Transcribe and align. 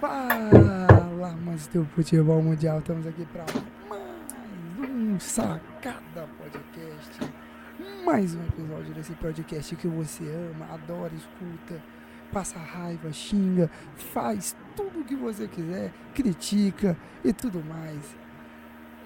Fala, 0.00 1.34
mas 1.42 1.66
do 1.68 1.86
futebol 1.86 2.42
mundial, 2.42 2.80
estamos 2.80 3.06
aqui 3.06 3.24
para 3.32 3.46
mais 3.88 4.90
um 4.90 5.18
Sacada 5.18 6.28
Podcast. 6.36 7.32
Mais 8.04 8.34
um 8.34 8.44
episódio 8.44 8.92
desse 8.92 9.12
podcast 9.14 9.74
que 9.74 9.88
você 9.88 10.24
ama, 10.24 10.66
adora, 10.74 11.14
escuta, 11.14 11.82
passa 12.30 12.58
raiva, 12.58 13.10
xinga, 13.10 13.70
faz 14.12 14.54
tudo 14.76 15.00
o 15.00 15.04
que 15.04 15.16
você 15.16 15.48
quiser, 15.48 15.94
critica 16.14 16.94
e 17.24 17.32
tudo 17.32 17.64
mais. 17.64 18.18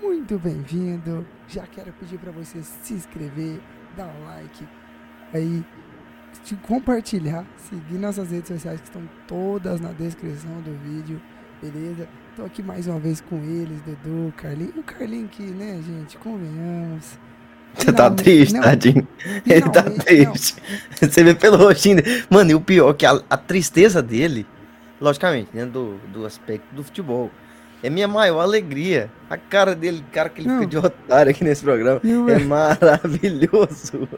Muito 0.02 0.40
bem-vindo. 0.40 1.24
Já 1.46 1.68
quero 1.68 1.92
pedir 1.92 2.18
para 2.18 2.32
você 2.32 2.64
se 2.64 2.94
inscrever, 2.94 3.60
dar 3.96 4.08
um 4.08 4.24
like 4.24 4.66
aí 5.32 5.64
de 6.44 6.56
compartilhar, 6.56 7.44
seguir 7.56 7.98
nossas 7.98 8.30
redes 8.30 8.48
sociais 8.48 8.80
que 8.80 8.86
estão 8.86 9.02
todas 9.26 9.80
na 9.80 9.92
descrição 9.92 10.60
do 10.62 10.76
vídeo, 10.82 11.20
beleza? 11.62 12.08
Tô 12.36 12.44
aqui 12.44 12.62
mais 12.62 12.86
uma 12.86 12.98
vez 12.98 13.20
com 13.20 13.36
eles, 13.36 13.80
Dudu, 13.82 14.32
Carlinhos. 14.36 14.76
O 14.76 14.82
Carlinho 14.82 15.28
que, 15.28 15.42
né, 15.42 15.80
gente, 15.84 16.16
convenhamos. 16.18 17.18
Você 17.74 17.92
tá 17.92 18.10
triste, 18.10 18.54
não, 18.54 18.62
tadinho. 18.62 19.06
Ele 19.46 19.70
tá 19.70 19.82
triste. 19.82 20.56
Não. 21.00 21.08
Você 21.08 21.22
vê 21.22 21.34
pelo 21.34 21.56
rostinho 21.56 22.02
dele. 22.02 22.24
Mano, 22.28 22.50
e 22.50 22.54
o 22.54 22.60
pior 22.60 22.90
é 22.90 22.94
que 22.94 23.06
a, 23.06 23.20
a, 23.30 23.36
tristeza 23.36 24.02
dele, 24.02 24.46
logicamente, 25.00 25.50
dentro 25.52 25.70
do, 25.70 25.98
do 26.12 26.26
aspecto 26.26 26.74
do 26.74 26.82
futebol, 26.82 27.30
é 27.82 27.88
minha 27.88 28.08
maior 28.08 28.40
alegria. 28.40 29.10
A 29.28 29.36
cara 29.36 29.74
dele, 29.74 30.04
cara 30.12 30.28
que 30.28 30.40
ele 30.40 30.48
não. 30.48 30.66
de 30.66 30.76
otário 30.76 31.30
aqui 31.30 31.44
nesse 31.44 31.62
programa, 31.62 32.00
é 32.04 32.38
maravilhoso. 32.38 34.08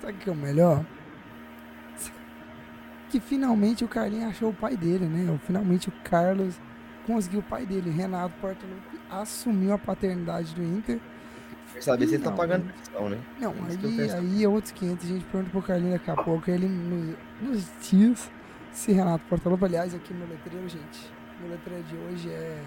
Sabe 0.00 0.12
o 0.12 0.16
que 0.18 0.28
é 0.28 0.32
o 0.32 0.36
melhor? 0.36 0.84
Que 3.10 3.20
finalmente 3.20 3.84
o 3.84 3.88
Carlinhos 3.88 4.30
achou 4.30 4.50
o 4.50 4.54
pai 4.54 4.76
dele, 4.76 5.06
né? 5.06 5.38
Finalmente 5.44 5.88
o 5.88 5.92
Carlos 6.04 6.54
conseguiu 7.06 7.40
o 7.40 7.42
pai 7.42 7.64
dele, 7.64 7.90
Renato 7.90 8.34
Portaluppi, 8.40 8.98
assumiu 9.10 9.72
a 9.72 9.78
paternidade 9.78 10.54
do 10.54 10.62
Inter. 10.62 10.98
Quer 11.72 11.82
saber 11.82 12.06
se 12.08 12.14
ele 12.14 12.24
tá 12.24 12.32
pagando 12.32 12.72
pensão, 12.72 13.08
né? 13.08 13.18
Não, 13.40 13.52
aí, 13.52 14.10
aí 14.10 14.44
é 14.44 14.48
outros 14.48 14.72
500, 14.72 15.04
a 15.04 15.08
gente 15.08 15.24
pergunta 15.26 15.50
pro 15.50 15.62
Carlinhos 15.62 15.98
daqui 15.98 16.10
a 16.10 16.16
pouco, 16.16 16.50
ele 16.50 16.66
nos, 16.66 17.16
nos 17.40 17.70
dias, 17.88 18.30
se 18.72 18.92
Renato 18.92 19.24
Portaluppi, 19.26 19.64
aliás, 19.66 19.94
aqui 19.94 20.12
no 20.12 20.26
letreiro, 20.26 20.68
gente, 20.68 21.12
meu 21.40 21.50
letreiro 21.50 21.84
de 21.84 21.96
hoje 21.96 22.30
é 22.30 22.62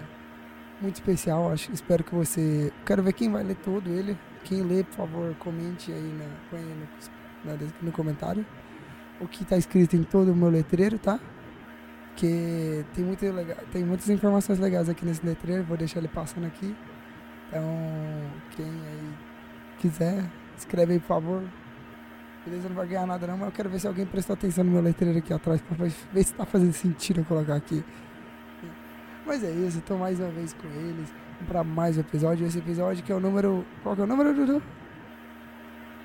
muito 0.80 0.94
especial, 0.94 1.52
acho, 1.52 1.70
espero 1.72 2.02
que 2.02 2.14
você, 2.14 2.72
quero 2.86 3.02
ver 3.02 3.12
quem 3.12 3.30
vai 3.30 3.42
ler 3.42 3.56
todo 3.56 3.90
ele, 3.90 4.16
quem 4.44 4.62
lê, 4.62 4.84
por 4.84 4.94
favor, 4.94 5.34
comente 5.38 5.92
aí, 5.92 6.18
na, 6.52 6.58
no, 6.58 7.58
na, 7.58 7.72
no 7.82 7.92
comentário 7.92 8.46
o 9.20 9.28
que 9.28 9.42
está 9.42 9.56
escrito 9.56 9.94
em 9.94 10.02
todo 10.02 10.32
o 10.32 10.36
meu 10.36 10.48
letreiro, 10.48 10.98
tá? 10.98 11.20
Que 12.16 12.84
tem, 12.94 13.04
muito 13.04 13.24
tem 13.72 13.84
muitas 13.84 14.08
informações 14.08 14.58
legais 14.58 14.88
aqui 14.88 15.04
nesse 15.04 15.24
letreiro, 15.24 15.64
vou 15.64 15.76
deixar 15.76 15.98
ele 15.98 16.08
passando 16.08 16.46
aqui. 16.46 16.74
Então, 17.48 17.64
quem 18.56 18.66
aí 18.66 19.14
quiser, 19.78 20.24
escreve 20.56 20.94
aí, 20.94 21.00
por 21.00 21.06
favor. 21.06 21.42
Beleza, 22.44 22.68
não 22.68 22.76
vai 22.76 22.86
ganhar 22.86 23.06
nada 23.06 23.26
não, 23.26 23.36
mas 23.36 23.46
eu 23.48 23.52
quero 23.52 23.68
ver 23.68 23.80
se 23.80 23.86
alguém 23.86 24.06
prestou 24.06 24.34
atenção 24.34 24.64
no 24.64 24.70
meu 24.70 24.82
letreiro 24.82 25.18
aqui 25.18 25.32
atrás 25.32 25.60
pra 25.60 25.76
ver 25.76 25.90
se 25.90 26.18
está 26.18 26.46
fazendo 26.46 26.72
sentido 26.72 27.20
eu 27.20 27.24
colocar 27.24 27.54
aqui. 27.54 27.84
Mas 29.26 29.44
é 29.44 29.50
isso, 29.50 29.78
estou 29.78 29.98
mais 29.98 30.18
uma 30.18 30.30
vez 30.30 30.54
com 30.54 30.66
eles 30.68 31.12
para 31.46 31.62
mais 31.62 31.96
um 31.96 32.00
episódio. 32.00 32.46
Esse 32.46 32.58
episódio 32.58 33.04
que 33.04 33.12
é 33.12 33.14
o 33.14 33.20
número. 33.20 33.64
Qual 33.82 33.94
que 33.94 34.00
é 34.00 34.04
o 34.04 34.06
número, 34.06 34.34
Dudu? 34.34 34.62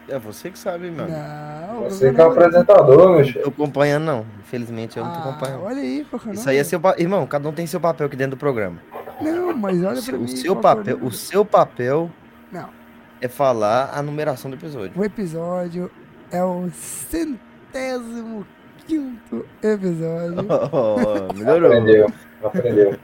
É 0.08 0.20
você 0.20 0.52
que 0.52 0.60
sabe, 0.60 0.92
mano. 0.92 1.10
Não, 1.10 1.84
você 1.84 2.14
que 2.14 2.22
é 2.22 2.24
o 2.24 2.32
apresentador, 2.32 3.16
meu 3.16 3.24
chefe. 3.24 3.40
Não 3.40 3.46
tô 3.46 3.50
acompanhando, 3.50 4.04
não. 4.04 4.26
Infelizmente, 4.40 4.98
eu 4.98 5.04
ah, 5.04 5.08
não 5.08 5.16
tô 5.16 5.30
acompanhando. 5.30 5.64
Olha 5.64 5.82
aí, 5.82 6.06
qual 6.10 6.34
Isso 6.34 6.50
aí 6.50 6.58
é 6.58 6.64
seu 6.64 6.80
papel. 6.80 7.02
Irmão, 7.02 7.26
cada 7.26 7.50
um 7.50 7.52
tem 7.52 7.66
seu 7.66 7.80
papel 7.80 8.06
aqui 8.06 8.16
dentro 8.16 8.36
do 8.36 8.40
programa. 8.40 8.78
Não, 9.20 9.56
mas 9.58 9.84
olha 9.84 10.02
pra 10.02 10.16
o 10.16 10.20
mim. 10.20 10.28
Seu 10.28 10.56
papel, 10.56 11.00
o 11.02 11.12
seu 11.12 11.44
papel 11.44 12.12
não. 12.52 12.70
é 13.20 13.28
falar 13.28 13.92
a 13.94 14.02
numeração 14.04 14.52
do 14.52 14.58
episódio. 14.58 14.92
O 14.96 15.04
episódio 15.04 15.90
é 16.32 16.44
o 16.44 16.70
centésimo 16.72 18.46
quinto 18.86 19.46
episódio. 19.64 20.46
Oh, 20.72 21.34
melhorou. 21.34 21.72
Aprendeu, 21.72 22.14
aprendeu. 22.44 23.00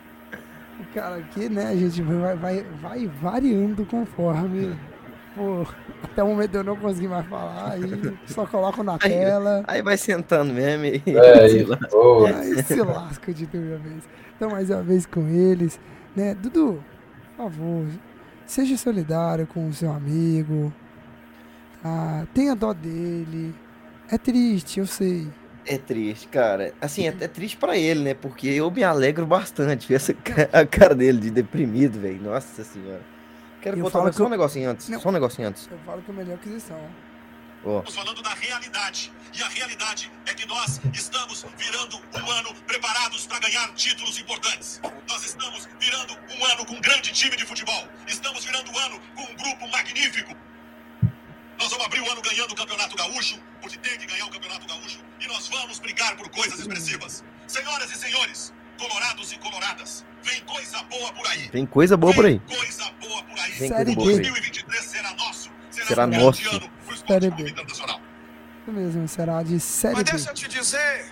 Cara, 0.93 1.15
aqui, 1.15 1.47
né, 1.47 1.67
a 1.67 1.75
gente 1.75 2.01
vai, 2.01 2.35
vai, 2.35 2.65
vai 2.81 3.07
variando 3.21 3.85
conforme 3.85 4.75
Até 6.03 6.23
o 6.23 6.27
momento 6.27 6.55
eu 6.55 6.63
não 6.63 6.75
consegui 6.75 7.07
mais 7.07 7.25
falar, 7.27 7.71
aí 7.71 8.17
só 8.25 8.45
coloco 8.45 8.83
na 8.83 8.93
aí, 9.01 9.09
tela. 9.09 9.63
Aí 9.65 9.81
vai 9.81 9.97
sentando 9.97 10.53
mesmo 10.53 10.85
e 10.85 11.03
é, 11.07 11.47
se, 11.49 11.63
lasca. 11.63 11.97
Oh. 11.97 12.25
Aí 12.25 12.63
se 12.63 12.81
lasca 12.81 13.33
de 13.33 13.45
uma 13.53 13.77
vez. 13.77 14.03
Então, 14.35 14.49
mais 14.49 14.69
uma 14.69 14.83
vez 14.83 15.05
com 15.05 15.27
eles, 15.27 15.79
né? 16.15 16.35
Dudu, 16.35 16.83
por 17.37 17.45
favor, 17.45 17.85
seja 18.45 18.75
solidário 18.75 19.47
com 19.47 19.67
o 19.67 19.73
seu 19.73 19.91
amigo, 19.91 20.73
tá? 21.81 22.27
Tenha 22.33 22.55
dó 22.55 22.73
dele. 22.73 23.55
É 24.09 24.17
triste, 24.17 24.79
eu 24.79 24.85
sei. 24.85 25.29
É 25.65 25.77
triste, 25.77 26.27
cara. 26.27 26.73
Assim, 26.81 27.07
é, 27.07 27.15
é 27.21 27.27
triste 27.27 27.55
para 27.55 27.77
ele, 27.77 28.01
né? 28.01 28.13
Porque 28.13 28.47
eu 28.47 28.69
me 28.69 28.83
alegro 28.83 29.25
bastante. 29.25 29.93
Essa 29.95 30.13
a 30.51 30.65
cara 30.65 30.93
dele 30.93 31.19
de 31.19 31.31
deprimido, 31.31 31.99
velho. 31.99 32.21
Nossa 32.21 32.63
senhora. 32.63 33.10
Quero 33.61 33.77
eu 33.77 33.83
botar 33.83 34.11
só 34.11 34.25
um 34.25 34.29
negocinho 34.29 34.71
antes. 34.71 34.89
Não, 34.89 34.99
só 34.99 35.09
um 35.09 35.11
negocinho 35.11 35.47
antes. 35.47 35.67
Eu 35.69 35.77
falo 35.85 36.01
que 36.01 36.09
é 36.09 36.13
a 36.13 36.17
melhor 36.17 36.35
aquisição. 36.35 36.89
Oh. 37.63 37.77
Estamos 37.77 37.95
falando 37.95 38.21
da 38.23 38.33
realidade. 38.33 39.13
E 39.37 39.43
a 39.43 39.47
realidade 39.47 40.11
é 40.25 40.33
que 40.33 40.47
nós 40.47 40.81
estamos 40.91 41.45
virando 41.57 41.97
um 41.97 42.31
ano 42.31 42.55
preparados 42.65 43.27
para 43.27 43.39
ganhar 43.39 43.71
títulos 43.75 44.19
importantes. 44.19 44.81
Nós 45.07 45.23
estamos 45.23 45.69
virando 45.79 46.13
um 46.13 46.45
ano 46.45 46.65
com 46.65 46.73
um 46.73 46.81
grande 46.81 47.11
time 47.11 47.37
de 47.37 47.45
futebol. 47.45 47.87
Estamos 48.07 48.43
virando 48.43 48.71
um 48.71 48.77
ano 48.79 48.99
com 49.15 49.21
um 49.21 49.35
grupo 49.35 49.67
magnífico. 49.69 50.35
Nós 51.59 51.69
vamos 51.69 51.85
abrir 51.85 52.01
o 52.01 52.11
ano 52.11 52.21
ganhando 52.23 52.51
o 52.51 52.55
Campeonato 52.55 52.95
Gaúcho, 52.95 53.39
porque 53.61 53.77
tem 53.77 53.95
que 53.99 54.07
ganhar 54.07 54.25
o 54.25 54.31
Campeonato 54.31 54.67
Gaúcho. 54.67 54.99
E 55.19 55.27
nós 55.27 55.47
vamos 55.47 55.77
brigar 55.77 56.17
por 56.17 56.27
coisas 56.29 56.59
expressivas. 56.59 57.23
Senhoras 57.45 57.91
e 57.91 57.95
senhores, 57.95 58.51
colorados 58.79 59.31
e 59.31 59.37
coloradas, 59.37 60.03
vem 60.23 60.41
coisa 60.45 60.83
boa 60.83 61.13
por 61.13 61.27
aí. 61.27 61.49
Vem 61.51 61.65
coisa 61.65 61.97
boa 61.97 62.13
por 62.13 62.25
aí. 62.25 62.41
Vem 62.47 62.57
coisa 62.57 62.83
boa 63.01 63.23
por 63.23 63.39
aí. 63.39 63.51
Série 63.53 63.71
coisa 63.71 63.95
boa 63.95 64.11
2023 64.11 64.83
será 64.83 65.13
nosso. 65.13 65.51
Será, 65.69 65.85
será 65.87 66.07
nosso. 66.07 66.71
Série 67.07 67.29
B. 67.31 67.49
Internacional. 67.49 67.99
Isso 68.61 68.71
mesmo, 68.71 69.07
será 69.07 69.43
de 69.43 69.59
Série 69.59 69.95
Mas 69.95 70.03
B. 70.03 70.11
deixa 70.11 70.29
eu 70.29 70.33
te 70.33 70.47
dizer, 70.47 71.05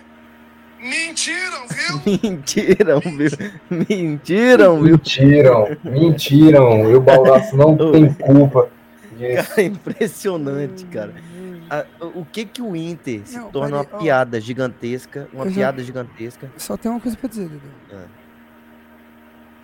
mentiram, 0.80 1.68
viu? 1.68 2.02
mentiram, 2.22 3.00
viu? 3.00 3.32
Mentiram, 3.70 4.84
viu? 4.84 4.92
Mentiram, 4.98 5.78
mentiram. 5.84 6.92
E 6.92 6.96
o 6.96 7.02
Baldaço 7.02 7.56
não 7.56 7.76
tem 7.92 8.14
culpa. 8.14 8.70
Disso. 9.18 9.50
Cara, 9.50 9.62
impressionante, 9.64 10.86
cara 10.86 11.14
a, 11.70 11.86
o 12.16 12.26
que 12.26 12.46
que 12.46 12.62
o 12.62 12.76
Inter 12.76 13.22
se 13.26 13.38
não, 13.38 13.52
torna 13.52 13.78
uma 13.78 13.88
ó, 13.92 14.00
piada 14.00 14.42
gigantesca, 14.42 15.30
uma 15.32 15.46
piada 15.46 15.80
já, 15.80 15.86
gigantesca. 15.86 16.52
Só 16.58 16.76
tem 16.76 16.90
uma 16.90 17.00
coisa 17.00 17.16
pra 17.16 17.30
dizer, 17.30 17.48
Dudu. 17.48 17.62
É. 17.92 18.19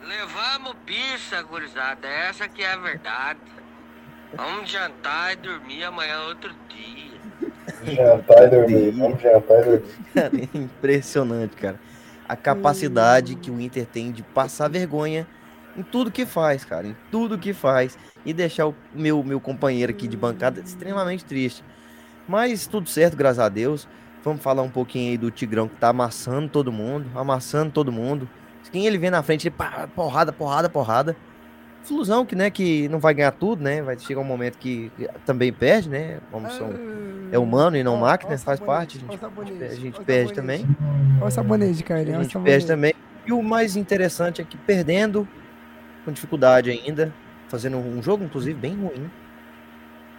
Levamos 0.07 0.75
pizza, 0.85 1.41
gurizada, 1.41 2.07
essa 2.07 2.47
que 2.47 2.61
é 2.61 2.73
a 2.73 2.77
verdade. 2.77 3.39
Vamos 4.35 4.69
jantar 4.69 5.33
e 5.33 5.35
dormir 5.37 5.83
amanhã 5.83 6.13
é 6.13 6.27
outro 6.27 6.51
dia. 6.69 7.95
Jantar 7.95 8.43
e 8.43 8.49
dormir, 8.49 8.91
vamos 8.91 9.19
jantar 9.19 9.61
e 9.61 9.63
dormir. 9.63 9.95
Cara, 10.13 10.31
é 10.35 10.57
impressionante, 10.57 11.55
cara. 11.55 11.79
A 12.29 12.35
capacidade 12.35 13.35
que 13.35 13.49
o 13.49 13.59
Inter 13.59 13.87
tem 13.87 14.11
de 14.11 14.21
passar 14.21 14.69
vergonha 14.69 15.25
em 15.75 15.81
tudo 15.81 16.11
que 16.11 16.25
faz, 16.25 16.63
cara, 16.63 16.85
em 16.85 16.95
tudo 17.09 17.39
que 17.39 17.51
faz 17.51 17.97
e 18.23 18.31
deixar 18.31 18.67
o 18.67 18.75
meu 18.93 19.23
meu 19.23 19.39
companheiro 19.39 19.91
aqui 19.91 20.07
de 20.07 20.15
bancada 20.15 20.59
extremamente 20.59 21.25
triste. 21.25 21.63
Mas 22.27 22.67
tudo 22.67 22.87
certo, 22.89 23.17
graças 23.17 23.39
a 23.39 23.49
Deus. 23.49 23.87
Vamos 24.23 24.43
falar 24.43 24.61
um 24.61 24.69
pouquinho 24.69 25.11
aí 25.11 25.17
do 25.17 25.31
Tigrão 25.31 25.67
que 25.67 25.75
tá 25.77 25.89
amassando 25.89 26.47
todo 26.49 26.71
mundo, 26.71 27.09
amassando 27.15 27.71
todo 27.71 27.91
mundo. 27.91 28.29
Quem 28.71 28.85
ele 28.85 28.97
vê 28.97 29.09
na 29.09 29.21
frente, 29.23 29.47
ele 29.47 29.55
pá, 29.55 29.87
porrada, 29.95 30.31
porrada, 30.31 30.69
porrada. 30.69 31.15
Flusão 31.83 32.25
que, 32.25 32.35
né, 32.35 32.49
que 32.49 32.89
não 32.89 32.99
vai 32.99 33.13
ganhar 33.13 33.31
tudo, 33.31 33.63
né? 33.63 33.81
Vai 33.81 33.97
chegar 33.97 34.19
um 34.19 34.25
momento 34.25 34.57
que 34.57 34.91
também 35.23 35.53
perde, 35.53 35.87
né? 35.87 36.19
Como 36.31 36.49
são, 36.49 36.73
é 37.31 37.37
humano 37.37 37.77
e 37.77 37.83
não 37.83 37.97
máquina, 37.97 38.35
faz 38.39 38.59
parte. 38.59 38.97
A 38.97 39.13
gente, 39.13 39.63
a 39.63 39.75
gente 39.75 40.01
perde 40.01 40.33
também. 40.33 40.65
Olha 41.19 41.27
o 41.27 41.31
sabonete, 41.31 41.83
cara. 41.83 42.01
A 42.01 42.23
gente 42.23 42.39
perde 42.39 42.65
também. 42.65 42.93
E 43.25 43.31
o 43.31 43.41
mais 43.41 43.75
interessante 43.75 44.41
é 44.41 44.43
que 44.45 44.57
perdendo, 44.57 45.27
com 46.03 46.11
dificuldade 46.11 46.71
ainda, 46.71 47.13
fazendo 47.47 47.77
um 47.77 48.01
jogo, 48.01 48.23
inclusive, 48.23 48.59
bem 48.59 48.75
ruim. 48.75 49.09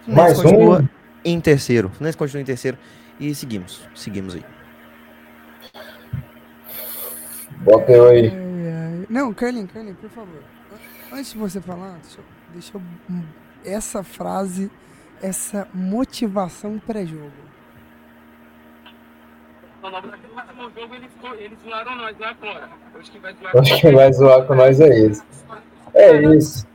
Mais 0.07 0.39
um 0.39 0.87
em 1.23 1.41
terceiro. 1.41 1.89
Fluminense 1.89 2.17
continua 2.17 2.41
em 2.41 2.45
terceiro. 2.45 2.77
E 3.19 3.35
seguimos. 3.35 3.81
Seguimos 3.93 4.35
aí. 4.35 4.56
Bota 7.61 7.91
eu 7.91 8.07
aí. 8.07 8.47
Não, 9.09 9.33
Carlin, 9.33 9.67
Carlin, 9.67 9.93
por 9.93 10.09
favor. 10.09 10.43
Antes 11.11 11.31
de 11.31 11.37
você 11.37 11.61
falar, 11.61 11.97
deixa 12.01 12.19
eu, 12.19 12.23
deixa 12.53 12.77
eu 12.77 12.81
essa 13.65 14.03
frase, 14.03 14.69
essa 15.21 15.67
motivação 15.73 16.79
pré-jogo. 16.79 17.31
último 20.67 20.71
jogo, 20.75 20.95
eles, 20.95 21.11
eles 21.39 21.59
zoaram 21.61 21.95
nós 21.95 22.17
lá 22.19 22.35
fora. 22.35 22.69
Hoje 22.95 23.11
que 23.11 23.19
vai 23.19 23.33
zoar 23.33 23.57
Acho 23.57 23.81
que 23.81 23.91
vai 23.91 24.13
zoar 24.13 24.45
com 24.45 24.55
nós 24.55 24.79
é 24.79 24.87
esse. 24.87 25.23
É 25.93 26.21
isso. 26.35 26.67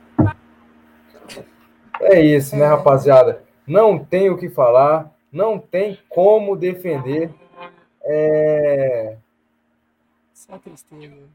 É 2.01 2.19
isso, 2.19 2.55
né, 2.55 2.65
rapaziada? 2.65 3.43
Não 3.65 3.97
tem 3.97 4.29
o 4.29 4.37
que 4.37 4.49
falar, 4.49 5.11
não 5.31 5.57
tem 5.57 5.97
como 6.09 6.55
defender. 6.55 7.31
É 8.05 9.15
Só 10.45 10.57
tristeza. 10.59 11.29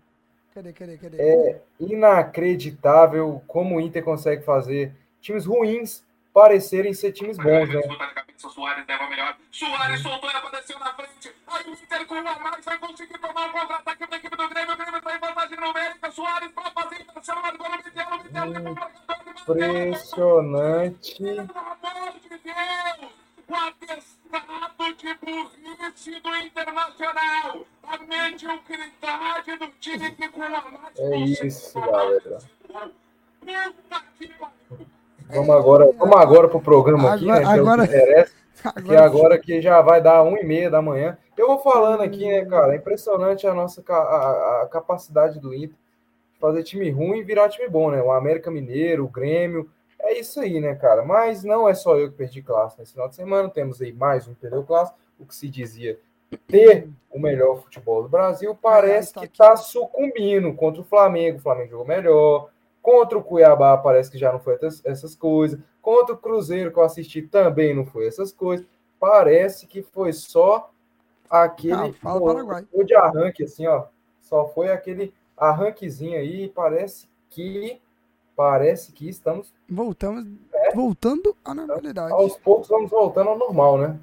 Cadê, 0.55 0.73
cadê, 0.73 0.99
cadê? 0.99 1.17
É 1.19 1.63
inacreditável 1.81 3.43
como 3.47 3.77
o 3.77 3.81
Inter 3.81 4.05
consegue 4.05 4.45
fazer 4.45 4.93
times 5.21 5.47
ruins 5.47 6.05
parecerem 6.33 6.93
ser 6.93 7.13
times 7.13 7.39
bons, 7.39 7.69
né? 7.73 7.81
Soares 8.37 8.87
leva 8.87 9.09
melhor. 9.09 9.37
Soares 9.51 10.01
soltou, 10.03 10.29
ela 10.29 10.41
apareceu 10.41 10.79
na 10.79 10.93
frente. 10.93 11.35
Aí 11.47 11.65
o 11.65 11.73
Inter 11.73 12.07
com 12.07 12.15
um 12.17 12.29
a 12.29 12.39
mais 12.39 12.65
vai 12.65 12.79
conseguir 12.79 13.19
tomar 13.19 13.49
um 13.49 13.53
contra-ataque 13.53 14.07
da 14.07 14.17
equipe 14.17 14.37
do 14.37 14.49
Grêmio. 14.49 14.75
O 14.75 14.77
Grêmio 14.77 14.99
está 14.99 15.17
em 15.17 15.19
vantagem 15.19 15.59
numérica. 15.59 16.11
Soares 16.11 16.53
para 16.53 16.71
fazer 16.71 17.01
inversão. 17.01 17.39
Agora 17.39 17.81
o 17.81 17.85
Miguel, 17.85 18.07
o 18.13 18.23
Miguel. 18.25 18.75
Impressionante. 19.41 21.17
Pelo 21.17 21.41
amor 21.41 22.13
de 22.21 22.29
Deus! 22.29 23.13
O 23.49 23.55
atestado 24.33 24.95
de 24.97 25.15
burrice 25.15 26.21
do 26.21 26.37
Internacional. 26.37 27.65
A 27.85 27.99
mediocridade 27.99 29.57
do 29.59 29.67
time 29.81 30.11
que 30.13 30.29
com 30.29 30.43
a 30.43 30.49
mais 30.51 30.99
É 30.99 31.17
isso, 31.17 31.81
galera. 31.81 32.39
Puta 33.41 34.05
que 34.19 34.29
pariu. 34.29 34.87
Vamos 35.31 35.51
agora, 35.51 35.93
vamos 35.93 36.17
agora 36.17 36.49
pro 36.49 36.61
programa 36.61 37.15
aqui, 37.15 37.27
né? 37.27 37.41
Que 37.41 37.45
é 37.45 37.47
o 37.47 37.53
que 37.55 37.59
Agora- 37.61 37.85
interessa. 37.85 38.39
Que 38.59 38.67
Agora, 38.97 39.05
agora 39.05 39.39
que 39.39 39.63
já 39.63 39.81
vai 39.81 40.03
dar 40.03 40.21
uma 40.25 40.41
e 40.41 40.45
meia 40.45 40.69
da 40.69 40.83
manhã. 40.83 41.17
Eu 41.37 41.47
vou 41.47 41.61
falando 41.61 42.01
aqui, 42.03 42.27
né, 42.27 42.45
cara? 42.45 42.73
É 42.75 42.77
impressionante 42.77 43.47
a 43.47 43.55
nossa 43.55 43.85
a, 43.89 44.63
a 44.65 44.69
capacidade 44.69 45.39
do 45.39 45.55
Inter 45.55 45.77
de 46.35 46.41
fazer 46.41 46.65
time 46.65 46.91
ruim 46.91 47.19
e 47.19 47.23
virar 47.23 47.49
time 47.49 47.69
bom, 47.69 47.89
né? 47.93 48.03
O 48.03 48.11
América 48.11 48.51
Mineiro, 48.51 49.05
o 49.05 49.09
Grêmio. 49.09 49.71
É 50.01 50.19
isso 50.19 50.41
aí, 50.41 50.61
né, 50.61 50.75
cara? 50.75 51.05
Mas 51.05 51.43
não 51.45 51.69
é 51.69 51.75
só 51.75 51.97
eu 51.97 52.11
que 52.11 52.17
perdi 52.17 52.43
classe 52.43 52.79
nesse 52.79 52.93
final 52.93 53.09
de 53.09 53.17
semana. 53.17 53.49
Temos 53.51 53.81
aí 53.83 53.93
mais 53.93 54.27
um 54.29 54.35
perdeu 54.35 54.63
classe. 54.65 54.93
O 55.19 55.27
que 55.27 55.35
se 55.35 55.49
dizia 55.49 55.99
ter 56.47 56.89
o 57.11 57.19
melhor 57.19 57.63
futebol 57.63 58.03
do 58.03 58.09
Brasil 58.09 58.55
parece 58.55 59.13
tá 59.13 59.21
que 59.21 59.27
aqui. 59.27 59.39
tá 59.39 59.57
sucumbindo 59.57 60.53
contra 60.55 60.81
o 60.81 60.85
Flamengo. 60.85 61.39
O 61.39 61.43
Flamengo 61.43 61.71
jogou 61.71 61.87
melhor. 61.87 62.51
Contra 62.81 63.19
o 63.19 63.23
Cuiabá 63.25 63.77
parece 63.77 64.11
que 64.11 64.19
já 64.19 64.33
não 64.33 64.39
foi 64.39 64.59
essas- 64.63 65.15
coisas. 65.15 65.59
Contra 65.83 66.15
o 66.15 66.19
Cruzeiro 66.19 66.71
que 66.73 66.79
eu 66.79 66.85
assisti 66.85 67.23
também 67.23 67.75
não 67.75 67.85
foi 67.85 68.07
essas 68.07 68.33
coisas. 68.33 68.65
Parece 69.01 69.67
que 69.67 69.83
foi 69.83 70.13
só 70.13 70.71
aquele 71.29 71.75
o 72.73 72.85
de 72.85 72.95
arranque, 72.95 73.45
assim, 73.45 73.67
ó. 73.67 73.87
Só 74.21 74.47
foi 74.49 74.71
aquele 74.71 75.13
arranquezinho 75.37 76.19
aí. 76.19 76.45
e 76.45 76.49
Parece 76.49 77.09
que 77.31 77.81
parece 78.39 78.93
que 78.93 79.09
estamos 79.09 79.53
voltamos, 79.69 80.25
voltando 80.73 81.37
à 81.45 81.53
normalidade. 81.53 82.13
aos 82.13 82.37
poucos 82.37 82.69
vamos 82.69 82.89
voltando 82.89 83.31
ao 83.31 83.37
normal, 83.37 83.79
né? 83.79 83.99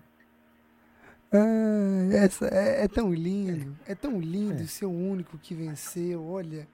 Ah, 1.32 2.14
essa 2.14 2.48
é, 2.48 2.84
é 2.84 2.88
tão 2.90 3.14
lindo, 3.14 3.78
é 3.88 3.96
tão 3.96 4.20
lindo 4.20 4.68
ser 4.68 4.88
o 4.88 4.92
único 4.92 5.38
que 5.38 5.56
venceu, 5.56 6.28
olha. 6.28 6.68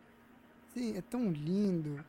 Sim, 0.74 0.98
é 0.98 1.02
tão 1.02 1.30
lindo 1.32 2.04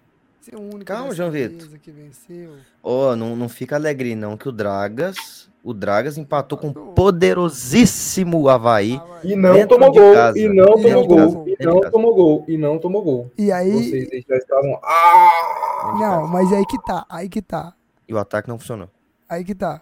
ser 0.45 0.57
o 0.57 0.61
único 0.61 0.85
Calma, 0.85 1.15
João 1.15 1.31
Vitor. 1.31 1.69
que 1.79 1.91
venceu. 1.91 2.55
Ó, 2.83 3.15
não, 3.17 3.35
não 3.37 3.49
fica 3.49 3.77
alegre 3.77 4.15
não, 4.15 4.37
que 4.37 4.49
o 4.49 4.53
Dragas, 4.53 5.49
o 5.63 5.73
Dragas 5.73 6.19
empatou 6.19 6.59
com 6.59 6.69
o 6.69 6.75
poderosíssimo 6.93 8.49
Havaí. 8.49 9.01
E 9.25 9.37
não 9.37 9.67
tomou 9.67 9.91
de 9.91 9.99
gol, 10.01 10.15
casa. 10.15 10.39
e 10.39 10.49
não 10.49 10.67
tomou 10.77 11.07
gol, 11.07 11.45
e 11.49 11.65
não 11.65 11.81
tomou 11.91 12.15
gol, 12.15 12.45
e 12.49 12.57
não 12.59 12.79
tomou 12.79 13.03
gol. 13.03 13.31
E 13.39 13.53
aí, 13.53 13.71
Vocês 13.91 14.25
já 14.29 14.37
estavam. 14.37 14.79
Ah! 14.83 15.97
não, 15.99 16.27
mas 16.29 16.53
aí 16.53 16.65
que 16.67 16.81
tá, 16.83 17.05
aí 17.09 17.29
que 17.29 17.43
tá, 17.43 17.75
E 18.09 18.15
o 18.15 18.19
ataque 18.19 18.49
não 18.49 18.59
funcionou. 18.59 18.89
aí 19.29 19.45
que 19.45 19.55
tá. 19.55 19.81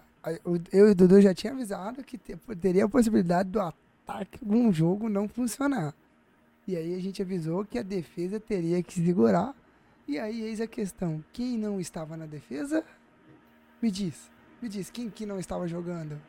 Eu 0.71 0.87
e 0.87 0.91
o 0.91 0.95
Dudu 0.95 1.19
já 1.19 1.33
tinha 1.33 1.51
avisado 1.51 2.03
que 2.03 2.15
te- 2.17 2.37
teria 2.61 2.85
a 2.85 2.89
possibilidade 2.89 3.49
do 3.49 3.59
ataque 3.59 4.37
algum 4.43 4.71
jogo 4.71 5.09
não 5.09 5.27
funcionar. 5.27 5.95
E 6.67 6.75
aí 6.77 6.93
a 6.95 6.99
gente 7.01 7.23
avisou 7.23 7.65
que 7.65 7.79
a 7.79 7.81
defesa 7.81 8.39
teria 8.39 8.83
que 8.83 8.93
segurar. 9.03 9.55
E 10.11 10.19
aí 10.19 10.41
eis 10.41 10.59
a 10.59 10.67
questão, 10.67 11.23
quem 11.31 11.57
não 11.57 11.79
estava 11.79 12.17
na 12.17 12.25
defesa? 12.25 12.83
Me 13.81 13.89
diz, 13.89 14.29
me 14.61 14.67
diz, 14.67 14.89
quem 14.89 15.09
que 15.09 15.25
não 15.25 15.39
estava 15.39 15.65
jogando? 15.69 16.21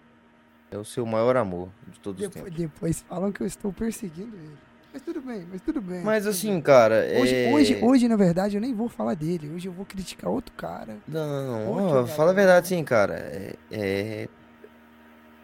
É 0.70 0.78
o 0.78 0.84
seu 0.84 1.04
maior 1.04 1.36
amor 1.36 1.68
de 1.88 1.98
todos 1.98 2.22
os 2.22 2.28
Depois, 2.28 2.44
tempos. 2.54 2.60
depois 2.60 3.02
falam 3.08 3.32
que 3.32 3.40
eu 3.40 3.46
estou 3.48 3.72
perseguindo 3.72 4.36
ele. 4.36 4.56
Mas 4.92 5.02
tudo 5.02 5.20
bem, 5.20 5.48
mas 5.50 5.60
tudo 5.62 5.80
bem. 5.80 6.00
Mas 6.04 6.28
assim, 6.28 6.52
bem. 6.52 6.60
cara, 6.60 7.04
Hoje, 7.20 7.34
é... 7.34 7.52
hoje, 7.52 7.80
hoje, 7.82 8.06
na 8.08 8.14
verdade, 8.14 8.56
eu 8.56 8.60
nem 8.60 8.72
vou 8.72 8.88
falar 8.88 9.14
dele. 9.14 9.50
Hoje 9.52 9.66
eu 9.66 9.72
vou 9.72 9.84
criticar 9.84 10.30
outro 10.30 10.54
cara. 10.54 10.98
Não, 11.08 11.66
Outro 11.66 11.84
ó, 11.84 11.88
jogador. 11.88 12.06
fala 12.06 12.30
a 12.30 12.34
verdade 12.34 12.68
sim, 12.68 12.84
cara. 12.84 13.14
É, 13.14 13.56
é, 13.72 14.28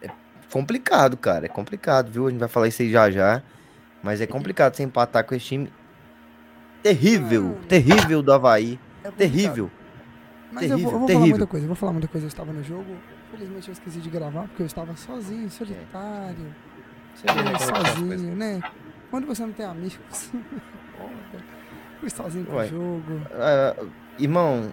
é 0.01 0.09
complicado, 0.49 1.17
cara. 1.17 1.45
É 1.45 1.49
complicado, 1.49 2.09
viu? 2.09 2.27
A 2.27 2.29
gente 2.31 2.39
vai 2.39 2.47
falar 2.47 2.69
isso 2.69 2.81
aí 2.81 2.89
já 2.89 3.11
já. 3.11 3.43
Mas 4.01 4.21
é 4.21 4.25
complicado 4.27 4.75
você 4.75 4.83
empatar 4.83 5.25
com 5.25 5.35
esse 5.35 5.45
time 5.45 5.69
terrível, 6.83 7.57
Ah. 7.61 7.65
terrível 7.67 8.21
do 8.21 8.31
Havaí. 8.33 8.79
É. 9.03 9.11
Terrível. 9.11 9.69
Mas 10.51 10.63
eu 10.69 10.77
vou, 10.79 10.91
eu 10.91 10.97
vou 10.99 11.07
terrível, 11.07 11.07
falar 11.07 11.07
terrível. 11.07 11.29
muita 11.37 11.47
coisa. 11.47 11.63
Eu 11.65 11.67
vou 11.67 11.75
falar 11.75 11.91
muita 11.93 12.07
coisa. 12.07 12.25
Eu 12.25 12.29
estava 12.29 12.51
no 12.53 12.63
jogo. 12.63 12.95
Felizmente 13.31 13.67
eu 13.67 13.73
esqueci 13.73 13.99
de 13.99 14.09
gravar 14.09 14.43
porque 14.47 14.63
eu 14.63 14.65
estava 14.65 14.95
sozinho, 14.95 15.49
solitário. 15.49 16.55
É, 17.23 17.33
coisas. 17.33 17.61
sozinho, 17.97 18.35
né? 18.35 18.61
Quando 19.11 19.27
você 19.27 19.41
não 19.45 19.51
tem 19.53 19.65
amigos. 19.65 20.31
Fui 21.99 22.09
sozinho 22.09 22.45
com 22.45 22.53
o 22.53 22.55
Ué. 22.57 22.67
jogo. 22.67 23.21
Ah, 23.33 23.75
irmão, 24.17 24.71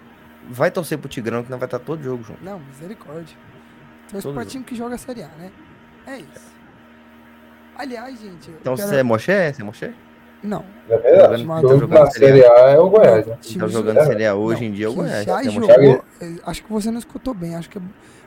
vai 0.49 0.71
torcer 0.71 0.97
pro 0.97 1.09
Tigrão 1.09 1.43
que 1.43 1.51
não 1.51 1.59
vai 1.59 1.67
estar 1.67 1.79
todo 1.81 2.03
jogo 2.03 2.23
junto. 2.23 2.43
Não, 2.45 2.59
misericórdia. 2.61 3.37
Pra 4.11 4.21
jogo. 4.21 4.45
time 4.45 4.65
que 4.65 4.75
joga 4.77 4.95
a 4.95 4.99
Série 4.99 5.23
A, 5.25 5.29
né? 5.29 5.51
É 6.07 6.19
isso. 6.19 6.55
Aliás, 7.77 8.19
gente. 8.21 8.51
Então 8.61 8.77
quero- 8.77 8.89
você 8.89 8.97
é 8.97 9.03
Moché? 9.03 9.53
Você 9.53 9.61
é 9.63 9.65
Moché? 9.65 9.95
Não. 10.47 10.65
É 10.89 10.97
verdade. 10.97 11.45
Mas 11.45 11.65
O 11.65 11.69
tá 11.69 11.77
jogando 11.77 12.13
Série 12.13 12.45
A 12.45 12.59
é 12.71 12.79
o 12.79 12.89
Goiás, 12.89 13.27
né? 13.27 13.39
Tá 13.59 13.69
jogando 13.69 14.01
Série 14.05 14.27
A 14.27 14.35
hoje 14.35 14.61
Não, 14.61 14.69
em 14.69 14.73
dia 14.73 14.87
é 14.87 14.89
o 14.89 14.95
Goiás. 14.95 15.25
Já 15.25 15.41
é 15.41 15.51
jogou. 15.51 16.05
Eh, 16.21 16.35
Acho 16.47 16.63
que 16.63 16.73
você 16.73 16.91
não 16.91 16.99
escutou 16.99 17.35
bem. 17.35 17.55
Acho 17.57 17.69
que. 17.69 17.81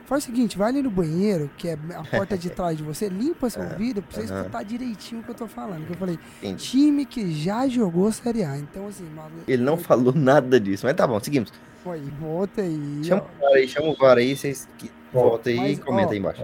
Faz 0.04 0.24
o 0.24 0.26
seguinte, 0.26 0.58
vai 0.58 0.70
ali 0.70 0.82
no 0.82 0.90
banheiro, 0.90 1.48
que 1.56 1.68
é 1.68 1.78
a 1.94 2.02
porta 2.02 2.36
de 2.36 2.50
trás 2.50 2.76
de 2.76 2.82
você, 2.82 3.08
limpa 3.08 3.48
seu 3.48 3.62
ouvido 3.62 4.02
pra 4.02 4.20
você 4.20 4.26
aham. 4.28 4.40
escutar 4.40 4.64
direitinho 4.64 5.20
o 5.20 5.24
que 5.24 5.30
eu 5.30 5.34
tô 5.36 5.46
falando. 5.46 5.86
Que 5.86 5.92
eu 5.92 5.96
falei, 5.96 6.18
Entendi. 6.42 6.64
time 6.64 7.06
que 7.06 7.32
já 7.32 7.68
jogou 7.68 8.10
Série 8.10 8.42
A. 8.42 8.58
Então, 8.58 8.88
assim, 8.88 9.06
Ele 9.46 9.62
não 9.62 9.76
falou 9.76 10.12
nada 10.12 10.58
disso, 10.58 10.84
mas 10.84 10.96
tá 10.96 11.06
bom, 11.06 11.20
seguimos. 11.20 11.52
Aí, 11.86 12.12
volta 12.20 12.62
aí. 12.62 13.04
Chama 13.04 13.22
o 13.22 13.40
VAR 13.40 13.52
aí, 13.54 13.68
chama 13.68 13.88
o 13.88 13.94
VAR 13.96 14.18
aí, 14.18 14.36
vocês 14.36 14.68
volta 15.12 15.50
aí 15.50 15.56
mas, 15.56 15.78
e 15.78 15.80
comenta 15.80 16.08
ó, 16.08 16.12
aí 16.12 16.18
embaixo. 16.18 16.42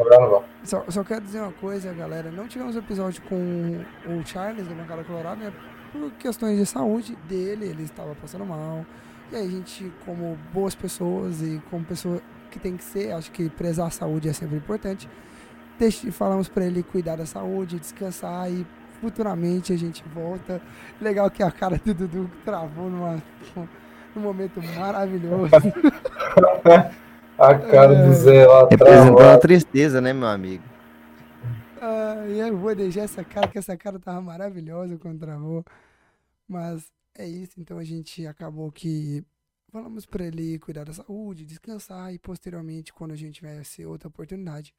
Só, 0.64 0.85
só 0.88 1.05
quero 1.05 1.25
dizer 1.25 1.40
uma 1.40 1.52
coisa, 1.52 1.93
galera. 1.93 2.31
Não 2.31 2.49
tivemos 2.49 2.76
episódio 2.76 3.23
com 3.23 3.85
o 4.07 4.26
Charles 4.26 4.66
da 4.66 4.75
Bancada 4.75 5.05
Colorado, 5.05 5.40
né? 5.40 5.52
Por 5.93 6.11
questões 6.12 6.59
de 6.59 6.66
saúde 6.66 7.16
dele, 7.28 7.66
ele 7.66 7.83
estava 7.83 8.14
passando 8.14 8.45
mal. 8.45 8.85
E 9.31 9.37
aí 9.37 9.47
a 9.47 9.50
gente, 9.50 9.93
como 10.05 10.38
boas 10.52 10.75
pessoas 10.75 11.43
e 11.43 11.61
como 11.71 11.85
pessoa 11.85 12.21
que 12.50 12.59
tem 12.59 12.76
que 12.76 12.85
ser, 12.85 13.12
acho 13.12 13.31
que 13.31 13.49
prezar 13.50 13.88
a 13.88 13.90
saúde 13.90 14.28
é 14.28 14.33
sempre 14.33 14.57
importante. 14.57 15.09
Deixe, 15.78 16.11
falamos 16.11 16.49
para 16.49 16.64
ele 16.64 16.83
cuidar 16.83 17.16
da 17.16 17.26
saúde, 17.26 17.78
descansar 17.78 18.50
e 18.50 18.66
futuramente 19.00 19.73
a 19.73 19.76
gente 19.76 20.02
volta. 20.14 20.61
Legal 21.00 21.31
que 21.31 21.43
a 21.43 21.50
cara 21.50 21.81
do 21.85 21.93
Dudu 21.93 22.31
travou 22.45 22.88
numa, 22.88 23.23
num 24.16 24.23
momento 24.23 24.62
maravilhoso. 24.62 25.50
A 27.38 27.58
cara 27.58 27.94
do 27.94 28.14
Zé 28.14 28.46
lá 28.46 28.66
Representando 28.70 29.20
a 29.20 29.35
atrás. 29.35 29.40
tristeza, 29.40 30.00
né, 30.00 30.12
meu 30.12 30.26
amigo? 30.26 30.64
Ah, 31.80 32.26
e 32.28 32.38
eu 32.38 32.56
vou 32.56 32.75
deixar 32.75 33.02
essa 33.02 33.23
cara, 33.25 33.49
que 33.49 33.58
essa 33.58 33.76
cara 33.76 33.99
tava 33.99 34.20
maravilhosa 34.23 34.96
quando 34.99 35.20
travou. 35.20 35.64
Mas 36.49 36.90
é 37.14 37.26
isso, 37.26 37.61
então 37.61 37.78
a 37.78 37.85
gente 37.85 38.26
acabou 38.26 38.73
que 38.73 39.23
falamos 39.70 40.06
pra 40.06 40.25
ele 40.25 40.58
cuidar 40.58 40.85
da 40.85 40.92
saúde, 40.94 41.44
descansar 41.44 42.12
e 42.14 42.18
posteriormente, 42.18 42.92
quando 42.92 43.12
a 43.12 43.16
gente 43.16 43.35
tivesse 43.35 43.85
outra 43.85 44.08
oportunidade, 44.08 44.75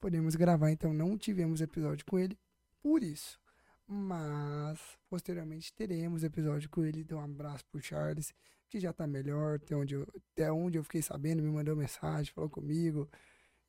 podemos 0.00 0.34
gravar. 0.36 0.70
Então 0.70 0.92
não 0.92 1.16
tivemos 1.16 1.60
episódio 1.62 2.04
com 2.04 2.18
ele 2.18 2.38
por 2.82 3.02
isso. 3.02 3.40
Mas 3.86 4.78
posteriormente 5.08 5.72
teremos 5.72 6.22
episódio 6.24 6.68
com 6.68 6.84
ele. 6.84 7.00
Então 7.00 7.18
um 7.18 7.24
abraço 7.24 7.64
pro 7.70 7.82
Charles, 7.82 8.34
que 8.72 8.80
já 8.80 8.90
tá 8.90 9.06
melhor, 9.06 9.56
até 9.56 9.76
onde 9.76 9.94
eu, 9.94 10.06
até 10.32 10.50
onde 10.50 10.78
eu 10.78 10.82
fiquei 10.82 11.02
sabendo, 11.02 11.42
me 11.42 11.50
mandou 11.50 11.76
mensagem, 11.76 12.32
falou 12.32 12.48
comigo 12.48 13.06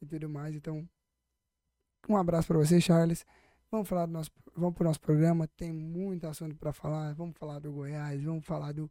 e 0.01 0.05
tudo 0.05 0.29
mais. 0.29 0.55
Então 0.55 0.87
um 2.07 2.15
abraço 2.15 2.47
para 2.47 2.57
você, 2.57 2.79
Charles. 2.79 3.25
Vamos 3.69 3.89
falar 3.89 4.05
do 4.05 4.13
nosso, 4.13 4.31
vamos 4.55 4.75
pro 4.75 4.85
nosso 4.85 5.01
programa. 5.01 5.45
Tem 5.57 5.73
muito 5.73 6.25
assunto 6.25 6.55
para 6.55 6.71
falar. 6.71 7.13
Vamos 7.15 7.37
falar 7.37 7.59
do 7.59 7.73
Goiás, 7.73 8.23
vamos 8.23 8.45
falar 8.45 8.71
do 8.71 8.89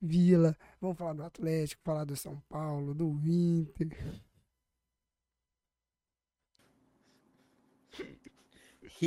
Vila, 0.00 0.56
vamos 0.80 0.96
falar 0.96 1.14
do 1.14 1.24
Atlético, 1.24 1.82
falar 1.82 2.04
do 2.04 2.14
São 2.14 2.40
Paulo, 2.48 2.94
do 2.94 3.10
Inter. 3.26 4.22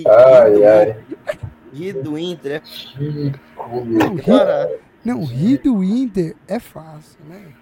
Ai, 0.05 0.65
ai. 0.65 0.89
Inter. 0.89 1.41
Ri 1.73 1.93
do 1.93 2.17
Inter. 2.17 2.61
é 2.61 4.21
Cara, 4.25 4.79
não, 5.03 5.23
rir 5.25 5.57
do 5.59 5.83
Inter 5.83 6.35
é 6.47 6.59
fácil, 6.59 7.19
né? 7.27 7.53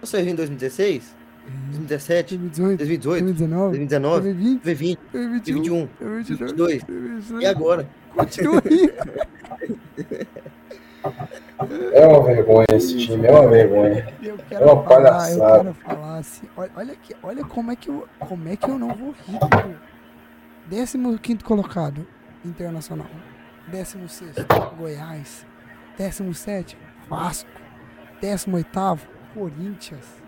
você 0.00 0.20
riu 0.22 0.32
em 0.32 0.36
2016? 0.36 1.14
2017? 1.46 2.36
2018, 2.36 2.78
2018? 2.78 3.24
2019, 3.24 3.70
2019? 3.76 4.22
2020, 4.22 4.98
2020? 5.12 5.52
2021, 5.52 5.88
2021? 6.00 6.46
2022, 6.46 6.84
2022? 6.84 7.42
E 7.42 7.46
agora? 7.46 7.88
Continua 8.14 8.62
rindo. 8.64 8.92
É 11.92 12.06
uma 12.06 12.22
vergonha 12.24 12.66
esse 12.72 12.98
time, 12.98 13.26
é 13.26 13.30
uma 13.30 13.48
vergonha. 13.48 14.14
Eu 14.22 14.36
É 14.50 14.58
uma 14.58 14.82
falar, 14.82 15.30
eu 15.30 15.38
palhaçada. 15.38 15.58
quero 15.62 15.74
falar 15.74 16.18
assim. 16.18 16.46
Olha, 16.56 16.70
olha, 16.76 16.92
aqui, 16.92 17.16
olha 17.22 17.44
como, 17.44 17.70
é 17.70 17.76
que 17.76 17.88
eu, 17.88 18.08
como 18.18 18.48
é 18.48 18.56
que 18.56 18.68
eu 18.68 18.78
não 18.78 18.88
vou 18.94 19.14
rir 19.26 19.38
do 19.38 19.48
15 20.68 21.44
colocado, 21.44 22.06
Internacional. 22.44 23.06
16 23.68 24.34
Goiás. 24.78 25.46
17 25.98 26.76
Vasco. 27.08 27.48
18 28.20 28.98
Corinthians. 29.34 30.22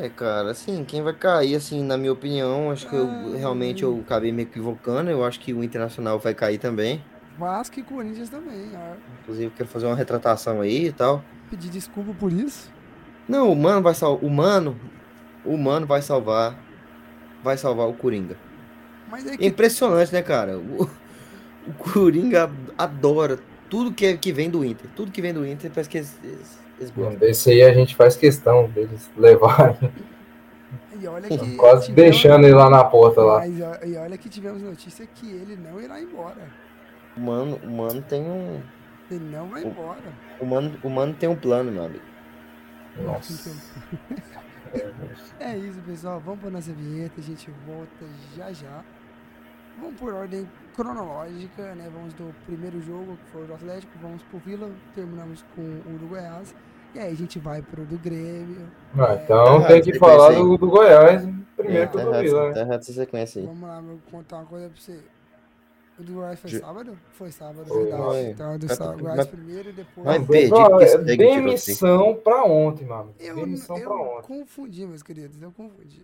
É, 0.00 0.08
cara, 0.08 0.52
assim, 0.52 0.84
quem 0.84 1.02
vai 1.02 1.12
cair, 1.12 1.56
assim, 1.56 1.82
na 1.82 1.96
minha 1.96 2.12
opinião, 2.12 2.70
acho 2.70 2.88
que 2.88 2.94
eu 2.94 3.08
Ah. 3.08 3.36
realmente 3.36 3.82
eu 3.82 4.00
acabei 4.04 4.30
me 4.30 4.42
equivocando. 4.42 5.10
Eu 5.10 5.24
acho 5.24 5.40
que 5.40 5.52
o 5.52 5.64
Internacional 5.64 6.18
vai 6.18 6.32
cair 6.32 6.58
também. 6.58 7.04
Vasco 7.36 7.80
e 7.80 7.82
Corinthians 7.82 8.30
também. 8.30 8.70
ó. 8.76 8.94
Inclusive, 9.22 9.50
quero 9.56 9.68
fazer 9.68 9.86
uma 9.86 9.96
retratação 9.96 10.60
aí 10.60 10.86
e 10.86 10.92
tal. 10.92 11.24
Pedir 11.50 11.70
desculpa 11.70 12.14
por 12.14 12.32
isso. 12.32 12.70
Não, 13.28 13.50
o 13.50 13.56
Mano 13.56 13.82
vai 13.82 13.94
salvar. 13.94 14.24
O 14.24 14.30
Mano. 14.30 14.78
O 15.44 15.56
Mano 15.58 15.86
vai 15.86 16.00
salvar. 16.00 16.56
Vai 17.42 17.56
salvar 17.58 17.88
o 17.88 17.94
Coringa. 17.94 18.36
Mas 19.10 19.26
é 19.26 19.34
É 19.34 19.36
que 19.36 19.46
impressionante, 19.46 20.12
né, 20.12 20.22
cara? 20.22 20.56
O, 20.56 20.88
o 21.66 21.72
Coringa 21.74 22.50
adora 22.76 23.38
tudo 23.70 23.92
que, 23.92 24.06
é- 24.06 24.16
que 24.16 24.32
vem 24.32 24.50
do 24.50 24.64
Inter. 24.64 24.88
Tudo 24.94 25.10
que 25.10 25.20
vem 25.22 25.32
do 25.32 25.46
Inter 25.46 25.70
parece 25.70 25.88
que 25.90 25.98
eles, 25.98 26.18
eles, 26.22 26.58
eles 26.78 26.90
gostam. 26.90 27.16
Desse 27.18 27.50
aí 27.50 27.62
a 27.62 27.72
gente 27.72 27.94
faz 27.96 28.16
questão 28.16 28.68
deles 28.70 29.10
levarem, 29.16 29.76
E 31.00 31.06
olha 31.06 31.28
que 31.28 31.56
quase 31.56 31.86
tivemos- 31.86 31.94
deixando 32.12 32.44
ele 32.46 32.54
lá 32.54 32.68
na 32.70 32.84
porta 32.84 33.20
lá. 33.22 33.38
Mas, 33.38 33.58
e 33.88 33.96
olha 33.96 34.16
que 34.18 34.28
tivemos 34.28 34.62
notícia 34.62 35.06
que 35.06 35.26
ele 35.30 35.56
não 35.56 35.80
irá 35.80 36.00
embora. 36.00 36.48
O 37.16 37.20
Mano, 37.20 37.60
o 37.62 37.70
Mano 37.70 38.02
tem 38.02 38.22
um. 38.22 38.60
Ele 39.10 39.24
não 39.30 39.48
vai 39.48 39.62
O- 39.62 39.68
embora. 39.68 40.12
O 40.40 40.46
Mano, 40.46 40.76
o 40.82 40.88
Mano 40.90 41.14
tem 41.14 41.28
um 41.28 41.36
plano, 41.36 41.70
meu 41.70 41.84
amigo. 41.84 42.02
Nossa. 43.02 43.50
É 45.40 45.56
isso, 45.56 45.78
pessoal. 45.80 46.20
Vamos 46.20 46.40
para 46.40 46.50
nossa 46.50 46.72
vinheta. 46.72 47.14
A 47.20 47.22
gente 47.22 47.50
volta 47.66 48.04
já 48.36 48.52
já. 48.52 48.82
Vamos 49.80 49.98
por 49.98 50.12
ordem 50.12 50.48
cronológica, 50.74 51.74
né? 51.74 51.88
Vamos 51.92 52.12
do 52.14 52.34
primeiro 52.46 52.80
jogo, 52.80 53.16
que 53.16 53.30
foi 53.30 53.42
o 53.44 53.46
do 53.46 53.54
Atlético. 53.54 53.92
Vamos 54.00 54.22
pro 54.24 54.38
Vila. 54.40 54.70
Terminamos 54.94 55.42
com 55.54 55.62
o 55.62 55.98
do 55.98 56.06
Goiás. 56.08 56.54
E 56.94 56.98
aí 56.98 57.12
a 57.12 57.16
gente 57.16 57.38
vai 57.38 57.60
pro 57.62 57.84
do 57.84 57.98
Grêmio. 57.98 58.68
Ah, 58.96 59.14
então 59.22 59.60
Tá 59.62 59.68
tem 59.68 59.82
que 59.82 59.98
falar 59.98 60.32
do, 60.32 60.56
do 60.56 60.68
Goiás 60.68 61.22
primeiro 61.56 61.88
que 61.90 61.96
Tá 61.96 62.02
o 62.02 62.04
do 62.06 62.10
errado, 62.10 62.22
Vila, 62.22 62.40
tá 62.48 62.54
né? 62.54 62.60
errado 62.60 62.80
essa 62.80 62.92
sequência 62.92 63.40
aí. 63.40 63.46
Vamos 63.46 63.62
lá, 63.68 63.80
vou 63.80 63.98
contar 64.10 64.36
uma 64.36 64.46
coisa 64.46 64.68
pra 64.68 64.80
você. 64.80 65.00
O 65.98 66.02
do 66.02 66.12
Goiás 66.14 66.40
foi 66.40 66.50
sábado? 66.50 66.98
Foi 67.12 67.30
sábado, 67.30 67.66
Foi. 67.66 67.84
verdade. 67.84 68.30
Então, 68.30 68.54
o 68.54 68.58
do 68.58 68.68
Sa- 68.74 68.92
Goiás 68.96 69.16
mas- 69.16 69.26
primeiro 69.28 69.68
e 69.70 69.72
depois. 69.72 70.04
mas 70.06 70.26
perdi, 70.26 70.54
é 70.54 70.84
assim. 70.84 71.06
demissão 71.16 72.14
pra 72.22 72.44
ontem, 72.44 72.84
mano. 72.84 73.14
Eu, 73.20 73.36
Demissão 73.36 73.76
pra 73.76 73.84
eu 73.84 73.92
ontem. 73.92 74.26
confundi, 74.26 74.86
meus 74.86 75.02
queridos, 75.04 75.40
eu 75.40 75.52
confundi. 75.52 76.02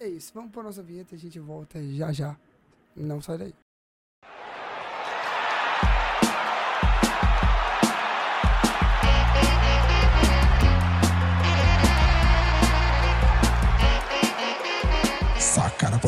É 0.00 0.06
isso, 0.08 0.30
vamos 0.34 0.50
pra 0.52 0.62
nossa 0.62 0.82
vinheta 0.82 1.14
e 1.14 1.16
a 1.16 1.18
gente 1.18 1.38
volta 1.38 1.78
já 1.82 2.12
já. 2.12 2.36
Não 2.94 3.20
sai 3.20 3.38
daí. 3.38 3.54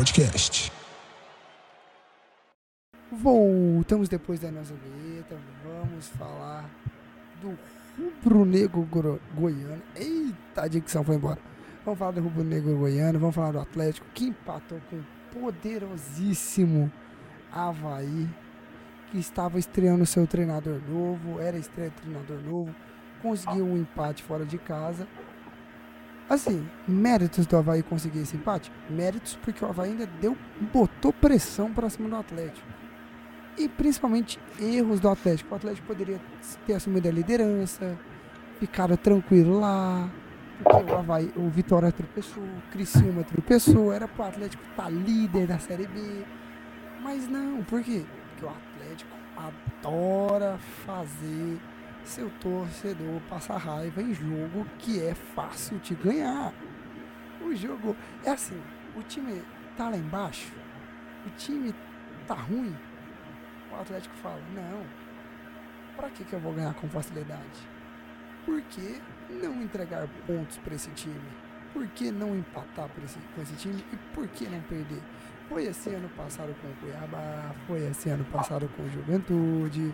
Podcast. 0.01 0.71
Voltamos 3.11 4.09
depois 4.09 4.39
da 4.39 4.49
nossa 4.49 4.73
vinheta, 4.73 5.37
vamos 5.63 6.07
falar 6.17 6.67
do 7.39 7.55
rubro-negro 7.95 8.81
gro- 8.81 9.19
goiano. 9.35 9.79
Eita, 9.95 10.63
a 10.63 10.67
dicção 10.67 11.03
foi 11.03 11.17
embora. 11.17 11.37
Vamos 11.85 11.99
falar 11.99 12.13
do 12.13 12.21
rubro-negro 12.21 12.75
goiano, 12.77 13.19
vamos 13.19 13.35
falar 13.35 13.51
do 13.51 13.59
Atlético, 13.59 14.07
que 14.15 14.25
empatou 14.25 14.81
com 14.89 14.95
o 14.95 15.05
poderosíssimo 15.39 16.91
Havaí, 17.51 18.27
que 19.11 19.19
estava 19.19 19.59
estreando 19.59 20.03
seu 20.07 20.25
treinador 20.25 20.81
novo, 20.89 21.39
era 21.39 21.57
estreia 21.59 21.91
treinador 21.91 22.41
novo, 22.41 22.73
conseguiu 23.21 23.65
um 23.67 23.77
empate 23.77 24.23
fora 24.23 24.45
de 24.45 24.57
casa. 24.57 25.07
Assim, 26.31 26.65
méritos 26.87 27.45
do 27.45 27.57
Havaí 27.57 27.83
conseguir 27.83 28.19
esse 28.19 28.37
empate? 28.37 28.71
Méritos 28.89 29.37
porque 29.43 29.65
o 29.65 29.67
Havaí 29.67 29.89
ainda 29.89 30.07
deu, 30.21 30.37
botou 30.71 31.11
pressão 31.11 31.73
para 31.73 31.89
cima 31.89 32.07
do 32.07 32.15
Atlético. 32.15 32.65
E 33.57 33.67
principalmente 33.67 34.39
erros 34.57 35.01
do 35.01 35.09
Atlético. 35.09 35.53
O 35.53 35.57
Atlético 35.57 35.87
poderia 35.87 36.21
ter 36.65 36.75
assumido 36.75 37.09
a 37.09 37.11
liderança, 37.11 37.99
ficaram 38.61 38.95
tranquilo 38.95 39.59
lá. 39.59 40.09
Porque 40.63 40.93
o 40.93 40.97
Havaí, 40.97 41.33
o 41.35 41.49
Vitória 41.49 41.91
tropeçou, 41.91 42.41
o 42.41 42.71
Criciúma 42.71 43.25
tropeçou, 43.25 43.91
era 43.91 44.07
pro 44.07 44.23
Atlético 44.23 44.63
estar 44.69 44.89
líder 44.89 45.47
da 45.47 45.59
Série 45.59 45.85
B. 45.85 45.99
Mas 47.01 47.27
não, 47.27 47.61
por 47.65 47.83
quê? 47.83 48.05
Porque 48.29 48.45
o 48.45 48.49
Atlético 48.49 49.11
adora 49.35 50.57
fazer 50.85 51.59
seu 52.03 52.29
torcedor 52.39 53.21
passar 53.29 53.57
raiva 53.57 54.01
em 54.01 54.13
jogo 54.13 54.65
que 54.79 55.01
é 55.01 55.13
fácil 55.13 55.79
de 55.79 55.95
ganhar. 55.95 56.53
O 57.41 57.55
jogo 57.55 57.95
é 58.23 58.31
assim, 58.31 58.61
o 58.95 59.01
time 59.03 59.43
tá 59.75 59.89
lá 59.89 59.97
embaixo, 59.97 60.51
o 61.25 61.29
time 61.31 61.73
tá 62.27 62.35
ruim, 62.35 62.75
o 63.71 63.75
Atlético 63.75 64.15
fala, 64.17 64.41
não, 64.53 64.85
pra 65.95 66.09
que, 66.09 66.23
que 66.23 66.33
eu 66.33 66.39
vou 66.39 66.53
ganhar 66.53 66.73
com 66.75 66.87
facilidade? 66.89 67.67
Por 68.45 68.61
que 68.63 69.01
não 69.29 69.61
entregar 69.61 70.07
pontos 70.25 70.57
para 70.57 70.75
esse 70.75 70.89
time? 70.91 71.21
Por 71.73 71.87
que 71.87 72.11
não 72.11 72.35
empatar 72.35 72.89
esse, 73.03 73.17
com 73.33 73.41
esse 73.41 73.55
time? 73.55 73.83
E 73.93 73.97
por 74.13 74.27
que 74.27 74.45
não 74.45 74.61
perder? 74.61 75.01
Foi 75.47 75.67
assim 75.67 75.95
ano 75.95 76.09
passado 76.09 76.55
com 76.61 76.67
o 76.67 76.75
Cuiabá, 76.75 77.53
foi 77.67 77.87
assim 77.87 78.09
ano 78.09 78.25
passado 78.25 78.69
com 78.75 78.83
o 78.83 78.89
Juventude. 78.89 79.93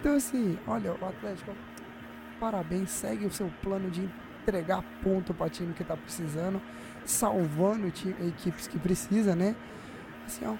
Então 0.00 0.14
assim, 0.14 0.58
olha, 0.66 0.92
o 0.92 1.04
Atlético, 1.04 1.52
parabéns, 2.38 2.90
segue 2.90 3.26
o 3.26 3.30
seu 3.30 3.50
plano 3.62 3.90
de 3.90 4.08
entregar 4.42 4.82
ponto 5.02 5.34
para 5.34 5.48
time 5.48 5.74
que 5.74 5.84
tá 5.84 5.96
precisando, 5.96 6.60
salvando 7.04 7.90
time, 7.90 8.14
equipes 8.28 8.66
que 8.66 8.78
precisa, 8.78 9.34
né? 9.34 9.54
Assim, 10.26 10.46
ó, 10.46 10.54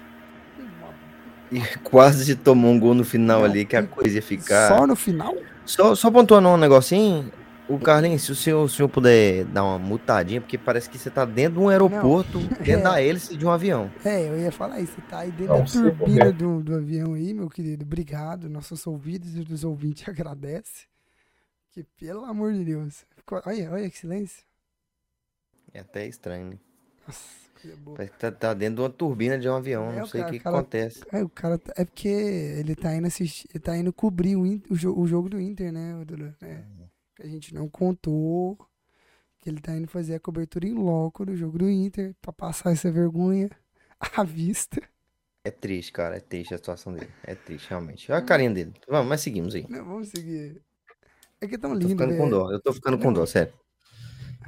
E 1.51 1.61
quase 1.83 2.35
tomou 2.35 2.71
um 2.71 2.79
gol 2.79 2.93
no 2.93 3.03
final 3.03 3.39
Não, 3.39 3.45
ali, 3.45 3.65
que 3.65 3.75
a 3.75 3.83
coisa 3.83 4.15
ia 4.15 4.21
ficar. 4.21 4.67
Só 4.67 4.85
no 4.85 4.95
final? 4.95 5.35
Só, 5.65 5.95
só 5.95 6.11
pontuando 6.11 6.49
um 6.49 6.57
negocinho, 6.57 7.31
o 7.69 7.79
Carlinhos, 7.79 8.23
se 8.23 8.31
o 8.31 8.35
senhor, 8.35 8.63
o 8.63 8.67
senhor 8.69 8.89
puder 8.89 9.45
dar 9.45 9.63
uma 9.63 9.77
mutadinha, 9.79 10.41
porque 10.41 10.57
parece 10.57 10.89
que 10.89 10.97
você 10.97 11.09
tá 11.09 11.23
dentro 11.23 11.59
de 11.59 11.65
um 11.65 11.69
aeroporto, 11.69 12.39
dentro 12.39 12.71
É. 12.71 12.77
da 12.81 13.01
hélice 13.01 13.37
de 13.37 13.45
um 13.45 13.49
avião. 13.51 13.89
É, 14.03 14.27
eu 14.27 14.37
ia 14.39 14.51
falar 14.51 14.79
isso. 14.81 14.93
Você 14.93 15.01
tá 15.01 15.19
aí 15.19 15.31
dentro 15.31 15.53
Não 15.53 15.63
da 15.63 15.71
turbina 15.71 16.31
do, 16.31 16.61
do 16.63 16.75
avião 16.75 17.13
aí, 17.13 17.33
meu 17.33 17.49
querido. 17.49 17.85
Obrigado. 17.85 18.49
Nossos 18.49 18.85
ouvidos 18.87 19.35
e 19.35 19.43
dos 19.43 19.63
ouvintes 19.63 20.03
agradecem. 20.09 20.87
Que 21.71 21.83
pelo 21.97 22.25
amor 22.25 22.51
de 22.53 22.65
Deus. 22.65 23.05
Olha, 23.45 23.71
olha 23.71 23.89
que 23.89 23.97
silêncio. 23.97 24.43
É 25.73 25.79
até 25.81 26.07
estranho, 26.07 26.49
né? 26.51 26.57
Nossa. 27.07 27.49
Parece 27.93 28.13
que 28.13 28.17
tá, 28.19 28.31
tá 28.31 28.53
dentro 28.53 28.75
de 28.75 28.81
uma 28.81 28.89
turbina 28.89 29.37
de 29.37 29.47
um 29.49 29.53
avião, 29.55 29.91
É, 29.91 29.99
não 29.99 30.05
sei 30.07 30.21
o 30.21 30.23
cara- 30.23 30.31
que, 30.31 30.37
que 30.37 30.43
cara- 30.45 30.57
acontece. 30.59 31.01
É, 31.11 31.21
o 31.23 31.27
cara 31.29 31.57
tá- 31.57 31.73
é 31.75 31.83
porque 31.83 32.07
ele 32.07 32.73
tá 32.73 32.95
indo 32.95 33.05
assistir, 33.05 33.49
ele 33.53 33.59
tá 33.61 33.75
indo 33.77 33.91
cobrir 33.91 34.37
o, 34.37 34.43
o, 34.43 34.77
jo- 34.77 34.97
o 34.97 35.05
jogo 35.05 35.27
do 35.29 35.39
Inter, 35.41 35.69
né, 35.73 35.93
Dudu? 36.05 36.33
É, 36.41 36.61
que 37.19 37.27
a 37.27 37.29
gente 37.29 37.53
não 37.53 37.67
contou 37.69 38.57
que 39.39 39.49
ele 39.49 39.59
tá 39.61 39.73
indo 39.75 39.87
fazer 39.87 40.15
a 40.15 40.19
cobertura 40.19 40.67
em 40.67 40.73
loco 40.73 41.25
do 41.25 41.35
jogo 41.35 41.57
do 41.59 41.69
Inter 41.69 42.13
pra 42.21 42.31
passar 42.33 42.71
essa 42.71 42.91
vergonha 42.91 43.49
à 44.17 44.23
vista. 44.23 44.81
É 45.43 45.51
triste, 45.51 45.91
cara, 45.93 46.17
é 46.17 46.19
triste 46.19 46.53
a 46.53 46.57
situação 46.57 46.93
dele. 46.93 47.09
É 47.23 47.33
triste, 47.35 47.69
realmente. 47.69 48.11
Olha 48.11 48.19
a 48.21 48.25
carinha 48.25 48.49
dele. 48.51 48.73
Vamos, 48.87 49.07
mas 49.07 49.21
seguimos 49.21 49.55
aí. 49.55 49.65
Não, 49.69 49.85
vamos 49.85 50.09
seguir. 50.09 50.61
É 51.41 51.47
que 51.47 51.55
é 51.55 51.57
tão 51.57 51.71
Tô 51.71 51.77
lindo, 51.77 51.89
ficando 51.89 52.11
com 52.17 52.23
velho. 52.25 52.29
dó, 52.31 52.51
eu 52.51 52.59
tô 52.59 52.73
ficando 52.73 52.97
com 52.99 53.13
dó, 53.13 53.25
sério. 53.25 53.53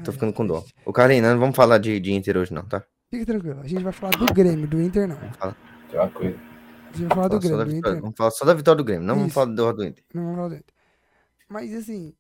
Tô 0.04 0.12
ficando 0.12 0.34
com 0.34 0.46
dó. 0.46 0.64
O 0.86 0.92
Carlinhos, 0.92 1.26
não 1.26 1.40
vamos 1.40 1.56
falar 1.56 1.78
de, 1.78 2.00
de 2.00 2.12
Inter 2.12 2.36
hoje 2.38 2.54
não, 2.54 2.66
tá? 2.68 2.84
Fique 3.10 3.26
tranquilo, 3.26 3.62
a 3.62 3.68
gente 3.68 3.84
vai 3.84 3.94
falar 3.94 4.12
do 4.18 4.26
Grêmio, 4.34 4.68
do 4.68 4.82
Inter 4.82 5.08
não. 5.08 5.18
Tranquilo. 5.90 6.40
A 6.94 6.98
gente 6.98 7.08
vai 7.08 7.16
falar 7.16 7.28
do 7.30 7.42
Falar 7.42 7.42
só 7.42 7.58
da 7.58 7.64
Grêmio, 7.64 7.66
do 7.66 7.76
vitória- 7.76 7.78
Inter. 7.78 8.02
Vamos 8.02 8.18
falar 8.18 8.32
só 8.32 8.46
da 8.46 8.54
vitória 8.54 8.78
do 8.78 8.84
Grêmio, 8.84 9.06
não 9.08 9.16
vamos 9.16 9.28
Isso. 9.30 9.34
falar 9.36 9.54
do 9.54 9.74
do 9.74 9.84
Inter. 9.86 10.04
Não 10.14 10.22
vamos 10.24 10.36
falar 10.38 10.50
do 10.50 10.56
Inter. 10.56 10.74
Mas 11.50 11.74
assim, 11.74 12.14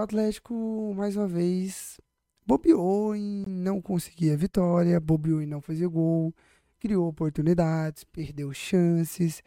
o 0.00 0.02
Atlético, 0.02 0.92
mais 0.96 1.16
uma 1.16 1.26
vez, 1.28 2.00
bobeou 2.46 3.14
em 3.14 3.44
não 3.46 3.80
conseguir 3.80 4.32
a 4.32 4.36
vitória, 4.36 4.98
bobeou 5.00 5.40
em 5.40 5.46
não 5.46 5.60
fazer 5.60 5.86
gol, 5.88 6.34
criou 6.80 7.08
oportunidades, 7.08 8.04
perdeu 8.04 8.52
chances. 8.52 9.42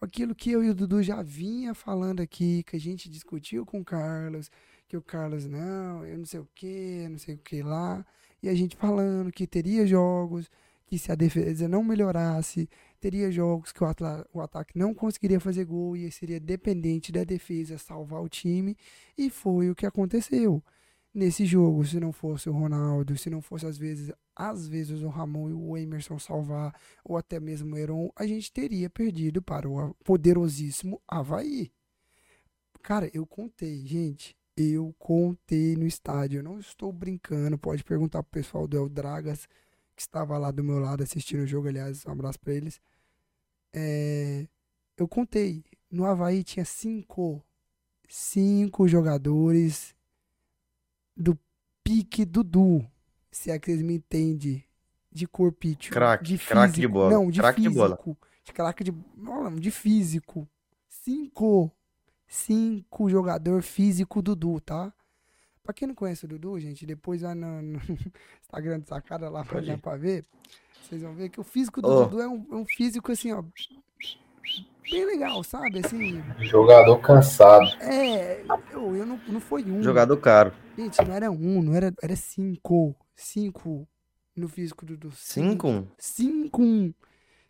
Aquilo 0.00 0.34
que 0.34 0.50
eu 0.50 0.64
e 0.64 0.70
o 0.70 0.74
Dudu 0.74 1.02
já 1.02 1.22
vinha 1.22 1.74
falando 1.74 2.20
aqui, 2.20 2.62
que 2.62 2.76
a 2.76 2.80
gente 2.80 3.10
discutiu 3.10 3.66
com 3.66 3.80
o 3.80 3.84
Carlos, 3.84 4.50
que 4.88 4.96
o 4.96 5.02
Carlos, 5.02 5.46
não, 5.46 6.04
eu 6.04 6.18
não 6.18 6.24
sei 6.24 6.40
o 6.40 6.48
que, 6.54 7.06
não 7.08 7.18
sei 7.18 7.34
o 7.34 7.38
que 7.38 7.62
lá. 7.62 8.04
E 8.42 8.48
a 8.48 8.54
gente 8.54 8.76
falando 8.76 9.30
que 9.30 9.46
teria 9.46 9.86
jogos, 9.86 10.50
que 10.86 10.98
se 10.98 11.12
a 11.12 11.14
defesa 11.14 11.68
não 11.68 11.84
melhorasse, 11.84 12.68
teria 13.00 13.30
jogos 13.32 13.72
que 13.72 13.82
o, 13.82 13.86
atla- 13.86 14.26
o 14.32 14.40
ataque 14.40 14.78
não 14.78 14.94
conseguiria 14.94 15.40
fazer 15.40 15.64
gol 15.64 15.96
e 15.96 16.10
seria 16.12 16.38
dependente 16.38 17.10
da 17.12 17.24
defesa 17.24 17.78
salvar 17.78 18.22
o 18.22 18.28
time. 18.28 18.76
E 19.16 19.30
foi 19.30 19.70
o 19.70 19.74
que 19.74 19.86
aconteceu. 19.86 20.62
Nesse 21.12 21.44
jogo, 21.44 21.84
se 21.84 21.98
não 21.98 22.12
fosse 22.12 22.48
o 22.48 22.52
Ronaldo, 22.52 23.18
se 23.18 23.28
não 23.30 23.42
fosse 23.42 23.66
às 23.66 23.76
vezes, 23.76 24.12
às 24.36 24.68
vezes 24.68 25.02
o 25.02 25.08
Ramon 25.08 25.50
e 25.50 25.52
o 25.54 25.76
Emerson 25.76 26.18
salvar, 26.20 26.72
ou 27.04 27.16
até 27.16 27.40
mesmo 27.40 27.74
o 27.74 27.78
Heron, 27.78 28.12
a 28.14 28.24
gente 28.26 28.52
teria 28.52 28.88
perdido 28.88 29.42
para 29.42 29.68
o 29.68 29.92
poderosíssimo 30.04 31.02
Havaí. 31.08 31.72
Cara, 32.82 33.10
eu 33.12 33.26
contei, 33.26 33.84
gente. 33.86 34.36
Eu 34.56 34.94
contei 34.98 35.76
no 35.76 35.86
estádio. 35.86 36.38
Eu 36.40 36.42
não 36.44 36.58
estou 36.58 36.92
brincando. 36.92 37.58
Pode 37.58 37.82
perguntar 37.84 38.22
pro 38.22 38.30
pessoal 38.32 38.66
do 38.66 38.76
El 38.76 38.88
Dragas, 38.88 39.48
que 40.00 40.06
estava 40.06 40.38
lá 40.38 40.50
do 40.50 40.64
meu 40.64 40.78
lado 40.78 41.02
assistindo 41.02 41.42
o 41.42 41.46
jogo. 41.46 41.68
Aliás, 41.68 42.06
um 42.06 42.12
abraço 42.12 42.40
pra 42.40 42.54
eles. 42.54 42.80
É, 43.70 44.46
eu 44.96 45.06
contei. 45.06 45.62
No 45.90 46.06
Havaí 46.06 46.42
tinha 46.42 46.64
cinco. 46.64 47.44
Cinco 48.08 48.88
jogadores 48.88 49.94
do 51.14 51.38
pique 51.84 52.24
Dudu. 52.24 52.90
Se 53.30 53.50
é 53.50 53.58
que 53.58 53.66
vocês 53.70 53.82
me 53.82 53.94
entendem. 53.96 54.64
De 55.12 55.26
corpício. 55.26 55.92
Craque, 55.92 56.24
de 56.24 56.38
craque 56.38 56.68
de 56.74 56.76
físico. 56.82 56.92
bola, 56.92 57.10
Não, 57.10 57.30
de 57.30 57.40
craque 57.40 57.60
de 57.60 57.68
físico. 57.68 57.82
bola. 57.88 57.98
De 58.44 58.52
craque 58.52 58.84
de. 58.84 58.94
Não, 59.16 59.54
de 59.56 59.70
físico. 59.70 60.48
Cinco. 60.88 61.70
Cinco 62.28 63.10
jogador 63.10 63.60
físico 63.62 64.22
Dudu, 64.22 64.60
tá? 64.60 64.94
Pra 65.70 65.74
quem 65.74 65.86
não 65.86 65.94
conhece 65.94 66.24
o 66.24 66.28
Dudu, 66.28 66.58
gente, 66.58 66.84
depois 66.84 67.22
vai 67.22 67.32
no, 67.32 67.62
no 67.62 67.78
Instagram 68.42 68.80
do 68.80 68.88
Sacada 68.88 69.30
lá 69.30 69.44
pra, 69.44 69.58
olhar 69.58 69.78
pra 69.78 69.94
ver. 69.94 70.24
Vocês 70.82 71.00
vão 71.00 71.14
ver 71.14 71.28
que 71.28 71.38
o 71.38 71.44
físico 71.44 71.80
do 71.80 71.86
Ô. 71.88 72.04
Dudu 72.06 72.20
é 72.20 72.28
um, 72.28 72.44
é 72.50 72.54
um 72.56 72.66
físico 72.66 73.12
assim, 73.12 73.30
ó. 73.30 73.44
Bem 74.90 75.06
legal, 75.06 75.44
sabe? 75.44 75.78
Assim, 75.78 76.20
Jogador 76.40 76.98
cansado. 76.98 77.68
é. 77.82 78.42
Eu, 78.72 78.96
eu 78.96 79.06
não, 79.06 79.20
não 79.28 79.38
foi 79.38 79.62
um. 79.64 79.80
Jogador 79.80 80.16
caro. 80.16 80.52
Gente, 80.76 81.00
não 81.04 81.14
era 81.14 81.30
um, 81.30 81.62
não 81.62 81.72
era. 81.72 81.94
Era 82.02 82.16
cinco. 82.16 82.96
Cinco 83.14 83.86
no 84.34 84.48
físico 84.48 84.84
do 84.84 84.96
Dudu. 84.96 85.14
5 85.14 85.86
Cinco, 85.98 86.60
um. 86.60 86.92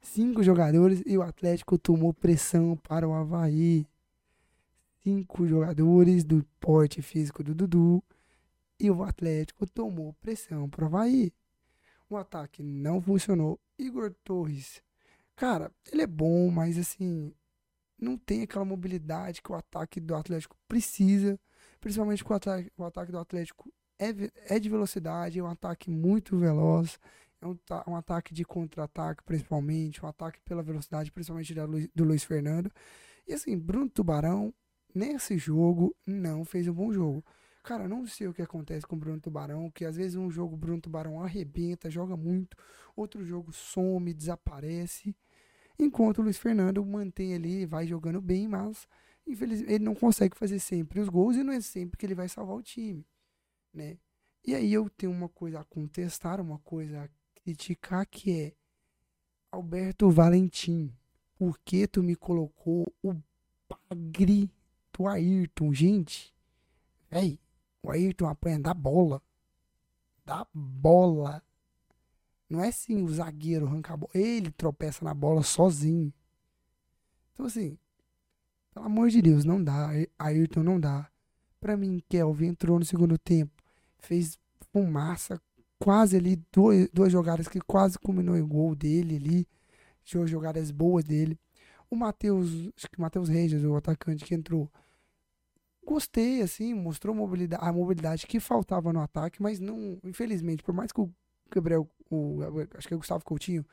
cinco 0.02 0.42
jogadores 0.42 1.02
e 1.06 1.16
o 1.16 1.22
Atlético 1.22 1.78
tomou 1.78 2.12
pressão 2.12 2.76
para 2.86 3.08
o 3.08 3.14
Havaí. 3.14 3.86
Cinco 5.02 5.46
jogadores 5.46 6.24
do 6.24 6.44
porte 6.60 7.00
físico 7.00 7.42
do 7.42 7.54
Dudu 7.54 8.02
e 8.78 8.90
o 8.90 9.02
Atlético 9.02 9.66
tomou 9.66 10.14
pressão 10.14 10.68
para 10.68 10.84
o 10.84 10.86
Havaí. 10.86 11.32
O 12.08 12.16
ataque 12.16 12.62
não 12.62 13.00
funcionou. 13.00 13.58
Igor 13.78 14.14
Torres, 14.24 14.82
cara, 15.36 15.70
ele 15.90 16.02
é 16.02 16.06
bom, 16.06 16.50
mas 16.50 16.76
assim, 16.76 17.32
não 17.98 18.16
tem 18.16 18.42
aquela 18.42 18.64
mobilidade 18.64 19.42
que 19.42 19.52
o 19.52 19.54
ataque 19.54 20.00
do 20.00 20.14
Atlético 20.14 20.56
precisa. 20.66 21.38
Principalmente 21.80 22.24
que 22.24 22.32
o 22.32 22.34
ataque, 22.34 22.72
o 22.76 22.84
ataque 22.84 23.12
do 23.12 23.18
Atlético 23.18 23.72
é, 23.98 24.54
é 24.54 24.58
de 24.58 24.68
velocidade, 24.68 25.38
é 25.38 25.42
um 25.42 25.46
ataque 25.46 25.90
muito 25.90 26.36
veloz. 26.36 26.98
É 27.40 27.46
um, 27.46 27.58
um 27.86 27.96
ataque 27.96 28.34
de 28.34 28.44
contra-ataque, 28.44 29.22
principalmente. 29.22 30.04
Um 30.04 30.08
ataque 30.08 30.40
pela 30.42 30.62
velocidade, 30.62 31.12
principalmente 31.12 31.54
do 31.94 32.04
Luiz 32.04 32.24
Fernando. 32.24 32.70
E 33.26 33.32
assim, 33.32 33.56
Bruno 33.58 33.88
Tubarão, 33.88 34.52
nesse 34.94 35.36
jogo, 35.38 35.94
não 36.06 36.44
fez 36.44 36.66
um 36.68 36.72
bom 36.72 36.92
jogo. 36.92 37.24
Cara, 37.62 37.86
não 37.86 38.06
sei 38.06 38.26
o 38.26 38.32
que 38.32 38.42
acontece 38.42 38.86
com 38.86 38.96
o 38.96 38.98
Bruno 38.98 39.20
Tubarão, 39.20 39.70
que 39.70 39.84
às 39.84 39.96
vezes 39.96 40.16
um 40.16 40.30
jogo 40.30 40.54
o 40.54 40.58
Bruno 40.58 40.80
Tubarão 40.80 41.22
arrebenta, 41.22 41.90
joga 41.90 42.16
muito, 42.16 42.56
outro 42.96 43.24
jogo 43.24 43.52
some, 43.52 44.14
desaparece. 44.14 45.14
Enquanto 45.78 46.18
o 46.18 46.22
Luiz 46.22 46.38
Fernando 46.38 46.84
mantém 46.84 47.34
ali, 47.34 47.66
vai 47.66 47.86
jogando 47.86 48.20
bem, 48.20 48.48
mas 48.48 48.88
infelizmente 49.26 49.72
ele 49.72 49.84
não 49.84 49.94
consegue 49.94 50.36
fazer 50.36 50.58
sempre 50.58 51.00
os 51.00 51.08
gols 51.08 51.36
e 51.36 51.42
não 51.42 51.52
é 51.52 51.60
sempre 51.60 51.98
que 51.98 52.06
ele 52.06 52.14
vai 52.14 52.28
salvar 52.28 52.56
o 52.56 52.62
time, 52.62 53.06
né? 53.72 53.98
E 54.46 54.54
aí 54.54 54.72
eu 54.72 54.88
tenho 54.88 55.12
uma 55.12 55.28
coisa 55.28 55.60
a 55.60 55.64
contestar, 55.64 56.40
uma 56.40 56.58
coisa 56.60 57.04
a 57.04 57.08
criticar 57.42 58.06
que 58.06 58.40
é 58.40 58.52
Alberto 59.52 60.10
Valentim, 60.10 60.94
por 61.36 61.58
que 61.58 61.86
tu 61.86 62.02
me 62.02 62.16
colocou 62.16 62.92
o 63.02 63.14
bagre 63.68 64.50
do 65.00 65.08
Ayrton, 65.08 65.72
gente? 65.72 66.34
Véi, 67.10 67.40
o 67.82 67.90
Ayrton 67.90 68.28
apanha 68.28 68.60
da 68.60 68.74
bola. 68.74 69.22
Da 70.26 70.46
bola. 70.52 71.42
Não 72.50 72.62
é 72.62 72.68
assim 72.68 73.02
o 73.02 73.08
zagueiro 73.08 73.66
arranca 73.66 73.94
a 73.94 73.96
bola. 73.96 74.10
Ele 74.14 74.50
tropeça 74.50 75.02
na 75.02 75.14
bola 75.14 75.42
sozinho. 75.42 76.12
Então, 77.32 77.46
assim, 77.46 77.78
pelo 78.74 78.84
amor 78.84 79.08
de 79.08 79.22
Deus, 79.22 79.42
não 79.42 79.62
dá. 79.64 79.88
Ayrton 80.18 80.62
não 80.62 80.78
dá. 80.78 81.10
Pra 81.58 81.78
mim, 81.78 82.02
Kelvin 82.06 82.48
entrou 82.48 82.78
no 82.78 82.84
segundo 82.84 83.16
tempo. 83.16 83.62
Fez 83.98 84.38
fumaça. 84.70 85.40
Quase 85.78 86.18
ali, 86.18 86.36
duas, 86.52 86.90
duas 86.92 87.10
jogadas 87.10 87.48
que 87.48 87.58
quase 87.58 87.98
culminou 87.98 88.36
em 88.36 88.46
gol 88.46 88.74
dele 88.74 89.16
ali. 89.16 89.48
Jogadas 90.04 90.70
boas 90.70 91.04
dele. 91.04 91.38
O 91.88 91.96
Matheus, 91.96 92.50
acho 92.76 92.90
que 92.90 92.98
o 92.98 93.00
Matheus 93.00 93.30
Regis, 93.30 93.64
o 93.64 93.74
atacante 93.76 94.26
que 94.26 94.34
entrou. 94.34 94.70
Gostei, 95.90 96.40
assim, 96.40 96.72
mostrou 96.72 97.12
mobilidade, 97.12 97.64
a 97.64 97.72
mobilidade 97.72 98.24
que 98.24 98.38
faltava 98.38 98.92
no 98.92 99.00
ataque, 99.00 99.42
mas 99.42 99.58
não, 99.58 99.98
infelizmente, 100.04 100.62
por 100.62 100.72
mais 100.72 100.92
que 100.92 101.00
o 101.00 101.12
Gabriel, 101.50 101.90
o, 102.08 102.38
acho 102.78 102.86
que 102.86 102.94
é 102.94 102.96
o 102.96 103.00
Gustavo 103.00 103.24
Coutinho, 103.24 103.66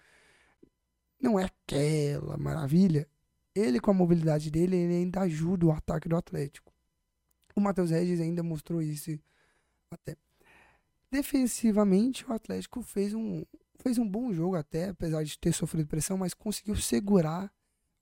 não 1.21 1.39
é 1.39 1.43
aquela 1.43 2.35
maravilha, 2.35 3.07
ele 3.53 3.79
com 3.79 3.91
a 3.91 3.93
mobilidade 3.93 4.49
dele, 4.49 4.75
ele 4.75 4.95
ainda 4.95 5.21
ajuda 5.21 5.67
o 5.67 5.71
ataque 5.71 6.09
do 6.09 6.15
Atlético. 6.15 6.73
O 7.55 7.61
Matheus 7.61 7.91
Regis 7.91 8.19
ainda 8.19 8.41
mostrou 8.41 8.81
isso 8.81 9.11
até. 9.91 10.17
Defensivamente, 11.11 12.27
o 12.27 12.33
Atlético 12.33 12.81
fez 12.81 13.13
um, 13.13 13.45
fez 13.75 13.99
um 13.99 14.09
bom 14.09 14.33
jogo 14.33 14.55
até, 14.55 14.89
apesar 14.89 15.23
de 15.23 15.37
ter 15.37 15.53
sofrido 15.53 15.87
pressão, 15.87 16.17
mas 16.17 16.33
conseguiu 16.33 16.75
segurar 16.77 17.53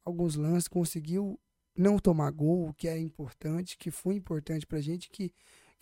alguns 0.05 0.35
lances, 0.37 0.69
conseguiu 0.69 1.37
não 1.77 1.99
tomar 1.99 2.31
gol, 2.31 2.73
que 2.73 2.87
é 2.87 2.97
importante, 2.97 3.77
que 3.77 3.91
foi 3.91 4.15
importante 4.15 4.65
pra 4.65 4.79
gente, 4.79 5.09
que, 5.09 5.33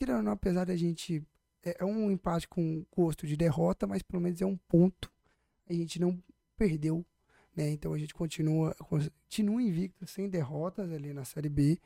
ou 0.01 0.23
não, 0.23 0.32
apesar 0.32 0.65
da 0.65 0.75
gente. 0.75 1.23
É, 1.65 1.77
é 1.79 1.86
um 1.86 2.12
empate 2.12 2.47
com 2.47 2.86
gosto 2.95 3.25
de 3.25 3.38
derrota, 3.38 3.88
mas 3.88 4.01
pelo 4.01 4.21
menos 4.21 4.41
é 4.41 4.45
um 4.45 4.58
ponto. 4.67 5.10
A 5.69 5.73
gente 5.73 5.99
não 5.99 6.21
perdeu, 6.58 7.06
né? 7.56 7.69
Então 7.69 7.93
a 7.93 7.97
gente 7.97 8.13
continua, 8.13 8.75
continua 8.75 9.62
invicto, 9.62 10.06
sem 10.06 10.27
derrotas 10.27 10.91
ali 10.91 11.13
na 11.13 11.23
Série 11.23 11.49
B. 11.49 11.79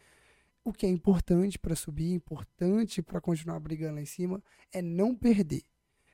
O 0.63 0.73
que 0.73 0.85
é 0.85 0.89
importante 0.89 1.59
para 1.59 1.75
subir, 1.75 2.11
importante 2.11 3.01
para 3.01 3.21
continuar 3.21 3.59
brigando 3.59 3.95
lá 3.95 4.01
em 4.01 4.05
cima, 4.05 4.43
é 4.73 4.81
não 4.81 5.15
perder. 5.15 5.63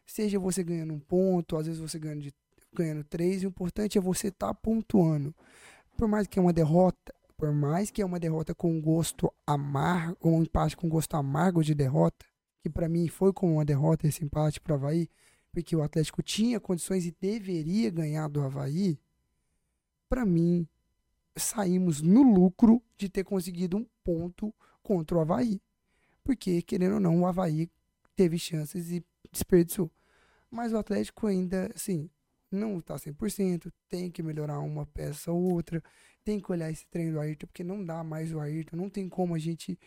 Seja 0.06 0.38
você 0.38 0.64
ganhando 0.64 0.94
um 0.94 1.00
ponto, 1.00 1.56
às 1.56 1.66
vezes 1.66 1.82
você 1.82 1.98
ganhando, 1.98 2.22
de, 2.22 2.34
ganhando 2.74 3.04
três, 3.04 3.44
o 3.44 3.48
importante 3.48 3.98
é 3.98 4.02
você 4.02 4.28
estar 4.28 4.48
tá 4.48 4.54
pontuando. 4.54 5.34
Por 5.98 6.08
mais 6.08 6.28
que 6.28 6.38
é 6.38 6.42
uma 6.42 6.54
derrota, 6.54 7.14
por 7.38 7.52
mais 7.52 7.92
que 7.92 8.02
é 8.02 8.06
uma 8.06 8.20
derrota 8.20 8.54
com 8.54 8.80
gosto 8.82 9.34
amargo, 9.46 10.18
um 10.24 10.42
empate 10.42 10.78
com 10.78 10.88
gosto 10.88 11.16
amargo 11.16 11.64
de 11.64 11.74
derrota, 11.74 12.26
que 12.62 12.70
para 12.70 12.88
mim 12.88 13.08
foi 13.08 13.34
como 13.34 13.54
uma 13.54 13.66
derrota 13.66 14.08
esse 14.08 14.24
empate 14.24 14.62
para 14.62 14.74
o 14.74 14.76
Havaí, 14.76 15.10
porque 15.52 15.76
o 15.76 15.84
Atlético 15.84 16.24
tinha 16.24 16.60
condições 16.60 17.06
e 17.06 17.16
deveria 17.20 17.90
ganhar 17.90 18.28
do 18.28 18.42
Havaí, 18.42 18.98
para 20.10 20.26
mim 20.26 20.68
saímos 21.36 22.02
no 22.02 22.22
lucro 22.22 22.82
de 22.98 23.10
ter 23.10 23.24
conseguido 23.24 23.78
um 23.78 23.86
ponto 24.04 24.54
contra 24.82 25.18
o 25.18 25.22
Havaí. 25.22 25.62
Porque, 26.24 26.62
querendo 26.62 26.96
ou 26.96 27.00
não, 27.00 27.22
o 27.22 27.26
Havaí 27.26 27.70
teve 28.16 28.38
chances 28.38 28.92
e 28.92 29.04
desperdiçou. 29.32 29.92
Mas 30.50 30.72
o 30.72 30.78
Atlético 30.78 31.28
ainda, 31.28 31.70
assim, 31.76 32.10
não 32.56 32.80
está 32.80 32.96
100%, 32.96 33.72
tem 33.90 34.10
que 34.12 34.24
melhorar 34.24 34.60
uma 34.60 34.86
peça 34.86 35.32
ou 35.32 35.42
outra, 35.42 35.84
tem 36.24 36.40
que 36.40 36.52
olhar 36.52 36.70
esse 36.72 36.86
treino 36.88 37.14
do 37.14 37.20
Ayrton, 37.20 37.48
porque 37.48 37.64
não 37.64 37.84
dá 37.84 38.04
mais 38.04 38.34
o 38.34 38.40
Ayrton, 38.40 38.78
não 38.78 38.90
tem 38.90 39.10
como 39.10 39.36
a 39.36 39.40
gente, 39.40 39.78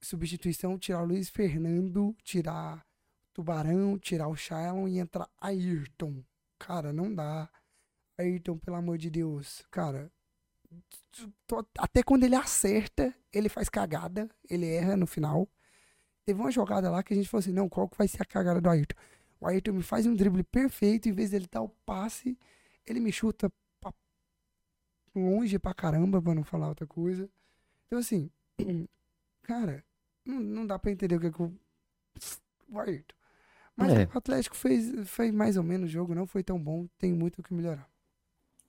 substituição, 0.00 0.78
tirar 0.78 1.02
o 1.02 1.06
Luiz 1.06 1.28
Fernando, 1.28 2.14
tirar 2.22 2.84
Tubarão, 3.32 3.98
tirar 3.98 4.28
o 4.28 4.36
Shailon 4.36 4.88
e 4.88 4.98
entrar 4.98 5.28
Ayrton. 5.40 6.24
Cara, 6.58 6.92
não 6.92 7.14
dá. 7.14 7.50
Ayrton, 8.18 8.56
pelo 8.58 8.76
amor 8.76 8.96
de 8.96 9.10
Deus, 9.10 9.66
cara, 9.70 10.10
até 11.78 12.02
quando 12.02 12.24
ele 12.24 12.34
acerta, 12.34 13.14
ele 13.32 13.48
faz 13.48 13.68
cagada, 13.68 14.28
ele 14.48 14.66
erra 14.66 14.96
no 14.96 15.06
final. 15.06 15.48
teve 16.24 16.40
uma 16.40 16.50
jogada 16.50 16.90
lá 16.90 17.02
que 17.02 17.12
a 17.14 17.16
gente 17.16 17.28
falou 17.28 17.40
assim, 17.40 17.52
não, 17.52 17.68
qual 17.68 17.88
que 17.88 17.96
vai 17.96 18.08
ser 18.08 18.22
a 18.22 18.24
cagada 18.24 18.60
do 18.60 18.68
Ayrton? 18.68 18.96
O 19.46 19.48
Ayrton 19.48 19.74
me 19.74 19.82
faz 19.82 20.06
um 20.06 20.14
drible 20.16 20.42
perfeito, 20.42 21.08
em 21.08 21.12
vez 21.12 21.30
dele 21.30 21.46
dar 21.48 21.62
o 21.62 21.68
passe, 21.68 22.36
ele 22.84 22.98
me 22.98 23.12
chuta 23.12 23.48
pra 23.80 23.92
longe 25.14 25.58
pra 25.58 25.72
caramba, 25.72 26.20
pra 26.20 26.34
não 26.34 26.42
falar 26.44 26.68
outra 26.68 26.86
coisa. 26.86 27.28
Então, 27.86 27.98
assim, 27.98 28.30
cara, 29.42 29.84
não, 30.24 30.40
não 30.40 30.66
dá 30.66 30.78
pra 30.78 30.90
entender 30.92 31.16
o 31.16 31.20
que 31.20 31.28
é 31.28 31.32
que 31.32 31.42
o, 31.42 31.54
o 32.70 32.80
Ayrton. 32.80 33.14
Mas 33.76 33.92
É. 33.92 34.06
o 34.06 34.18
Atlético 34.18 34.56
fez, 34.56 34.92
fez 35.08 35.32
mais 35.32 35.56
ou 35.56 35.64
menos 35.64 35.88
o 35.90 35.92
jogo, 35.92 36.14
não 36.14 36.26
foi 36.26 36.42
tão 36.44 36.58
bom, 36.62 36.88
tem 36.98 37.12
muito 37.12 37.40
o 37.40 37.42
que 37.44 37.54
melhorar. 37.54 37.88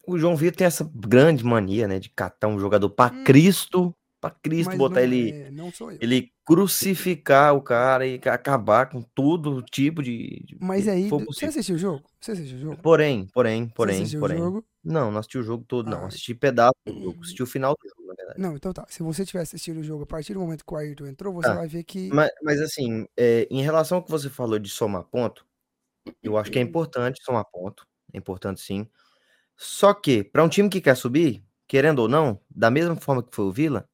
O 0.08 0.18
João 0.18 0.36
Vitor 0.38 0.58
tem 0.58 0.68
essa 0.68 0.90
grande 0.96 1.44
mania, 1.44 1.88
né, 1.88 2.00
de 2.00 2.10
catar 2.10 2.48
um 2.48 2.60
jogador 2.60 2.90
pra 2.90 3.12
Hum. 3.14 3.24
Cristo, 3.26 3.94
pra 4.20 4.32
Cristo, 4.32 4.70
Mas 4.70 4.78
botar 4.78 4.96
não, 4.96 5.04
ele, 5.04 5.32
é, 5.32 5.52
ele 6.02 6.32
crucificar 6.46 7.56
o 7.56 7.62
cara 7.62 8.06
e 8.08 8.18
ca- 8.20 8.34
acabar 8.34 8.90
com 8.90 9.02
todo 9.02 9.62
tipo 9.62 10.02
de. 10.02 10.44
de- 10.46 10.58
Mas 10.60 10.88
aí, 10.88 11.10
você 11.10 11.46
assistiu 11.46 11.76
o 11.76 11.78
jogo? 11.80 12.04
Você 12.20 12.32
assistiu 12.32 12.58
o 12.58 12.62
jogo? 12.62 12.78
Porém, 12.82 13.28
porém, 13.34 13.66
Você 13.68 13.74
porém, 13.76 14.02
assistiu 14.02 14.20
porém. 14.20 14.38
o 14.38 14.44
jogo? 14.44 14.66
Não, 14.84 15.12
não 15.12 15.20
assisti 15.20 15.38
o 15.38 15.44
jogo 15.44 15.64
todo, 15.68 15.90
não. 15.90 16.04
Ah. 16.04 16.08
Assisti 16.08 16.34
pedaço 16.34 16.74
do 16.86 16.94
jogo. 16.94 17.20
Assisti 17.22 17.44
o 17.44 17.46
final 17.48 17.76
do 17.82 17.90
jogo, 17.90 18.08
na 18.08 18.16
verdade. 18.16 18.40
Não, 18.42 18.56
então 18.56 18.72
tá. 18.74 18.86
Se 18.90 19.04
você 19.04 19.26
tiver 19.26 19.42
assistido 19.42 19.80
o 19.80 19.84
jogo 19.84 20.04
a 20.04 20.08
partir 20.08 20.34
do 20.34 20.40
momento 20.40 20.66
que 20.66 20.74
o 20.74 20.78
Ayrton 20.78 21.08
entrou, 21.08 21.34
você 21.34 21.50
Ah, 21.50 21.56
vai 21.56 21.68
ver 21.68 21.84
que. 21.84 22.10
Mas, 22.12 22.30
mas 22.42 22.62
assim, 22.62 23.06
é, 23.18 23.48
em 23.52 23.62
relação 23.62 23.98
ao 23.98 24.04
que 24.04 24.10
você 24.12 24.30
falou 24.30 24.58
de 24.58 24.70
somar 24.70 25.04
ponto, 25.04 25.46
eu 26.24 26.38
acho 26.38 26.52
que 26.52 26.60
é 26.60 26.62
importante 26.62 27.24
somar 27.24 27.46
ponto. 27.52 27.86
É 28.14 28.18
importante 28.18 28.62
sim. 28.62 28.88
Só 29.58 29.94
que, 29.94 30.24
para 30.24 30.44
um 30.44 30.50
time 30.50 30.70
que 30.70 30.82
quer 30.82 30.96
subir, 30.96 31.44
querendo 31.68 32.00
ou 32.00 32.08
não, 32.08 32.40
da 32.50 32.72
mesma 32.72 32.96
forma 32.96 33.24
que 33.24 33.36
foi 33.36 33.46
o 33.46 33.52
Vila, 33.52 33.88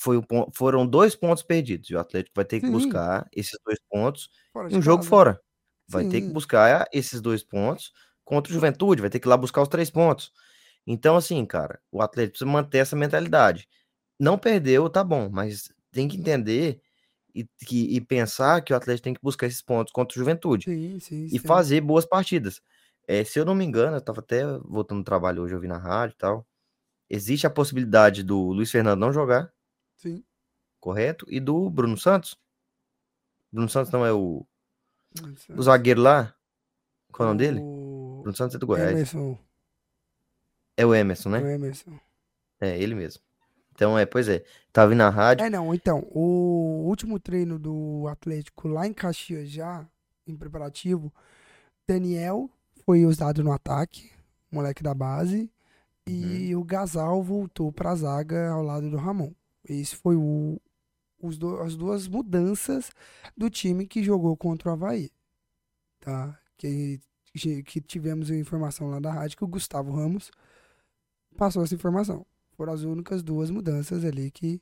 foi 0.00 0.20
pon- 0.22 0.50
foram 0.54 0.86
dois 0.86 1.14
pontos 1.16 1.42
perdidos. 1.42 1.90
E 1.90 1.94
o 1.94 1.98
Atlético 2.00 2.32
vai 2.36 2.44
ter 2.44 2.60
que 2.60 2.66
Sim. 2.66 2.70
buscar 2.70 3.28
esses 3.34 3.58
dois 3.64 3.78
pontos 3.90 4.30
Fora 4.52 4.68
em 4.70 4.76
um 4.78 4.82
jogo 4.82 5.02
casa. 5.02 5.08
fora. 5.08 5.40
Vai 5.88 6.04
ter 6.04 6.22
que 6.22 6.28
Sim. 6.28 6.32
buscar 6.32 6.86
esses 6.92 7.20
dois 7.20 7.42
pontos 7.42 7.92
contra 8.24 8.50
o 8.50 8.54
Juventude, 8.54 9.00
vai 9.00 9.10
ter 9.10 9.20
que 9.20 9.26
ir 9.28 9.30
lá 9.30 9.36
buscar 9.36 9.62
os 9.62 9.68
três 9.68 9.90
pontos. 9.90 10.32
Então, 10.86 11.16
assim, 11.16 11.44
cara, 11.46 11.80
o 11.92 12.02
Atlético 12.02 12.32
precisa 12.34 12.50
manter 12.50 12.78
essa 12.78 12.96
mentalidade. 12.96 13.68
Não 14.20 14.38
perdeu, 14.38 14.90
tá 14.90 15.04
bom, 15.04 15.30
mas 15.32 15.72
tem 15.92 16.08
que 16.08 16.16
entender 16.18 16.82
e, 17.34 17.46
que, 17.66 17.96
e 17.96 18.00
pensar 18.02 18.62
que 18.62 18.72
o 18.74 18.76
Atlético 18.76 19.04
tem 19.04 19.14
que 19.14 19.22
buscar 19.22 19.46
esses 19.48 19.62
pontos 19.62 19.92
contra 19.92 20.16
o 20.16 20.20
Juventude 20.20 20.68
Sim, 20.68 21.00
sim, 21.00 21.28
e 21.30 21.38
sim. 21.38 21.38
fazer 21.38 21.80
boas 21.80 22.06
partidas. 22.06 22.60
É, 23.06 23.24
se 23.24 23.38
eu 23.38 23.44
não 23.44 23.54
me 23.54 23.64
engano, 23.64 23.96
eu 23.96 24.00
tava 24.00 24.20
até 24.20 24.44
voltando 24.64 25.00
do 25.02 25.04
trabalho 25.04 25.42
hoje, 25.42 25.54
eu 25.54 25.60
vi 25.60 25.68
na 25.68 25.78
rádio 25.78 26.14
e 26.14 26.18
tal. 26.18 26.46
Existe 27.10 27.46
a 27.46 27.50
possibilidade 27.50 28.22
do 28.22 28.38
Luiz 28.52 28.70
Fernando 28.70 29.00
não 29.00 29.12
jogar, 29.12 29.44
Sim. 29.44 29.57
Correto? 30.80 31.26
E 31.28 31.40
do 31.40 31.68
Bruno 31.70 31.96
Santos. 31.96 32.36
Bruno 33.52 33.68
Santos 33.68 33.90
não 33.92 34.04
é 34.04 34.12
o, 34.12 34.44
o 35.56 35.62
zagueiro 35.62 36.00
lá? 36.02 36.34
Qual 37.12 37.26
é 37.28 37.30
o 37.30 37.34
nome 37.34 37.38
dele? 37.44 37.60
O 37.62 38.20
Bruno 38.22 38.36
Santos 38.36 38.54
é 38.56 38.58
do 38.58 38.66
Goiás. 38.66 38.90
Emerson. 38.92 39.38
É 40.76 40.86
o 40.86 40.94
Emerson, 40.94 41.28
O 41.28 41.32
né? 41.32 41.54
Emerson. 41.54 41.98
É, 42.60 42.78
ele 42.78 42.94
mesmo. 42.94 43.22
Então, 43.72 43.98
é, 43.98 44.04
pois 44.04 44.28
é. 44.28 44.44
Tava 44.72 44.94
na 44.94 45.08
rádio. 45.08 45.44
É, 45.44 45.50
não, 45.50 45.72
então, 45.74 46.06
o 46.10 46.84
último 46.86 47.18
treino 47.18 47.58
do 47.58 48.06
Atlético 48.08 48.68
lá 48.68 48.86
em 48.86 48.92
Caxias 48.92 49.48
já, 49.48 49.86
em 50.26 50.36
preparativo, 50.36 51.12
Daniel 51.88 52.50
foi 52.84 53.06
usado 53.06 53.42
no 53.42 53.52
ataque, 53.52 54.10
moleque 54.50 54.82
da 54.82 54.94
base, 54.94 55.50
e 56.06 56.54
Uhum. 56.54 56.60
o 56.60 56.64
Gasal 56.64 57.22
voltou 57.22 57.70
pra 57.72 57.94
zaga 57.94 58.50
ao 58.50 58.62
lado 58.62 58.90
do 58.90 58.96
Ramon. 58.96 59.32
Esse 59.68 59.94
foi 59.94 60.16
o, 60.16 60.60
do- 61.20 61.60
as 61.60 61.76
duas 61.76 62.06
mudanças 62.08 62.90
do 63.36 63.50
time 63.50 63.86
que 63.86 64.02
jogou 64.02 64.36
contra 64.36 64.70
o 64.70 64.72
Havaí, 64.72 65.10
tá? 66.00 66.38
Que, 66.56 67.00
que 67.64 67.80
tivemos 67.80 68.30
a 68.30 68.36
informação 68.36 68.88
lá 68.88 68.98
da 69.00 69.12
rádio 69.12 69.36
que 69.36 69.44
o 69.44 69.48
Gustavo 69.48 69.92
Ramos 69.92 70.30
passou 71.36 71.62
essa 71.62 71.74
informação. 71.74 72.26
Foram 72.56 72.72
as 72.72 72.82
únicas 72.82 73.22
duas 73.22 73.50
mudanças 73.50 74.04
ali 74.04 74.30
que 74.30 74.60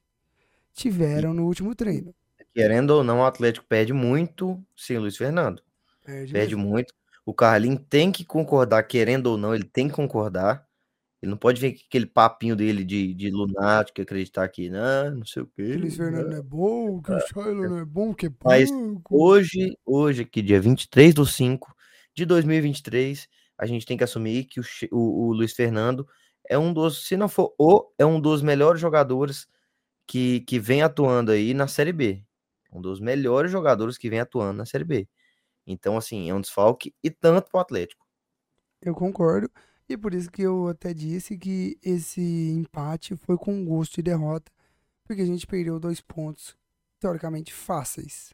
tiveram 0.75 1.33
no 1.33 1.47
último 1.47 1.75
treino. 1.75 2.15
Querendo 2.55 2.91
ou 2.91 3.05
não, 3.05 3.21
o 3.21 3.25
Atlético 3.25 3.67
perde 3.67 3.93
muito 3.93 4.63
sem 4.77 4.99
Luiz 4.99 5.17
Fernando. 5.17 5.63
Perde 6.05 6.33
Perde 6.33 6.57
muito. 6.57 6.93
O 7.25 7.35
Carlinhos 7.35 7.83
tem 7.89 8.13
que 8.13 8.25
concordar, 8.25 8.83
querendo 8.85 9.27
ou 9.27 9.37
não, 9.37 9.55
ele 9.55 9.65
tem 9.65 9.89
que 9.89 9.95
concordar. 9.95 10.66
Ele 11.23 11.31
não 11.31 11.39
pode 11.39 11.61
vir 11.61 11.73
com 11.73 11.85
aquele 11.87 12.07
papinho 12.07 12.55
dele 12.55 12.85
de, 12.85 13.15
de 13.15 13.31
lunático, 13.31 14.01
acreditar 14.01 14.47
que 14.49 14.69
não, 14.69 15.17
não 15.17 15.27
sei 15.27 15.43
o 15.43 15.47
quê. 15.47 15.65
Que 15.65 15.77
o 15.77 15.81
Luiz 15.81 15.97
Fernando 15.97 16.31
não 16.31 16.37
é 16.37 16.43
bom, 16.43 17.03
que 17.03 17.13
o 17.13 17.21
Shiloh 17.21 17.69
não 17.69 17.79
é 17.79 17.85
bom, 17.85 18.15
que 18.15 18.27
é 18.27 18.31
Mas. 18.45 18.71
Hoje, 19.11 19.79
hoje 19.85 20.23
aqui, 20.23 20.43
dia 20.43 20.61
23 20.61 21.15
do 21.15 21.25
5 21.25 21.75
de 22.15 22.27
2023, 22.27 23.29
a 23.57 23.67
gente 23.67 23.87
tem 23.87 23.97
que 23.97 24.05
assumir 24.05 24.45
que 24.45 24.61
o, 24.61 24.65
o, 24.93 25.29
o 25.29 25.33
Luiz 25.33 25.53
Fernando 25.55 26.07
é 26.49 26.59
um 26.59 26.73
dos, 26.73 27.07
se 27.07 27.17
não 27.17 27.29
for 27.29 27.55
o, 27.59 27.91
é 27.99 28.05
um 28.05 28.21
dos 28.21 28.43
melhores 28.43 28.81
jogadores 28.81 29.49
que, 30.07 30.41
que 30.41 30.59
vem 30.59 30.83
atuando 30.83 31.33
aí 31.33 31.55
na 31.55 31.67
Série 31.67 31.93
B. 31.93 32.23
Um 32.73 32.81
dos 32.81 33.01
melhores 33.01 33.51
jogadores 33.51 33.97
que 33.97 34.11
vem 34.11 34.21
atuando 34.21 34.59
na 34.59 34.67
Série 34.67 34.85
B. 34.85 35.09
Então, 35.67 35.97
assim, 35.97 36.29
é 36.31 36.35
um 36.35 36.41
desfalque 36.41 36.95
e 37.03 37.11
tanto 37.11 37.51
pro 37.51 37.61
Atlético. 37.61 38.07
Eu 38.83 38.95
concordo. 38.95 39.51
E 39.89 39.97
por 39.97 40.13
isso 40.15 40.31
que 40.31 40.43
eu 40.43 40.69
até 40.69 40.93
disse 40.93 41.39
que 41.39 41.79
esse 41.83 42.21
empate 42.21 43.17
foi 43.17 43.37
com 43.37 43.65
gosto 43.65 43.97
de 43.97 44.03
derrota, 44.03 44.51
porque 45.05 45.23
a 45.23 45.27
gente 45.27 45.47
perdeu 45.47 45.79
dois 45.79 46.01
pontos 46.01 46.57
teoricamente 46.99 47.53
fáceis, 47.53 48.31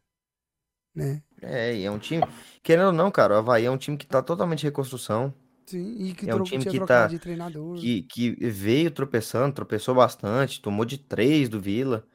né? 0.94 1.22
É, 1.42 1.76
e 1.76 1.84
é 1.84 1.90
um 1.90 1.98
time, 1.98 2.22
querendo 2.62 2.86
ou 2.86 2.92
não, 2.92 3.10
cara, 3.10 3.34
o 3.34 3.38
Havaí 3.38 3.64
é 3.64 3.70
um 3.70 3.76
time 3.76 3.96
que 3.96 4.06
tá 4.06 4.22
totalmente 4.22 4.62
em 4.62 4.66
reconstrução. 4.66 5.34
Sim, 5.66 6.06
e 6.06 6.14
que 6.14 6.28
É 6.28 6.34
um 6.34 6.42
time 6.42 6.64
que 6.64 6.80
tá- 6.80 7.06
de 7.06 7.18
treinador. 7.18 7.76
que, 7.78 8.02
que 8.02 8.30
veio 8.48 8.90
tropeçando, 8.90 9.54
tropeçou 9.54 9.94
bastante, 9.94 10.60
tomou 10.62 10.84
de 10.84 10.98
três 10.98 11.48
do 11.48 11.60
Vila. 11.60 12.06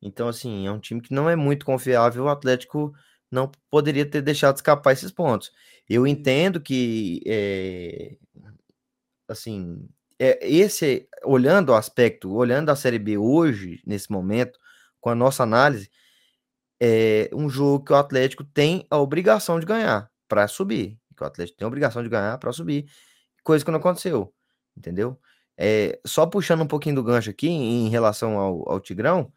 Então, 0.00 0.28
assim, 0.28 0.66
é 0.66 0.70
um 0.70 0.78
time 0.78 1.00
que 1.00 1.12
não 1.14 1.28
é 1.28 1.34
muito 1.36 1.64
confiável. 1.64 2.24
O 2.24 2.28
Atlético 2.28 2.92
não 3.30 3.50
poderia 3.70 4.04
ter 4.08 4.22
deixado 4.22 4.56
escapar 4.56 4.92
esses 4.92 5.10
pontos. 5.10 5.50
Eu 5.88 6.06
entendo 6.06 6.60
que, 6.60 7.20
é, 7.26 8.16
assim, 9.28 9.88
é, 10.18 10.38
esse, 10.46 11.08
olhando 11.24 11.70
o 11.70 11.74
aspecto, 11.74 12.32
olhando 12.32 12.70
a 12.70 12.76
Série 12.76 12.98
B 12.98 13.18
hoje, 13.18 13.82
nesse 13.86 14.10
momento, 14.10 14.58
com 15.00 15.10
a 15.10 15.14
nossa 15.14 15.42
análise, 15.42 15.90
é 16.80 17.30
um 17.32 17.48
jogo 17.48 17.84
que 17.84 17.92
o 17.92 17.96
Atlético 17.96 18.44
tem 18.44 18.86
a 18.90 18.98
obrigação 18.98 19.58
de 19.60 19.66
ganhar 19.66 20.10
para 20.28 20.46
subir. 20.48 20.98
Que 21.16 21.22
o 21.22 21.26
Atlético 21.26 21.58
tem 21.58 21.64
a 21.64 21.68
obrigação 21.68 22.02
de 22.02 22.08
ganhar 22.08 22.38
para 22.38 22.52
subir, 22.52 22.86
coisa 23.42 23.64
que 23.64 23.70
não 23.70 23.78
aconteceu, 23.78 24.32
entendeu? 24.76 25.18
É, 25.56 25.98
só 26.04 26.26
puxando 26.26 26.62
um 26.62 26.66
pouquinho 26.66 26.96
do 26.96 27.02
gancho 27.02 27.30
aqui 27.30 27.48
em 27.48 27.88
relação 27.88 28.38
ao, 28.38 28.68
ao 28.70 28.80
Tigrão, 28.80 29.32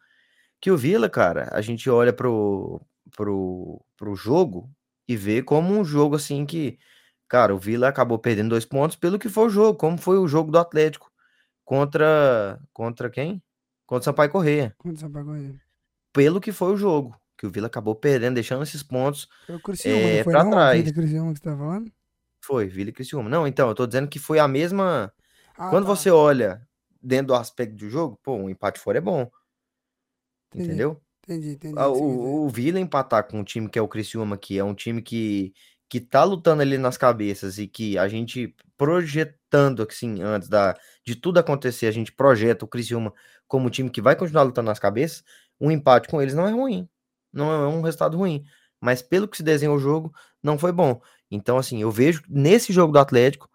que 0.60 0.70
o 0.70 0.76
Vila, 0.76 1.08
cara, 1.08 1.48
a 1.52 1.62
gente 1.62 1.88
olha 1.88 2.12
pro, 2.12 2.80
pro, 3.16 3.82
pro 3.96 4.14
jogo 4.14 4.70
e 5.08 5.16
vê 5.16 5.42
como 5.42 5.72
um 5.72 5.84
jogo 5.84 6.16
assim 6.16 6.44
que, 6.44 6.78
cara, 7.30 7.54
o 7.54 7.58
Vila 7.58 7.88
acabou 7.88 8.18
perdendo 8.18 8.50
dois 8.50 8.66
pontos 8.66 8.96
pelo 8.96 9.18
que 9.18 9.28
foi 9.30 9.46
o 9.46 9.50
jogo, 9.50 9.78
como 9.78 9.96
foi 9.96 10.18
o 10.18 10.28
jogo 10.28 10.50
do 10.50 10.58
Atlético 10.58 11.10
contra 11.64 12.60
contra 12.72 13.08
quem? 13.08 13.42
Contra 13.86 14.02
o 14.02 14.04
Sampaio 14.04 14.30
Corrêa. 14.30 14.74
Quando 14.76 14.96
o 14.96 15.00
Sampaio 15.00 15.24
Corrêa. 15.24 15.54
Pelo 16.12 16.40
que 16.40 16.52
foi 16.52 16.72
o 16.72 16.76
jogo, 16.76 17.16
que 17.38 17.46
o 17.46 17.50
Vila 17.50 17.68
acabou 17.68 17.94
perdendo, 17.94 18.34
deixando 18.34 18.64
esses 18.64 18.82
pontos 18.82 19.28
Foi 19.46 19.56
o 19.56 19.60
Criciúma, 19.60 19.96
É, 19.96 20.24
pra 20.24 20.44
não? 20.44 20.50
trás. 20.50 20.92
Criciúma 20.92 21.32
que 21.32 21.38
você 21.38 21.44
tá 21.44 21.56
falando? 21.56 21.92
Foi, 22.44 22.66
Vila 22.66 22.90
e 22.90 22.92
Criciúma. 22.92 23.30
Não, 23.30 23.46
então, 23.46 23.68
eu 23.68 23.74
tô 23.74 23.86
dizendo 23.86 24.08
que 24.08 24.18
foi 24.18 24.38
a 24.38 24.48
mesma. 24.48 25.12
Ah, 25.56 25.70
Quando 25.70 25.86
tá. 25.86 25.94
você 25.94 26.10
olha 26.10 26.66
dentro 27.00 27.28
do 27.28 27.34
aspecto 27.34 27.76
do 27.76 27.88
jogo, 27.88 28.18
pô, 28.22 28.34
um 28.34 28.50
empate 28.50 28.80
fora 28.80 28.98
é 28.98 29.00
bom. 29.00 29.30
Entendi. 30.48 30.68
Entendeu? 30.68 31.00
Entendi, 31.24 31.50
entendi. 31.50 31.74
Ah. 31.78 31.88
O, 31.88 32.46
o 32.46 32.48
Vila 32.48 32.80
empatar 32.80 33.28
com 33.28 33.38
um 33.38 33.44
time 33.44 33.68
que 33.68 33.78
é 33.78 33.82
o 33.82 33.88
Criciúma, 33.88 34.36
que 34.36 34.58
é 34.58 34.64
um 34.64 34.74
time 34.74 35.00
que, 35.00 35.52
que 35.90 35.98
tá 36.00 36.22
lutando 36.22 36.62
ali 36.62 36.78
nas 36.78 36.96
cabeças 36.96 37.58
e 37.58 37.66
que 37.66 37.98
a 37.98 38.06
gente 38.06 38.54
projetando, 38.78 39.82
assim, 39.82 40.22
antes 40.22 40.48
da, 40.48 40.76
de 41.04 41.16
tudo 41.16 41.38
acontecer, 41.38 41.86
a 41.86 41.90
gente 41.90 42.12
projeta 42.12 42.64
o 42.64 42.68
Criciúma 42.68 43.12
como 43.48 43.66
um 43.66 43.70
time 43.70 43.90
que 43.90 44.00
vai 44.00 44.14
continuar 44.14 44.44
lutando 44.44 44.68
nas 44.68 44.78
cabeças, 44.78 45.24
um 45.60 45.68
empate 45.68 46.08
com 46.08 46.22
eles 46.22 46.32
não 46.32 46.46
é 46.46 46.52
ruim. 46.52 46.88
Não 47.32 47.52
é 47.52 47.66
um 47.66 47.82
resultado 47.82 48.16
ruim. 48.16 48.44
Mas 48.80 49.02
pelo 49.02 49.26
que 49.26 49.36
se 49.36 49.42
desenhou 49.42 49.76
o 49.76 49.80
jogo, 49.80 50.14
não 50.40 50.56
foi 50.56 50.70
bom. 50.70 51.02
Então, 51.28 51.58
assim, 51.58 51.82
eu 51.82 51.90
vejo 51.90 52.22
nesse 52.28 52.72
jogo 52.72 52.92
do 52.92 53.00
Atlético, 53.00 53.50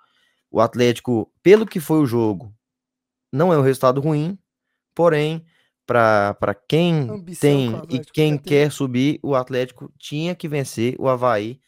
o 0.52 0.60
Atlético, 0.60 1.32
pelo 1.41 1.65
que 1.65 1.80
foi 1.80 2.00
o 2.00 2.06
jogo, 2.06 2.54
não 3.32 3.54
é 3.54 3.58
um 3.58 3.62
resultado 3.62 4.02
ruim, 4.02 4.38
porém, 4.93 5.45
para 5.86 6.54
quem 6.67 7.10
Ambição 7.10 7.39
tem 7.39 7.82
e 7.89 8.00
quem 8.00 8.38
quer 8.38 8.69
subir, 8.69 9.19
o 9.24 9.36
Atlético 9.36 9.89
tinha 9.98 10.36
que 10.36 10.50
vencer 10.50 10.95
o 11.00 11.08
Havaí, 11.08 11.62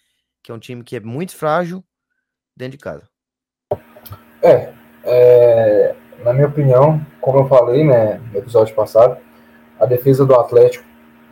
que 0.44 0.52
é 0.52 0.56
um 0.56 0.60
time 0.60 0.84
que 0.84 0.96
é 0.96 1.00
muito 1.00 1.36
frágil 1.36 1.84
dentro 2.56 2.78
de 2.78 2.84
casa. 2.84 3.08
É, 4.42 4.74
é, 5.04 5.96
na 6.24 6.34
minha 6.34 6.48
opinião, 6.48 7.06
como 7.22 7.40
eu 7.40 7.48
falei 7.48 7.84
né, 7.84 8.22
no 8.32 8.40
episódio 8.40 8.74
passado, 8.76 9.18
a 9.80 9.86
defesa 9.86 10.26
do 10.26 10.36
Atlético 10.36 10.86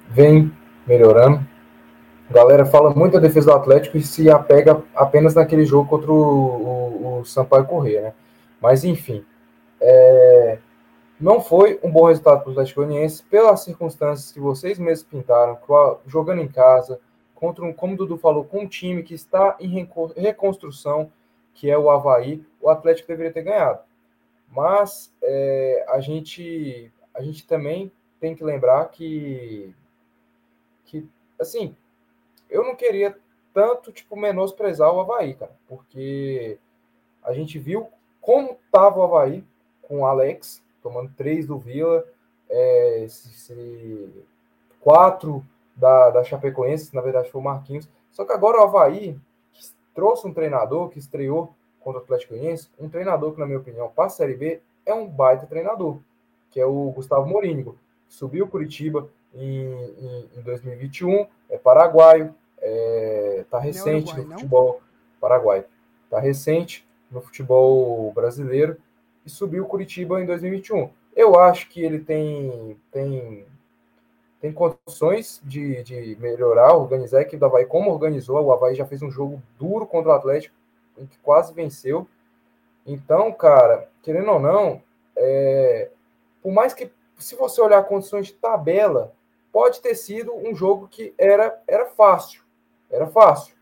vem 0.10 0.52
melhorando. 0.86 1.46
A 2.30 2.34
galera 2.34 2.66
fala 2.66 2.90
muito 2.90 3.14
da 3.14 3.20
defesa 3.20 3.52
do 3.52 3.58
Atlético 3.58 3.98
e 3.98 4.02
se 4.02 4.30
apega 4.30 4.82
apenas 4.96 5.36
naquele 5.36 5.66
jogo 5.66 5.88
contra 5.90 6.12
o, 6.12 6.16
o, 6.16 7.20
o 7.20 7.26
Sampaio 7.26 7.66
Corrêa, 7.66 8.02
né? 8.02 8.14
Mas 8.60 8.84
enfim, 8.84 9.24
é, 9.80 10.58
não 11.20 11.40
foi 11.40 11.80
um 11.84 11.92
bom 11.92 12.08
resultado 12.08 12.42
para 12.42 12.50
o 12.50 12.52
Atlético 12.52 12.82
Goianiense 12.82 13.24
pelas 13.24 13.64
circunstâncias 13.64 14.32
que 14.32 14.40
vocês 14.40 14.80
mesmos 14.80 15.08
pintaram, 15.08 15.58
jogando 16.08 16.42
em 16.42 16.48
casa, 16.48 17.00
contra 17.36 17.64
um, 17.64 17.74
como 17.74 17.94
o 17.94 17.98
Dudu 17.98 18.18
falou, 18.18 18.46
com 18.46 18.62
um 18.62 18.68
time 18.68 19.04
que 19.04 19.14
está 19.14 19.58
em 19.60 19.88
reconstrução, 20.16 21.12
que 21.54 21.70
é 21.70 21.78
o 21.78 21.90
Havaí, 21.90 22.44
o 22.62 22.70
Atlético 22.70 23.08
deveria 23.08 23.32
ter 23.32 23.44
ganhado. 23.44 23.80
Mas 24.50 25.14
é, 25.22 25.86
a, 25.90 26.00
gente, 26.00 26.92
a 27.14 27.22
gente 27.22 27.46
também 27.46 27.92
tem 28.20 28.36
que 28.36 28.44
lembrar 28.44 28.86
que, 28.90 29.74
que 30.86 31.08
assim, 31.40 31.76
eu 32.50 32.64
não 32.64 32.76
queria 32.76 33.18
tanto, 33.54 33.92
tipo, 33.92 34.16
menosprezar 34.16 34.94
o 34.94 35.00
Havaí, 35.00 35.34
cara, 35.34 35.56
porque 35.68 36.58
a 37.24 37.34
gente 37.34 37.60
viu 37.60 37.90
como 38.22 38.58
estava 38.66 39.00
o 39.00 39.04
Havaí 39.04 39.44
com 39.82 40.00
o 40.00 40.06
Alex, 40.06 40.64
tomando 40.82 41.12
três 41.16 41.46
do 41.48 41.58
Vila, 41.58 42.06
é, 42.50 43.06
se, 43.10 43.30
se, 43.30 44.26
quatro 44.82 45.46
da, 45.76 46.10
da 46.10 46.24
Chapecoense, 46.24 46.96
na 46.96 47.02
verdade 47.02 47.30
foi 47.30 47.42
o 47.42 47.44
Marquinhos. 47.44 47.88
Só 48.12 48.24
que 48.24 48.32
agora 48.32 48.60
o 48.60 48.64
Havaí 48.64 49.18
trouxe 49.94 50.28
um 50.28 50.34
treinador 50.34 50.90
que 50.90 51.00
estreou 51.00 51.54
contra 51.80 52.02
o 52.02 52.04
Atlético 52.04 52.34
Goianiense, 52.34 52.70
um 52.80 52.90
treinador 52.90 53.34
que, 53.34 53.40
na 53.40 53.46
minha 53.46 53.60
opinião, 53.60 53.92
para 53.94 54.06
a 54.06 54.10
Série 54.10 54.36
B, 54.36 54.62
é 54.86 54.94
um 54.94 55.08
baita 55.08 55.46
treinador, 55.46 56.00
que 56.50 56.60
é 56.60 56.66
o 56.66 56.92
Gustavo 56.92 57.28
Morínigo. 57.28 57.78
Subiu 58.08 58.48
Curitiba 58.48 59.08
em, 59.34 59.66
em, 59.66 60.30
em 60.38 60.42
2021, 60.42 61.28
é 61.50 61.58
paraguaio, 61.58 62.34
é, 62.60 63.46
tá 63.50 63.60
recente 63.60 64.14
Uruguai, 64.14 64.26
no 64.26 64.34
futebol 64.34 64.74
não? 64.74 65.20
paraguaio, 65.20 65.66
tá 66.10 66.20
recente 66.20 66.88
no 67.12 67.22
futebol 67.22 68.12
brasileiro 68.14 68.78
e 69.26 69.30
subiu 69.30 69.66
Curitiba 69.66 70.22
em 70.22 70.26
2021. 70.26 70.90
Eu 71.16 71.40
acho 71.40 71.70
que 71.70 71.84
ele 71.84 72.00
tem 72.00 72.78
tem 72.92 73.46
tem 74.46 74.54
condições 74.54 75.42
de, 75.44 75.82
de 75.82 76.16
melhorar, 76.20 76.76
organizar 76.76 77.18
a 77.18 77.22
equipe 77.24 77.38
do 77.38 77.48
Havaí 77.48 77.66
como 77.66 77.90
organizou. 77.90 78.40
O 78.40 78.54
Havaí 78.54 78.76
já 78.76 78.86
fez 78.86 79.02
um 79.02 79.10
jogo 79.10 79.42
duro 79.58 79.88
contra 79.88 80.12
o 80.12 80.14
Atlético, 80.14 80.56
em 81.00 81.08
que 81.08 81.18
quase 81.18 81.52
venceu. 81.52 82.08
Então, 82.86 83.32
cara, 83.32 83.90
querendo 84.04 84.30
ou 84.30 84.40
não, 84.40 84.84
é, 85.16 85.90
por 86.44 86.52
mais 86.52 86.76
que, 86.76 86.92
se 87.18 87.36
você 87.36 87.60
olhar 87.60 87.82
condições 87.86 88.28
de 88.28 88.34
tabela, 88.34 89.14
pode 89.52 89.82
ter 89.82 89.96
sido 89.96 90.32
um 90.36 90.54
jogo 90.54 90.88
que 90.88 91.12
era, 91.18 91.60
era 91.68 91.88
fácil. 91.88 92.44
Era 92.92 93.08
fácil. 93.08 93.56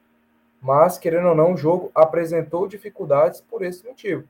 Mas, 0.62 0.98
querendo 0.98 1.30
ou 1.30 1.36
não, 1.36 1.54
o 1.54 1.58
jogo 1.58 1.92
apresentou 1.96 2.68
dificuldades 2.68 3.40
por 3.40 3.64
esse 3.64 3.86
motivo. 3.86 4.28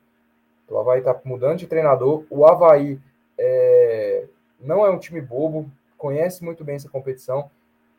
O 0.70 0.78
Havaí 0.78 1.00
está 1.00 1.20
mudando 1.26 1.58
de 1.58 1.66
treinador. 1.66 2.26
O 2.30 2.46
Havaí 2.46 3.00
é, 3.40 4.28
não 4.60 4.86
é 4.86 4.92
um 4.92 5.00
time 5.00 5.20
bobo, 5.20 5.68
conhece 6.04 6.44
muito 6.44 6.66
bem 6.66 6.76
essa 6.76 6.90
competição. 6.90 7.50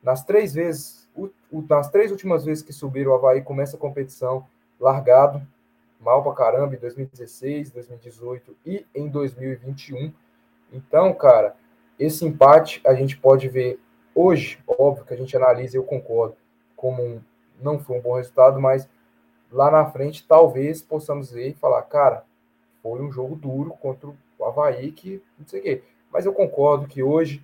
Nas 0.02 0.22
três 0.22 0.52
vezes, 0.52 1.08
o, 1.16 1.30
o, 1.50 1.64
nas 1.66 1.88
três 1.88 2.10
últimas 2.10 2.44
vezes 2.44 2.62
que 2.62 2.70
subiram, 2.70 3.12
o 3.12 3.14
Havaí 3.14 3.40
começa 3.40 3.78
a 3.78 3.80
competição 3.80 4.46
largado, 4.78 5.40
mal 5.98 6.22
pra 6.22 6.34
caramba, 6.34 6.74
em 6.74 6.78
2016, 6.78 7.70
2018 7.70 8.54
e 8.66 8.86
em 8.94 9.08
2021. 9.08 10.12
Então, 10.70 11.14
cara, 11.14 11.56
esse 11.98 12.26
empate 12.26 12.82
a 12.86 12.92
gente 12.92 13.16
pode 13.16 13.48
ver 13.48 13.80
hoje, 14.14 14.58
óbvio 14.68 15.06
que 15.06 15.14
a 15.14 15.16
gente 15.16 15.34
analisa, 15.34 15.78
eu 15.78 15.82
concordo, 15.82 16.36
como 16.76 17.02
um, 17.02 17.22
não 17.58 17.78
foi 17.78 17.96
um 17.96 18.02
bom 18.02 18.16
resultado, 18.16 18.60
mas 18.60 18.86
lá 19.50 19.70
na 19.70 19.86
frente 19.86 20.26
talvez 20.28 20.82
possamos 20.82 21.30
ver 21.32 21.48
e 21.48 21.54
falar, 21.54 21.80
cara, 21.84 22.26
foi 22.82 23.00
um 23.00 23.10
jogo 23.10 23.34
duro 23.34 23.70
contra 23.70 24.10
o 24.38 24.44
Havaí 24.44 24.92
que 24.92 25.22
não 25.38 25.46
sei 25.46 25.60
o 25.60 25.62
quê. 25.62 25.82
Mas 26.12 26.26
eu 26.26 26.34
concordo 26.34 26.86
que 26.86 27.02
hoje 27.02 27.42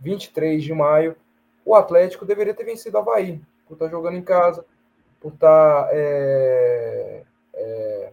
23 0.00 0.62
de 0.62 0.72
maio, 0.72 1.16
o 1.64 1.74
Atlético 1.74 2.24
deveria 2.24 2.54
ter 2.54 2.64
vencido 2.64 2.96
o 2.96 3.00
Havaí, 3.00 3.40
por 3.66 3.74
estar 3.74 3.88
jogando 3.88 4.16
em 4.16 4.22
casa, 4.22 4.64
por 5.20 5.32
estar. 5.32 5.88
É, 5.92 7.22
é, 7.54 8.12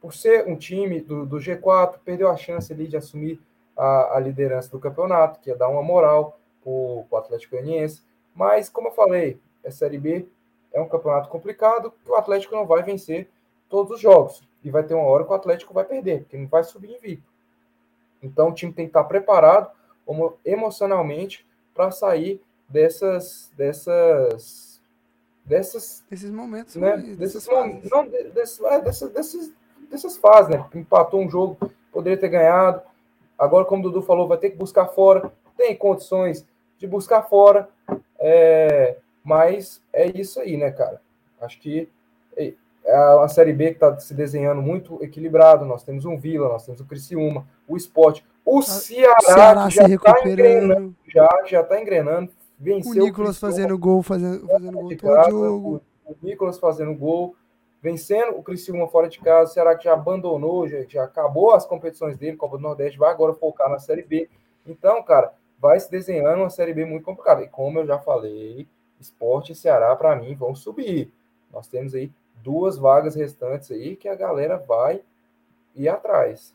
por 0.00 0.14
ser 0.14 0.48
um 0.48 0.56
time 0.56 1.00
do, 1.00 1.26
do, 1.26 1.36
G4, 1.36 1.98
perdeu 2.02 2.30
a 2.30 2.36
chance 2.36 2.72
ali 2.72 2.88
de 2.88 2.96
assumir 2.96 3.38
a, 3.76 4.16
a 4.16 4.20
liderança 4.20 4.70
do 4.70 4.80
campeonato, 4.80 5.38
que 5.40 5.50
ia 5.50 5.56
dar 5.56 5.68
uma 5.68 5.82
moral 5.82 6.38
para 6.62 6.70
o 6.72 7.16
Atlético 7.16 7.54
Goianiense. 7.54 8.02
Mas, 8.34 8.70
como 8.70 8.88
eu 8.88 8.92
falei, 8.92 9.38
a 9.64 9.70
Série 9.70 9.98
B 9.98 10.26
é 10.72 10.80
um 10.80 10.88
campeonato 10.88 11.28
complicado 11.28 11.92
que 12.02 12.10
o 12.10 12.14
Atlético 12.14 12.54
não 12.54 12.66
vai 12.66 12.82
vencer 12.82 13.28
todos 13.68 13.92
os 13.92 14.00
jogos. 14.00 14.42
E 14.64 14.70
vai 14.70 14.82
ter 14.82 14.94
uma 14.94 15.04
hora 15.04 15.24
que 15.24 15.30
o 15.30 15.34
Atlético 15.34 15.74
vai 15.74 15.84
perder, 15.84 16.22
porque 16.22 16.36
não 16.36 16.48
vai 16.48 16.64
subir 16.64 16.96
invicto. 16.96 17.30
Então 18.22 18.48
o 18.48 18.54
time 18.54 18.72
tem 18.72 18.86
que 18.86 18.90
estar 18.90 19.04
preparado 19.04 19.70
emocionalmente 20.44 21.46
para 21.74 21.90
sair 21.90 22.40
dessas 22.68 23.50
dessas 23.56 24.80
dessas 25.44 26.04
esses 26.10 26.30
momentos 26.30 26.76
né 26.76 26.96
desses 26.96 27.46
momentos. 27.48 27.90
Não 27.90 28.06
desses, 28.06 28.60
é, 28.60 28.80
dessas, 28.80 29.10
dessas 29.10 29.52
dessas 29.90 30.16
fases 30.16 30.54
né? 30.54 30.64
Empatou 30.74 31.20
um 31.20 31.28
jogo 31.28 31.58
poderia 31.92 32.18
ter 32.18 32.28
ganhado. 32.28 32.82
Agora 33.38 33.64
como 33.64 33.80
o 33.80 33.90
Dudu 33.90 34.02
falou 34.02 34.28
vai 34.28 34.38
ter 34.38 34.50
que 34.50 34.56
buscar 34.56 34.86
fora. 34.86 35.32
Tem 35.56 35.74
condições 35.76 36.46
de 36.78 36.86
buscar 36.86 37.22
fora 37.22 37.68
é, 38.18 38.98
mas 39.24 39.82
é 39.92 40.06
isso 40.06 40.40
aí 40.40 40.56
né 40.56 40.70
cara? 40.70 41.00
Acho 41.40 41.58
que 41.58 41.88
é, 42.36 42.54
é 42.84 43.14
uma 43.14 43.28
série 43.28 43.52
B 43.52 43.68
que 43.68 43.76
está 43.76 43.98
se 43.98 44.14
desenhando 44.14 44.62
muito 44.62 45.02
equilibrado. 45.02 45.64
Nós 45.64 45.82
temos 45.82 46.04
um 46.04 46.16
Vila 46.16 46.48
nós 46.48 46.64
temos 46.64 46.80
o 46.80 46.84
Criciúma 46.84 47.46
o 47.66 47.76
Esporte 47.76 48.24
o 48.44 48.62
Ceará, 48.62 49.20
Ceará 49.20 49.68
já 49.68 49.86
está 49.86 50.20
engrenando, 50.24 50.96
já 51.06 51.28
já 51.46 51.62
tá 51.62 51.80
engrenando, 51.80 52.30
venceu 52.58 53.02
o 53.02 53.06
Nicolas 53.06 53.36
o 53.36 53.40
fazendo 53.40 53.78
gol, 53.78 54.02
fazendo, 54.02 54.46
fazendo 54.46 54.72
gol 54.72 54.96
casa. 54.96 55.34
O, 55.34 55.76
o 55.76 56.16
Nicolas 56.22 56.58
fazendo 56.58 56.94
gol, 56.94 57.36
vencendo 57.82 58.36
o 58.36 58.42
Criciúma 58.42 58.88
fora 58.88 59.08
de 59.08 59.20
casa, 59.20 59.50
o 59.50 59.54
Ceará 59.54 59.76
que 59.76 59.84
já 59.84 59.92
abandonou, 59.92 60.68
já, 60.68 60.82
já 60.86 61.04
acabou 61.04 61.52
as 61.54 61.66
competições 61.66 62.16
dele, 62.16 62.36
Copa 62.36 62.56
do 62.56 62.62
Nordeste, 62.62 62.98
vai 62.98 63.10
agora 63.10 63.34
focar 63.34 63.68
na 63.68 63.78
Série 63.78 64.02
B. 64.02 64.28
Então, 64.66 65.02
cara, 65.02 65.32
vai 65.58 65.78
se 65.78 65.90
desenhando 65.90 66.40
uma 66.40 66.50
Série 66.50 66.74
B 66.74 66.84
muito 66.84 67.04
complicada. 67.04 67.42
E 67.42 67.48
como 67.48 67.78
eu 67.78 67.86
já 67.86 67.98
falei, 67.98 68.66
Esporte 69.00 69.52
e 69.52 69.54
Ceará, 69.54 69.94
para 69.96 70.16
mim, 70.16 70.34
vão 70.34 70.54
subir. 70.54 71.12
Nós 71.52 71.66
temos 71.66 71.94
aí 71.94 72.12
duas 72.42 72.78
vagas 72.78 73.14
restantes 73.14 73.70
aí 73.70 73.96
que 73.96 74.08
a 74.08 74.14
galera 74.14 74.56
vai 74.56 75.02
ir 75.74 75.88
atrás. 75.88 76.54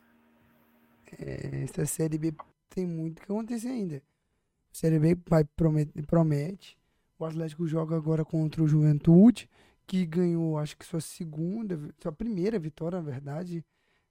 É, 1.19 1.63
essa 1.63 1.85
Série 1.85 2.17
B 2.17 2.33
tem 2.69 2.85
muito 2.85 3.21
que 3.21 3.31
acontecer 3.31 3.69
ainda. 3.69 3.97
A 3.97 4.73
Série 4.73 4.99
B 4.99 5.17
vai, 5.27 5.43
promete, 5.43 5.91
promete. 6.03 6.77
O 7.17 7.25
Atlético 7.25 7.65
joga 7.67 7.95
agora 7.95 8.25
contra 8.25 8.61
o 8.61 8.67
Juventude, 8.67 9.49
que 9.87 10.05
ganhou, 10.05 10.57
acho 10.57 10.77
que 10.77 10.85
sua 10.85 10.99
segunda, 10.99 11.79
sua 12.01 12.11
primeira 12.11 12.59
vitória, 12.59 12.97
na 12.99 13.05
verdade, 13.05 13.63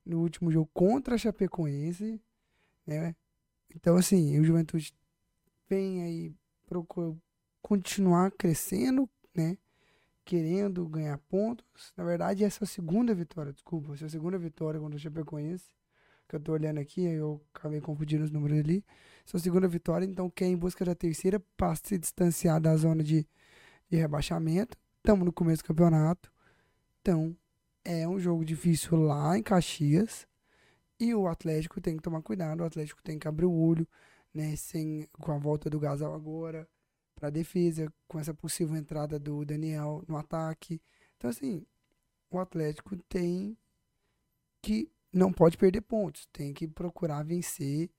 no 0.05 0.21
último 0.21 0.51
jogo 0.51 0.71
contra 0.73 1.15
a 1.15 1.19
Chapecoense. 1.19 2.21
Né? 2.87 3.15
Então, 3.75 3.97
assim, 3.97 4.39
o 4.39 4.45
Juventude 4.45 4.95
vem 5.69 6.03
aí 6.03 6.35
procura 6.67 7.15
continuar 7.61 8.31
crescendo, 8.33 9.09
né? 9.35 9.57
Querendo 10.25 10.87
ganhar 10.89 11.19
pontos. 11.19 11.93
Na 11.97 12.05
verdade, 12.05 12.45
essa 12.45 12.65
é 12.65 12.67
a 12.67 12.69
segunda 12.69 13.15
vitória, 13.15 13.53
desculpa. 13.53 13.93
A 13.93 14.09
segunda 14.09 14.39
vitória 14.39 14.81
contra 14.81 14.97
a 14.97 15.01
Chapecoense 15.01 15.71
que 16.35 16.37
eu 16.37 16.41
tô 16.41 16.53
olhando 16.53 16.81
aqui, 16.81 17.05
eu 17.05 17.41
acabei 17.55 17.81
confundindo 17.81 18.25
os 18.25 18.31
números 18.31 18.59
ali. 18.59 18.85
Sua 19.25 19.39
segunda 19.39 19.69
vitória, 19.69 20.05
então 20.05 20.29
quem 20.29 20.53
em 20.53 20.57
busca 20.57 20.85
da 20.85 20.95
terceira 20.95 21.41
para 21.57 21.75
se 21.77 21.97
distanciar 21.97 22.61
da 22.61 22.77
zona 22.77 23.03
de, 23.03 23.27
de 23.89 23.97
rebaixamento. 23.97 24.77
Estamos 24.97 25.25
no 25.25 25.33
começo 25.33 25.63
do 25.63 25.67
campeonato. 25.67 26.33
Então, 27.01 27.37
é 27.85 28.09
um 28.09 28.19
jogo 28.19 28.45
difícil 28.45 28.99
lá 28.99 29.39
em 29.39 29.43
Caxias. 29.43 30.27
E 30.99 31.15
o 31.15 31.27
Atlético 31.29 31.81
tem 31.81 31.97
que 31.97 32.03
tomar 32.03 32.23
cuidado, 32.23 32.61
o 32.61 32.65
Atlético 32.65 33.03
tem 33.03 33.19
que 33.19 33.29
abrir 33.29 33.47
o 33.47 33.53
olho, 33.53 33.87
né? 34.33 34.57
Sem, 34.57 35.09
com 35.13 35.33
a 35.33 35.39
volta 35.39 35.71
do 35.71 35.79
Gasal 35.79 36.15
agora 36.15 36.69
para 37.15 37.31
defesa, 37.31 37.93
com 38.09 38.19
essa 38.19 38.35
possível 38.35 38.77
entrada 38.77 39.19
do 39.19 39.45
Daniel 39.45 40.03
no 40.09 40.17
ataque. 40.17 40.81
Então, 41.17 41.31
assim, 41.31 41.65
o 42.31 42.39
Atlético 42.39 42.97
tem 43.09 43.57
que 44.61 44.91
não 45.15 45.33
pode 45.33 45.57
perder 45.59 45.83
pontos, 45.83 46.27
tem 46.33 46.53
que 46.55 46.69
procurar 46.69 47.25
vencer, 47.25 47.91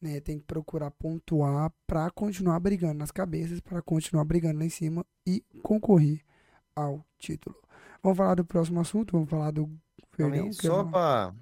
né? 0.00 0.20
Tem 0.20 0.38
que 0.38 0.46
procurar 0.46 0.90
pontuar 0.92 1.72
para 1.86 2.10
continuar 2.12 2.60
brigando 2.60 2.94
nas 2.98 3.10
cabeças, 3.12 3.60
para 3.60 3.82
continuar 3.82 4.24
brigando 4.24 4.58
lá 4.60 4.64
em 4.66 4.70
cima 4.70 5.06
e 5.26 5.44
concorrer 5.62 6.22
ao 6.76 7.04
título. 7.18 7.56
Vamos 8.02 8.18
falar 8.18 8.36
do 8.36 8.44
próximo 8.44 8.80
assunto, 8.80 9.12
vamos 9.12 9.30
falar 9.30 9.52
do 9.52 9.70
Só 10.52 10.84
para 10.84 11.34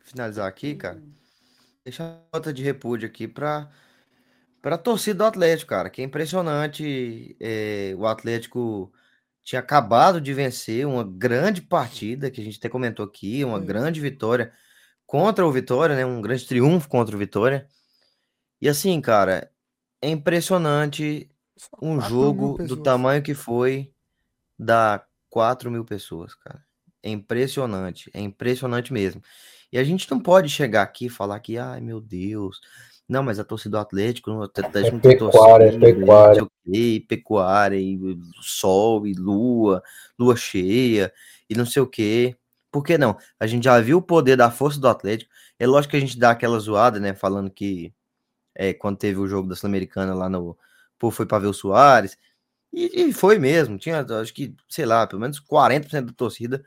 finalizar 0.00 0.46
aqui, 0.48 0.74
cara, 0.74 1.02
deixar 1.84 2.04
uma 2.04 2.28
nota 2.34 2.52
de 2.52 2.62
repúdio 2.62 3.08
aqui 3.08 3.28
para 3.28 3.70
Para 4.60 4.74
a 4.74 4.78
torcida 4.78 5.18
do 5.18 5.24
Atlético, 5.24 5.70
cara, 5.70 5.90
que 5.90 6.02
é 6.02 6.04
impressionante. 6.04 7.36
é, 7.40 7.94
o 7.96 8.06
Atlético 8.06 8.92
tinha 9.48 9.60
acabado 9.60 10.20
de 10.20 10.34
vencer 10.34 10.86
uma 10.86 11.02
grande 11.02 11.62
partida, 11.62 12.30
que 12.30 12.38
a 12.38 12.44
gente 12.44 12.58
até 12.58 12.68
comentou 12.68 13.06
aqui, 13.06 13.42
uma 13.42 13.58
grande 13.58 13.98
vitória 13.98 14.52
contra 15.06 15.46
o 15.46 15.50
Vitória, 15.50 15.96
né? 15.96 16.04
Um 16.04 16.20
grande 16.20 16.46
triunfo 16.46 16.86
contra 16.86 17.16
o 17.16 17.18
Vitória. 17.18 17.66
E 18.60 18.68
assim, 18.68 19.00
cara, 19.00 19.50
é 20.02 20.10
impressionante 20.10 21.30
um 21.80 21.96
4 21.96 21.96
mil 21.96 22.00
jogo 22.02 22.62
do 22.66 22.76
tamanho 22.76 23.22
que 23.22 23.32
foi 23.32 23.90
dar 24.58 25.06
4 25.30 25.70
mil 25.70 25.82
pessoas, 25.82 26.34
cara. 26.34 26.62
É 27.02 27.08
impressionante, 27.08 28.10
é 28.12 28.20
impressionante 28.20 28.92
mesmo. 28.92 29.22
E 29.72 29.78
a 29.78 29.84
gente 29.84 30.10
não 30.10 30.20
pode 30.20 30.50
chegar 30.50 30.82
aqui 30.82 31.06
e 31.06 31.08
falar 31.08 31.40
que, 31.40 31.56
ai 31.56 31.80
meu 31.80 32.02
Deus, 32.02 32.60
não, 33.08 33.22
mas 33.22 33.38
a 33.38 33.44
torcida 33.44 33.78
do 33.78 33.80
Atlético, 33.80 34.30
o 34.30 34.42
Atlético 34.42 34.96
não 34.96 35.00
tem 35.00 35.16
pecuária, 35.16 35.64
é 35.64 35.70
torcida, 35.70 35.86
pecuária. 35.86 36.34
sei 36.34 36.42
o 36.42 36.46
quê, 36.46 36.78
e 36.78 37.00
pecuária, 37.00 37.76
e 37.76 37.98
sol, 38.42 39.06
e 39.06 39.14
lua, 39.14 39.82
lua 40.18 40.36
cheia, 40.36 41.12
e 41.48 41.54
não 41.54 41.64
sei 41.64 41.80
o 41.80 41.86
quê. 41.86 42.36
Por 42.70 42.84
que 42.84 42.98
não? 42.98 43.16
A 43.40 43.46
gente 43.46 43.64
já 43.64 43.80
viu 43.80 43.98
o 43.98 44.02
poder 44.02 44.36
da 44.36 44.50
força 44.50 44.78
do 44.78 44.88
Atlético. 44.88 45.30
É 45.58 45.66
lógico 45.66 45.92
que 45.92 45.96
a 45.96 46.00
gente 46.00 46.18
dá 46.18 46.30
aquela 46.30 46.58
zoada, 46.58 47.00
né? 47.00 47.14
Falando 47.14 47.50
que 47.50 47.94
é, 48.54 48.74
quando 48.74 48.98
teve 48.98 49.18
o 49.18 49.26
jogo 49.26 49.48
da 49.48 49.56
Sul-Americana 49.56 50.14
lá 50.14 50.28
no. 50.28 50.56
Pô, 50.98 51.10
foi 51.10 51.26
para 51.26 51.38
ver 51.38 51.46
o 51.46 51.54
Soares. 51.54 52.18
E, 52.72 53.08
e 53.08 53.12
foi 53.12 53.38
mesmo. 53.38 53.78
Tinha, 53.78 54.04
acho 54.20 54.34
que, 54.34 54.54
sei 54.68 54.84
lá, 54.84 55.06
pelo 55.06 55.20
menos 55.22 55.40
40% 55.40 56.06
da 56.06 56.12
torcida 56.12 56.62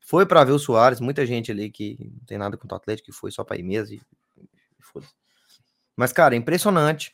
foi 0.00 0.26
para 0.26 0.44
ver 0.44 0.52
o 0.52 0.58
Soares. 0.58 1.00
Muita 1.00 1.24
gente 1.26 1.52
ali 1.52 1.70
que 1.70 1.96
não 2.00 2.26
tem 2.26 2.38
nada 2.38 2.56
contra 2.56 2.76
o 2.76 2.78
Atlético, 2.78 3.06
que 3.06 3.12
foi 3.12 3.30
só 3.30 3.44
para 3.44 3.58
ir 3.58 3.62
mesmo. 3.62 3.94
E, 3.94 4.02
e 4.80 4.82
foda-se. 4.82 5.23
Mas, 5.96 6.12
cara, 6.12 6.34
é 6.34 6.38
impressionante 6.38 7.12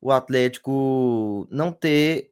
o 0.00 0.10
Atlético 0.10 1.46
não 1.50 1.72
ter 1.72 2.30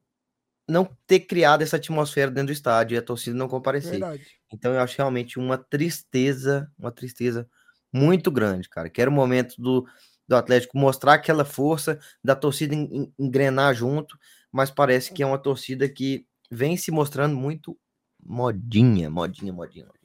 não 0.68 0.88
ter 1.06 1.20
criado 1.20 1.62
essa 1.62 1.76
atmosfera 1.76 2.30
dentro 2.30 2.46
do 2.46 2.52
estádio 2.52 2.94
e 2.94 2.98
a 2.98 3.02
torcida 3.02 3.36
não 3.36 3.48
comparecer. 3.48 3.92
Verdade. 3.92 4.24
Então 4.52 4.72
eu 4.72 4.80
acho 4.80 4.96
realmente 4.96 5.38
uma 5.38 5.58
tristeza, 5.58 6.70
uma 6.78 6.92
tristeza 6.92 7.48
muito 7.92 8.30
grande, 8.30 8.68
cara. 8.68 8.88
Que 8.88 9.00
era 9.02 9.10
o 9.10 9.12
momento 9.12 9.54
do, 9.60 9.86
do 10.26 10.36
Atlético 10.36 10.78
mostrar 10.78 11.14
aquela 11.14 11.44
força, 11.44 11.98
da 12.22 12.34
torcida 12.34 12.74
en- 12.74 12.88
en- 12.90 13.12
engrenar 13.18 13.74
junto, 13.74 14.16
mas 14.50 14.70
parece 14.70 15.12
que 15.12 15.22
é 15.22 15.26
uma 15.26 15.36
torcida 15.38 15.88
que 15.88 16.26
vem 16.50 16.76
se 16.76 16.90
mostrando 16.90 17.36
muito 17.36 17.76
modinha, 18.24 19.10
modinha, 19.10 19.52
modinha. 19.52 19.86
modinha. 19.86 20.02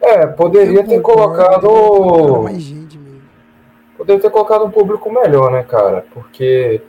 É, 0.00 0.26
poderia 0.26 0.80
Eu 0.80 0.86
ter 0.86 1.00
colocado 1.02 2.42
mais 2.42 2.62
gente. 2.62 3.03
Poderia 4.04 4.20
ter 4.20 4.30
colocado 4.30 4.66
um 4.66 4.70
público 4.70 5.10
melhor, 5.10 5.50
né, 5.50 5.62
cara? 5.62 6.06
Porque 6.12 6.82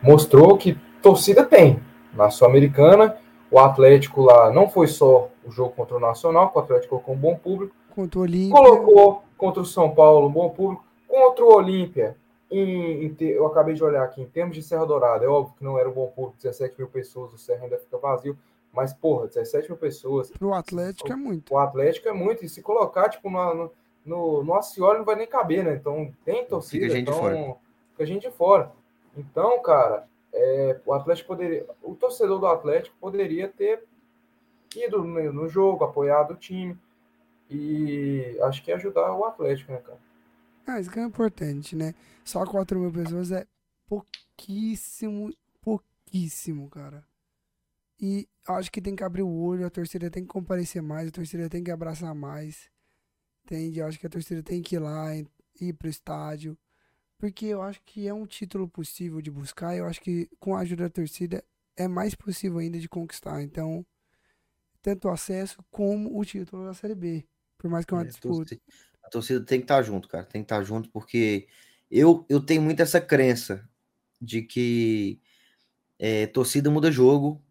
mostrou 0.00 0.56
que 0.56 0.78
torcida 1.02 1.44
tem. 1.44 1.80
Na 2.14 2.30
Sul-Americana, 2.30 3.16
o 3.50 3.58
Atlético 3.58 4.22
lá 4.22 4.52
não 4.52 4.68
foi 4.68 4.86
só 4.86 5.28
o 5.44 5.50
jogo 5.50 5.70
contra 5.74 5.96
o 5.96 6.00
Nacional, 6.00 6.48
que 6.50 6.56
o 6.58 6.60
Atlético 6.60 6.90
colocou 7.00 7.14
um 7.14 7.18
bom 7.18 7.34
público. 7.36 7.74
Contra 7.92 8.20
o 8.20 8.22
Olímpia. 8.22 8.56
Colocou 8.56 9.22
contra 9.36 9.60
o 9.62 9.66
São 9.66 9.90
Paulo 9.90 10.28
um 10.28 10.32
bom 10.32 10.48
público. 10.50 10.84
Contra 11.08 11.44
o 11.44 11.52
Olímpia, 11.56 12.16
em- 12.48 13.04
em 13.06 13.16
eu 13.20 13.46
acabei 13.46 13.74
de 13.74 13.82
olhar 13.82 14.04
aqui, 14.04 14.22
em 14.22 14.26
termos 14.26 14.54
de 14.54 14.62
Serra 14.62 14.86
Dourada, 14.86 15.24
é 15.24 15.28
óbvio 15.28 15.54
que 15.58 15.64
não 15.64 15.76
era 15.76 15.88
um 15.88 15.92
bom 15.92 16.06
público, 16.06 16.36
17 16.40 16.76
mil 16.78 16.86
pessoas, 16.86 17.32
o 17.32 17.38
Serra 17.38 17.64
ainda 17.64 17.78
fica 17.78 17.98
vazio. 17.98 18.36
Mas, 18.72 18.92
porra, 18.92 19.26
17 19.26 19.68
mil 19.68 19.76
pessoas. 19.76 20.30
Pro 20.30 20.54
Atlético 20.54 21.12
é 21.12 21.16
muito. 21.16 21.52
O 21.52 21.58
Atlético 21.58 22.08
é 22.08 22.12
muito. 22.12 22.44
E 22.44 22.48
se 22.48 22.62
colocar, 22.62 23.08
tipo, 23.08 23.28
no, 23.28 23.54
no, 23.54 23.70
no, 24.04 24.42
no 24.42 24.54
Acioli 24.54 24.98
não 24.98 25.04
vai 25.04 25.16
nem 25.16 25.26
caber, 25.26 25.64
né? 25.64 25.74
Então 25.74 26.12
tem 26.24 26.44
torcida, 26.46 26.86
Fica 26.86 26.96
gente 26.96 27.04
de 27.06 27.10
então 27.10 27.20
fora. 27.20 27.56
fica 27.92 28.06
gente 28.06 28.22
de 28.22 28.30
fora. 28.30 28.72
Então, 29.16 29.62
cara, 29.62 30.08
é, 30.32 30.80
o 30.86 30.92
Atlético 30.92 31.28
poderia. 31.28 31.66
O 31.82 31.94
torcedor 31.94 32.38
do 32.38 32.46
Atlético 32.46 32.96
poderia 33.00 33.48
ter 33.48 33.84
ido 34.76 35.02
no, 35.04 35.32
no 35.32 35.48
jogo, 35.48 35.84
apoiado 35.84 36.32
o 36.32 36.36
time. 36.36 36.78
E 37.48 38.38
acho 38.42 38.62
que 38.62 38.70
ia 38.70 38.76
ajudar 38.76 39.12
o 39.14 39.24
Atlético, 39.24 39.72
né, 39.72 39.78
cara? 39.78 39.98
Ah, 40.66 40.78
isso 40.80 40.90
que 40.90 41.00
é 41.00 41.02
importante, 41.02 41.74
né? 41.74 41.94
Só 42.24 42.46
4 42.46 42.78
mil 42.78 42.92
pessoas 42.92 43.32
é 43.32 43.44
pouquíssimo, 43.88 45.32
pouquíssimo, 45.60 46.68
cara. 46.70 47.04
E 48.00 48.28
acho 48.46 48.70
que 48.70 48.80
tem 48.80 48.94
que 48.96 49.04
abrir 49.04 49.22
o 49.22 49.42
olho, 49.42 49.66
a 49.66 49.70
torcida 49.70 50.10
tem 50.10 50.22
que 50.22 50.28
comparecer 50.28 50.80
mais, 50.80 51.08
a 51.08 51.12
torcida 51.12 51.48
tem 51.50 51.62
que 51.62 51.70
abraçar 51.70 52.14
mais. 52.14 52.70
Entende? 53.50 53.80
Eu 53.80 53.86
acho 53.86 53.98
que 53.98 54.06
a 54.06 54.10
torcida 54.10 54.42
tem 54.44 54.62
que 54.62 54.76
ir 54.76 54.78
lá, 54.78 55.08
ir 55.60 55.72
pro 55.74 55.88
estádio. 55.88 56.56
Porque 57.18 57.46
eu 57.46 57.62
acho 57.62 57.82
que 57.84 58.08
é 58.08 58.14
um 58.14 58.26
título 58.26 58.68
possível 58.68 59.20
de 59.22 59.30
buscar. 59.30 59.76
Eu 59.76 59.86
acho 59.86 60.00
que 60.00 60.28
com 60.40 60.54
a 60.56 60.60
ajuda 60.60 60.84
da 60.84 60.90
torcida 60.90 61.44
é 61.76 61.88
mais 61.88 62.14
possível 62.14 62.58
ainda 62.58 62.78
de 62.78 62.88
conquistar. 62.88 63.42
Então, 63.42 63.84
tanto 64.82 65.08
o 65.08 65.10
acesso 65.10 65.58
como 65.70 66.18
o 66.18 66.24
título 66.24 66.66
da 66.66 66.74
Série 66.74 66.94
B. 66.94 67.26
Por 67.58 67.70
mais 67.70 67.84
que 67.84 67.94
é 67.94 67.96
uma 67.98 68.04
É, 68.04 68.08
disputa. 68.08 68.56
A 69.04 69.10
torcida 69.10 69.44
tem 69.44 69.58
que 69.60 69.64
estar 69.64 69.82
junto, 69.82 70.08
cara. 70.08 70.24
Tem 70.24 70.42
que 70.42 70.46
estar 70.46 70.62
junto, 70.62 70.88
porque 70.90 71.48
eu, 71.90 72.24
eu 72.28 72.40
tenho 72.40 72.62
muito 72.62 72.80
essa 72.80 73.00
crença 73.00 73.68
de 74.20 74.42
que 74.42 75.20
é, 75.98 76.26
torcida 76.28 76.70
muda 76.70 76.90
jogo, 76.90 77.42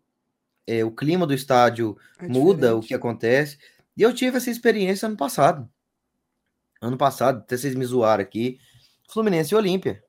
é, 0.67 0.85
o 0.85 0.91
clima 0.91 1.27
do 1.27 1.33
estádio 1.33 1.97
É 2.19 2.27
muda 2.27 2.75
o 2.75 2.81
que 2.81 2.93
acontece. 2.93 3.57
E 3.97 4.03
eu 4.03 4.13
tive 4.13 4.37
essa 4.37 4.51
experiência 4.51 5.07
ano 5.07 5.17
passado. 5.17 5.69
Ano 6.81 6.97
passado, 6.97 7.39
até 7.39 7.57
vocês 7.57 7.75
me 7.75 7.85
zoaram 7.85 8.23
aqui, 8.23 8.59
Fluminense 9.09 9.53
e 9.53 9.57
Olímpia. 9.57 10.01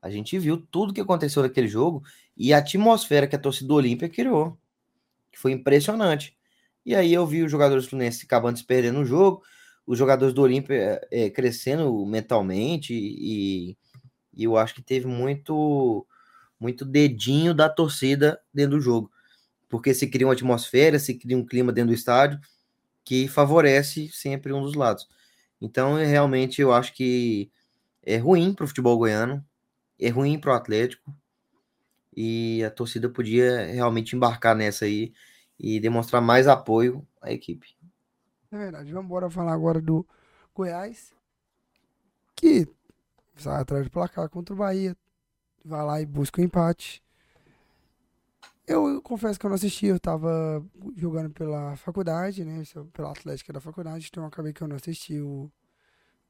A 0.00 0.10
gente 0.10 0.38
viu 0.38 0.56
tudo 0.70 0.92
que 0.94 1.00
aconteceu 1.00 1.42
naquele 1.42 1.68
jogo 1.68 2.02
e 2.36 2.52
a 2.52 2.58
atmosfera 2.58 3.26
que 3.26 3.36
a 3.36 3.38
torcida 3.38 3.68
do 3.68 3.74
Olímpia 3.74 4.08
criou, 4.08 4.58
que 5.32 5.38
foi 5.38 5.52
impressionante. 5.52 6.36
E 6.84 6.94
aí 6.94 7.12
eu 7.12 7.26
vi 7.26 7.42
os 7.42 7.50
jogadores 7.50 7.84
do 7.84 7.90
Fluminense 7.90 8.24
acabando 8.24 8.58
se 8.58 8.64
perdendo 8.64 9.00
no 9.00 9.04
jogo, 9.04 9.42
os 9.86 9.98
jogadores 9.98 10.34
do 10.34 10.42
Olímpia 10.42 11.00
eh, 11.10 11.30
crescendo 11.30 12.04
mentalmente 12.06 12.94
e, 12.94 13.76
e 14.34 14.44
eu 14.44 14.56
acho 14.56 14.74
que 14.74 14.82
teve 14.82 15.06
muito 15.06 16.06
muito 16.58 16.84
dedinho 16.84 17.52
da 17.52 17.68
torcida 17.68 18.40
dentro 18.52 18.78
do 18.78 18.80
jogo, 18.80 19.10
porque 19.68 19.92
se 19.92 20.08
cria 20.08 20.26
uma 20.26 20.32
atmosfera, 20.32 20.98
se 20.98 21.14
cria 21.14 21.36
um 21.36 21.44
clima 21.44 21.72
dentro 21.72 21.90
do 21.90 21.94
estádio 21.94 22.40
que 23.04 23.28
favorece 23.28 24.08
sempre 24.10 24.52
um 24.52 24.62
dos 24.62 24.74
lados. 24.74 25.06
Então, 25.60 25.98
é, 25.98 26.04
realmente, 26.04 26.60
eu 26.60 26.72
acho 26.72 26.92
que 26.92 27.50
é 28.02 28.16
ruim 28.16 28.54
para 28.54 28.64
o 28.64 28.68
futebol 28.68 28.96
goiano, 28.98 29.44
é 29.98 30.08
ruim 30.08 30.38
para 30.38 30.52
o 30.52 30.54
Atlético, 30.54 31.14
e 32.16 32.64
a 32.64 32.70
torcida 32.70 33.10
podia 33.10 33.66
realmente 33.66 34.16
embarcar 34.16 34.56
nessa 34.56 34.86
aí 34.86 35.12
e 35.58 35.78
demonstrar 35.78 36.22
mais 36.22 36.48
apoio 36.48 37.06
à 37.20 37.30
equipe. 37.32 37.76
É 38.50 38.56
verdade. 38.56 38.92
Vamos 38.92 39.06
embora 39.06 39.28
falar 39.28 39.52
agora 39.52 39.80
do 39.80 40.06
Goiás. 40.54 41.12
Que 42.34 42.66
sai 43.36 43.60
atrás 43.60 43.84
do 43.84 43.90
placar 43.90 44.28
contra 44.30 44.54
o 44.54 44.58
Bahia. 44.58 44.96
Vai 45.64 45.84
lá 45.84 46.00
e 46.00 46.06
busca 46.06 46.40
o 46.40 46.44
empate. 46.44 47.02
Eu 48.66 49.00
confesso 49.00 49.38
que 49.38 49.46
eu 49.46 49.48
não 49.48 49.54
assisti, 49.54 49.86
eu 49.86 50.00
tava 50.00 50.64
jogando 50.96 51.30
pela 51.30 51.76
faculdade, 51.76 52.44
né? 52.44 52.64
Pela 52.92 53.12
Atlética 53.12 53.52
da 53.52 53.60
faculdade, 53.60 54.08
então 54.10 54.26
acabei 54.26 54.52
que 54.52 54.60
eu 54.60 54.66
não 54.66 54.74
assisti 54.74 55.20
o, 55.20 55.48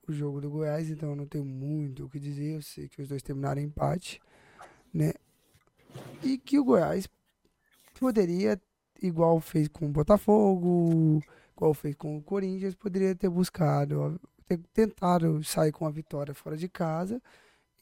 o 0.06 0.12
jogo 0.12 0.40
do 0.40 0.50
Goiás, 0.50 0.90
então 0.90 1.10
eu 1.10 1.16
não 1.16 1.26
tenho 1.26 1.46
muito 1.46 2.04
o 2.04 2.10
que 2.10 2.20
dizer. 2.20 2.56
Eu 2.56 2.62
sei 2.62 2.88
que 2.88 3.00
os 3.00 3.08
dois 3.08 3.22
terminaram 3.22 3.62
em 3.62 3.64
empate, 3.64 4.20
né? 4.92 5.14
E 6.22 6.36
que 6.36 6.58
o 6.58 6.64
Goiás 6.64 7.08
poderia, 7.98 8.60
igual 9.02 9.40
fez 9.40 9.68
com 9.68 9.86
o 9.86 9.90
Botafogo, 9.90 11.22
igual 11.56 11.72
fez 11.72 11.94
com 11.94 12.18
o 12.18 12.22
Corinthians, 12.22 12.74
poderia 12.74 13.14
ter 13.14 13.30
buscado, 13.30 14.20
ter 14.46 14.58
tentado 14.74 15.42
sair 15.42 15.72
com 15.72 15.86
a 15.86 15.90
vitória 15.90 16.34
fora 16.34 16.56
de 16.56 16.68
casa 16.68 17.22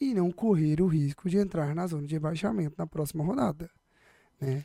e 0.00 0.14
não 0.14 0.30
correr 0.30 0.80
o 0.80 0.86
risco 0.86 1.28
de 1.28 1.38
entrar 1.38 1.74
na 1.74 1.88
zona 1.88 2.06
de 2.06 2.14
rebaixamento 2.14 2.76
na 2.78 2.86
próxima 2.86 3.24
rodada. 3.24 3.68
Né? 4.40 4.64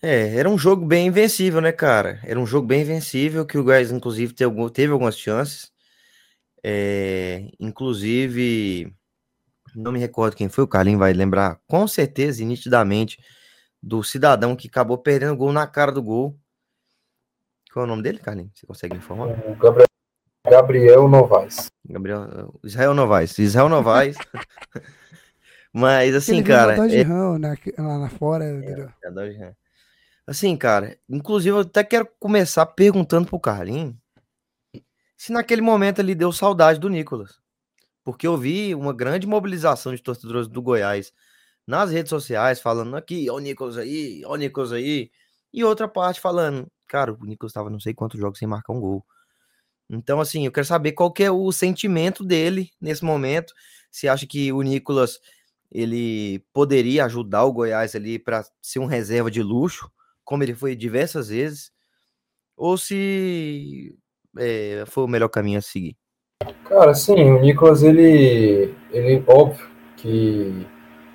É, 0.00 0.36
era 0.36 0.48
um 0.48 0.58
jogo 0.58 0.84
bem 0.84 1.06
invencível, 1.06 1.60
né, 1.60 1.70
cara? 1.70 2.18
Era 2.24 2.38
um 2.38 2.46
jogo 2.46 2.66
bem 2.66 2.82
invencível, 2.82 3.46
que 3.46 3.56
o 3.56 3.62
Goiás, 3.62 3.92
inclusive, 3.92 4.32
teve, 4.32 4.44
algum- 4.44 4.68
teve 4.68 4.92
algumas 4.92 5.16
chances. 5.16 5.70
É, 6.64 7.48
inclusive, 7.60 8.92
não 9.74 9.92
me 9.92 9.98
recordo 10.00 10.36
quem 10.36 10.48
foi, 10.48 10.64
o 10.64 10.68
Carlinhos 10.68 10.98
vai 10.98 11.12
lembrar 11.12 11.60
com 11.68 11.86
certeza 11.86 12.42
e 12.42 12.46
nitidamente 12.46 13.18
do 13.82 14.02
cidadão 14.02 14.54
que 14.56 14.68
acabou 14.68 14.98
perdendo 14.98 15.32
o 15.32 15.36
gol 15.36 15.52
na 15.52 15.66
cara 15.66 15.92
do 15.92 16.02
gol. 16.02 16.36
Qual 17.72 17.84
é 17.84 17.86
o 17.86 17.88
nome 17.88 18.02
dele, 18.02 18.18
Carlinhos? 18.18 18.52
Você 18.54 18.66
consegue 18.66 18.94
me 18.94 19.00
informar? 19.00 19.28
O 19.48 19.56
Gabriel, 19.56 19.86
Gabriel 20.48 21.08
Novaes. 21.08 21.70
Gabriel, 21.88 22.52
Israel 22.62 22.94
Novaes. 22.94 23.38
Israel 23.38 23.68
Novaes. 23.68 24.16
Mas 25.72 26.14
assim, 26.14 26.36
Ele 26.38 26.42
cara, 26.44 26.76
Dodge 26.76 26.98
é, 26.98 27.02
Ram 27.02 27.38
na, 27.38 27.56
lá, 27.78 27.96
lá 27.96 28.08
fora. 28.10 28.50
entendeu? 28.50 28.90
É, 29.02 29.10
Dodge 29.10 29.38
Ram. 29.38 29.56
Assim, 30.26 30.56
cara, 30.56 30.98
inclusive 31.08 31.56
eu 31.56 31.60
até 31.60 31.82
quero 31.82 32.06
começar 32.18 32.66
perguntando 32.66 33.26
pro 33.26 33.40
Carlinhos 33.40 33.94
se 35.16 35.32
naquele 35.32 35.62
momento 35.62 36.00
ele 36.00 36.16
deu 36.16 36.32
saudade 36.32 36.80
do 36.80 36.88
Nicolas. 36.88 37.40
Porque 38.02 38.26
eu 38.26 38.36
vi 38.36 38.74
uma 38.74 38.92
grande 38.92 39.24
mobilização 39.24 39.94
de 39.94 40.02
torcedores 40.02 40.48
do 40.48 40.60
Goiás 40.60 41.12
nas 41.64 41.92
redes 41.92 42.10
sociais, 42.10 42.60
falando 42.60 42.96
aqui, 42.96 43.30
ó 43.30 43.36
o 43.36 43.38
Nicolas 43.38 43.78
aí, 43.78 44.22
ó 44.24 44.32
o 44.32 44.36
Nicolas 44.36 44.72
aí. 44.72 45.12
E 45.52 45.62
outra 45.62 45.86
parte 45.86 46.20
falando, 46.20 46.66
cara, 46.88 47.12
o 47.12 47.24
Nicolas 47.24 47.50
estava 47.50 47.70
não 47.70 47.78
sei 47.78 47.94
quantos 47.94 48.18
jogos 48.18 48.38
sem 48.38 48.48
marcar 48.48 48.72
um 48.72 48.80
gol. 48.80 49.06
Então, 49.88 50.20
assim, 50.20 50.44
eu 50.44 50.50
quero 50.50 50.66
saber 50.66 50.90
qual 50.90 51.12
que 51.12 51.22
é 51.22 51.30
o 51.30 51.52
sentimento 51.52 52.24
dele 52.24 52.70
nesse 52.80 53.04
momento. 53.04 53.54
Se 53.92 54.08
acha 54.08 54.26
que 54.26 54.52
o 54.52 54.62
Nicolas 54.62 55.20
ele 55.72 56.44
poderia 56.52 57.06
ajudar 57.06 57.44
o 57.44 57.52
Goiás 57.52 57.94
ali 57.94 58.18
para 58.18 58.44
ser 58.60 58.78
um 58.78 58.86
reserva 58.86 59.30
de 59.30 59.42
luxo, 59.42 59.90
como 60.24 60.42
ele 60.42 60.54
foi 60.54 60.76
diversas 60.76 61.28
vezes, 61.28 61.72
ou 62.56 62.76
se 62.76 63.96
é, 64.38 64.84
foi 64.86 65.04
o 65.04 65.08
melhor 65.08 65.28
caminho 65.28 65.58
a 65.58 65.62
seguir. 65.62 65.96
Cara, 66.64 66.94
sim, 66.94 67.30
o 67.30 67.40
Nicolas, 67.40 67.82
ele, 67.82 68.74
ele 68.90 69.24
óbvio 69.26 69.66
que, 69.96 70.66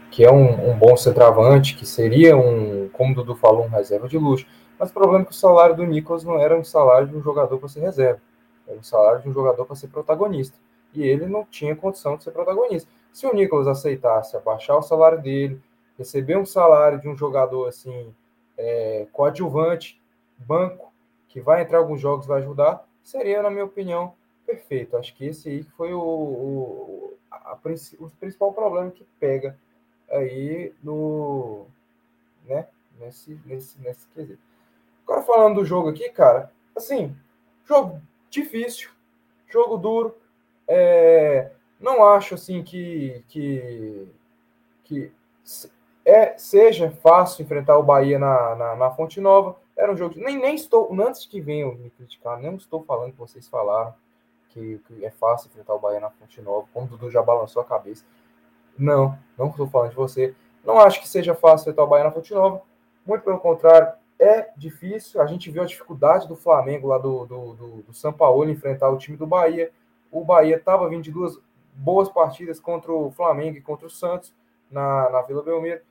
que 0.10 0.24
é 0.24 0.32
um, 0.32 0.72
um 0.72 0.78
bom 0.78 0.96
centroavante, 0.98 1.76
que 1.76 1.86
seria 1.86 2.36
um, 2.36 2.90
como 2.90 3.12
o 3.12 3.16
Dudu 3.16 3.36
falou, 3.36 3.66
um 3.66 3.70
reserva 3.70 4.08
de 4.08 4.18
luxo. 4.18 4.48
Mas 4.80 4.90
o 4.90 4.94
problema 4.94 5.24
é 5.24 5.26
que 5.26 5.32
o 5.32 5.36
salário 5.36 5.76
do 5.76 5.86
Nicolas 5.86 6.24
não 6.24 6.40
era 6.40 6.58
um 6.58 6.64
salário 6.64 7.08
de 7.08 7.16
um 7.16 7.22
jogador 7.22 7.58
para 7.58 7.70
ser 7.70 7.82
reserva, 7.82 8.22
era 8.68 8.78
um 8.78 8.84
salário 8.84 9.22
de 9.22 9.30
um 9.30 9.34
jogador 9.34 9.66
para 9.66 9.76
ser 9.76 9.88
protagonista. 9.88 10.58
E 10.94 11.04
ele 11.04 11.26
não 11.26 11.46
tinha 11.46 11.76
condição 11.76 12.16
de 12.16 12.24
ser 12.24 12.32
protagonista. 12.32 12.90
Se 13.18 13.26
o 13.26 13.34
Nicolas 13.34 13.66
aceitasse 13.66 14.38
abaixar 14.38 14.78
o 14.78 14.84
salário 14.84 15.20
dele, 15.20 15.60
receber 15.98 16.38
um 16.38 16.46
salário 16.46 17.02
de 17.02 17.10
um 17.10 17.18
jogador 17.18 17.68
assim, 17.68 18.14
é, 18.56 19.08
coadjuvante, 19.12 20.00
banco, 20.38 20.94
que 21.28 21.42
vai 21.42 21.64
entrar 21.64 21.80
alguns 21.80 22.00
jogos 22.00 22.28
vai 22.28 22.44
ajudar, 22.44 22.88
seria, 23.02 23.42
na 23.42 23.50
minha 23.50 23.66
opinião, 23.66 24.14
perfeito. 24.46 24.96
Acho 24.96 25.16
que 25.16 25.26
esse 25.26 25.50
aí 25.50 25.64
foi 25.64 25.96
o, 25.96 26.00
o, 26.00 27.14
a, 27.32 27.58
o 27.98 28.10
principal 28.20 28.54
problema 28.54 28.92
que 28.92 29.04
pega 29.20 29.58
aí 30.12 30.72
no. 30.84 31.66
Né, 32.46 32.68
nesse, 33.00 33.42
nesse, 33.48 33.82
nesse 33.82 34.06
quesito. 34.10 34.44
Agora 35.04 35.24
falando 35.24 35.56
do 35.56 35.66
jogo 35.66 35.90
aqui, 35.90 36.08
cara, 36.12 36.52
assim, 36.76 37.18
jogo 37.66 38.00
difícil, 38.30 38.92
jogo 39.48 39.76
duro. 39.76 40.16
É, 40.68 41.50
não 41.80 42.04
acho 42.04 42.36
assim 42.36 42.64
que, 42.64 43.24
que, 43.28 44.08
que 44.84 45.12
é, 46.06 46.38
seja 46.38 46.90
fácil 46.90 47.44
enfrentar 47.44 47.78
o 47.78 47.84
Bahia 47.84 48.18
na, 48.18 48.56
na, 48.56 48.76
na 48.76 48.92
Fonte 48.92 49.20
Nova. 49.20 49.56
Era 49.76 49.92
um 49.92 49.98
jogo. 49.98 50.16
Nem, 50.18 50.38
nem 50.38 50.56
estou. 50.56 50.90
Antes 51.02 51.26
que 51.26 51.40
venham 51.40 51.76
me 51.76 51.90
criticar, 51.92 52.40
nem 52.40 52.56
estou 52.56 52.84
falando 52.84 53.12
que 53.12 53.20
vocês 53.20 53.48
falaram 53.48 53.94
que, 54.50 54.82
que 54.88 55.06
é 55.06 55.12
fácil 55.12 55.50
enfrentar 55.50 55.76
o 55.76 55.80
Bahia 55.80 56.00
na 56.00 56.10
Fonte 56.10 56.42
Nova, 56.42 56.68
como 56.74 56.88
o 56.88 56.90
Dudu 56.90 57.12
já 57.12 57.22
balançou 57.22 57.62
a 57.62 57.66
cabeça. 57.66 58.04
Não, 58.78 59.18
não 59.38 59.50
estou 59.50 59.68
falando 59.68 59.92
de 59.92 59.96
você. 59.96 60.34
Não 60.64 60.80
acho 60.80 61.00
que 61.00 61.08
seja 61.08 61.36
fácil 61.36 61.64
enfrentar 61.66 61.84
o 61.84 61.88
Bahia 61.88 62.06
na 62.06 62.12
Fonte 62.12 62.34
Nova. 62.34 62.62
Muito 63.06 63.24
pelo 63.24 63.40
contrário, 63.40 63.94
é 64.20 64.50
difícil. 64.58 65.22
A 65.22 65.26
gente 65.26 65.52
viu 65.52 65.62
a 65.62 65.66
dificuldade 65.66 66.28
do 66.28 66.36
Flamengo 66.36 66.88
lá 66.88 66.98
do, 66.98 67.26
do, 67.26 67.54
do, 67.54 67.68
do 67.84 67.94
São 67.94 68.12
Paulo 68.12 68.50
enfrentar 68.50 68.90
o 68.90 68.98
time 68.98 69.16
do 69.16 69.28
Bahia. 69.28 69.72
O 70.12 70.24
Bahia 70.24 70.56
estava 70.56 70.90
vindo 70.90 71.04
de 71.04 71.12
duas 71.12 71.38
boas 71.78 72.10
partidas 72.10 72.60
contra 72.60 72.92
o 72.92 73.12
Flamengo 73.12 73.58
e 73.58 73.62
contra 73.62 73.86
o 73.86 73.90
Santos 73.90 74.34
na, 74.70 75.10
na 75.10 75.22
Vila 75.22 75.44
Belmiro. 75.44 75.82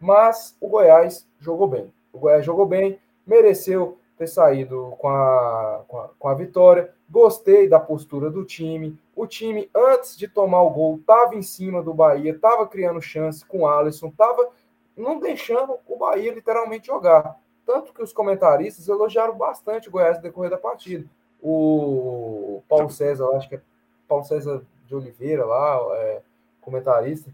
Mas 0.00 0.56
o 0.60 0.68
Goiás 0.68 1.28
jogou 1.38 1.66
bem. 1.66 1.92
O 2.12 2.18
Goiás 2.18 2.44
jogou 2.44 2.66
bem, 2.66 2.98
mereceu 3.26 3.98
ter 4.16 4.26
saído 4.26 4.94
com 4.98 5.08
a, 5.08 5.84
com 5.88 5.98
a, 5.98 6.08
com 6.18 6.28
a 6.28 6.34
vitória. 6.34 6.92
Gostei 7.10 7.68
da 7.68 7.80
postura 7.80 8.30
do 8.30 8.44
time. 8.44 8.98
O 9.14 9.26
time, 9.26 9.68
antes 9.74 10.16
de 10.16 10.28
tomar 10.28 10.62
o 10.62 10.70
gol, 10.70 10.96
estava 10.96 11.34
em 11.34 11.42
cima 11.42 11.82
do 11.82 11.92
Bahia, 11.92 12.32
estava 12.32 12.66
criando 12.66 13.00
chance 13.00 13.44
com 13.44 13.60
o 13.60 13.66
Alisson, 13.66 14.08
estava 14.08 14.48
não 14.96 15.18
deixando 15.18 15.78
o 15.86 15.96
Bahia 15.96 16.32
literalmente 16.32 16.86
jogar. 16.86 17.38
Tanto 17.66 17.92
que 17.92 18.02
os 18.02 18.12
comentaristas 18.12 18.88
elogiaram 18.88 19.36
bastante 19.36 19.88
o 19.88 19.92
Goiás 19.92 20.16
no 20.16 20.22
decorrer 20.22 20.50
da 20.50 20.58
partida. 20.58 21.06
O 21.40 22.62
Paulo 22.68 22.90
César, 22.90 23.28
acho 23.36 23.48
que 23.48 23.56
é 23.56 23.60
Paulo 24.08 24.24
César 24.24 24.62
de 24.92 24.96
Oliveira 24.96 25.46
lá, 25.46 25.78
é, 25.96 26.20
comentarista, 26.60 27.30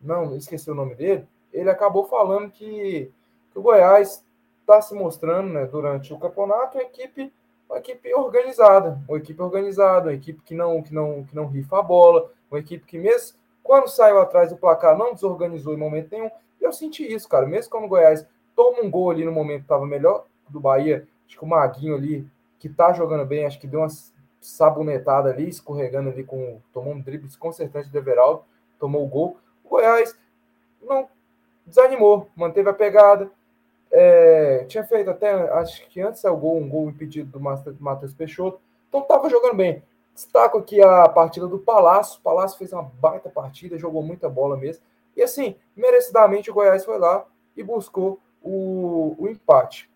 não, 0.00 0.36
esqueci 0.36 0.70
o 0.70 0.74
nome 0.74 0.94
dele, 0.94 1.26
ele 1.52 1.68
acabou 1.68 2.04
falando 2.04 2.50
que, 2.50 3.10
que 3.50 3.58
o 3.58 3.62
Goiás 3.62 4.24
está 4.60 4.80
se 4.80 4.94
mostrando 4.94 5.52
né, 5.52 5.66
durante 5.66 6.14
o 6.14 6.18
campeonato 6.18 6.78
uma 6.78 6.84
equipe, 6.84 7.32
uma 7.68 7.78
equipe 7.78 8.14
organizada, 8.14 9.00
uma 9.08 9.18
equipe 9.18 9.42
organizada, 9.42 10.08
uma 10.08 10.14
equipe 10.14 10.40
que 10.42 10.54
não, 10.54 10.80
que 10.82 10.94
não, 10.94 11.24
que 11.24 11.34
não 11.34 11.46
rifa 11.46 11.80
a 11.80 11.82
bola, 11.82 12.30
uma 12.50 12.60
equipe 12.60 12.86
que 12.86 12.98
mesmo 12.98 13.36
quando 13.62 13.88
saiu 13.88 14.20
atrás 14.20 14.50
do 14.50 14.56
placar 14.56 14.96
não 14.96 15.12
desorganizou 15.12 15.74
em 15.74 15.76
momento 15.76 16.10
nenhum. 16.12 16.30
Eu 16.60 16.72
senti 16.72 17.04
isso, 17.04 17.28
cara. 17.28 17.46
Mesmo 17.46 17.70
quando 17.70 17.84
o 17.84 17.88
Goiás 17.88 18.26
toma 18.54 18.80
um 18.82 18.90
gol 18.90 19.10
ali 19.10 19.24
no 19.24 19.32
momento 19.32 19.60
que 19.60 19.64
estava 19.64 19.86
melhor 19.86 20.24
do 20.48 20.60
Bahia, 20.60 21.06
acho 21.26 21.38
que 21.38 21.44
o 21.44 21.48
Maguinho 21.48 21.94
ali, 21.94 22.26
que 22.58 22.68
tá 22.68 22.92
jogando 22.92 23.24
bem, 23.24 23.44
acho 23.44 23.60
que 23.60 23.66
deu 23.66 23.80
uma 23.80 23.88
sabonetada 24.40 25.30
ali, 25.30 25.48
escorregando 25.48 26.10
ali, 26.10 26.24
com, 26.24 26.60
tomou 26.72 26.94
um 26.94 27.00
drible 27.00 27.26
desconcertante 27.26 27.90
do 27.90 27.98
Everaldo, 27.98 28.44
tomou 28.78 29.04
o 29.04 29.08
gol. 29.08 29.38
O 29.64 29.68
Goiás 29.68 30.16
não 30.82 31.08
desanimou, 31.66 32.28
manteve 32.34 32.68
a 32.70 32.74
pegada, 32.74 33.30
é, 33.90 34.64
tinha 34.68 34.84
feito 34.84 35.10
até, 35.10 35.32
acho 35.54 35.86
que 35.88 36.00
antes 36.00 36.24
é 36.24 36.30
o 36.30 36.36
gol, 36.36 36.58
um 36.58 36.68
gol 36.68 36.88
impedido 36.88 37.30
do 37.30 37.40
Matheus 37.40 38.14
Peixoto. 38.14 38.60
Então 38.88 39.00
estava 39.00 39.28
jogando 39.28 39.54
bem. 39.54 39.82
Destaco 40.14 40.58
aqui 40.58 40.80
a 40.82 41.08
partida 41.08 41.46
do 41.46 41.58
Palácio. 41.58 42.18
O 42.18 42.22
Palácio 42.22 42.58
fez 42.58 42.72
uma 42.72 42.82
baita 42.82 43.28
partida, 43.28 43.78
jogou 43.78 44.02
muita 44.02 44.28
bola 44.28 44.56
mesmo. 44.56 44.82
E 45.16 45.22
assim, 45.22 45.56
merecidamente 45.76 46.50
o 46.50 46.54
Goiás 46.54 46.84
foi 46.84 46.98
lá 46.98 47.24
e 47.56 47.62
buscou 47.62 48.20
o, 48.42 49.16
o 49.18 49.28
empate. 49.28 49.90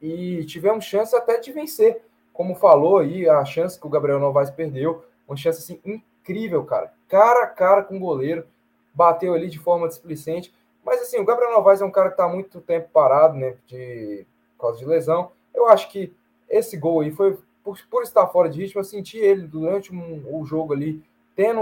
E 0.00 0.44
tivemos 0.46 0.84
chance 0.84 1.14
até 1.14 1.38
de 1.38 1.52
vencer. 1.52 2.02
Como 2.40 2.54
falou 2.54 2.96
aí, 2.96 3.28
a 3.28 3.44
chance 3.44 3.78
que 3.78 3.86
o 3.86 3.90
Gabriel 3.90 4.18
Novaes 4.18 4.50
perdeu, 4.50 5.04
uma 5.28 5.36
chance 5.36 5.58
assim 5.58 5.78
incrível, 5.84 6.64
cara. 6.64 6.90
Cara 7.06 7.44
a 7.44 7.46
cara 7.46 7.82
com 7.82 7.98
o 7.98 8.00
goleiro, 8.00 8.46
bateu 8.94 9.34
ali 9.34 9.50
de 9.50 9.58
forma 9.58 9.86
displicente. 9.86 10.50
Mas 10.82 11.02
assim, 11.02 11.20
o 11.20 11.24
Gabriel 11.26 11.52
Novaes 11.52 11.82
é 11.82 11.84
um 11.84 11.90
cara 11.90 12.08
que 12.08 12.14
está 12.14 12.26
muito 12.26 12.58
tempo 12.62 12.88
parado, 12.94 13.36
né? 13.36 13.58
De 13.66 14.26
por 14.56 14.62
causa 14.62 14.78
de 14.78 14.86
lesão. 14.86 15.32
Eu 15.52 15.68
acho 15.68 15.90
que 15.90 16.14
esse 16.48 16.78
gol 16.78 17.00
aí 17.00 17.10
foi 17.10 17.38
por, 17.62 17.78
por 17.90 18.02
estar 18.04 18.26
fora 18.28 18.48
de 18.48 18.62
ritmo. 18.62 18.80
Eu 18.80 18.84
senti 18.84 19.18
ele 19.18 19.46
durante 19.46 19.94
um, 19.94 20.24
o 20.34 20.42
jogo 20.46 20.72
ali, 20.72 21.04
tendo 21.36 21.60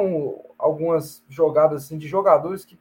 algumas 0.56 1.24
jogadas 1.28 1.82
assim 1.82 1.98
de 1.98 2.06
jogadores 2.06 2.64
que 2.64 2.78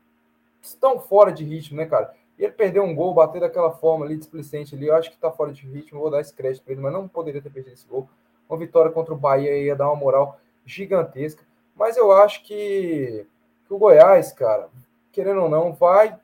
estão 0.62 1.00
fora 1.00 1.32
de 1.32 1.44
ritmo, 1.44 1.78
né, 1.78 1.88
cara? 1.88 2.14
E 2.38 2.44
ele 2.44 2.54
perdeu 2.54 2.84
um 2.84 2.94
gol, 2.94 3.14
bater 3.14 3.42
daquela 3.42 3.72
forma 3.72 4.06
ali, 4.06 4.16
displicente 4.16 4.76
ali. 4.76 4.88
Eu 4.88 4.96
acho 4.96 5.10
que 5.10 5.16
está 5.16 5.32
fora 5.32 5.52
de 5.52 5.66
ritmo. 5.66 6.00
Vou 6.00 6.12
dar 6.12 6.22
esse 6.22 6.34
crédito 6.34 6.64
para 6.64 6.74
ele, 6.74 6.82
mas 6.82 6.94
não 6.94 7.08
poderia 7.08 7.42
ter 7.42 7.50
perdido 7.50 7.74
esse 7.74 7.88
gol. 7.88 8.08
Uma 8.48 8.58
vitória 8.58 8.92
contra 8.92 9.14
o 9.14 9.18
Bahia 9.18 9.58
ia 9.58 9.76
dar 9.76 9.88
uma 9.88 9.96
moral 9.96 10.40
gigantesca. 10.66 11.44
Mas 11.76 11.98
eu 11.98 12.12
acho 12.12 12.44
que, 12.44 13.26
que 13.66 13.74
o 13.74 13.78
Goiás, 13.78 14.32
cara, 14.32 14.70
querendo 15.12 15.42
ou 15.42 15.50
não, 15.50 15.74
vai 15.74 16.18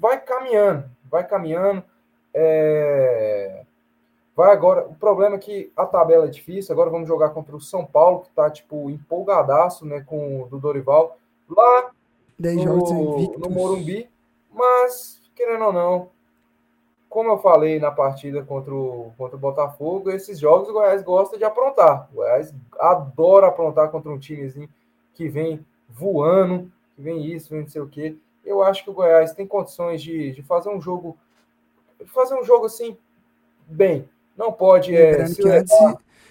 vai 0.00 0.18
caminhando, 0.18 0.90
vai 1.04 1.26
caminhando. 1.26 1.84
É... 2.32 3.64
Vai 4.34 4.52
agora. 4.52 4.86
O 4.86 4.94
problema 4.94 5.36
é 5.36 5.38
que 5.38 5.70
a 5.76 5.84
tabela 5.84 6.24
é 6.24 6.30
difícil. 6.30 6.72
Agora 6.72 6.88
vamos 6.88 7.06
jogar 7.06 7.30
contra 7.30 7.54
o 7.54 7.60
São 7.60 7.84
Paulo, 7.84 8.20
que 8.20 8.28
está 8.28 8.50
tipo 8.50 8.88
empolgadaço, 8.88 9.84
né, 9.84 10.00
com 10.00 10.42
o 10.42 10.46
do 10.46 10.58
Dorival 10.58 11.18
lá 11.48 11.90
no, 12.38 13.38
no 13.38 13.50
Morumbi. 13.50 14.08
Mas 14.50 15.19
querendo 15.44 15.64
ou 15.64 15.72
não, 15.72 16.08
como 17.08 17.30
eu 17.30 17.38
falei 17.38 17.78
na 17.78 17.90
partida 17.90 18.42
contra 18.42 18.74
o, 18.74 19.12
contra 19.16 19.36
o 19.36 19.40
Botafogo, 19.40 20.10
esses 20.10 20.38
jogos 20.38 20.68
o 20.68 20.72
Goiás 20.72 21.02
gosta 21.02 21.36
de 21.36 21.44
aprontar. 21.44 22.08
O 22.12 22.16
Goiás 22.16 22.54
adora 22.78 23.48
aprontar 23.48 23.90
contra 23.90 24.10
um 24.10 24.18
timezinho 24.18 24.68
que 25.14 25.28
vem 25.28 25.64
voando, 25.88 26.70
que 26.94 27.02
vem 27.02 27.24
isso, 27.24 27.50
vem 27.50 27.62
não 27.62 27.68
sei 27.68 27.80
o 27.80 27.88
quê 27.88 28.16
eu 28.44 28.62
acho 28.62 28.84
que 28.84 28.90
o 28.90 28.92
Goiás 28.92 29.32
tem 29.32 29.46
condições 29.46 30.02
de, 30.02 30.32
de 30.32 30.42
fazer 30.42 30.70
um 30.70 30.80
jogo, 30.80 31.16
de 32.00 32.10
fazer 32.10 32.34
um 32.34 32.44
jogo 32.44 32.66
assim, 32.66 32.96
bem. 33.66 34.08
Não 34.36 34.52
pode. 34.52 34.94
é, 34.94 35.24
que, 35.32 35.48
antes, 35.48 35.74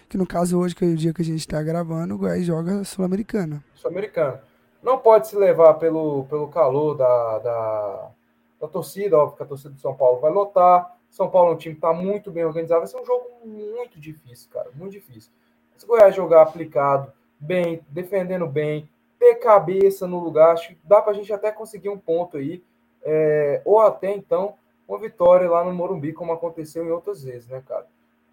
que 0.07 0.17
no 0.17 0.25
caso 0.25 0.59
hoje, 0.59 0.75
que 0.75 0.83
é 0.83 0.87
o 0.87 0.95
dia 0.95 1.13
que 1.13 1.21
a 1.21 1.25
gente 1.25 1.39
está 1.39 1.61
gravando, 1.61 2.15
o 2.15 2.17
Goiás 2.17 2.43
joga 2.43 2.83
Sul-Americana. 2.83 3.63
Sul-Americana. 3.75 4.41
Não 4.81 4.97
pode 4.97 5.27
se 5.27 5.35
levar 5.35 5.75
pelo, 5.75 6.23
pelo 6.25 6.47
calor 6.47 6.95
da, 6.95 7.39
da, 7.39 8.11
da 8.59 8.67
torcida, 8.67 9.17
óbvio 9.17 9.37
que 9.37 9.43
a 9.43 9.45
torcida 9.45 9.73
do 9.73 9.79
São 9.79 9.95
Paulo 9.95 10.19
vai 10.19 10.31
lotar. 10.31 10.97
São 11.09 11.29
Paulo 11.29 11.51
é 11.51 11.53
um 11.55 11.57
time 11.57 11.75
que 11.75 11.79
está 11.79 11.93
muito 11.93 12.31
bem 12.31 12.45
organizado. 12.45 12.81
Vai 12.81 12.87
ser 12.87 12.99
um 12.99 13.05
jogo 13.05 13.25
muito 13.45 13.99
difícil, 13.99 14.49
cara. 14.51 14.69
Muito 14.75 14.91
difícil. 14.91 15.31
Se 15.75 15.85
o 15.85 15.87
Goiás 15.87 16.13
jogar 16.13 16.41
aplicado, 16.41 17.11
bem, 17.39 17.81
defendendo 17.89 18.45
bem, 18.45 18.89
ter 19.17 19.35
cabeça 19.35 20.05
no 20.05 20.19
lugar, 20.19 20.51
acho 20.51 20.69
que 20.69 20.77
dá 20.83 21.01
para 21.01 21.11
a 21.11 21.15
gente 21.15 21.31
até 21.31 21.51
conseguir 21.51 21.89
um 21.89 21.97
ponto 21.97 22.37
aí, 22.37 22.63
é, 23.03 23.61
ou 23.63 23.79
até 23.79 24.11
então 24.11 24.55
uma 24.87 24.99
vitória 24.99 25.49
lá 25.49 25.63
no 25.63 25.73
Morumbi, 25.73 26.13
como 26.13 26.33
aconteceu 26.33 26.85
em 26.85 26.91
outras 26.91 27.23
vezes, 27.23 27.47
né, 27.47 27.63
cara? 27.65 27.85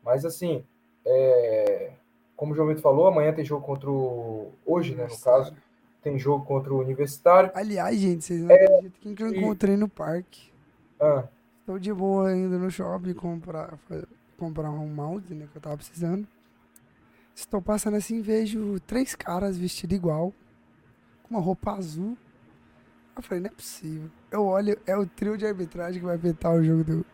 Mas 0.03 0.25
assim, 0.25 0.65
é, 1.05 1.91
como 2.37 2.53
o 2.53 2.55
João 2.55 2.69
Vitor 2.69 2.83
falou, 2.83 3.07
amanhã 3.07 3.33
tem 3.33 3.45
jogo 3.45 3.65
contra 3.65 3.91
o. 3.91 4.53
Hoje, 4.65 4.95
né, 4.95 5.07
no 5.11 5.21
caso, 5.21 5.55
tem 6.07 6.17
jogo 6.19 6.45
contra 6.45 6.73
o 6.73 6.79
Universitário. 6.81 7.51
Aliás, 7.53 7.99
gente, 7.99 8.25
vocês 8.25 8.41
não 8.41 8.55
acreditam 8.55 8.93
quem 9.01 9.15
que 9.15 9.23
eu 9.25 9.35
e- 9.35 9.39
encontrei 9.39 9.77
no 9.77 9.89
parque. 9.89 10.53
Ah, 11.01 11.25
Estou 11.61 11.81
de 11.81 11.93
boa 11.93 12.33
indo 12.33 12.57
no 12.61 12.71
shopping 12.71 13.13
comprar, 13.13 13.77
comprar 14.39 14.71
um 14.71 14.87
mouse, 14.87 15.35
né, 15.35 15.49
que 15.51 15.59
eu 15.59 15.61
tava 15.61 15.77
precisando. 15.77 16.25
Estou 17.35 17.61
passando 17.61 17.97
assim, 17.97 18.23
vejo 18.23 18.79
três 18.87 19.17
caras 19.17 19.59
vestidos 19.59 19.97
igual, 19.97 20.33
com 21.25 21.35
uma 21.35 21.41
roupa 21.41 21.73
azul. 21.73 22.17
Eu 23.17 23.23
falei, 23.23 23.43
não 23.43 23.51
é 23.51 23.53
possível. 23.53 24.09
Eu 24.31 24.45
olho, 24.47 24.79
é 24.87 24.97
o 24.97 25.05
trio 25.07 25.37
de 25.37 25.45
arbitragem 25.45 25.99
que 25.99 26.07
vai 26.07 26.15
apitar 26.15 26.55
o 26.55 26.63
jogo 26.63 26.85
do, 26.85 27.07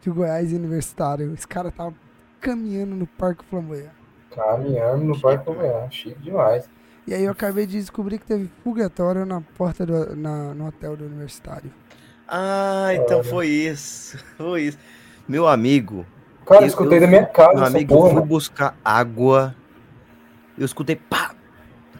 de 0.00 0.08
Goiás 0.08 0.52
e 0.52 0.54
Universitário. 0.54 1.34
Esse 1.34 1.48
cara 1.48 1.72
tá 1.72 1.92
caminhando 2.40 2.94
no 2.94 3.08
Parque 3.08 3.44
Flamboyant. 3.46 3.90
caminhando 4.30 5.02
no 5.04 5.20
Parque 5.20 5.44
Convenhar. 5.44 5.90
Chique 5.90 6.20
demais. 6.22 6.70
E 7.06 7.14
aí 7.14 7.24
eu 7.24 7.32
acabei 7.32 7.66
de 7.66 7.78
descobrir 7.78 8.18
que 8.18 8.26
teve 8.26 8.50
fogatório 8.62 9.24
na 9.26 9.40
porta 9.56 9.84
do 9.86 10.14
na, 10.16 10.54
no 10.54 10.68
hotel 10.68 10.96
do 10.96 11.04
Universitário. 11.06 11.70
Ah, 12.28 12.90
então 12.94 13.18
Olha. 13.18 13.24
foi 13.28 13.46
isso. 13.48 14.16
Foi 14.36 14.62
isso. 14.62 14.78
Meu 15.28 15.48
amigo, 15.48 16.06
Cara, 16.46 16.60
eu 16.60 16.64
Eu- 16.64 16.68
escutei 16.68 16.98
eu 16.98 17.02
da 17.02 17.06
minha 17.08 17.26
casa 17.26 17.54
meu 17.56 17.64
amigo, 17.64 17.92
eu 17.94 17.98
porra, 17.98 18.10
fui 18.12 18.20
né? 18.20 18.26
buscar 18.26 18.76
água. 18.84 19.54
Eu 20.58 20.64
escutei 20.64 20.94
pá, 20.96 21.32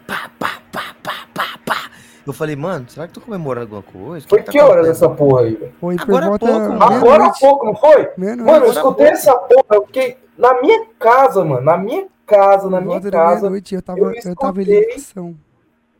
pá, 0.07 0.29
pá, 0.39 0.61
pá, 0.71 0.95
pá, 1.03 1.13
pá, 1.33 1.59
pá. 1.65 1.89
Eu 2.25 2.31
falei, 2.33 2.55
mano, 2.55 2.85
será 2.89 3.07
que 3.07 3.13
tô 3.13 3.21
comemorando 3.21 3.75
alguma 3.75 4.05
coisa? 4.05 4.25
Foi 4.29 4.41
tá 4.43 4.51
que 4.51 4.59
horas 4.59 4.85
acontecendo? 4.85 4.91
essa 4.91 5.09
porra 5.09 5.41
aí? 5.41 5.71
Foi 5.79 5.95
Agora 5.99 6.25
há 6.27 6.39
pouco, 6.39 6.55
mano. 6.69 6.83
Agora 6.83 7.25
há 7.25 7.31
pouco, 7.33 7.65
não 7.65 7.75
foi? 7.75 8.09
Meia-noite. 8.17 8.51
Mano, 8.51 8.65
eu 8.65 8.71
escutei 8.71 9.07
essa 9.07 9.35
porra, 9.35 9.65
eu 9.73 9.85
fiquei 9.87 10.17
na 10.37 10.61
minha 10.61 10.85
casa, 10.99 11.43
mano. 11.43 11.61
Na 11.61 11.77
minha 11.77 12.07
casa, 12.37 12.69
na 12.69 12.81
minha 12.81 12.99
da 12.99 13.11
casa. 13.11 13.41
meia-noite, 13.41 13.75
eu 13.75 13.81
tava, 13.81 13.99
eu 13.99 14.11
eu 14.13 14.35
tava 14.35 14.59
em 14.59 14.63
escutei. 14.63 14.87
ligação. 14.89 15.35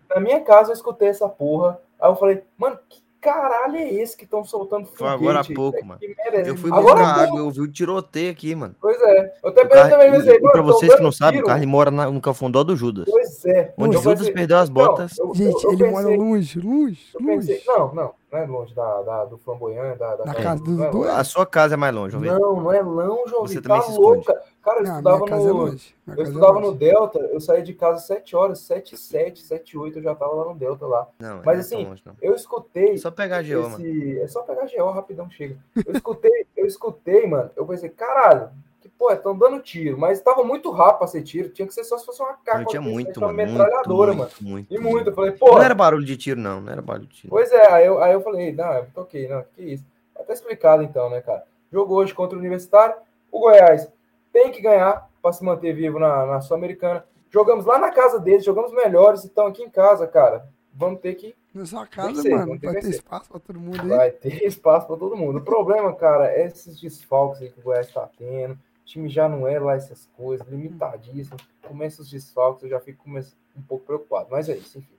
Na 0.10 0.20
minha 0.20 0.42
casa 0.42 0.72
eu 0.72 0.74
escutei 0.74 1.10
essa 1.10 1.28
porra. 1.30 1.80
Aí 2.00 2.10
eu 2.10 2.16
falei, 2.16 2.44
mano, 2.58 2.78
que 2.90 3.02
caralho 3.22 3.76
é 3.78 3.88
esse 3.94 4.18
que 4.18 4.24
estão 4.24 4.44
soltando 4.44 4.88
Foi 4.88 4.98
foguete? 4.98 5.14
agora 5.24 5.40
há 5.42 5.56
pouco, 5.56 5.86
mano. 5.86 6.00
É 6.02 6.38
Eu 6.40 6.40
essa? 6.42 6.58
fui 6.58 6.72
Agora 6.72 6.96
buscar 7.04 7.20
água, 7.24 7.40
eu 7.40 7.52
vi 7.52 7.62
o 7.62 7.72
tiroteio 7.72 8.32
aqui, 8.32 8.56
mano. 8.56 8.76
Pois 8.82 9.00
é. 9.00 9.34
Eu 9.44 9.50
até 9.52 9.64
pensei 9.64 9.90
também, 9.92 10.12
pensei, 10.12 10.40
pra 10.40 10.62
mano, 10.62 10.74
vocês 10.74 10.96
que 10.96 11.04
não 11.04 11.12
sabem, 11.12 11.40
o. 11.40 11.46
Carlos 11.46 11.68
mora 11.68 11.92
na- 11.92 12.10
no 12.10 12.20
Cafundó 12.20 12.64
do 12.64 12.76
Judas. 12.76 13.06
Pois 13.08 13.46
é. 13.46 13.72
Onde 13.78 13.96
Eu 13.98 14.02
Judas 14.02 14.18
pensei- 14.22 14.34
perdeu 14.34 14.58
as 14.58 14.70
botas. 14.70 15.20
eu- 15.20 15.36
Gente, 15.36 15.64
eu- 15.64 15.70
eu 15.70 15.74
ele 15.80 15.92
mora 15.92 16.04
pensei- 16.08 16.18
longe, 16.18 16.60
longe, 16.60 17.02
Eu 17.14 17.26
pensei, 17.26 17.56
longe. 17.56 17.68
não, 17.68 17.94
não, 17.94 18.12
não 18.32 18.40
é 18.40 18.46
longe 18.48 18.74
da, 18.74 19.02
da- 19.04 19.26
do 19.26 19.38
flamboyant, 19.38 19.98
da, 20.00 20.16
da 20.16 20.26
Na 20.26 20.34
casa, 20.34 20.44
casa 20.44 20.64
dos 20.64 20.78
não 20.80 20.86
é 20.86 20.90
dois? 20.90 21.06
longe. 21.06 21.20
A 21.20 21.24
sua 21.24 21.46
casa 21.46 21.74
é 21.76 21.78
mais 21.78 21.94
longe, 21.94 22.16
vamos 22.18 22.28
ver. 22.28 22.40
Não, 22.40 22.56
não 22.60 22.74
é 22.74 22.82
longe, 22.82 23.32
Você 23.42 23.62
também 23.62 23.78
tá 23.78 23.84
se 23.86 23.92
esconde. 23.92 24.16
louca. 24.26 24.42
Cara, 24.62 24.80
eu 24.80 24.84
Não, 24.84 24.92
estudava 24.92 25.26
casa 25.26 25.44
é 25.44 25.48
no, 25.48 25.58
longe. 25.58 25.96
Minha 26.06 26.14
eu 26.14 26.18
casa 26.18 26.22
é 26.22 26.24
estudava 26.24 26.60
no. 26.60 26.74
Delta, 26.74 27.20
eu 27.20 27.40
saí 27.42 27.64
de 27.64 27.74
casa 27.74 27.98
às 27.98 28.04
7 28.06 28.36
horas, 28.36 28.60
7 28.60 28.94
e 28.94 28.98
7, 28.98 29.42
7 29.42 29.72
e 29.72 29.78
8, 29.78 29.98
eu 30.00 30.04
já 30.04 30.14
tava 30.16 30.34
lá 30.36 30.46
no 30.46 30.56
Delta 30.56 30.86
lá. 30.86 31.08
Não, 31.20 31.38
Mas 31.38 31.46
não 31.46 31.52
é 31.54 31.58
assim, 31.58 31.86
longe, 31.86 32.02
não. 32.06 32.16
Eu 32.22 32.36
escutei 32.36 32.92
É 32.94 32.98
só 32.98 33.10
pegar 33.10 33.38
a 33.38 33.42
GO, 33.42 33.70
mano. 33.70 33.76
esse... 33.86 34.20
É 34.20 34.28
só 34.28 34.44
pegar 34.44 34.68
GO, 34.68 34.92
rapidão 34.92 35.30
chega. 35.32 35.58
Eu 35.86 35.94
escutei, 35.94 36.46
eu 36.56 36.66
escutei, 36.68 37.26
mano, 37.26 37.50
eu 37.56 37.66
pensei, 37.66 37.90
caralho, 37.90 38.50
que 38.82 38.88
porra, 38.90 39.16
estão 39.16 39.36
dando 39.36 39.60
tiro, 39.62 39.98
mas 39.98 40.22
tava 40.22 40.44
muito 40.44 40.70
rápido 40.70 41.00
pra 41.00 41.08
ser 41.08 41.24
tiro, 41.24 41.50
tinha 41.50 41.68
que 41.68 41.74
ser 41.74 41.84
só 41.84 41.98
se 41.98 42.06
fosse 42.06 42.22
uma 42.22 42.30
Não 42.32 42.38
caca, 42.46 42.66
tinha 42.66 42.82
muito, 42.82 43.18
uma 43.18 43.28
mano. 43.34 43.38
Muito, 43.38 43.58
metralhadora, 43.58 44.14
mano. 44.14 44.30
muito, 44.42 44.44
muito, 44.44 44.74
E 44.74 44.78
muito, 44.78 45.10
eu 45.10 45.16
falei, 45.16 45.32
Não 45.32 45.38
porra, 45.40 45.66
era 45.66 45.74
barulho 45.74 46.06
de 46.06 46.18
tiro, 46.18 46.40
não. 46.40 46.62
Não 46.62 46.72
era 46.72 46.82
barulho 46.84 47.08
de 47.08 47.16
tiro. 47.16 47.30
Pois 47.32 47.52
é, 47.52 47.68
aí 47.72 47.86
eu, 47.88 48.02
aí 48.02 48.14
eu 48.14 48.22
falei, 48.22 48.52
não, 48.54 48.74
eu 48.74 48.86
toquei, 48.94 49.28
não, 49.28 49.44
que 49.56 49.64
isso. 49.64 49.84
Tá 50.14 50.22
até 50.22 50.34
explicado 50.34 50.84
então, 50.84 51.10
né, 51.10 51.20
cara? 51.22 51.44
Jogo 51.72 51.96
hoje 51.96 52.14
contra 52.14 52.36
o 52.38 52.40
Universitário, 52.40 52.96
o 53.32 53.40
Goiás 53.40 53.90
tem 54.32 54.52
que 54.52 54.62
ganhar 54.62 55.10
para 55.22 55.34
se 55.34 55.44
manter 55.44 55.74
vivo 55.74 56.00
na, 56.00 56.26
na 56.26 56.42
Sul-Americana. 56.42 57.06
Jogamos 57.30 57.66
lá 57.66 57.78
na 57.80 57.92
casa 57.92 58.20
deles, 58.20 58.44
jogamos 58.44 58.74
melhores, 58.74 59.24
então 59.24 59.48
aqui 59.48 59.64
em 59.64 59.70
casa, 59.70 60.06
cara, 60.08 60.48
vamos 60.74 61.00
ter 61.00 61.16
que. 61.16 61.36
Na 61.54 61.66
sua 61.66 61.86
casa, 61.86 62.14
Vencer, 62.14 62.32
mano, 62.32 62.48
vai 62.48 62.58
que 62.58 62.68
ter 62.68 62.74
vencer. 62.74 62.92
espaço 62.92 63.30
pra 63.30 63.40
todo 63.40 63.60
mundo 63.60 63.82
aí. 63.82 63.88
Vai 63.88 64.12
ter 64.12 64.44
espaço 64.48 64.88
para 64.88 64.98
todo 64.98 65.18
mundo. 65.18 65.40
O 65.40 65.44
problema, 65.44 65.94
cara, 65.96 66.32
é 66.32 66.46
esses 66.46 66.80
desfalques 66.80 67.42
aí 67.42 67.50
que 67.50 67.60
o 67.60 67.64
Goiás 67.64 67.92
tá 67.92 68.10
tendo. 68.18 68.54
O 68.54 68.86
time 68.86 69.10
já 69.10 69.30
não 69.30 69.48
é 69.48 69.60
lá 69.60 69.76
essas 69.76 70.10
coisas, 70.18 70.48
limitadíssimo. 70.48 71.38
Começa 71.62 72.02
os 72.02 72.10
desfalques, 72.10 72.64
eu 72.64 72.70
já 72.70 72.80
fico 72.80 73.10
um 73.10 73.62
pouco 73.68 73.86
preocupado. 73.86 74.28
Mas 74.32 74.50
é 74.50 74.56
isso, 74.56 74.78
enfim. 74.78 74.96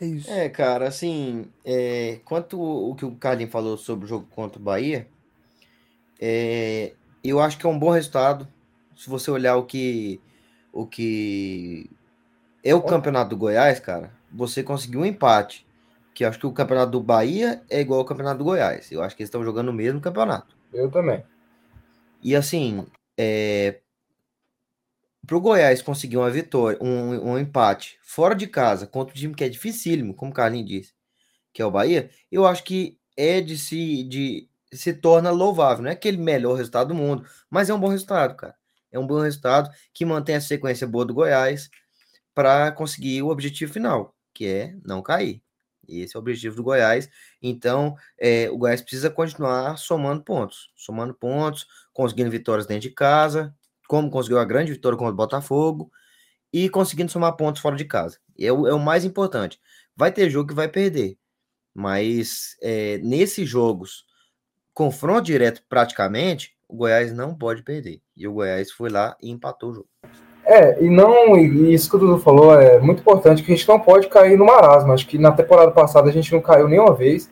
É 0.00 0.06
isso. 0.06 0.30
É, 0.30 0.48
cara, 0.48 0.88
assim, 0.88 1.46
é, 1.64 2.18
quanto 2.24 2.60
o 2.60 2.94
que 2.94 3.04
o 3.04 3.14
Carlinhos 3.14 3.52
falou 3.52 3.76
sobre 3.76 4.04
o 4.04 4.08
jogo 4.08 4.26
contra 4.34 4.60
o 4.60 4.62
Bahia, 4.62 5.06
é, 6.20 6.92
eu 7.22 7.40
acho 7.40 7.58
que 7.58 7.66
é 7.66 7.68
um 7.68 7.78
bom 7.78 7.90
resultado. 7.90 8.48
Se 8.96 9.08
você 9.08 9.30
olhar 9.30 9.56
o 9.56 9.64
que 9.64 10.20
o 10.72 10.86
que 10.86 11.90
é 12.64 12.74
o 12.74 12.82
campeonato 12.82 13.30
do 13.30 13.36
Goiás, 13.36 13.78
cara, 13.80 14.12
você 14.30 14.62
conseguiu 14.62 15.00
um 15.00 15.06
empate. 15.06 15.66
Que 16.14 16.24
eu 16.24 16.28
acho 16.28 16.38
que 16.38 16.46
o 16.46 16.52
campeonato 16.52 16.92
do 16.92 17.00
Bahia 17.00 17.62
é 17.70 17.80
igual 17.80 18.00
ao 18.00 18.06
campeonato 18.06 18.38
do 18.38 18.44
Goiás. 18.44 18.92
Eu 18.92 19.02
acho 19.02 19.16
que 19.16 19.22
eles 19.22 19.28
estão 19.28 19.42
jogando 19.42 19.70
o 19.70 19.72
mesmo 19.72 20.00
campeonato. 20.00 20.54
Eu 20.72 20.90
também. 20.90 21.24
E 22.22 22.36
assim, 22.36 22.86
é, 23.16 23.80
para 25.26 25.36
o 25.36 25.40
Goiás 25.40 25.80
conseguir 25.80 26.16
uma 26.16 26.30
vitória, 26.30 26.78
um, 26.80 27.32
um 27.32 27.38
empate 27.38 27.98
fora 28.02 28.34
de 28.34 28.46
casa 28.46 28.86
contra 28.86 29.14
um 29.14 29.16
time 29.16 29.34
que 29.34 29.44
é 29.44 29.48
dificílimo, 29.48 30.14
como 30.14 30.30
o 30.30 30.34
Carlinhos 30.34 30.68
disse, 30.68 30.94
que 31.52 31.62
é 31.62 31.64
o 31.64 31.70
Bahia, 31.70 32.10
eu 32.30 32.46
acho 32.46 32.64
que 32.64 32.98
é 33.16 33.40
de 33.40 33.56
se, 33.56 34.02
de, 34.04 34.48
se 34.72 34.92
torna 34.92 35.30
louvável. 35.30 35.82
Não 35.82 35.90
é 35.90 35.94
aquele 35.94 36.16
melhor 36.16 36.54
resultado 36.54 36.88
do 36.88 36.94
mundo, 36.94 37.26
mas 37.50 37.70
é 37.70 37.74
um 37.74 37.80
bom 37.80 37.88
resultado, 37.88 38.36
cara. 38.36 38.54
É 38.90 38.98
um 38.98 39.06
bom 39.06 39.20
resultado 39.20 39.70
que 39.92 40.04
mantém 40.04 40.36
a 40.36 40.40
sequência 40.40 40.86
boa 40.86 41.04
do 41.04 41.14
Goiás 41.14 41.70
para 42.34 42.72
conseguir 42.72 43.22
o 43.22 43.28
objetivo 43.28 43.72
final, 43.72 44.14
que 44.34 44.46
é 44.46 44.76
não 44.84 45.02
cair. 45.02 45.42
Esse 45.88 46.16
é 46.16 46.18
o 46.18 46.22
objetivo 46.22 46.56
do 46.56 46.62
Goiás. 46.62 47.08
Então, 47.40 47.96
é, 48.18 48.50
o 48.50 48.56
Goiás 48.56 48.80
precisa 48.80 49.10
continuar 49.10 49.76
somando 49.76 50.22
pontos, 50.22 50.70
somando 50.76 51.14
pontos, 51.14 51.66
conseguindo 51.92 52.30
vitórias 52.30 52.66
dentro 52.66 52.82
de 52.88 52.94
casa, 52.94 53.54
como 53.88 54.10
conseguiu 54.10 54.38
a 54.38 54.44
grande 54.44 54.72
vitória 54.72 54.96
contra 54.96 55.12
o 55.12 55.16
Botafogo, 55.16 55.90
e 56.52 56.68
conseguindo 56.68 57.10
somar 57.10 57.36
pontos 57.36 57.60
fora 57.62 57.76
de 57.76 57.84
casa. 57.84 58.18
É 58.38 58.52
o, 58.52 58.66
é 58.66 58.74
o 58.74 58.78
mais 58.78 59.04
importante. 59.04 59.58
Vai 59.96 60.12
ter 60.12 60.30
jogo 60.30 60.48
que 60.48 60.54
vai 60.54 60.68
perder, 60.68 61.18
mas 61.74 62.56
é, 62.62 62.98
nesses 62.98 63.48
jogos, 63.48 64.04
confronto 64.74 65.22
direto 65.22 65.62
praticamente, 65.68 66.54
o 66.68 66.76
Goiás 66.76 67.12
não 67.12 67.34
pode 67.34 67.62
perder. 67.62 68.00
E 68.16 68.26
o 68.26 68.32
Goiás 68.32 68.72
foi 68.72 68.90
lá 68.90 69.16
e 69.20 69.30
empatou 69.30 69.70
o 69.70 69.74
jogo. 69.74 69.88
É, 70.44 70.82
e 70.82 70.90
não, 70.90 71.36
e 71.36 71.72
isso 71.72 71.88
que 71.88 71.96
o 71.96 71.98
Dudu 71.98 72.18
falou 72.18 72.60
é 72.60 72.80
muito 72.80 73.00
importante, 73.00 73.42
que 73.42 73.52
a 73.52 73.54
gente 73.54 73.68
não 73.68 73.78
pode 73.78 74.08
cair 74.08 74.36
no 74.36 74.46
marasmo. 74.46 74.92
Acho 74.92 75.06
que 75.06 75.18
na 75.18 75.30
temporada 75.30 75.70
passada 75.70 76.08
a 76.08 76.12
gente 76.12 76.32
não 76.32 76.40
caiu 76.40 76.68
nenhuma 76.68 76.94
vez 76.94 77.30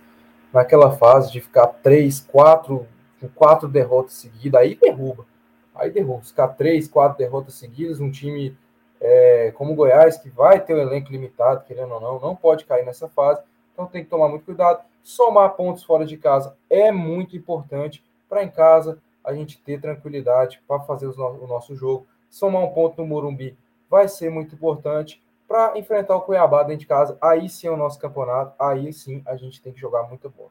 naquela 0.53 0.93
fase 0.93 1.32
de 1.32 1.41
ficar 1.41 1.66
três, 1.66 2.20
quatro, 2.20 2.86
com 3.20 3.28
quatro 3.28 3.68
derrotas 3.68 4.14
seguidas, 4.14 4.61
aí 4.61 4.78
derruba. 4.80 5.26
Aí 5.74 5.91
derruba. 5.91 6.22
Ficar 6.22 6.49
três, 6.49 6.86
quatro 6.86 7.18
derrotas 7.18 7.55
seguidas, 7.55 8.01
um 8.01 8.11
time 8.11 8.57
é, 9.01 9.53
como 9.57 9.72
o 9.72 9.74
Goiás, 9.74 10.18
que 10.18 10.28
vai 10.28 10.61
ter 10.61 10.74
o 10.74 10.80
elenco 10.80 11.11
limitado, 11.11 11.64
querendo 11.64 11.95
ou 11.95 12.01
não, 12.01 12.20
não 12.20 12.36
pode 12.36 12.64
cair 12.64 12.84
nessa 12.84 13.09
fase. 13.09 13.41
Então 13.72 13.86
tem 13.86 14.05
que 14.05 14.11
tomar 14.11 14.28
muito 14.28 14.45
cuidado. 14.45 14.80
Somar 15.03 15.55
pontos 15.57 15.82
fora 15.82 16.05
de 16.07 16.16
casa 16.16 16.57
é 16.68 16.90
muito 16.92 17.36
importante 17.36 18.05
para 18.28 18.42
em 18.44 18.51
casa 18.51 19.01
a 19.24 19.34
gente 19.34 19.61
ter 19.61 19.80
tranquilidade 19.80 20.62
para 20.66 20.80
fazer 20.80 21.07
no- 21.16 21.44
o 21.44 21.46
nosso 21.46 21.74
jogo 21.74 22.07
somar 22.28 22.62
um 22.62 22.72
ponto 22.72 22.96
no 23.01 23.07
Morumbi 23.07 23.57
vai 23.88 24.09
ser 24.09 24.30
muito 24.30 24.55
importante 24.55 25.22
para 25.48 25.76
enfrentar 25.78 26.16
o 26.16 26.22
Cuiabá 26.22 26.62
dentro 26.62 26.80
de 26.80 26.86
casa. 26.86 27.18
Aí 27.20 27.48
sim 27.48 27.66
é 27.66 27.70
o 27.70 27.76
nosso 27.76 27.98
campeonato, 27.98 28.55
aí 28.59 28.92
sim 28.92 29.20
a 29.26 29.36
gente 29.36 29.61
tem 29.61 29.72
que 29.72 29.80
jogar 29.80 30.05
muito 30.09 30.30
bola. 30.30 30.51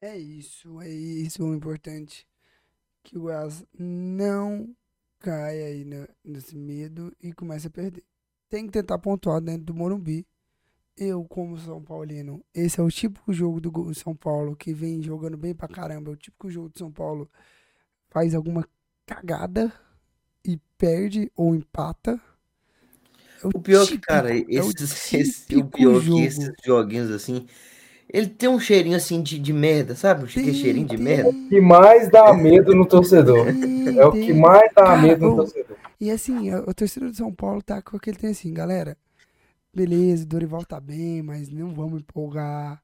É 0.00 0.16
isso, 0.16 0.80
é 0.80 0.88
isso 0.88 1.44
o 1.44 1.54
importante. 1.54 2.26
Que 3.02 3.18
o 3.18 3.22
Goiás 3.22 3.64
não 3.78 4.74
caia 5.20 5.66
aí 5.66 5.84
na- 5.84 6.08
nesse 6.24 6.56
medo 6.56 7.14
e 7.20 7.32
comece 7.32 7.66
a 7.68 7.70
perder. 7.70 8.04
Tem 8.48 8.66
que 8.66 8.72
tentar 8.72 8.98
pontuar 8.98 9.40
dentro 9.40 9.64
do 9.64 9.74
Morumbi. 9.74 10.26
Eu, 10.96 11.24
como 11.24 11.58
São 11.58 11.82
Paulino, 11.82 12.42
esse 12.54 12.80
é 12.80 12.82
o 12.82 12.90
típico 12.90 13.32
jogo 13.32 13.60
do 13.60 13.94
São 13.94 14.14
Paulo 14.16 14.56
que 14.56 14.72
vem 14.72 15.02
jogando 15.02 15.36
bem 15.36 15.54
pra 15.54 15.68
caramba. 15.68 16.10
É 16.10 16.14
o 16.14 16.16
típico 16.16 16.50
jogo 16.50 16.70
do 16.70 16.78
São 16.78 16.90
Paulo 16.90 17.28
faz 18.10 18.34
alguma 18.34 18.66
cagada 19.06 19.72
e 20.44 20.58
perde 20.78 21.30
ou 21.36 21.54
empata. 21.54 22.20
É 23.42 23.46
O 23.46 23.60
pior 23.60 23.86
que, 23.86 23.92
típico, 23.92 24.06
cara, 24.06 24.30
é 24.36 24.62
o 24.62 24.72
esses, 24.72 25.12
esse- 25.12 25.56
o 25.56 25.64
pior 25.68 26.00
jogo. 26.00 26.16
que 26.16 26.22
esses 26.22 26.50
joguinhos 26.64 27.10
assim, 27.10 27.46
ele 28.08 28.28
tem 28.28 28.48
um 28.48 28.60
cheirinho 28.60 28.96
assim 28.96 29.22
de, 29.22 29.38
de 29.38 29.52
merda, 29.52 29.94
sabe? 29.94 30.24
Aquele 30.24 30.54
cheirinho 30.54 30.86
de 30.88 30.96
merda. 30.96 31.30
O 31.30 31.48
que 31.48 31.60
mais 31.60 32.10
dá 32.10 32.32
medo 32.34 32.74
no 32.74 32.86
torcedor. 32.86 33.46
Tem, 33.46 33.98
É 33.98 34.06
o 34.06 34.12
que 34.12 34.32
tem. 34.32 34.40
mais 34.40 34.72
dá 34.74 34.82
Cara, 34.84 35.02
medo 35.02 35.26
no 35.30 35.36
torcedor. 35.36 35.76
E 36.00 36.10
assim, 36.10 36.50
a 36.50 36.72
torcida 36.74 37.06
do 37.08 37.14
São 37.16 37.32
Paulo 37.34 37.62
tá 37.62 37.80
com 37.82 37.96
aquele 37.96 38.16
tem 38.18 38.30
assim, 38.30 38.52
galera. 38.52 38.96
Beleza, 39.76 40.24
Dorival 40.24 40.64
tá 40.64 40.80
bem, 40.80 41.22
mas 41.22 41.50
não 41.50 41.74
vamos 41.74 42.00
empolgar. 42.00 42.82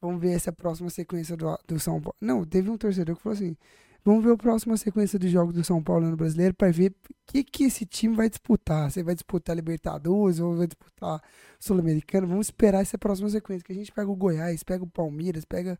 Vamos 0.00 0.20
ver 0.20 0.34
essa 0.36 0.52
próxima 0.52 0.88
sequência 0.88 1.36
do, 1.36 1.58
do 1.66 1.80
São 1.80 2.00
Paulo. 2.00 2.14
Não, 2.20 2.44
teve 2.44 2.70
um 2.70 2.78
torcedor 2.78 3.16
que 3.16 3.22
falou 3.22 3.34
assim: 3.34 3.56
Vamos 4.04 4.24
ver 4.24 4.34
a 4.34 4.36
próxima 4.36 4.76
sequência 4.76 5.18
de 5.18 5.28
jogos 5.28 5.52
do 5.52 5.64
São 5.64 5.82
Paulo 5.82 6.08
no 6.08 6.16
Brasileiro 6.16 6.54
para 6.54 6.70
ver 6.70 6.92
o 7.10 7.14
que, 7.26 7.42
que 7.42 7.64
esse 7.64 7.84
time 7.84 8.14
vai 8.14 8.28
disputar. 8.28 8.88
Você 8.88 9.02
vai 9.02 9.16
disputar 9.16 9.56
Libertadores 9.56 10.38
ou 10.38 10.56
vai 10.56 10.68
disputar 10.68 11.20
Sul-Americano? 11.58 12.28
Vamos 12.28 12.46
esperar 12.46 12.82
essa 12.82 12.96
próxima 12.96 13.28
sequência. 13.28 13.64
Que 13.64 13.72
a 13.72 13.74
gente 13.74 13.90
pega 13.90 14.08
o 14.08 14.14
Goiás, 14.14 14.62
pega 14.62 14.84
o 14.84 14.86
Palmeiras, 14.86 15.44
pega 15.44 15.76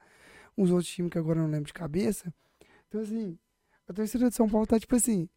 uns 0.57 0.73
outros 0.73 0.91
times 0.91 1.13
que 1.13 1.19
agora 1.19 1.39
eu 1.39 1.45
não 1.45 1.51
lembro 1.53 1.69
de 1.69 1.73
cabeça. 1.73 2.35
Então, 2.89 3.01
assim, 3.01 3.39
a 3.89 3.93
torcida 3.93 4.29
de 4.29 4.35
São 4.35 4.49
Paulo 4.49 4.67
tá 4.67 4.81
tipo 4.81 4.97
assim. 4.97 5.29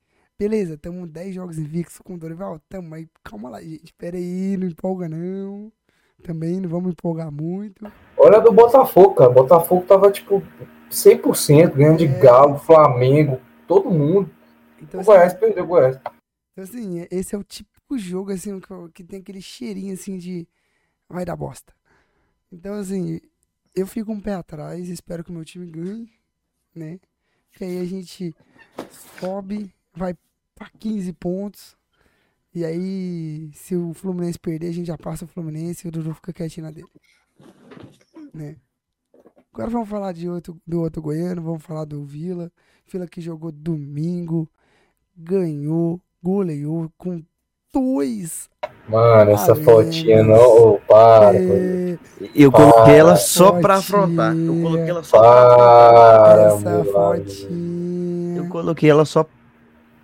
Beleza, 0.41 0.73
estamos 0.73 1.07
10 1.07 1.35
jogos 1.35 1.59
invictos 1.59 1.99
com 1.99 2.15
o 2.15 2.17
Dorival? 2.17 2.59
Tamo, 2.67 2.89
mas 2.89 3.05
calma 3.23 3.47
lá, 3.47 3.61
gente. 3.61 3.93
Pera 3.93 4.17
aí, 4.17 4.57
não 4.57 4.65
empolga 4.65 5.07
não. 5.07 5.71
Também 6.23 6.59
não 6.59 6.67
vamos 6.67 6.93
empolgar 6.93 7.31
muito. 7.31 7.85
Olha 8.17 8.41
do 8.41 8.51
Botafogo, 8.51 9.13
cara. 9.13 9.29
Botafogo 9.29 9.85
tava 9.85 10.11
tipo 10.11 10.41
100% 10.89 11.75
ganhando 11.75 11.99
de 11.99 12.05
É. 12.05 12.19
Galo, 12.19 12.57
Flamengo, 12.57 13.39
todo 13.67 13.91
mundo. 13.91 14.31
Então, 14.81 14.97
O 14.97 15.01
assim, 15.01 15.11
Goiás 15.11 15.33
perdeu 15.35 15.63
o 15.63 15.67
Goiás. 15.67 15.97
Então, 15.97 16.63
assim, 16.63 17.05
esse 17.11 17.35
é 17.35 17.37
o 17.37 17.43
típico 17.43 17.95
jogo, 17.99 18.31
assim, 18.31 18.59
que, 18.59 18.67
que 18.95 19.03
tem 19.03 19.19
aquele 19.19 19.43
cheirinho, 19.43 19.93
assim, 19.93 20.17
de 20.17 20.47
vai 21.07 21.23
dar 21.23 21.35
bosta. 21.35 21.71
Então, 22.51 22.73
assim, 22.73 23.21
eu 23.75 23.85
fico 23.85 24.11
um 24.11 24.19
pé 24.19 24.33
atrás, 24.33 24.89
espero 24.89 25.23
que 25.23 25.29
o 25.29 25.33
meu 25.33 25.45
time 25.45 25.67
ganhe, 25.67 26.11
né? 26.73 26.99
Que 27.51 27.63
aí 27.63 27.79
a 27.79 27.85
gente 27.85 28.35
sobe, 29.19 29.71
vai 29.93 30.15
pra 30.61 30.69
15 30.77 31.11
pontos. 31.13 31.75
E 32.53 32.63
aí, 32.63 33.49
se 33.53 33.75
o 33.75 33.93
Fluminense 33.93 34.37
perder, 34.37 34.67
a 34.67 34.73
gente 34.73 34.85
já 34.87 34.97
passa 34.97 35.25
o 35.25 35.27
Fluminense 35.27 35.87
e 35.87 35.89
o 35.89 35.91
Dudu 35.91 36.13
fica 36.13 36.31
quietinho 36.33 36.65
na 36.67 36.71
dele. 36.71 36.87
Né? 38.33 38.57
Agora 39.53 39.69
vamos 39.71 39.89
falar 39.89 40.11
de 40.13 40.29
outro, 40.29 40.55
do 40.67 40.81
outro 40.81 41.01
goiano, 41.01 41.41
vamos 41.41 41.63
falar 41.63 41.85
do 41.85 42.03
Vila. 42.05 42.51
Vila 42.91 43.07
que 43.07 43.19
jogou 43.21 43.51
domingo, 43.51 44.47
ganhou, 45.17 45.99
goleou 46.21 46.91
com 46.97 47.23
dois. 47.73 48.49
Mano, 48.87 49.31
essa 49.31 49.53
Ah, 49.53 49.55
fotinha 49.55 50.21
não. 50.23 50.79
Para. 50.87 51.37
É, 51.37 51.97
Eu 52.35 52.51
coloquei 52.51 52.95
ela 52.95 53.15
só 53.15 53.59
pra 53.59 53.81
fotinha. 53.81 54.03
afrontar. 54.03 54.35
Eu 54.35 54.61
coloquei 54.61 54.89
ela 54.89 55.03
só 55.03 55.19
pra 55.19 55.57
Para, 55.57 56.41
essa 56.47 56.83
fotinha. 56.85 58.37
Eu 58.37 58.49
coloquei 58.49 58.89
ela 58.89 59.05
só. 59.05 59.25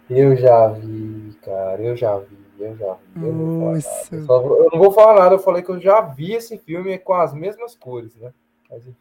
Eu 0.10 0.36
já 0.36 0.68
vi, 0.70 1.34
cara. 1.44 1.82
Eu 1.82 1.96
já 1.96 2.18
vi. 2.20 2.38
Eu 2.60 2.76
já 2.78 2.94
vi. 2.94 3.26
Eu 3.26 3.34
não, 3.34 3.46
vou 3.46 3.60
falar 3.60 3.72
nada. 3.74 3.74
Nossa. 3.74 4.16
Eu 4.16 4.26
só 4.26 4.42
vou- 4.42 4.58
eu 4.58 4.70
não 4.72 4.80
vou 4.80 4.92
falar 4.92 5.20
nada. 5.20 5.36
Eu 5.36 5.40
falei 5.40 5.62
que 5.64 5.70
eu 5.70 5.80
já 5.80 6.02
vi 6.02 6.34
esse 6.34 6.58
filme 6.58 6.98
com 6.98 7.14
as 7.14 7.34
mesmas 7.34 7.76
cores, 7.76 8.16
né? 8.16 8.34
Mas, 8.70 8.88
enfim. 8.88 8.98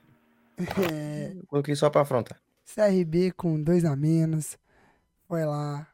É, 0.93 1.37
coloquei 1.47 1.75
só 1.77 1.89
pra 1.91 2.01
afrontar. 2.03 2.39
CRB 2.65 3.31
com 3.33 3.63
dois 3.63 3.85
a 3.85 3.95
menos. 3.95 4.59
Foi 5.29 5.45
lá. 5.45 5.87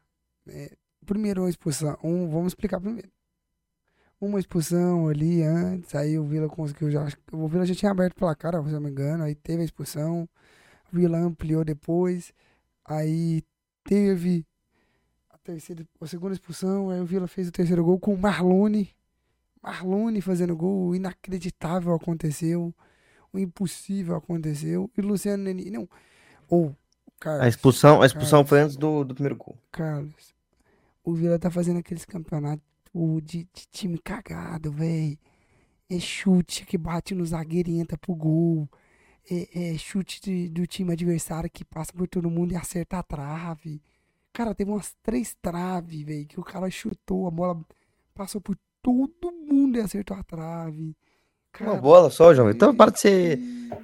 é, 0.47 0.71
primeiro 1.05 1.41
uma 1.43 1.49
expulsão. 1.49 1.97
Um, 2.03 2.29
vamos 2.29 2.47
explicar 2.51 2.79
primeiro. 2.79 3.09
Uma 4.19 4.39
expulsão 4.39 5.09
ali 5.09 5.43
antes. 5.43 5.93
Aí 5.95 6.17
o 6.17 6.23
Vila 6.23 6.47
conseguiu 6.47 6.89
já. 6.89 7.05
O 7.31 7.47
Vila 7.47 7.65
já 7.65 7.75
tinha 7.75 7.91
aberto 7.91 8.13
o 8.13 8.19
placar, 8.19 8.53
se 8.53 8.57
eu 8.69 8.73
não 8.73 8.81
me 8.81 8.89
engano. 8.89 9.23
Aí 9.23 9.35
teve 9.35 9.61
a 9.61 9.65
expulsão. 9.65 10.27
O 10.91 10.95
Vila 10.95 11.17
ampliou 11.17 11.63
depois. 11.65 12.33
Aí 12.85 13.43
teve 13.83 14.45
terceira, 15.43 15.85
a 16.01 16.07
segunda 16.07 16.33
expulsão. 16.33 16.89
Aí 16.89 16.99
o 16.99 17.05
Vila 17.05 17.27
fez 17.27 17.47
o 17.47 17.51
terceiro 17.51 17.83
gol 17.83 17.99
com 17.99 18.13
o 18.13 18.17
Marlone. 18.17 18.89
Marlone 19.61 20.21
fazendo 20.21 20.55
gol. 20.55 20.87
O 20.89 20.95
inacreditável 20.95 21.93
aconteceu. 21.93 22.73
O 23.31 23.39
impossível 23.39 24.15
aconteceu. 24.15 24.89
E 24.97 25.01
o 25.01 25.05
Luciano 25.07 25.43
Neni. 25.43 25.69
Não. 25.69 25.87
Ou. 26.49 26.75
A 27.25 27.47
expulsão, 27.47 28.01
a 28.01 28.05
expulsão 28.05 28.39
Carlos. 28.39 28.49
foi 28.49 28.59
antes 28.61 28.75
do, 28.75 29.03
do 29.05 29.13
primeiro 29.13 29.37
gol. 29.37 29.57
Carlos, 29.71 30.33
o 31.05 31.13
Vila 31.13 31.39
tá 31.39 31.49
fazendo 31.49 31.79
aqueles 31.79 32.03
campeonatos 32.03 32.61
de, 33.23 33.45
de 33.45 33.65
time 33.71 33.97
cagado, 33.97 34.71
velho. 34.73 35.17
É 35.89 35.99
chute 35.99 36.65
que 36.65 36.77
bate 36.77 37.15
no 37.15 37.25
zagueiro 37.25 37.69
e 37.69 37.79
entra 37.79 37.97
pro 37.97 38.13
gol. 38.13 38.67
É, 39.31 39.71
é 39.73 39.77
chute 39.77 40.21
de- 40.21 40.49
do 40.49 40.67
time 40.67 40.91
adversário 40.91 41.49
que 41.49 41.63
passa 41.63 41.93
por 41.93 42.09
todo 42.09 42.29
mundo 42.29 42.51
e 42.51 42.57
acerta 42.57 42.97
a 42.99 43.03
trave. 43.03 43.81
Cara, 44.33 44.55
teve 44.55 44.71
umas 44.71 44.95
três 45.03 45.35
traves, 45.41 46.01
velho, 46.01 46.25
que 46.25 46.39
o 46.39 46.43
cara 46.43 46.67
chutou, 46.69 47.27
a 47.27 47.31
bola 47.31 47.59
passou 48.15 48.41
por 48.41 48.57
todo 48.81 49.31
mundo 49.31 49.77
e 49.77 49.81
acertou 49.81 50.17
a 50.17 50.23
trave. 50.23 50.95
Uma 51.59 51.67
Cara, 51.69 51.75
bola 51.81 52.09
só, 52.09 52.33
João. 52.33 52.49
Então 52.49 52.75
para 52.75 52.89
de 52.91 52.99
ser. 52.99 53.39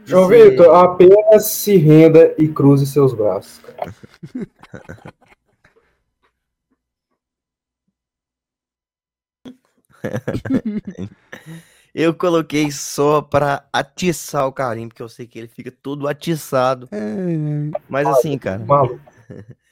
João 0.05 0.31
Esse- 0.33 0.49
Vitor, 0.49 0.75
apenas 0.75 1.45
se 1.45 1.77
renda 1.77 2.33
e 2.39 2.47
cruze 2.47 2.87
seus 2.87 3.13
braços. 3.13 3.61
Eu 11.93 12.13
coloquei 12.13 12.71
só 12.71 13.21
pra 13.21 13.65
atiçar 13.73 14.47
o 14.47 14.53
Karim, 14.53 14.87
porque 14.87 15.01
eu 15.01 15.09
sei 15.09 15.25
que 15.25 15.39
ele 15.39 15.47
fica 15.47 15.71
todo 15.71 16.07
atiçado. 16.07 16.87
É, 16.91 17.77
Mas 17.89 18.07
assim, 18.07 18.37
cara. 18.37 18.63
Maluco. 18.63 18.99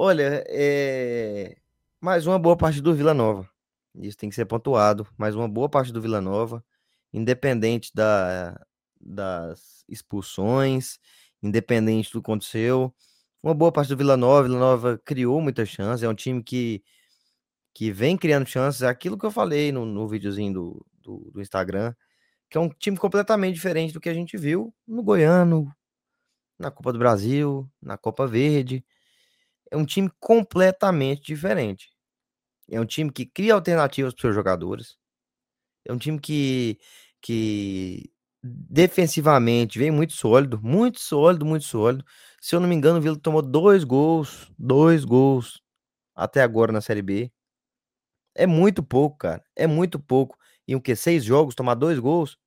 Olha, 0.00 0.44
é... 0.46 1.56
mais 2.00 2.24
uma 2.24 2.38
boa 2.38 2.56
parte 2.56 2.80
do 2.80 2.94
Vila 2.94 3.12
Nova. 3.12 3.50
Isso 3.96 4.16
tem 4.16 4.28
que 4.28 4.36
ser 4.36 4.44
pontuado. 4.46 5.04
Mais 5.18 5.34
uma 5.34 5.48
boa 5.48 5.68
parte 5.68 5.92
do 5.92 6.00
Vila 6.00 6.20
Nova, 6.20 6.64
independente 7.12 7.90
da... 7.92 8.56
das 9.00 9.84
expulsões, 9.88 11.00
independente 11.42 12.12
do 12.12 12.22
que 12.22 12.30
aconteceu. 12.30 12.94
Uma 13.42 13.52
boa 13.54 13.72
parte 13.72 13.88
do 13.88 13.96
Vila 13.96 14.16
Nova. 14.16 14.44
Vila 14.44 14.60
Nova 14.60 15.02
criou 15.04 15.40
muitas 15.40 15.68
chances. 15.68 16.04
É 16.04 16.08
um 16.08 16.14
time 16.14 16.44
que, 16.44 16.80
que 17.74 17.90
vem 17.90 18.16
criando 18.16 18.46
chances. 18.46 18.82
É 18.82 18.86
aquilo 18.86 19.18
que 19.18 19.26
eu 19.26 19.32
falei 19.32 19.72
no, 19.72 19.84
no 19.84 20.06
videozinho 20.06 20.52
do, 20.52 20.86
do, 21.02 21.30
do 21.32 21.40
Instagram, 21.42 21.92
que 22.48 22.56
é 22.56 22.60
um 22.60 22.68
time 22.68 22.96
completamente 22.96 23.56
diferente 23.56 23.92
do 23.92 24.00
que 24.00 24.08
a 24.08 24.14
gente 24.14 24.36
viu 24.36 24.72
no 24.86 25.02
Goiano, 25.02 25.74
na 26.56 26.70
Copa 26.70 26.92
do 26.92 27.00
Brasil, 27.00 27.68
na 27.82 27.98
Copa 27.98 28.28
Verde 28.28 28.84
é 29.70 29.76
um 29.76 29.84
time 29.84 30.10
completamente 30.20 31.22
diferente. 31.22 31.88
É 32.70 32.80
um 32.80 32.86
time 32.86 33.12
que 33.12 33.26
cria 33.26 33.54
alternativas 33.54 34.14
para 34.14 34.22
seus 34.22 34.34
jogadores. 34.34 34.96
É 35.86 35.92
um 35.92 35.98
time 35.98 36.20
que, 36.20 36.78
que 37.22 38.10
defensivamente 38.42 39.78
vem 39.78 39.90
muito 39.90 40.12
sólido, 40.14 40.60
muito 40.62 41.00
sólido, 41.00 41.46
muito 41.46 41.64
sólido. 41.64 42.04
Se 42.40 42.54
eu 42.56 42.60
não 42.60 42.68
me 42.68 42.74
engano, 42.74 42.98
o 42.98 43.02
Vila 43.02 43.18
tomou 43.18 43.42
dois 43.42 43.84
gols, 43.84 44.50
dois 44.58 45.04
gols 45.04 45.60
até 46.16 46.42
agora 46.42 46.72
na 46.72 46.80
Série 46.82 47.02
B. 47.02 47.32
É 48.34 48.46
muito 48.46 48.82
pouco, 48.82 49.18
cara. 49.18 49.44
É 49.56 49.66
muito 49.66 49.98
pouco. 49.98 50.38
Em 50.66 50.74
o 50.74 50.80
que? 50.80 50.94
Seis 50.96 51.24
jogos, 51.24 51.54
tomar 51.54 51.74
dois 51.74 51.98
gols? 51.98 52.38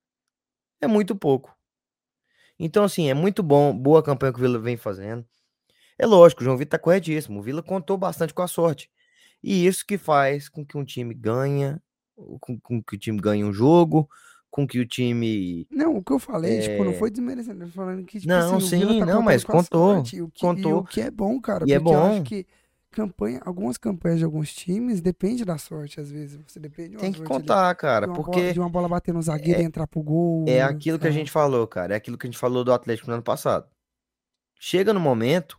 É 0.80 0.86
muito 0.88 1.16
pouco. 1.16 1.56
Então, 2.58 2.84
assim, 2.84 3.08
é 3.10 3.14
muito 3.14 3.42
bom, 3.42 3.76
boa 3.76 4.02
campanha 4.02 4.32
que 4.32 4.38
o 4.38 4.42
Vila 4.42 4.58
vem 4.58 4.76
fazendo. 4.76 5.26
É 6.02 6.06
lógico, 6.06 6.40
o 6.40 6.44
João 6.44 6.56
Vitor 6.56 6.70
tá 6.78 6.82
corretíssimo. 6.82 7.38
O 7.38 7.42
Vila 7.42 7.62
contou 7.62 7.96
bastante 7.96 8.34
com 8.34 8.42
a 8.42 8.48
sorte. 8.48 8.90
E 9.40 9.64
isso 9.64 9.86
que 9.86 9.96
faz 9.96 10.48
com 10.48 10.66
que 10.66 10.76
um 10.76 10.84
time 10.84 11.14
ganha, 11.14 11.80
com, 12.40 12.58
com 12.58 12.82
que 12.82 12.96
o 12.96 12.98
time 12.98 13.20
ganhe 13.20 13.44
um 13.44 13.52
jogo, 13.52 14.08
com 14.50 14.66
que 14.66 14.80
o 14.80 14.86
time. 14.86 15.64
Não, 15.70 15.96
o 15.96 16.02
que 16.02 16.12
eu 16.12 16.18
falei, 16.18 16.60
tipo, 16.60 16.82
não 16.84 16.90
É. 16.90 16.94
foi 16.94 17.08
desmerecendo, 17.08 17.62
eu 17.62 17.68
tô 17.68 17.72
falando 17.74 18.04
que, 18.04 18.18
tipo 18.18 18.28
Não, 18.32 18.56
assim, 18.56 18.66
sim, 18.68 18.98
tá 18.98 19.06
não, 19.06 19.22
mas 19.22 19.44
contou, 19.44 19.94
sorte, 19.96 20.20
o 20.20 20.28
que, 20.28 20.40
contou. 20.40 20.78
O 20.78 20.84
que 20.84 21.00
é 21.00 21.08
bom, 21.10 21.40
cara, 21.40 21.64
E 21.68 21.72
é 21.72 21.78
porque 21.78 21.94
eu 21.94 22.02
acho 22.02 22.18
bom. 22.18 22.24
que 22.24 22.46
campanha, 22.90 23.40
algumas 23.46 23.78
campanhas 23.78 24.18
de 24.18 24.24
alguns 24.24 24.52
times 24.52 25.00
depende 25.00 25.44
da 25.44 25.56
sorte, 25.56 26.00
às 26.00 26.10
vezes, 26.10 26.38
você 26.46 26.58
depende 26.58 26.96
Tem 26.96 27.12
que 27.12 27.18
sorte 27.18 27.32
ali, 27.32 27.40
contar, 27.42 27.74
cara, 27.76 28.06
de 28.06 28.10
uma 28.10 28.16
bola, 28.16 28.26
porque 28.26 28.52
de 28.52 28.58
uma 28.60 28.68
bola 28.68 28.88
bater 28.88 29.14
no 29.14 29.22
zagueiro 29.22 29.60
e 29.60 29.64
entrar 29.64 29.86
pro 29.86 30.02
gol, 30.02 30.44
é 30.48 30.60
aquilo 30.62 30.98
que 30.98 31.06
a 31.06 31.10
sabe? 31.10 31.18
gente 31.20 31.30
falou, 31.30 31.64
cara. 31.68 31.94
É 31.94 31.96
aquilo 31.96 32.18
que 32.18 32.26
a 32.26 32.30
gente 32.30 32.38
falou 32.38 32.64
do 32.64 32.72
Atlético 32.72 33.06
no 33.08 33.14
ano 33.14 33.22
passado. 33.22 33.66
Chega 34.58 34.92
no 34.92 35.00
momento 35.00 35.58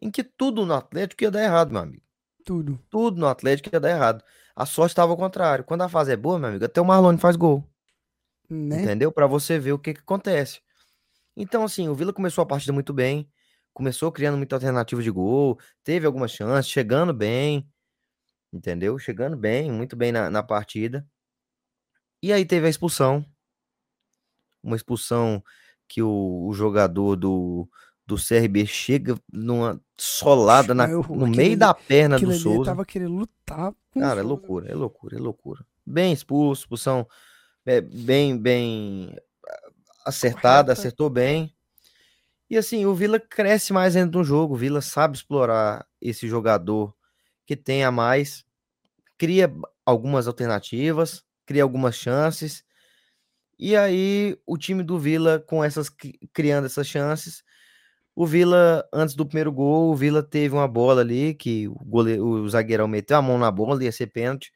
em 0.00 0.10
que 0.10 0.22
tudo 0.24 0.64
no 0.66 0.74
Atlético 0.74 1.22
ia 1.24 1.30
dar 1.30 1.42
errado, 1.42 1.72
meu 1.72 1.82
amigo. 1.82 2.02
tudo, 2.44 2.78
Tudo 2.90 3.20
no 3.20 3.26
Atlético 3.28 3.70
ia 3.74 3.80
dar 3.80 3.90
errado. 3.90 4.24
A 4.56 4.66
sorte 4.66 4.92
estava 4.92 5.12
ao 5.12 5.16
contrário. 5.16 5.64
Quando 5.64 5.82
a 5.82 5.88
fase 5.88 6.12
é 6.12 6.16
boa, 6.16 6.38
meu 6.38 6.48
amigo, 6.50 6.64
até 6.64 6.80
o 6.80 6.84
Marlone 6.84 7.18
faz 7.18 7.36
gol. 7.36 7.64
né? 8.48 8.82
Entendeu? 8.82 9.12
Pra 9.12 9.26
você 9.26 9.58
ver 9.58 9.72
o 9.72 9.78
que, 9.78 9.94
que 9.94 10.00
acontece. 10.00 10.60
Então, 11.36 11.64
assim, 11.64 11.88
o 11.88 11.94
Vila 11.94 12.12
começou 12.12 12.42
a 12.42 12.46
partida 12.46 12.72
muito 12.72 12.92
bem. 12.92 13.30
Começou 13.72 14.10
criando 14.12 14.36
muita 14.36 14.56
alternativa 14.56 15.02
de 15.02 15.10
gol. 15.10 15.58
Teve 15.84 16.06
algumas 16.06 16.32
chances, 16.32 16.70
chegando 16.70 17.14
bem. 17.14 17.68
Entendeu? 18.52 18.98
Chegando 18.98 19.36
bem, 19.36 19.70
muito 19.70 19.94
bem 19.96 20.10
na, 20.12 20.28
na 20.28 20.42
partida. 20.42 21.06
E 22.22 22.32
aí 22.32 22.44
teve 22.44 22.66
a 22.66 22.70
expulsão. 22.70 23.24
Uma 24.62 24.76
expulsão 24.76 25.42
que 25.88 26.02
o, 26.02 26.46
o 26.48 26.52
jogador 26.52 27.16
do, 27.16 27.68
do 28.14 28.18
CRB 28.18 28.66
chega 28.66 29.16
numa 29.32 29.80
solada 29.96 30.74
na- 30.74 30.88
no 30.88 31.26
meio 31.28 31.56
da 31.56 31.72
perna 31.72 32.18
do 32.18 32.26
ali, 32.26 32.34
ele 32.34 32.42
Souza. 32.42 32.70
tava 32.70 32.84
querendo 32.84 33.14
lutar 33.14 33.72
Cara, 33.92 34.04
é 34.20 34.22
Souza. 34.22 34.22
loucura, 34.22 34.68
é 34.70 34.74
loucura, 34.74 35.16
é 35.16 35.20
loucura. 35.20 35.64
Bem 35.86 36.12
expulso, 36.12 36.62
expulsão 36.62 37.06
é, 37.64 37.80
bem, 37.80 38.36
bem 38.36 39.16
acertada, 40.04 40.66
Correta. 40.66 40.72
acertou 40.72 41.08
bem. 41.10 41.54
E 42.48 42.56
assim, 42.56 42.84
o 42.84 42.94
Vila 42.94 43.20
cresce 43.20 43.72
mais 43.72 43.94
dentro 43.94 44.12
do 44.12 44.24
jogo. 44.24 44.54
O 44.54 44.56
Vila 44.56 44.80
sabe 44.80 45.16
explorar 45.16 45.86
esse 46.00 46.26
jogador 46.26 46.94
que 47.46 47.54
tem 47.56 47.84
a 47.84 47.92
mais, 47.92 48.44
cria 49.16 49.52
algumas 49.86 50.26
alternativas, 50.26 51.22
cria 51.46 51.62
algumas 51.62 51.94
chances. 51.94 52.64
E 53.58 53.76
aí, 53.76 54.36
o 54.46 54.56
time 54.56 54.82
do 54.82 54.98
Vila, 54.98 55.38
com 55.38 55.62
essas 55.62 55.88
criando 56.32 56.64
essas 56.64 56.86
chances, 56.86 57.44
o 58.14 58.26
Vila, 58.26 58.86
antes 58.92 59.14
do 59.14 59.24
primeiro 59.24 59.52
gol, 59.52 59.90
o 59.90 59.96
Vila 59.96 60.22
teve 60.22 60.54
uma 60.54 60.68
bola 60.68 61.00
ali 61.00 61.34
que 61.34 61.68
o, 61.68 61.74
goleiro, 61.84 62.24
o 62.24 62.48
zagueirão 62.48 62.88
meteu 62.88 63.16
a 63.16 63.22
mão 63.22 63.38
na 63.38 63.50
bola, 63.50 63.82
ia 63.82 63.92
ser 63.92 64.08
pênalti. 64.08 64.52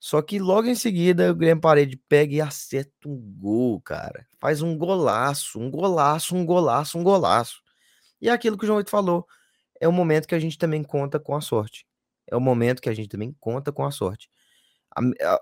Só 0.00 0.22
que 0.22 0.38
logo 0.38 0.68
em 0.68 0.74
seguida 0.74 1.30
o 1.30 1.34
Guilherme 1.34 1.60
Parede 1.60 1.96
pega 2.08 2.34
e 2.34 2.40
acerta 2.40 3.08
um 3.08 3.16
gol, 3.16 3.80
cara. 3.80 4.26
Faz 4.40 4.62
um 4.62 4.76
golaço, 4.76 5.58
um 5.60 5.70
golaço, 5.70 6.36
um 6.36 6.44
golaço, 6.44 6.98
um 6.98 7.02
golaço. 7.02 7.60
E 8.20 8.28
é 8.28 8.32
aquilo 8.32 8.56
que 8.56 8.64
o 8.64 8.66
João 8.66 8.78
Vitor 8.78 8.90
falou, 8.90 9.26
é 9.80 9.88
o 9.88 9.92
momento 9.92 10.26
que 10.26 10.34
a 10.34 10.38
gente 10.38 10.58
também 10.58 10.82
conta 10.82 11.18
com 11.20 11.34
a 11.34 11.40
sorte. 11.40 11.86
É 12.26 12.36
o 12.36 12.40
momento 12.40 12.82
que 12.82 12.88
a 12.88 12.94
gente 12.94 13.08
também 13.08 13.34
conta 13.40 13.72
com 13.72 13.84
a 13.84 13.90
sorte. 13.90 14.28
A, 14.94 15.00
a, 15.00 15.40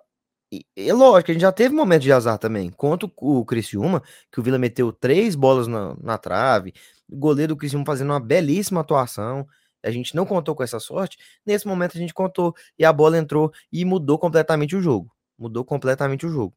é 0.76 0.92
lógico, 0.92 1.30
a 1.30 1.34
gente 1.34 1.42
já 1.42 1.52
teve 1.52 1.74
momentos 1.74 2.04
de 2.04 2.12
azar 2.12 2.38
também. 2.38 2.70
Conta 2.70 3.06
o, 3.06 3.40
o 3.40 3.44
Criciúma, 3.44 4.02
que 4.30 4.40
o 4.40 4.42
Vila 4.42 4.58
meteu 4.58 4.92
três 4.92 5.34
bolas 5.34 5.66
na, 5.66 5.96
na 6.00 6.18
trave, 6.18 6.72
goleiro 7.08 7.54
do 7.54 7.58
Criciúma 7.58 7.84
fazendo 7.84 8.10
uma 8.10 8.20
belíssima 8.20 8.80
atuação 8.80 9.46
a 9.86 9.90
gente 9.90 10.14
não 10.14 10.26
contou 10.26 10.54
com 10.54 10.62
essa 10.62 10.80
sorte, 10.80 11.16
nesse 11.44 11.66
momento 11.66 11.96
a 11.96 12.00
gente 12.00 12.12
contou 12.12 12.54
e 12.78 12.84
a 12.84 12.92
bola 12.92 13.16
entrou 13.16 13.52
e 13.72 13.84
mudou 13.84 14.18
completamente 14.18 14.74
o 14.74 14.80
jogo. 14.80 15.14
Mudou 15.38 15.64
completamente 15.64 16.26
o 16.26 16.28
jogo. 16.28 16.56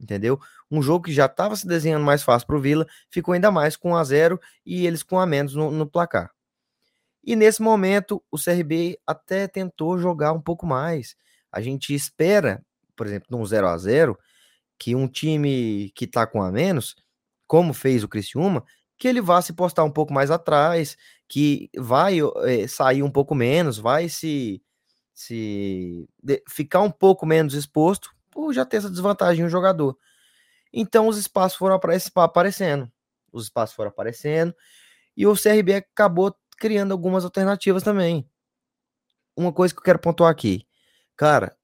Entendeu? 0.00 0.38
Um 0.70 0.80
jogo 0.80 1.06
que 1.06 1.12
já 1.12 1.26
estava 1.26 1.56
se 1.56 1.66
desenhando 1.66 2.04
mais 2.04 2.22
fácil 2.22 2.46
para 2.46 2.56
o 2.56 2.60
Vila, 2.60 2.86
ficou 3.10 3.34
ainda 3.34 3.50
mais 3.50 3.76
com 3.76 3.90
1 3.90 3.96
a 3.96 4.04
0 4.04 4.40
e 4.64 4.86
eles 4.86 5.02
com 5.02 5.18
a 5.18 5.26
menos 5.26 5.54
no, 5.54 5.72
no 5.72 5.86
placar. 5.88 6.30
E 7.24 7.34
nesse 7.34 7.60
momento, 7.60 8.22
o 8.30 8.38
CRB 8.38 8.98
até 9.04 9.48
tentou 9.48 9.98
jogar 9.98 10.32
um 10.32 10.40
pouco 10.40 10.64
mais. 10.64 11.16
A 11.50 11.60
gente 11.60 11.92
espera, 11.92 12.64
por 12.94 13.06
exemplo, 13.08 13.26
num 13.30 13.44
0 13.44 13.66
a 13.66 13.76
0 13.76 14.16
que 14.78 14.94
um 14.94 15.08
time 15.08 15.90
que 15.96 16.04
está 16.04 16.24
com 16.24 16.40
a 16.40 16.52
menos, 16.52 16.94
como 17.44 17.74
fez 17.74 18.04
o 18.04 18.08
Criciúma, 18.08 18.64
que 18.98 19.06
ele 19.06 19.20
vá 19.20 19.40
se 19.40 19.52
postar 19.52 19.84
um 19.84 19.90
pouco 19.90 20.12
mais 20.12 20.30
atrás, 20.30 20.96
que 21.28 21.70
vai 21.76 22.18
é, 22.44 22.66
sair 22.66 23.02
um 23.02 23.10
pouco 23.10 23.34
menos, 23.34 23.78
vai 23.78 24.08
se, 24.08 24.60
se 25.14 26.08
de, 26.22 26.42
ficar 26.48 26.80
um 26.80 26.90
pouco 26.90 27.24
menos 27.24 27.54
exposto, 27.54 28.10
por 28.30 28.52
já 28.52 28.64
ter 28.64 28.78
essa 28.78 28.90
desvantagem 28.90 29.44
o 29.44 29.48
jogador. 29.48 29.96
Então 30.72 31.06
os 31.06 31.16
espaços 31.16 31.56
foram 31.56 31.78
aparecendo, 32.16 32.90
os 33.32 33.44
espaços 33.44 33.76
foram 33.76 33.90
aparecendo, 33.90 34.54
e 35.16 35.26
o 35.26 35.34
CRB 35.34 35.74
acabou 35.74 36.34
criando 36.58 36.92
algumas 36.92 37.24
alternativas 37.24 37.82
também. 37.82 38.28
Uma 39.36 39.52
coisa 39.52 39.72
que 39.72 39.78
eu 39.78 39.84
quero 39.84 40.00
pontuar 40.00 40.30
aqui, 40.30 40.66
cara, 41.16 41.56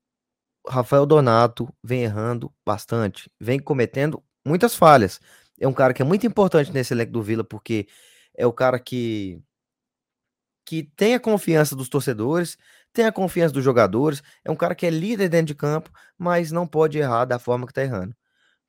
Rafael 0.66 1.04
Donato 1.04 1.68
vem 1.82 2.04
errando 2.04 2.52
bastante, 2.64 3.30
vem 3.40 3.58
cometendo 3.58 4.22
muitas 4.46 4.74
falhas 4.74 5.20
é 5.58 5.68
um 5.68 5.72
cara 5.72 5.94
que 5.94 6.02
é 6.02 6.04
muito 6.04 6.26
importante 6.26 6.72
nesse 6.72 6.92
elenco 6.94 7.12
do 7.12 7.22
Vila, 7.22 7.44
porque 7.44 7.88
é 8.36 8.46
o 8.46 8.52
cara 8.52 8.78
que 8.78 9.42
que 10.64 10.82
tem 10.96 11.14
a 11.14 11.20
confiança 11.20 11.76
dos 11.76 11.88
torcedores, 11.90 12.56
tem 12.92 13.04
a 13.04 13.12
confiança 13.12 13.52
dos 13.52 13.62
jogadores, 13.62 14.22
é 14.44 14.50
um 14.50 14.56
cara 14.56 14.74
que 14.74 14.86
é 14.86 14.90
líder 14.90 15.28
dentro 15.28 15.46
de 15.48 15.54
campo, 15.54 15.90
mas 16.16 16.50
não 16.50 16.66
pode 16.66 16.98
errar 16.98 17.26
da 17.26 17.38
forma 17.38 17.66
que 17.66 17.72
tá 17.72 17.82
errando. 17.82 18.16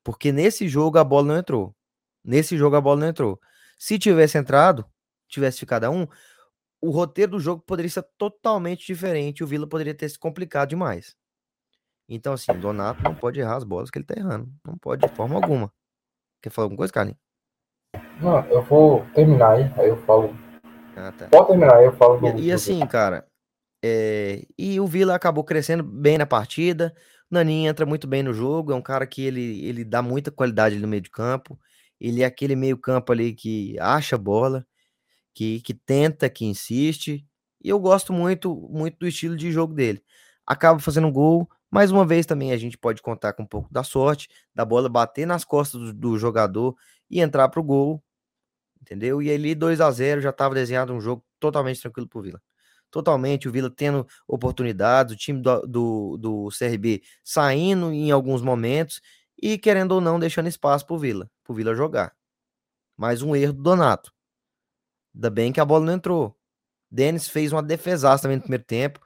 Porque 0.04 0.32
nesse 0.32 0.68
jogo 0.68 0.98
a 0.98 1.04
bola 1.04 1.28
não 1.28 1.38
entrou. 1.38 1.76
Nesse 2.24 2.58
jogo 2.58 2.76
a 2.76 2.82
bola 2.82 3.00
não 3.02 3.08
entrou. 3.08 3.40
Se 3.78 3.98
tivesse 3.98 4.38
entrado, 4.38 4.86
tivesse 5.28 5.60
ficado 5.60 5.86
a 5.86 5.90
um, 5.90 6.08
o 6.82 6.92
roteiro 6.92 7.34
do 7.34 7.40
jogo 7.40 7.64
poderia 7.66 7.90
ser 7.90 8.04
totalmente 8.18 8.86
diferente, 8.86 9.44
o 9.44 9.48
Vila 9.48 9.68
poderia 9.68 9.94
ter 9.94 10.10
se 10.10 10.20
complicado 10.20 10.70
demais. 10.70 11.16
Então, 12.08 12.34
assim, 12.34 12.52
o 12.52 12.60
Donato 12.60 13.02
não 13.04 13.16
pode 13.16 13.40
errar 13.40 13.56
as 13.58 13.64
bolas 13.64 13.90
que 13.90 13.98
ele 13.98 14.06
tá 14.06 14.16
errando. 14.16 14.52
Não 14.64 14.78
pode 14.78 15.08
de 15.08 15.16
forma 15.16 15.36
alguma. 15.36 15.74
Quer 16.46 16.52
falar 16.52 16.66
alguma 16.66 16.78
coisa, 16.78 16.94
Carlinhos? 16.94 17.18
Não, 18.22 18.40
eu 18.50 18.62
vou 18.62 19.04
terminar 19.16 19.54
aí, 19.54 19.64
aí 19.78 19.90
eu 19.90 19.98
falo. 20.06 20.32
Ah, 20.96 21.12
tá. 21.12 21.28
Pode 21.28 21.48
terminar 21.48 21.78
aí, 21.78 21.86
eu 21.86 21.94
falo 21.94 22.20
do. 22.20 22.40
E, 22.40 22.46
e 22.46 22.52
assim, 22.52 22.86
cara, 22.86 23.26
é... 23.84 24.46
e 24.56 24.80
o 24.80 24.86
Vila 24.86 25.16
acabou 25.16 25.44
crescendo 25.44 25.82
bem 25.82 26.20
na 26.20 26.26
partida. 26.28 26.96
Naninho 27.32 27.68
entra 27.68 27.84
muito 27.84 28.06
bem 28.06 28.22
no 28.22 28.32
jogo, 28.32 28.72
é 28.72 28.76
um 28.76 28.82
cara 28.82 29.08
que 29.08 29.24
ele, 29.24 29.66
ele 29.66 29.84
dá 29.84 30.04
muita 30.04 30.30
qualidade 30.30 30.78
no 30.78 30.88
meio 30.88 31.02
de 31.02 31.10
campo. 31.10 31.60
Ele 32.00 32.22
é 32.22 32.26
aquele 32.26 32.56
meio 32.56 32.78
campo 32.78 33.12
ali 33.12 33.34
que 33.34 33.76
acha 33.80 34.16
bola, 34.16 34.64
que, 35.34 35.62
que 35.62 35.74
tenta, 35.74 36.30
que 36.30 36.46
insiste. 36.46 37.26
E 37.60 37.70
eu 37.70 37.80
gosto 37.80 38.14
muito, 38.14 38.56
muito 38.70 39.00
do 39.00 39.08
estilo 39.08 39.36
de 39.36 39.52
jogo 39.52 39.74
dele. 39.74 40.04
Acaba 40.46 40.78
fazendo 40.78 41.08
um 41.08 41.12
gol, 41.12 41.50
mais 41.70 41.92
uma 41.92 42.06
vez 42.06 42.26
também 42.26 42.52
a 42.52 42.58
gente 42.58 42.78
pode 42.78 43.02
contar 43.02 43.34
com 43.34 43.44
um 43.44 43.48
pouco 43.48 43.72
da 43.72 43.84
sorte, 43.84 44.30
da 44.54 44.64
bola 44.64 44.88
bater 44.90 45.26
nas 45.26 45.44
costas 45.44 45.82
do, 45.82 45.94
do 45.94 46.18
jogador 46.18 46.76
e 47.10 47.20
entrar 47.20 47.50
para 47.50 47.60
o 47.60 47.64
gol, 47.64 48.04
entendeu? 48.82 49.22
E 49.22 49.32
ali 49.32 49.56
2 49.56 49.82
a 49.82 49.92
0 49.92 50.22
já 50.22 50.30
estava 50.30 50.56
desenhado 50.56 50.94
um 50.94 51.02
jogo 51.02 51.24
totalmente 51.40 51.82
tranquilo 51.82 52.08
para 52.08 52.20
o 52.20 52.22
Vila. 52.22 52.42
Totalmente, 52.92 53.48
o 53.48 53.52
Vila 53.52 53.70
tendo 53.70 54.08
oportunidades, 54.28 55.14
o 55.14 55.18
time 55.18 55.42
do, 55.42 55.62
do, 55.68 56.18
do 56.18 56.50
CRB 56.58 57.02
saindo 57.24 57.92
em 57.92 58.12
alguns 58.12 58.42
momentos 58.42 59.02
e 59.42 59.58
querendo 59.58 59.92
ou 59.94 60.02
não 60.02 60.20
deixando 60.20 60.48
espaço 60.48 60.86
para 60.86 60.96
o 60.96 61.00
Vila, 61.00 61.30
para 61.44 61.52
o 61.52 61.56
Vila 61.56 61.76
jogar. 61.76 62.16
Mais 62.96 63.22
um 63.22 63.36
erro 63.36 63.54
do 63.54 63.62
Donato. 63.62 64.14
Ainda 65.14 65.30
bem 65.30 65.52
que 65.52 65.60
a 65.60 65.66
bola 65.66 65.86
não 65.86 65.94
entrou. 65.94 66.38
Denis 66.90 67.28
fez 67.28 67.52
uma 67.52 67.62
defesaça 67.62 68.24
também 68.24 68.38
no 68.38 68.44
primeiro 68.44 68.64
tempo 68.64 69.05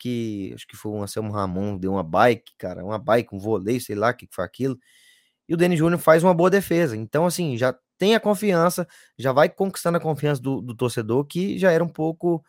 que 0.00 0.52
acho 0.54 0.66
que 0.66 0.76
foi 0.76 0.92
o 0.92 1.02
Anselmo 1.02 1.30
Ramon, 1.32 1.76
deu 1.76 1.92
uma 1.92 2.02
bike, 2.02 2.54
cara, 2.58 2.84
uma 2.84 2.98
bike, 2.98 3.34
um 3.34 3.38
voleio, 3.38 3.80
sei 3.80 3.94
lá 3.94 4.10
o 4.10 4.14
que 4.14 4.26
foi 4.30 4.44
aquilo. 4.44 4.78
E 5.48 5.54
o 5.54 5.56
Denis 5.56 5.78
Júnior 5.78 6.00
faz 6.00 6.24
uma 6.24 6.34
boa 6.34 6.50
defesa. 6.50 6.96
Então, 6.96 7.26
assim, 7.26 7.56
já 7.56 7.76
tem 7.98 8.14
a 8.14 8.20
confiança, 8.20 8.88
já 9.18 9.32
vai 9.32 9.48
conquistando 9.48 9.98
a 9.98 10.00
confiança 10.00 10.40
do, 10.40 10.60
do 10.62 10.74
torcedor, 10.74 11.24
que 11.26 11.58
já 11.58 11.70
era 11.70 11.84
um 11.84 11.88
pouco 11.88 12.44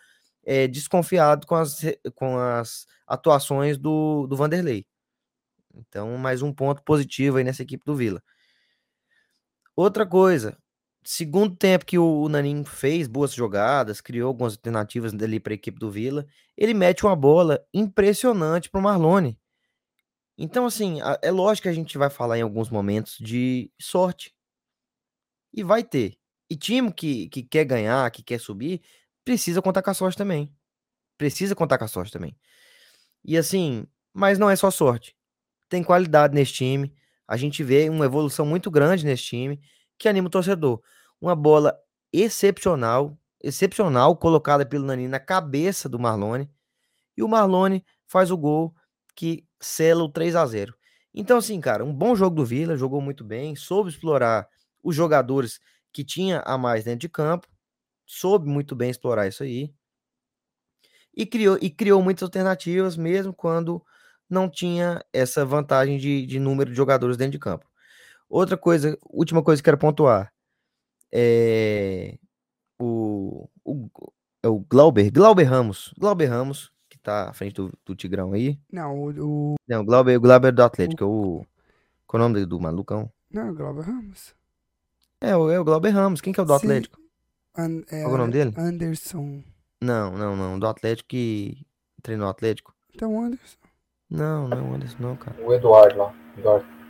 é, 0.45 0.67
desconfiado 0.67 1.45
com 1.45 1.55
as, 1.55 1.81
com 2.15 2.37
as 2.37 2.85
atuações 3.05 3.77
do, 3.77 4.27
do 4.27 4.35
Vanderlei. 4.35 4.85
Então, 5.73 6.17
mais 6.17 6.41
um 6.41 6.53
ponto 6.53 6.83
positivo 6.83 7.37
aí 7.37 7.43
nessa 7.43 7.63
equipe 7.63 7.83
do 7.85 7.95
Vila. 7.95 8.21
Outra 9.75 10.05
coisa, 10.05 10.57
segundo 11.03 11.55
tempo 11.55 11.85
que 11.85 11.97
o 11.97 12.27
Nanin 12.29 12.63
fez 12.63 13.07
boas 13.07 13.33
jogadas, 13.33 14.01
criou 14.01 14.27
algumas 14.27 14.53
alternativas 14.53 15.13
ali 15.13 15.39
para 15.39 15.53
a 15.53 15.55
equipe 15.55 15.79
do 15.79 15.89
Vila, 15.89 16.25
ele 16.57 16.73
mete 16.73 17.05
uma 17.05 17.15
bola 17.15 17.63
impressionante 17.73 18.69
para 18.69 18.79
o 18.79 18.83
Marlone. 18.83 19.39
Então, 20.37 20.65
assim, 20.65 20.99
é 21.21 21.31
lógico 21.31 21.63
que 21.63 21.69
a 21.69 21.73
gente 21.73 21.97
vai 21.97 22.09
falar 22.09 22.37
em 22.37 22.41
alguns 22.41 22.69
momentos 22.69 23.17
de 23.19 23.71
sorte. 23.79 24.33
E 25.53 25.63
vai 25.63 25.83
ter. 25.83 26.17
E 26.49 26.55
time 26.55 26.91
que, 26.91 27.29
que 27.29 27.43
quer 27.43 27.65
ganhar, 27.65 28.09
que 28.11 28.23
quer 28.23 28.39
subir, 28.39 28.81
precisa 29.23 29.61
contar 29.61 29.81
com 29.81 29.89
a 29.89 29.93
sorte 29.93 30.17
também. 30.17 30.53
Precisa 31.17 31.55
contar 31.55 31.77
com 31.77 31.85
a 31.85 31.87
sorte 31.87 32.11
também. 32.11 32.35
E 33.23 33.37
assim, 33.37 33.85
mas 34.13 34.39
não 34.39 34.49
é 34.49 34.55
só 34.55 34.71
sorte. 34.71 35.15
Tem 35.69 35.83
qualidade 35.83 36.33
nesse 36.33 36.53
time. 36.53 36.93
A 37.27 37.37
gente 37.37 37.63
vê 37.63 37.87
uma 37.89 38.05
evolução 38.05 38.45
muito 38.45 38.71
grande 38.71 39.05
nesse 39.05 39.23
time 39.23 39.61
que 40.01 40.09
anima 40.09 40.27
o 40.27 40.31
torcedor. 40.31 40.81
Uma 41.21 41.35
bola 41.35 41.77
excepcional, 42.11 43.15
excepcional, 43.39 44.17
colocada 44.17 44.65
pelo 44.65 44.85
Nani 44.87 45.07
na 45.07 45.19
cabeça 45.19 45.87
do 45.87 45.99
Marlone. 45.99 46.49
E 47.15 47.21
o 47.21 47.27
Marlone 47.27 47.85
faz 48.07 48.31
o 48.31 48.37
gol 48.37 48.73
que 49.15 49.45
sela 49.61 50.03
o 50.03 50.09
3 50.09 50.35
a 50.35 50.43
0 50.47 50.73
Então, 51.13 51.37
assim, 51.37 51.61
cara, 51.61 51.85
um 51.85 51.93
bom 51.93 52.15
jogo 52.15 52.35
do 52.35 52.43
Vila, 52.43 52.75
jogou 52.75 52.99
muito 52.99 53.23
bem, 53.23 53.55
soube 53.55 53.91
explorar 53.91 54.47
os 54.83 54.95
jogadores 54.95 55.59
que 55.93 56.03
tinha 56.03 56.39
a 56.47 56.57
mais 56.57 56.83
dentro 56.83 57.01
de 57.01 57.09
campo, 57.09 57.47
soube 58.03 58.49
muito 58.49 58.75
bem 58.75 58.89
explorar 58.89 59.27
isso 59.27 59.43
aí. 59.43 59.71
E 61.15 61.27
criou, 61.27 61.59
e 61.61 61.69
criou 61.69 62.01
muitas 62.01 62.23
alternativas, 62.23 62.97
mesmo 62.97 63.33
quando 63.33 63.83
não 64.27 64.49
tinha 64.49 65.03
essa 65.13 65.45
vantagem 65.45 65.99
de, 65.99 66.25
de 66.25 66.39
número 66.39 66.71
de 66.71 66.75
jogadores 66.75 67.17
dentro 67.17 67.33
de 67.33 67.39
campo. 67.39 67.70
Outra 68.31 68.55
coisa, 68.55 68.97
última 69.09 69.43
coisa 69.43 69.61
que 69.61 69.65
quero 69.65 69.77
pontuar. 69.77 70.31
É 71.11 72.17
o, 72.79 73.49
o, 73.65 73.89
é 74.41 74.47
o 74.47 74.59
Glauber, 74.59 75.11
Glauber 75.11 75.43
Ramos. 75.43 75.93
Glauber 75.99 76.27
Ramos, 76.27 76.71
que 76.89 76.97
tá 76.97 77.29
à 77.29 77.33
frente 77.33 77.55
do, 77.55 77.69
do 77.85 77.93
Tigrão 77.93 78.31
aí. 78.31 78.57
Não, 78.71 78.97
o. 78.97 79.09
o... 79.51 79.55
Não, 79.67 79.81
o 79.81 79.85
Glauber, 79.85 80.15
o 80.15 80.21
Glauber 80.21 80.53
do 80.53 80.63
Atlético, 80.63 81.03
o... 81.03 81.45
Qual 82.07 82.23
é 82.23 82.25
o 82.25 82.29
nome 82.29 82.45
do 82.45 82.57
malucão? 82.57 83.11
Não, 83.29 83.47
é 83.47 83.51
o 83.51 83.53
Glauber 83.53 83.81
Ramos. 83.83 84.33
É, 85.19 85.35
o, 85.35 85.51
é 85.51 85.59
o 85.59 85.65
Glauber 85.65 85.89
Ramos. 85.89 86.21
Quem 86.21 86.31
que 86.31 86.39
é 86.39 86.43
o 86.43 86.45
do 86.45 86.57
Sim. 86.57 86.65
Atlético? 86.67 87.01
An 87.57 87.81
é, 87.91 88.03
Qual 88.03 88.13
é 88.13 88.15
o 88.15 88.17
nome 88.17 88.31
dele? 88.31 88.53
Anderson. 88.55 89.43
Não, 89.81 90.17
não, 90.17 90.37
não. 90.37 90.57
Do 90.57 90.67
Atlético 90.67 91.09
que 91.09 91.65
treinou 92.01 92.27
o 92.27 92.31
Atlético. 92.31 92.73
Então, 92.95 93.21
Anderson. 93.21 93.57
Não, 94.09 94.47
não 94.47 94.57
é 94.57 94.61
o 94.61 94.73
Anderson, 94.73 94.97
não, 94.99 95.15
cara. 95.17 95.35
O 95.45 95.53
Eduardo 95.53 95.97
lá. 95.97 96.15
Eduardo. 96.37 96.80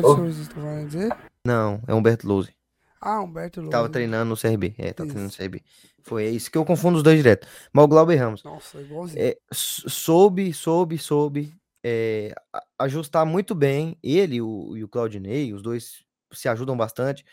Souza, 0.00 0.44
você 0.44 0.48
tá 0.48 0.60
falando 0.60 0.86
dizer? 0.86 1.16
Não, 1.44 1.80
é 1.86 1.94
Humberto 1.94 2.26
Louze. 2.26 2.54
Ah, 3.00 3.20
Humberto 3.20 3.60
Lousa. 3.60 3.76
Tava 3.76 3.88
treinando 3.88 4.30
no 4.30 4.36
CRB. 4.36 4.74
É, 4.78 4.86
Isso. 4.86 4.94
treinando 4.94 5.24
no 5.24 5.30
CRB. 5.30 5.62
Foi 6.02 6.24
é 6.24 6.30
isso 6.30 6.50
que 6.50 6.56
eu 6.56 6.64
confundo 6.64 6.98
os 6.98 7.02
dois 7.02 7.16
direto. 7.16 7.48
Mas 7.72 7.84
o 7.84 7.88
Glauber 7.88 8.16
Ramos. 8.16 8.44
Nossa, 8.44 8.80
igualzinho. 8.80 9.20
É, 9.20 9.36
soube, 9.52 10.52
soube, 10.52 10.98
soube 10.98 11.52
é, 11.84 12.34
ajustar 12.78 13.24
muito 13.26 13.54
bem. 13.54 13.96
Ele 14.02 14.40
o, 14.40 14.76
e 14.76 14.84
o 14.84 14.88
Claudinei, 14.88 15.52
os 15.52 15.62
dois 15.62 16.04
se 16.32 16.48
ajudam 16.48 16.76
bastante. 16.76 17.24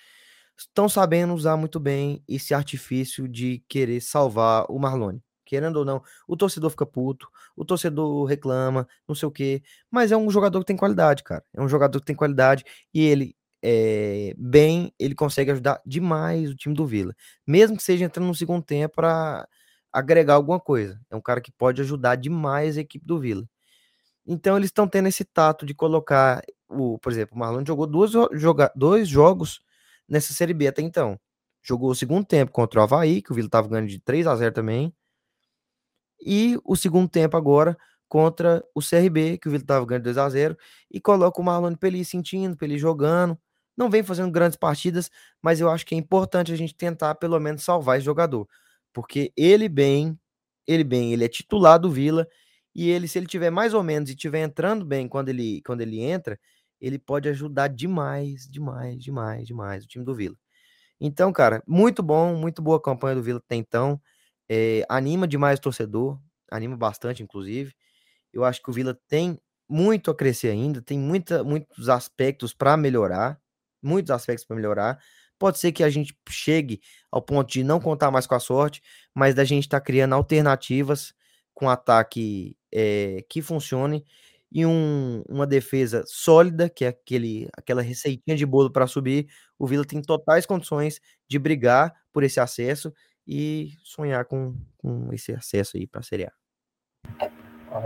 Estão 0.58 0.88
sabendo 0.88 1.34
usar 1.34 1.58
muito 1.58 1.80
bem 1.80 2.24
esse 2.28 2.54
artifício 2.54 3.28
de 3.28 3.64
querer 3.68 4.02
salvar 4.02 4.66
o 4.70 4.78
Marlone. 4.78 5.24
Querendo 5.54 5.78
ou 5.78 5.86
não, 5.86 6.02
o 6.28 6.36
torcedor 6.38 6.70
fica 6.72 6.86
puto, 6.86 7.28
o 7.56 7.64
torcedor 7.66 8.26
reclama, 8.26 8.88
não 9.08 9.16
sei 9.16 9.28
o 9.28 9.32
quê. 9.32 9.62
Mas 9.92 10.12
é 10.12 10.18
um 10.18 10.30
jogador 10.30 10.60
que 10.60 10.66
tem 10.66 10.78
qualidade, 10.78 11.24
cara. 11.24 11.44
É 11.54 11.62
um 11.62 11.68
jogador 11.68 12.00
que 12.00 12.06
tem 12.06 12.16
qualidade 12.16 12.64
e 12.94 13.02
ele, 13.06 13.36
é, 13.62 14.34
bem, 14.38 14.92
ele 15.00 15.16
consegue 15.16 15.52
ajudar 15.52 15.82
demais 15.86 16.50
o 16.50 16.56
time 16.56 16.74
do 16.76 16.86
Vila. 16.86 17.14
Mesmo 17.48 17.78
que 17.78 17.84
seja 17.84 18.06
entrando 18.06 18.28
no 18.28 18.36
segundo 18.36 18.64
tempo 18.64 18.96
para 18.96 19.48
agregar 19.92 20.36
alguma 20.36 20.60
coisa. 20.60 21.00
É 21.10 21.16
um 21.16 21.22
cara 21.22 21.42
que 21.42 21.52
pode 21.52 21.82
ajudar 21.82 22.16
demais 22.16 22.78
a 22.78 22.82
equipe 22.82 23.06
do 23.06 23.20
Vila. 23.20 23.48
Então 24.26 24.58
eles 24.58 24.70
estão 24.70 24.88
tendo 24.88 25.08
esse 25.08 25.26
tato 25.26 25.66
de 25.66 25.74
colocar 25.74 26.42
o, 26.70 26.98
por 27.00 27.12
exemplo, 27.12 27.36
o 27.36 27.40
Marlon 27.40 27.64
jogou 27.66 27.86
duas, 27.88 28.12
jo- 28.12 28.30
joga, 28.34 28.72
dois 28.76 29.08
jogos 29.08 29.62
nessa 30.08 30.34
Série 30.34 30.54
B 30.54 30.68
até 30.68 30.82
então. 30.82 31.20
Jogou 31.64 31.92
o 31.92 31.96
segundo 31.96 32.26
tempo 32.26 32.52
contra 32.52 32.80
o 32.80 32.84
Havaí, 32.84 33.22
que 33.22 33.32
o 33.32 33.36
Vila 33.36 33.48
estava 33.48 33.68
ganhando 33.68 33.88
de 33.90 34.00
3 34.00 34.28
a 34.28 34.36
0 34.36 34.54
também. 34.54 34.94
E 36.26 36.58
o 36.64 36.76
segundo 36.76 37.10
tempo 37.10 37.38
agora 37.38 37.78
contra 38.08 38.64
o 38.76 38.82
CRB, 38.82 39.38
que 39.40 39.48
o 39.48 39.52
Vila 39.52 39.64
estava 39.64 39.86
ganhando 39.86 40.04
2 40.04 40.18
a 40.18 40.30
0 40.30 40.58
e 40.92 41.02
coloca 41.02 41.42
o 41.42 41.44
Marlon 41.44 41.74
ir 41.84 42.06
sentindo, 42.06 42.58
ir 42.64 42.78
jogando. 42.78 43.38
Não 43.76 43.90
vem 43.90 44.04
fazendo 44.04 44.32
grandes 44.32 44.58
partidas, 44.58 45.10
mas 45.42 45.60
eu 45.60 45.70
acho 45.70 45.86
que 45.86 45.96
é 45.96 45.98
importante 45.98 46.52
a 46.52 46.56
gente 46.56 46.76
tentar 46.76 47.16
pelo 47.16 47.40
menos 47.40 47.64
salvar 47.64 47.98
esse 47.98 48.06
jogador, 48.06 48.48
porque 48.94 49.32
ele 49.36 49.68
bem, 49.68 50.18
ele 50.68 50.84
bem, 50.84 51.12
ele 51.14 51.26
é 51.26 51.28
titular 51.28 51.80
do 51.80 51.90
Vila 51.90 52.28
e 52.76 52.90
ele 52.90 53.08
se 53.08 53.18
ele 53.18 53.26
tiver 53.28 53.50
mais 53.50 53.74
ou 53.74 53.84
menos 53.84 54.10
e 54.12 54.16
tiver 54.16 54.44
entrando 54.44 54.86
bem 54.86 55.08
quando 55.08 55.30
ele 55.30 55.62
quando 55.66 55.82
ele 55.82 56.00
entra, 56.02 56.40
ele 56.80 57.00
pode 57.00 57.28
ajudar 57.30 57.68
demais, 57.70 58.48
demais, 58.50 59.02
demais, 59.04 59.48
demais 59.48 59.84
o 59.86 59.88
time 59.88 60.06
do 60.06 60.14
Vila. 60.16 60.36
Então, 61.00 61.34
cara, 61.34 61.64
muito 61.68 62.02
bom, 62.04 62.36
muito 62.36 62.62
boa 62.62 62.82
campanha 62.82 63.16
do 63.16 63.24
Vila 63.24 63.40
até 63.40 63.56
então. 63.56 64.00
É, 64.50 64.86
anima 64.90 65.28
demais 65.28 65.60
o 65.60 65.62
torcedor, 65.62 66.20
anima 66.52 66.78
bastante, 66.78 67.24
inclusive. 67.24 67.74
Eu 68.34 68.44
acho 68.44 68.62
que 68.62 68.70
o 68.70 68.74
Vila 68.74 68.98
tem 69.08 69.40
muito 69.70 70.12
a 70.12 70.16
crescer 70.16 70.50
ainda, 70.50 70.82
tem 70.82 71.00
muita, 71.00 71.44
muitos 71.44 71.90
aspectos 71.90 72.54
para 72.54 72.78
melhorar, 72.78 73.40
muitos 73.82 74.12
aspectos 74.12 74.46
para 74.46 74.56
melhorar. 74.56 75.00
Pode 75.40 75.60
ser 75.60 75.72
que 75.72 75.84
a 75.84 75.90
gente 75.90 76.16
chegue 76.30 76.82
ao 77.12 77.22
ponto 77.22 77.52
de 77.52 77.64
não 77.64 77.80
contar 77.80 78.12
mais 78.12 78.28
com 78.28 78.36
a 78.36 78.40
sorte, 78.40 78.82
mas 79.14 79.36
da 79.36 79.44
gente 79.44 79.64
estar 79.64 79.82
criando 79.82 80.14
alternativas 80.16 81.14
com 81.54 81.70
ataque 81.70 82.56
é, 82.72 83.24
que 83.30 83.42
funcione 83.42 84.06
e 84.52 84.66
um, 84.66 85.24
uma 85.28 85.48
defesa 85.48 86.04
sólida, 86.06 86.70
que 86.70 86.86
é 86.86 86.90
aquele, 86.90 87.50
aquela 87.58 87.82
receitinha 87.82 88.38
de 88.38 88.46
bolo 88.46 88.72
para 88.72 88.86
subir. 88.88 89.28
O 89.58 89.66
Vila 89.66 89.84
tem 89.86 90.02
totais 90.02 90.46
condições 90.46 91.00
de 91.28 91.40
brigar 91.40 91.94
por 92.12 92.24
esse 92.24 92.40
acesso 92.40 92.94
e 93.28 93.72
sonhar 93.84 94.26
com, 94.26 94.56
com 94.78 95.12
esse 95.14 95.34
acesso 95.34 95.78
aí 95.78 95.88
para 95.88 96.02
a 96.02 96.04
Série 96.04 96.26
A. 96.26 96.32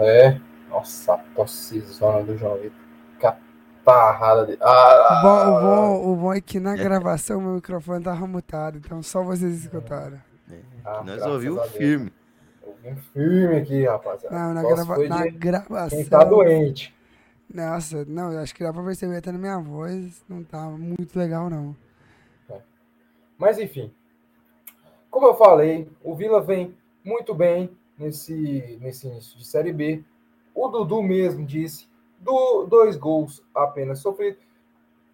É. 0.04 0.40
Nossa, 0.70 1.14
a 1.14 1.18
tossizona 1.36 2.24
do 2.24 2.38
João 2.38 2.58
Vitor. 2.58 2.78
Catarrada 3.20 4.46
de. 4.46 4.58
Ah, 4.62 5.20
O 5.20 5.22
bom, 5.22 5.48
o, 5.48 5.62
bom, 5.62 6.12
o 6.12 6.16
bom 6.18 6.34
é 6.34 6.42
que 6.42 6.60
na 6.60 6.76
gravação 6.76 7.40
meu 7.40 7.54
microfone 7.54 8.04
tava 8.04 8.28
mutado, 8.28 8.78
então 8.78 9.02
só 9.02 9.24
vocês 9.24 9.64
escutaram. 9.64 10.20
Ah, 10.84 11.04
Nós 11.04 11.26
ouvimos 11.26 11.66
firme. 11.72 12.12
Eu 12.62 12.76
vim 12.84 12.96
firme 13.14 13.56
aqui, 13.58 13.86
rapaziada. 13.86 14.38
Não, 14.38 14.54
na, 14.54 14.62
grava, 14.62 15.08
na 15.08 15.24
de 15.24 15.32
gravação. 15.32 15.98
Quem 15.98 16.06
tá 16.08 16.24
doente. 16.24 16.96
Nossa, 17.54 18.04
não, 18.06 18.34
eu 18.34 18.40
acho 18.40 18.54
que 18.54 18.64
dá 18.64 18.74
pra 18.74 18.84
perceber 18.84 19.18
até 19.18 19.32
na 19.32 19.38
minha 19.38 19.58
voz, 19.60 20.24
não 20.28 20.44
tá 20.44 20.70
muito 20.70 21.18
legal, 21.18 21.50
não. 21.50 21.76
Mas 23.38 23.58
enfim. 23.58 23.94
Como 25.18 25.26
eu 25.26 25.34
falei, 25.34 25.89
o 26.03 26.13
Vila 26.13 26.39
vem 26.39 26.78
muito 27.03 27.34
bem 27.34 27.76
nesse, 27.97 28.78
nesse 28.80 29.07
início 29.07 29.36
de 29.36 29.47
Série 29.47 29.74
B. 29.74 30.03
O 30.53 30.68
Dudu 30.68 31.01
mesmo 31.01 31.43
disse: 31.43 31.89
do, 32.20 32.68
dois 32.68 32.95
gols 32.95 33.43
apenas 33.51 33.97
sofridos. 33.97 34.39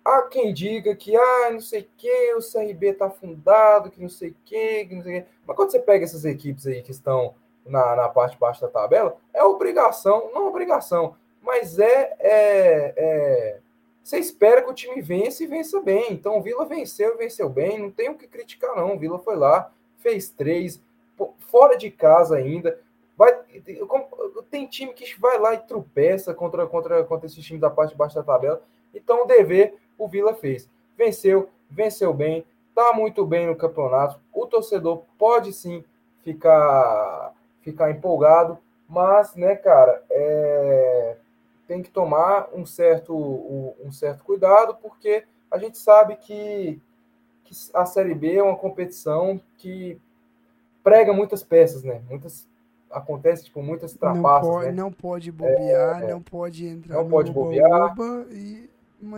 Há 0.03 0.23
quem 0.23 0.53
diga 0.53 0.93
que, 0.93 1.15
ah, 1.15 1.51
não 1.53 1.61
sei 1.61 1.83
o 1.83 1.87
que, 1.95 2.33
o 2.33 2.39
CRB 2.41 2.95
tá 2.95 3.05
afundado, 3.05 3.89
que 3.89 4.01
não 4.01 4.09
sei 4.09 4.31
o 4.31 4.35
que, 4.43 4.87
que 4.87 4.93
não 4.93 5.03
sei. 5.03 5.25
Mas 5.47 5.55
quando 5.55 5.71
você 5.71 5.79
pega 5.79 6.03
essas 6.03 6.25
equipes 6.25 6.67
aí 6.67 6.81
que 6.81 6.91
estão 6.91 7.33
na, 7.65 7.95
na 7.95 8.09
parte 8.09 8.33
de 8.33 8.39
baixo 8.39 8.59
da 8.59 8.67
tabela, 8.67 9.15
é 9.33 9.41
obrigação, 9.41 10.31
não 10.33 10.49
obrigação, 10.49 11.15
mas 11.41 11.79
é, 11.79 12.13
é, 12.19 12.93
é 12.97 13.59
você 14.03 14.17
espera 14.17 14.61
que 14.61 14.69
o 14.69 14.73
time 14.73 15.01
vença 15.01 15.45
e 15.45 15.47
vença 15.47 15.79
bem. 15.79 16.11
Então 16.11 16.39
o 16.39 16.41
Vila 16.41 16.65
venceu 16.65 17.17
venceu 17.17 17.47
bem, 17.47 17.79
não 17.79 17.89
tem 17.89 18.09
o 18.09 18.17
que 18.17 18.27
criticar, 18.27 18.75
não. 18.75 18.95
O 18.95 18.99
Vila 18.99 19.17
foi 19.17 19.37
lá, 19.37 19.71
fez 20.03 20.29
três, 20.29 20.79
fora 21.39 21.75
de 21.77 21.89
casa 21.89 22.35
ainda. 22.35 22.79
Vai, 23.17 23.33
tem 24.51 24.67
time 24.67 24.93
que 24.93 25.19
vai 25.19 25.39
lá 25.39 25.53
e 25.53 25.59
tropeça 25.59 26.33
contra, 26.33 26.67
contra, 26.67 27.03
contra 27.05 27.25
esse 27.25 27.41
time 27.41 27.59
da 27.59 27.69
parte 27.69 27.91
de 27.91 27.97
baixo 27.97 28.15
da 28.15 28.23
tabela. 28.23 28.61
Então 28.93 29.23
o 29.23 29.25
dever 29.25 29.75
o 29.97 30.07
Vila 30.07 30.35
fez. 30.35 30.69
Venceu, 30.97 31.49
venceu 31.69 32.13
bem, 32.13 32.45
tá 32.75 32.91
muito 32.93 33.25
bem 33.25 33.47
no 33.47 33.55
campeonato. 33.55 34.19
O 34.31 34.45
torcedor 34.45 35.03
pode 35.17 35.53
sim 35.53 35.83
ficar, 36.23 37.33
ficar 37.61 37.89
empolgado, 37.91 38.57
mas, 38.87 39.35
né, 39.35 39.55
cara, 39.55 40.03
é, 40.09 41.17
tem 41.67 41.81
que 41.81 41.89
tomar 41.89 42.49
um 42.53 42.65
certo, 42.65 43.15
um 43.15 43.91
certo 43.91 44.23
cuidado, 44.23 44.77
porque 44.81 45.23
a 45.49 45.57
gente 45.57 45.77
sabe 45.77 46.15
que, 46.15 46.81
que 47.53 47.77
a 47.77 47.85
Série 47.85 48.13
B 48.13 48.35
é 48.35 48.43
uma 48.43 48.55
competição 48.55 49.39
que 49.57 49.99
prega 50.83 51.13
muitas 51.13 51.43
peças, 51.43 51.83
né? 51.83 52.01
Muitas 52.09 52.47
acontece 52.91 53.45
tipo 53.45 53.61
muitas 53.61 53.93
trapaças, 53.93 54.47
não 54.47 54.51
pode, 54.51 54.65
né? 54.67 54.71
não 54.71 54.91
pode 54.91 55.31
bobear, 55.31 56.03
é, 56.03 56.11
não 56.11 56.21
pode 56.21 56.67
entrar 56.67 56.95
não 56.95 57.09
pode 57.09 57.31
bobear. 57.31 57.95
e 58.31 58.69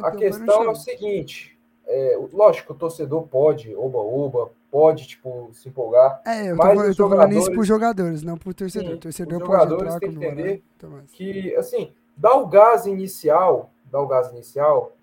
a 0.02 0.12
questão 0.12 0.64
é 0.64 0.70
o 0.70 0.76
seguinte, 0.76 1.58
é, 1.86 2.18
lógico, 2.32 2.74
o 2.74 2.76
torcedor 2.76 3.28
pode 3.28 3.76
oba-oba, 3.76 4.50
pode 4.72 5.08
tipo 5.08 5.50
se 5.54 5.70
empolgar. 5.70 6.22
É, 6.26 6.52
eu 6.52 6.58
tô, 6.58 6.64
mas 6.64 6.88
eu 6.88 6.96
tô 6.96 7.10
falando 7.10 7.34
isso 7.34 7.54
por 7.54 7.66
jogadores, 7.66 8.24
não 8.24 8.38
por 8.38 8.54
torcedor. 8.54 8.92
Sim, 8.92 8.96
o 8.96 9.00
torcedor 9.00 9.42
os 9.42 9.48
jogadores 9.48 9.96
têm 9.96 10.10
que 10.10 10.16
entender 10.16 10.64
morar, 10.82 11.04
que 11.12 11.56
assim, 11.56 11.94
dar 12.16 12.36
o 12.36 12.48
gás 12.48 12.86
inicial, 12.86 13.70
dar 13.92 14.02
o 14.02 14.08
gás 14.08 14.32
inicial 14.32 14.94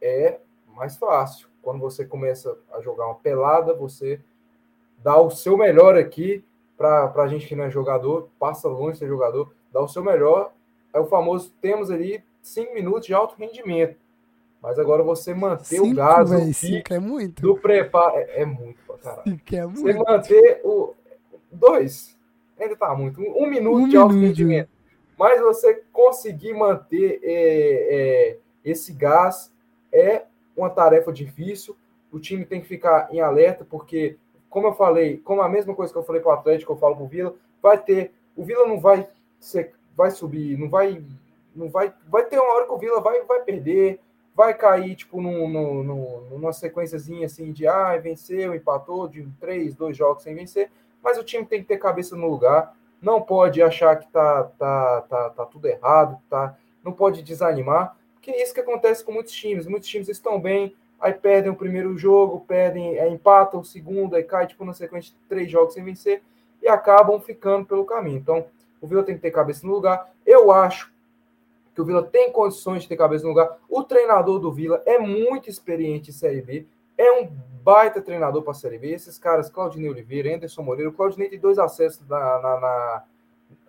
é 0.00 0.38
mais 0.74 0.96
fácil. 0.96 1.48
Quando 1.64 1.80
você 1.80 2.04
começa 2.04 2.56
a 2.72 2.80
jogar 2.82 3.06
uma 3.06 3.14
pelada, 3.14 3.72
você 3.72 4.20
dá 5.02 5.18
o 5.18 5.30
seu 5.30 5.56
melhor 5.56 5.96
aqui 5.96 6.44
para 6.76 7.10
a 7.16 7.26
gente 7.26 7.46
que 7.46 7.56
não 7.56 7.64
é 7.64 7.70
jogador, 7.70 8.28
passa 8.38 8.68
longe 8.68 8.92
de 8.92 8.98
ser 8.98 9.08
jogador, 9.08 9.54
dá 9.72 9.80
o 9.80 9.88
seu 9.88 10.04
melhor. 10.04 10.52
É 10.92 11.00
o 11.00 11.06
famoso, 11.06 11.52
temos 11.60 11.90
ali 11.90 12.22
cinco 12.42 12.74
minutos 12.74 13.06
de 13.06 13.14
alto 13.14 13.34
rendimento. 13.38 13.96
Mas 14.62 14.78
agora 14.78 15.02
você 15.02 15.34
manter 15.34 15.64
cinco, 15.76 15.86
o 15.88 15.94
gás 15.94 16.30
véio, 16.30 16.46
do, 16.46 16.54
cinco 16.54 16.94
é 16.94 16.98
muito. 16.98 17.42
do 17.42 17.56
preparo. 17.56 18.16
É, 18.16 18.42
é 18.42 18.44
muito 18.44 18.78
pra 18.86 18.96
caralho. 18.98 19.22
Cinco 19.24 19.56
é 19.56 19.66
muito. 19.66 19.80
Você 19.80 19.92
manter 19.92 20.60
o. 20.64 20.94
Dois. 21.50 22.18
Ainda 22.58 22.76
tá 22.76 22.94
muito. 22.94 23.20
Um, 23.20 23.44
um 23.44 23.46
minuto 23.46 23.76
um 23.76 23.88
de 23.88 23.96
alto 23.96 24.14
minuto. 24.14 24.28
rendimento. 24.28 24.70
Mas 25.18 25.40
você 25.40 25.82
conseguir 25.92 26.54
manter 26.54 27.20
é, 27.22 27.88
é, 27.90 28.38
esse 28.64 28.92
gás 28.92 29.52
é 29.92 30.24
uma 30.56 30.70
tarefa 30.70 31.12
difícil. 31.12 31.76
O 32.10 32.18
time 32.18 32.44
tem 32.44 32.60
que 32.60 32.68
ficar 32.68 33.08
em 33.12 33.20
alerta, 33.20 33.66
porque, 33.68 34.16
como 34.48 34.68
eu 34.68 34.74
falei, 34.74 35.18
como 35.18 35.42
a 35.42 35.48
mesma 35.48 35.74
coisa 35.74 35.92
que 35.92 35.98
eu 35.98 36.04
falei 36.04 36.22
para 36.22 36.30
o 36.30 36.34
Atlético, 36.34 36.72
eu 36.72 36.76
falo 36.76 36.96
para 36.96 37.04
o 37.04 37.08
Vila, 37.08 37.34
vai 37.62 37.78
ter. 37.78 38.12
O 38.36 38.44
Vila 38.44 38.66
não 38.66 38.78
vai 38.78 39.08
ser, 39.40 39.74
vai 39.96 40.10
subir, 40.10 40.58
não 40.58 40.68
vai. 40.68 41.02
Não 41.54 41.68
vai, 41.68 41.92
vai 42.08 42.24
ter 42.24 42.38
uma 42.38 42.52
hora 42.52 42.66
que 42.66 42.72
o 42.72 42.78
Vila 42.78 43.00
vai, 43.00 43.22
vai 43.22 43.40
perder, 43.42 44.00
vai 44.34 44.52
cair, 44.52 44.96
tipo, 44.96 45.20
num, 45.20 45.48
num, 45.48 45.84
num, 45.84 46.20
numa 46.30 46.52
sequenciazinha 46.52 47.26
assim 47.26 47.52
de 47.52 47.66
ah, 47.66 47.96
venceu, 47.96 48.54
empatou 48.54 49.06
de 49.06 49.26
três, 49.40 49.74
dois 49.74 49.96
jogos 49.96 50.24
sem 50.24 50.34
vencer, 50.34 50.70
mas 51.02 51.16
o 51.16 51.22
time 51.22 51.46
tem 51.46 51.62
que 51.62 51.68
ter 51.68 51.78
cabeça 51.78 52.16
no 52.16 52.28
lugar, 52.28 52.74
não 53.00 53.22
pode 53.22 53.62
achar 53.62 53.96
que 53.96 54.08
tá, 54.08 54.44
tá, 54.58 55.02
tá, 55.02 55.30
tá 55.30 55.46
tudo 55.46 55.68
errado, 55.68 56.18
tá, 56.28 56.56
não 56.82 56.92
pode 56.92 57.22
desanimar, 57.22 57.96
porque 58.24 58.30
é 58.30 58.42
isso 58.42 58.54
que 58.54 58.60
acontece 58.60 59.04
com 59.04 59.12
muitos 59.12 59.34
times. 59.34 59.66
Muitos 59.66 59.86
times 59.86 60.08
estão 60.08 60.40
bem, 60.40 60.74
aí 60.98 61.12
perdem 61.12 61.52
o 61.52 61.54
primeiro 61.54 61.94
jogo, 61.98 62.42
perdem, 62.48 62.96
é, 62.96 63.06
empatam 63.06 63.60
o 63.60 63.64
segundo, 63.64 64.16
aí 64.16 64.22
cai, 64.22 64.46
tipo, 64.46 64.64
na 64.64 64.72
sequência 64.72 65.12
de 65.12 65.28
três 65.28 65.50
jogos 65.50 65.74
sem 65.74 65.84
vencer, 65.84 66.22
e 66.62 66.66
acabam 66.66 67.20
ficando 67.20 67.66
pelo 67.66 67.84
caminho. 67.84 68.16
Então, 68.16 68.46
o 68.80 68.86
Vila 68.86 69.02
tem 69.02 69.14
que 69.14 69.20
ter 69.20 69.30
cabeça 69.30 69.66
no 69.66 69.74
lugar. 69.74 70.10
Eu 70.24 70.50
acho 70.50 70.90
que 71.74 71.82
o 71.82 71.84
Vila 71.84 72.02
tem 72.02 72.32
condições 72.32 72.82
de 72.82 72.88
ter 72.88 72.96
cabeça 72.96 73.24
no 73.24 73.30
lugar. 73.30 73.58
O 73.68 73.82
treinador 73.82 74.38
do 74.38 74.50
Vila 74.50 74.82
é 74.86 74.98
muito 74.98 75.50
experiente 75.50 76.08
em 76.08 76.14
Série 76.14 76.40
B, 76.40 76.66
é 76.96 77.20
um 77.20 77.28
baita 77.62 78.00
treinador 78.00 78.40
para 78.40 78.52
a 78.52 78.54
Série 78.54 78.78
B. 78.78 78.90
Esses 78.90 79.18
caras, 79.18 79.50
Claudinei 79.50 79.90
Oliveira, 79.90 80.34
Anderson 80.34 80.62
Moreira, 80.62 80.88
o 80.88 80.94
Claudinei 80.94 81.28
tem 81.28 81.38
dois 81.38 81.58
acessos 81.58 82.08
na, 82.08 82.38
na, 82.40 83.04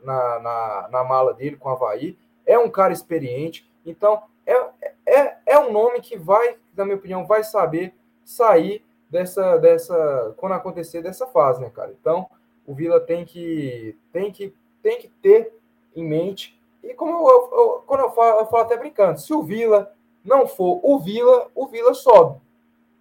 na, 0.02 0.40
na, 0.40 0.90
na 0.92 1.04
mala 1.04 1.34
dele 1.34 1.58
com 1.58 1.68
o 1.68 1.72
Havaí. 1.74 2.18
É 2.46 2.58
um 2.58 2.70
cara 2.70 2.94
experiente. 2.94 3.70
Então, 3.86 4.24
é, 4.46 4.92
é, 5.06 5.38
é 5.46 5.60
um 5.60 5.72
nome 5.72 6.02
que 6.02 6.18
vai, 6.18 6.58
na 6.76 6.86
minha 6.86 6.98
opinião, 6.98 7.26
vai 7.26 7.44
saber 7.44 7.94
sair 8.24 8.84
dessa, 9.10 9.58
dessa 9.58 10.34
quando 10.38 10.54
acontecer 10.54 11.02
dessa 11.02 11.28
fase, 11.28 11.62
né, 11.62 11.70
cara? 11.70 11.96
Então, 12.00 12.30
o 12.66 12.74
Vila 12.74 13.00
tem 13.00 13.26
que 13.26 13.98
tem 14.12 14.32
que 14.32 14.54
tem 14.82 15.00
que 15.00 15.08
ter 15.08 15.54
em 15.96 16.04
mente 16.04 16.60
e 16.84 16.94
como 16.94 17.28
eu, 17.28 17.50
eu, 17.52 17.84
quando 17.88 18.02
eu 18.02 18.12
falo, 18.12 18.42
eu 18.42 18.46
falo 18.46 18.64
até 18.64 18.78
brincando, 18.78 19.20
se 19.20 19.34
o 19.34 19.42
Vila 19.42 19.92
não 20.24 20.48
for 20.48 20.80
o 20.84 21.00
Vila, 21.00 21.50
o 21.56 21.68
Vila 21.68 21.94
sobe. 21.96 22.40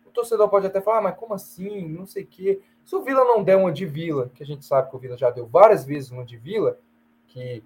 O 0.07 0.11
torcedor 0.11 0.49
pode 0.49 0.67
até 0.67 0.81
falar, 0.81 0.99
ah, 0.99 1.03
mas 1.03 1.17
como 1.17 1.35
assim? 1.35 1.87
Não 1.87 2.07
sei 2.07 2.23
o 2.23 2.27
quê. 2.27 2.61
Se 2.85 2.97
o 2.97 3.03
Vila 3.03 3.25
não 3.25 3.43
der 3.43 3.57
uma 3.57 3.73
de 3.73 3.85
Vila, 3.85 4.31
que 4.35 4.43
a 4.43 4.47
gente 4.47 4.65
sabe 4.65 4.89
que 4.89 4.97
o 4.97 4.99
Vila 4.99 5.17
já 5.17 5.31
deu 5.31 5.47
várias 5.47 5.85
vezes 5.85 6.11
uma 6.11 6.25
de 6.25 6.37
Vila, 6.37 6.79
que 7.29 7.63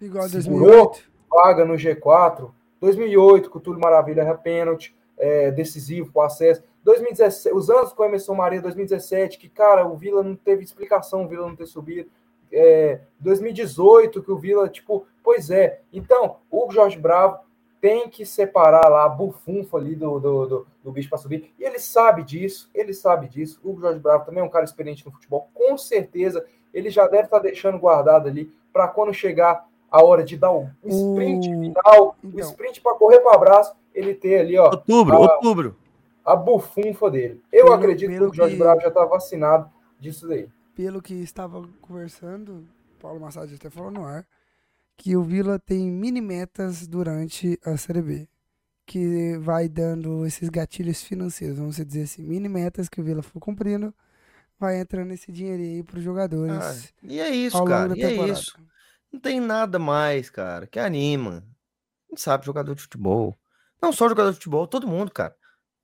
Igual 0.00 0.28
segurou 0.28 0.86
2008. 0.88 1.10
vaga 1.30 1.64
no 1.64 1.74
G4, 1.74 2.50
2008, 2.82 3.48
com 3.48 3.58
o 3.58 3.60
Túlio 3.60 3.80
Maravilha 3.80 4.22
era 4.22 4.34
pênalti, 4.34 4.92
é, 5.16 5.52
decisivo 5.52 6.10
o 6.12 6.20
acesso. 6.20 6.64
2017, 6.82 7.54
os 7.54 7.70
anos 7.70 7.92
com 7.92 8.02
o 8.02 8.06
Emerson 8.06 8.34
Maria, 8.34 8.60
2017, 8.60 9.38
que, 9.38 9.48
cara, 9.48 9.86
o 9.86 9.96
Vila 9.96 10.20
não 10.20 10.34
teve 10.34 10.64
explicação, 10.64 11.24
o 11.24 11.28
Vila 11.28 11.46
não 11.46 11.54
ter 11.54 11.66
subido. 11.66 12.10
É, 12.50 13.00
2018, 13.20 14.20
que 14.20 14.32
o 14.32 14.36
Vila, 14.36 14.68
tipo, 14.68 15.06
pois 15.22 15.48
é. 15.48 15.80
Então, 15.92 16.38
o 16.50 16.68
Jorge 16.72 16.98
Bravo 16.98 17.38
tem 17.80 18.08
que 18.08 18.26
separar 18.26 18.88
lá 18.88 19.04
a 19.04 19.08
bufunfa 19.08 19.76
ali 19.78 19.94
do, 19.94 20.18
do, 20.18 20.46
do, 20.46 20.66
do 20.82 20.92
bicho 20.92 21.08
para 21.08 21.18
subir. 21.18 21.54
E 21.56 21.62
ele 21.62 21.78
sabe 21.78 22.24
disso, 22.24 22.68
ele 22.74 22.92
sabe 22.92 23.28
disso. 23.28 23.60
O 23.62 23.78
Jorge 23.80 24.00
Bravo 24.00 24.24
também 24.24 24.42
é 24.42 24.44
um 24.44 24.50
cara 24.50 24.64
experiente 24.64 25.06
no 25.06 25.12
futebol, 25.12 25.48
com 25.54 25.78
certeza 25.78 26.44
ele 26.74 26.90
já 26.90 27.06
deve 27.06 27.24
estar 27.24 27.38
deixando 27.38 27.78
guardado 27.78 28.28
ali 28.28 28.52
para 28.72 28.88
quando 28.88 29.12
chegar 29.14 29.68
a 29.92 30.02
hora 30.02 30.24
de 30.24 30.36
dar 30.36 30.50
o 30.52 30.68
sprint 30.86 31.48
O- 31.48 31.60
final, 31.60 32.16
o 32.22 32.26
Então. 32.28 32.40
sprint 32.50 32.80
para 32.80 32.96
correr 32.96 33.20
para 33.20 33.34
abraço, 33.36 33.74
ele 33.94 34.14
ter 34.14 34.40
ali, 34.40 34.58
ó, 34.58 34.70
Outubro, 34.70 35.14
Ah. 35.14 35.18
outubro. 35.34 35.76
a 36.24 36.34
bufunfa 36.34 37.10
dele. 37.10 37.42
Eu 37.52 37.64
Pelo- 37.64 37.74
acredito 37.76 38.08
que 38.10 38.14
pelo 38.18 38.30
o 38.30 38.34
Jorge 38.34 38.56
que- 38.56 38.62
Bravo 38.62 38.80
já 38.80 38.88
está 38.88 39.04
vacinado 39.04 39.70
disso 40.00 40.26
daí. 40.26 40.48
Pelo 40.74 41.02
que 41.02 41.14
estava 41.14 41.62
conversando, 41.80 42.64
Paulo 42.98 43.20
Massad 43.20 43.52
até 43.54 43.68
falou 43.68 43.90
no 43.90 44.04
ar, 44.04 44.26
que 44.96 45.16
o 45.16 45.22
Vila 45.22 45.58
tem 45.58 45.90
mini 45.90 46.20
metas 46.20 46.86
durante 46.86 47.58
a 47.64 47.76
Série 47.76 48.00
B. 48.02 48.28
Que 48.86 49.36
vai 49.38 49.68
dando 49.68 50.26
esses 50.26 50.48
gatilhos 50.48 51.02
financeiros, 51.02 51.58
vamos 51.58 51.76
dizer 51.76 52.02
assim, 52.02 52.22
mini 52.22 52.48
metas 52.48 52.88
que 52.88 53.00
o 53.00 53.04
Vila 53.04 53.22
for 53.22 53.38
cumprindo, 53.40 53.92
vai 54.58 54.78
entrando 54.80 55.12
esse 55.12 55.30
dinheirinho 55.30 55.76
aí 55.76 55.82
para 55.82 55.98
os 55.98 56.04
jogadores 56.04 56.52
Ah, 56.56 56.92
e 57.02 57.20
é 57.20 57.30
isso, 57.30 57.56
ao 57.56 57.62
longo 57.64 57.70
cara. 57.72 57.88
da 57.90 57.96
E 57.96 58.02
é 58.02 58.28
isso. 58.28 58.56
Não 59.12 59.20
tem 59.20 59.40
nada 59.40 59.78
mais, 59.78 60.30
cara, 60.30 60.66
que 60.66 60.78
anima. 60.78 61.44
Gente 62.10 62.20
sabe, 62.20 62.46
jogador 62.46 62.74
de 62.74 62.82
futebol. 62.82 63.38
Não 63.80 63.92
só 63.92 64.08
jogador 64.08 64.30
de 64.30 64.36
futebol, 64.36 64.66
todo 64.66 64.86
mundo, 64.88 65.10
cara. 65.12 65.34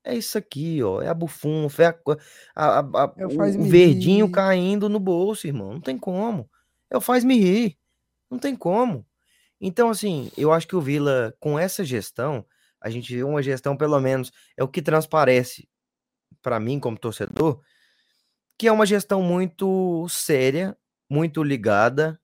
É 0.05 0.15
isso 0.17 0.39
aqui, 0.39 0.83
ó. 0.83 1.03
É 1.03 1.09
a 1.09 1.15
bufunfa, 1.15 1.83
é 1.83 1.87
a, 1.87 2.79
a- 2.79 2.81
a- 2.81 3.15
É 3.17 3.27
o 3.27 3.63
verdinho 3.65 4.27
rir. 4.27 4.33
caindo 4.33 4.89
no 4.89 4.99
bolso, 4.99 5.47
irmão. 5.47 5.75
Não 5.75 5.81
tem 5.81 5.99
como. 5.99 6.49
É 6.91 6.97
o 6.97 7.01
faz-me 7.01 7.39
rir. 7.39 7.77
Não 8.31 8.39
tem 8.39 8.57
como. 8.57 9.07
Então, 9.61 9.91
assim, 9.91 10.31
eu 10.37 10.53
acho 10.53 10.67
que 10.69 10.77
o 10.77 10.81
Vila, 10.81 11.35
com 11.41 11.59
essa 11.59 11.85
gestão, 11.85 12.47
a 12.81 12.89
gente 12.89 13.15
vê 13.15 13.23
uma 13.25 13.43
gestão, 13.43 13.77
pelo 13.77 13.99
menos, 14.01 14.31
é 14.57 14.63
o 14.63 14.69
que 14.69 14.81
transparece 14.81 15.69
para 16.41 16.61
mim, 16.61 16.79
como 16.79 16.97
torcedor, 16.99 17.61
que 18.57 18.69
é 18.69 18.73
uma 18.73 18.87
gestão 18.87 19.21
muito 19.23 20.07
séria, 20.09 20.77
muito 21.11 21.43
ligada 21.43 22.19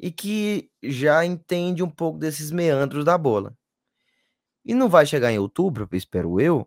e 0.00 0.10
que 0.10 0.70
já 0.82 1.24
entende 1.26 1.82
um 1.82 1.90
pouco 1.90 2.18
desses 2.18 2.50
meandros 2.50 3.04
da 3.04 3.18
bola. 3.18 3.54
E 4.64 4.74
não 4.74 4.88
vai 4.88 5.04
chegar 5.04 5.30
em 5.30 5.38
outubro, 5.38 5.86
espero 5.92 6.40
eu, 6.40 6.66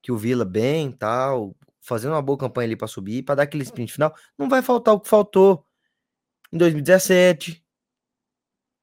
que 0.00 0.12
o 0.12 0.16
Vila 0.16 0.44
bem, 0.44 0.92
tal, 0.92 1.56
fazendo 1.80 2.12
uma 2.12 2.22
boa 2.22 2.38
campanha 2.38 2.68
ali 2.68 2.76
para 2.76 2.86
subir, 2.86 3.24
para 3.24 3.36
dar 3.36 3.42
aquele 3.42 3.64
sprint 3.64 3.92
final, 3.92 4.14
não 4.38 4.48
vai 4.48 4.62
faltar 4.62 4.94
o 4.94 5.00
que 5.00 5.08
faltou 5.08 5.66
em 6.52 6.56
2017, 6.56 7.64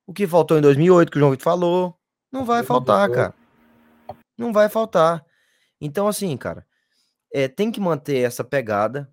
o 0.05 0.13
que 0.13 0.27
faltou 0.27 0.57
em 0.57 0.61
2008, 0.61 1.09
que 1.09 1.17
o 1.17 1.19
João 1.19 1.31
Vitor 1.31 1.43
falou, 1.43 1.97
não 2.29 2.43
vai 2.43 2.63
faltar, 2.63 3.07
2018. 3.07 3.15
cara. 3.15 4.17
Não 4.37 4.51
vai 4.51 4.67
faltar. 4.67 5.25
Então, 5.79 6.07
assim, 6.07 6.35
cara, 6.35 6.67
é, 7.33 7.47
tem 7.47 7.71
que 7.71 7.79
manter 7.79 8.17
essa 8.17 8.43
pegada. 8.43 9.09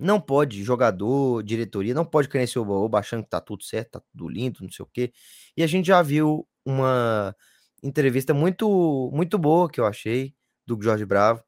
Não 0.00 0.20
pode, 0.20 0.62
jogador, 0.62 1.42
diretoria, 1.42 1.94
não 1.94 2.04
pode 2.04 2.28
cair 2.28 2.42
nesse 2.42 2.58
oba-oba 2.58 2.98
achando 2.98 3.24
que 3.24 3.30
tá 3.30 3.40
tudo 3.40 3.64
certo, 3.64 3.92
tá 3.92 4.02
tudo 4.12 4.28
lindo, 4.28 4.60
não 4.62 4.70
sei 4.70 4.84
o 4.84 4.88
quê. 4.92 5.12
E 5.56 5.62
a 5.62 5.66
gente 5.66 5.86
já 5.86 6.00
viu 6.02 6.46
uma 6.64 7.34
entrevista 7.82 8.32
muito 8.34 9.10
muito 9.12 9.38
boa 9.38 9.68
que 9.68 9.80
eu 9.80 9.86
achei 9.86 10.34
do 10.66 10.80
Jorge 10.80 11.04
Bravo, 11.04 11.42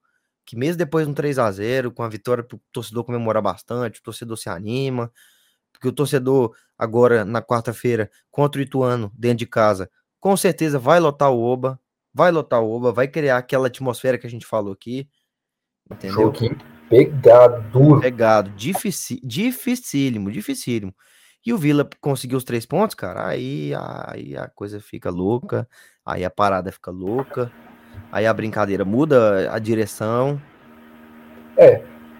que 0.44 0.56
mesmo 0.56 0.78
depois 0.78 1.06
de 1.06 1.12
um 1.12 1.14
3 1.14 1.38
a 1.38 1.50
0 1.50 1.92
com 1.92 2.02
a 2.02 2.08
vitória 2.08 2.42
pro 2.42 2.60
torcedor 2.72 3.04
comemorar 3.04 3.42
bastante, 3.42 4.00
o 4.00 4.02
torcedor 4.02 4.36
se 4.36 4.48
anima, 4.48 5.12
porque 5.72 5.88
o 5.88 5.92
torcedor 5.92 6.56
agora 6.76 7.24
na 7.24 7.42
quarta-feira 7.42 8.10
contra 8.30 8.60
o 8.60 8.62
Ituano 8.62 9.12
dentro 9.14 9.38
de 9.38 9.46
casa, 9.46 9.90
com 10.18 10.36
certeza 10.36 10.78
vai 10.78 10.98
lotar 10.98 11.30
o 11.30 11.40
Oba, 11.40 11.78
vai 12.12 12.30
lotar 12.32 12.62
o 12.62 12.70
Oba, 12.70 12.92
vai 12.92 13.06
criar 13.06 13.38
aquela 13.38 13.68
atmosfera 13.68 14.18
que 14.18 14.26
a 14.26 14.30
gente 14.30 14.46
falou 14.46 14.72
aqui. 14.72 15.08
Entendeu? 15.90 16.14
Joguinho 16.14 16.79
pegado, 16.90 17.62
duro. 17.70 18.00
Pegado, 18.00 18.50
difici- 18.50 19.20
dificílimo, 19.22 20.30
dificílimo. 20.30 20.92
E 21.46 21.54
o 21.54 21.56
Vila 21.56 21.88
conseguiu 22.00 22.36
os 22.36 22.44
três 22.44 22.66
pontos, 22.66 22.94
cara. 22.94 23.28
Aí, 23.28 23.72
aí 24.06 24.36
a 24.36 24.48
coisa 24.48 24.80
fica 24.80 25.08
louca, 25.08 25.66
aí 26.04 26.24
a 26.24 26.30
parada 26.30 26.70
fica 26.70 26.90
louca, 26.90 27.50
aí 28.12 28.26
a 28.26 28.34
brincadeira 28.34 28.84
muda 28.84 29.50
a 29.54 29.58
direção. 29.58 30.38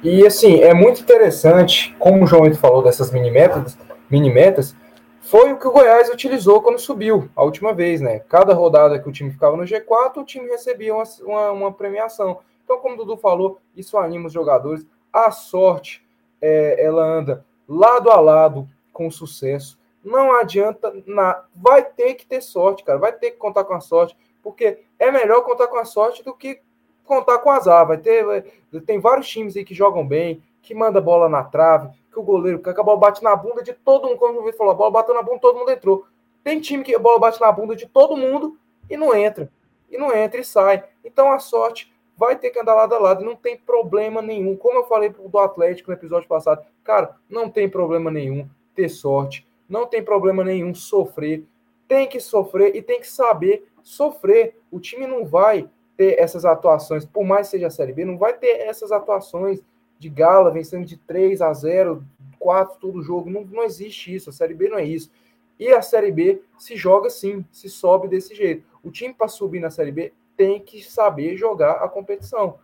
E 0.03 0.27
assim, 0.27 0.61
é 0.61 0.73
muito 0.73 1.03
interessante, 1.03 1.95
como 1.99 2.25
o 2.25 2.27
João 2.27 2.53
falou 2.55 2.83
dessas 2.83 3.11
mini 3.11 3.31
metas, 3.31 3.77
mini 4.09 4.33
metas, 4.33 4.75
foi 5.21 5.53
o 5.53 5.59
que 5.59 5.69
o 5.69 5.73
Goiás 5.73 6.09
utilizou 6.09 6.63
quando 6.63 6.79
subiu 6.79 7.29
a 7.37 7.45
última 7.45 7.75
vez, 7.75 8.01
né? 8.01 8.21
Cada 8.21 8.55
rodada 8.55 8.99
que 8.99 9.09
o 9.09 9.13
time 9.13 9.31
ficava 9.31 9.57
no 9.57 9.65
G4, 9.65 10.17
o 10.17 10.25
time 10.25 10.49
recebia 10.49 10.95
uma, 10.95 11.05
uma, 11.23 11.51
uma 11.53 11.73
premiação. 11.73 12.39
Então, 12.71 12.81
como 12.81 12.95
o 12.95 12.99
Dudu 12.99 13.17
falou, 13.17 13.59
isso 13.75 13.99
anima 13.99 14.29
os 14.29 14.33
jogadores. 14.33 14.87
A 15.13 15.33
sorte, 15.33 16.07
é, 16.41 16.77
ela 16.81 17.03
anda 17.05 17.45
lado 17.69 18.09
a 18.13 18.21
lado 18.21 18.69
com 18.93 19.11
sucesso. 19.11 19.77
Não 20.05 20.39
adianta 20.39 20.95
nada. 21.05 21.47
Vai 21.53 21.83
ter 21.83 22.15
que 22.15 22.25
ter 22.25 22.41
sorte, 22.41 22.85
cara. 22.85 22.97
Vai 22.97 23.13
ter 23.13 23.33
que 23.33 23.39
contar 23.39 23.65
com 23.65 23.75
a 23.75 23.81
sorte, 23.81 24.17
porque 24.41 24.85
é 25.01 25.11
melhor 25.11 25.41
contar 25.43 25.67
com 25.67 25.79
a 25.79 25.85
sorte 25.85 26.23
do 26.23 26.33
que 26.33 26.61
contar 27.05 27.39
com 27.41 27.51
azar. 27.51 27.85
Vai 27.89 27.99
ter, 27.99 28.25
vai- 28.25 28.45
tem 28.87 29.01
vários 29.01 29.29
times 29.29 29.57
aí 29.57 29.65
que 29.65 29.75
jogam 29.75 30.07
bem, 30.07 30.41
que 30.63 30.73
manda 30.73 31.01
bola 31.01 31.29
na 31.29 31.43
trave, 31.43 31.91
que 32.13 32.21
o 32.21 32.23
goleiro, 32.23 32.61
que 32.61 32.71
a 32.71 32.83
bola 32.85 32.99
bate 33.01 33.21
na 33.21 33.35
bunda 33.35 33.65
de 33.65 33.73
todo 33.73 34.07
mundo. 34.07 34.17
Como 34.19 34.39
o 34.39 34.45
Vitor 34.45 34.59
falou, 34.59 34.73
a 34.75 34.77
bola 34.77 34.91
bateu 34.93 35.13
na 35.13 35.23
bunda, 35.23 35.41
todo 35.41 35.59
mundo 35.59 35.73
entrou. 35.73 36.07
Tem 36.45 36.61
time 36.61 36.85
que 36.85 36.95
a 36.95 37.01
bola 37.01 37.19
bate 37.19 37.41
na 37.41 37.51
bunda 37.51 37.75
de 37.75 37.89
todo 37.89 38.17
mundo 38.17 38.57
e 38.89 38.97
não 38.97 39.13
entra. 39.13 39.51
E 39.91 39.99
não 39.99 40.15
entra 40.15 40.41
e 40.41 40.45
sai. 40.45 40.85
Então 41.05 41.33
a 41.33 41.41
sorte 41.41 41.93
vai 42.21 42.37
ter 42.37 42.51
que 42.51 42.61
andar 42.61 42.75
lado 42.75 42.95
a 42.95 42.99
lado. 42.99 43.25
Não 43.25 43.35
tem 43.35 43.57
problema 43.57 44.21
nenhum. 44.21 44.55
Como 44.55 44.79
eu 44.79 44.85
falei 44.85 45.09
do 45.09 45.39
Atlético 45.39 45.91
no 45.91 45.97
episódio 45.97 46.29
passado, 46.29 46.63
cara, 46.85 47.17
não 47.31 47.49
tem 47.49 47.67
problema 47.67 48.11
nenhum 48.11 48.47
ter 48.75 48.91
sorte. 48.91 49.49
Não 49.67 49.87
tem 49.87 50.05
problema 50.05 50.45
nenhum 50.45 50.75
sofrer. 50.75 51.47
Tem 51.89 52.07
que 52.07 52.21
sofrer 52.21 52.77
e 52.77 52.83
tem 52.83 53.01
que 53.01 53.09
saber 53.09 53.67
sofrer. 53.83 54.59
O 54.71 54.79
time 54.79 55.07
não 55.07 55.25
vai 55.25 55.67
ter 55.97 56.21
essas 56.21 56.45
atuações, 56.45 57.07
por 57.07 57.25
mais 57.25 57.47
que 57.47 57.53
seja 57.53 57.69
a 57.69 57.71
Série 57.71 57.95
B, 57.95 58.05
não 58.05 58.19
vai 58.19 58.35
ter 58.35 58.61
essas 58.61 58.93
atuações 58.93 59.63
de 59.99 60.11
gala 60.11 60.51
vencendo 60.51 60.85
de 60.85 60.99
3 60.99 61.41
a 61.41 61.53
0, 61.55 62.05
4 62.39 62.79
todo 62.79 63.03
jogo. 63.03 63.31
Não, 63.31 63.45
não 63.45 63.65
existe 63.65 64.15
isso. 64.15 64.29
A 64.29 64.33
Série 64.33 64.53
B 64.53 64.69
não 64.69 64.79
é 64.79 64.85
isso. 64.85 65.11
E 65.59 65.69
a 65.69 65.81
Série 65.81 66.13
B 66.13 66.43
se 66.59 66.77
joga 66.77 67.09
sim, 67.09 67.45
se 67.51 67.71
sobe 67.71 68.09
desse 68.09 68.35
jeito. 68.35 68.63
O 68.83 68.91
time 68.91 69.15
para 69.15 69.29
subir 69.29 69.61
na 69.61 69.71
Série 69.71 69.93
B 69.93 70.13
tem 70.41 70.59
que 70.59 70.83
saber 70.83 71.37
jogar 71.37 71.73
a 71.85 71.89
competição. 71.89 72.59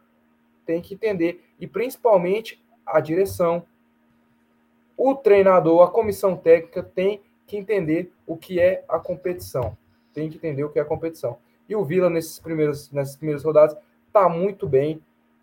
Tem 0.65 0.81
que 0.81 0.95
entender. 0.95 1.45
E 1.61 1.67
principalmente 1.67 2.65
a 2.87 3.01
direção, 3.01 3.67
o 4.97 5.15
treinador, 5.15 5.83
a 5.83 5.91
comissão 5.91 6.35
técnica 6.35 6.83
tem 6.83 7.21
que 7.47 7.55
entender 7.55 8.11
o 8.27 8.35
que 8.35 8.59
é 8.59 8.83
a 8.89 8.99
competição. 8.99 9.77
Tem 10.15 10.31
que 10.31 10.39
entender 10.39 10.65
o 10.65 10.71
que 10.71 10.79
é 10.79 10.83
a 10.83 10.87
competição. 10.87 11.37
E 11.69 11.77
o 11.77 11.85
Vila, 11.85 12.09
nesses 12.09 12.39
primeiros, 12.39 12.91
nessas 12.91 13.15
primeiras 13.15 13.45
rodadas, 13.45 13.77
está 14.07 14.27
muito 14.27 14.67
bem. 14.67 15.03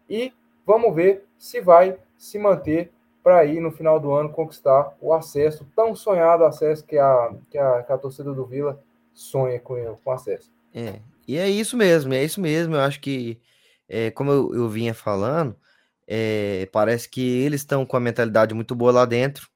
E 0.10 0.34
vamos 0.66 0.96
ver 0.96 1.28
se 1.38 1.62
vai 1.62 2.00
se 2.18 2.40
manter 2.40 2.92
para 3.22 3.38
aí 3.38 3.60
no 3.60 3.72
final 3.72 4.00
do 4.00 4.12
ano 4.12 4.32
conquistar 4.32 4.98
o 5.00 5.14
acesso, 5.14 5.68
tão 5.76 5.96
sonhado 5.96 6.46
acesso 6.46 6.84
que 6.84 6.98
a, 6.98 7.32
que 7.52 7.60
a, 7.60 7.84
que 7.84 7.94
a 7.94 7.98
torcida 8.00 8.34
do 8.34 8.44
Vila 8.44 8.82
sonha 9.14 9.60
com, 9.60 9.76
com 10.04 10.12
acesso. 10.12 10.52
É, 10.74 11.00
e 11.28 11.38
é 11.38 11.50
isso 11.50 11.78
mesmo, 11.78 12.14
é 12.14 12.24
isso 12.24 12.42
mesmo. 12.42 12.76
Eu 12.76 12.82
acho 12.82 13.00
que 13.00 13.40
é, 13.88 14.12
como 14.12 14.32
eu, 14.32 14.56
eu 14.56 14.70
vinha 14.70 14.94
falando, 14.94 15.56
é, 16.08 16.68
parece 16.72 17.10
que 17.10 17.22
eles 17.22 17.62
estão 17.62 17.86
com 17.86 17.98
a 17.98 18.00
mentalidade 18.00 18.54
muito 18.54 18.76
boa 18.76 18.92
lá 18.92 19.06
dentro. 19.06 19.50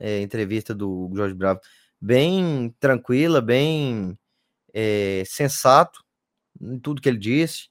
É, 0.00 0.20
entrevista 0.20 0.74
do 0.74 1.10
Jorge 1.14 1.34
Bravo, 1.34 1.60
bem 2.00 2.74
tranquila, 2.80 3.40
bem 3.40 4.18
sensato 5.26 6.04
em 6.60 6.78
tudo 6.78 7.02
que 7.02 7.08
ele 7.08 7.18
disse. 7.18 7.68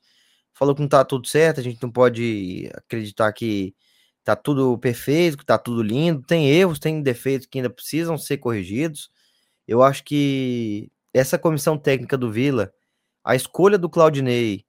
Falou 0.54 0.76
que 0.76 0.82
não 0.82 0.90
tá 0.90 1.06
tudo 1.06 1.28
certo, 1.28 1.60
a 1.60 1.64
gente 1.64 1.82
não 1.82 1.92
pode 1.92 2.70
acreditar 2.74 3.32
que 3.34 3.76
tá 4.24 4.36
tudo 4.36 4.78
perfeito, 4.78 5.38
que 5.38 5.46
tá 5.46 5.58
tudo 5.58 5.82
lindo. 5.84 6.22
Tem 6.24 6.50
erros, 6.50 6.80
tem 6.80 7.02
defeitos 7.02 7.48
que 7.48 7.60
ainda 7.60 7.70
precisam 7.70 8.18
ser 8.18 8.38
corrigidos. 8.38 9.10
Eu 9.68 9.84
acho 9.84 10.04
que 10.04 10.92
essa 11.14 11.38
comissão 11.38 11.78
técnica 11.78 12.18
do 12.18 12.32
Vila, 12.32 12.74
a 13.28 13.36
escolha 13.36 13.78
do 13.78 13.90
Claudinei, 13.90 14.64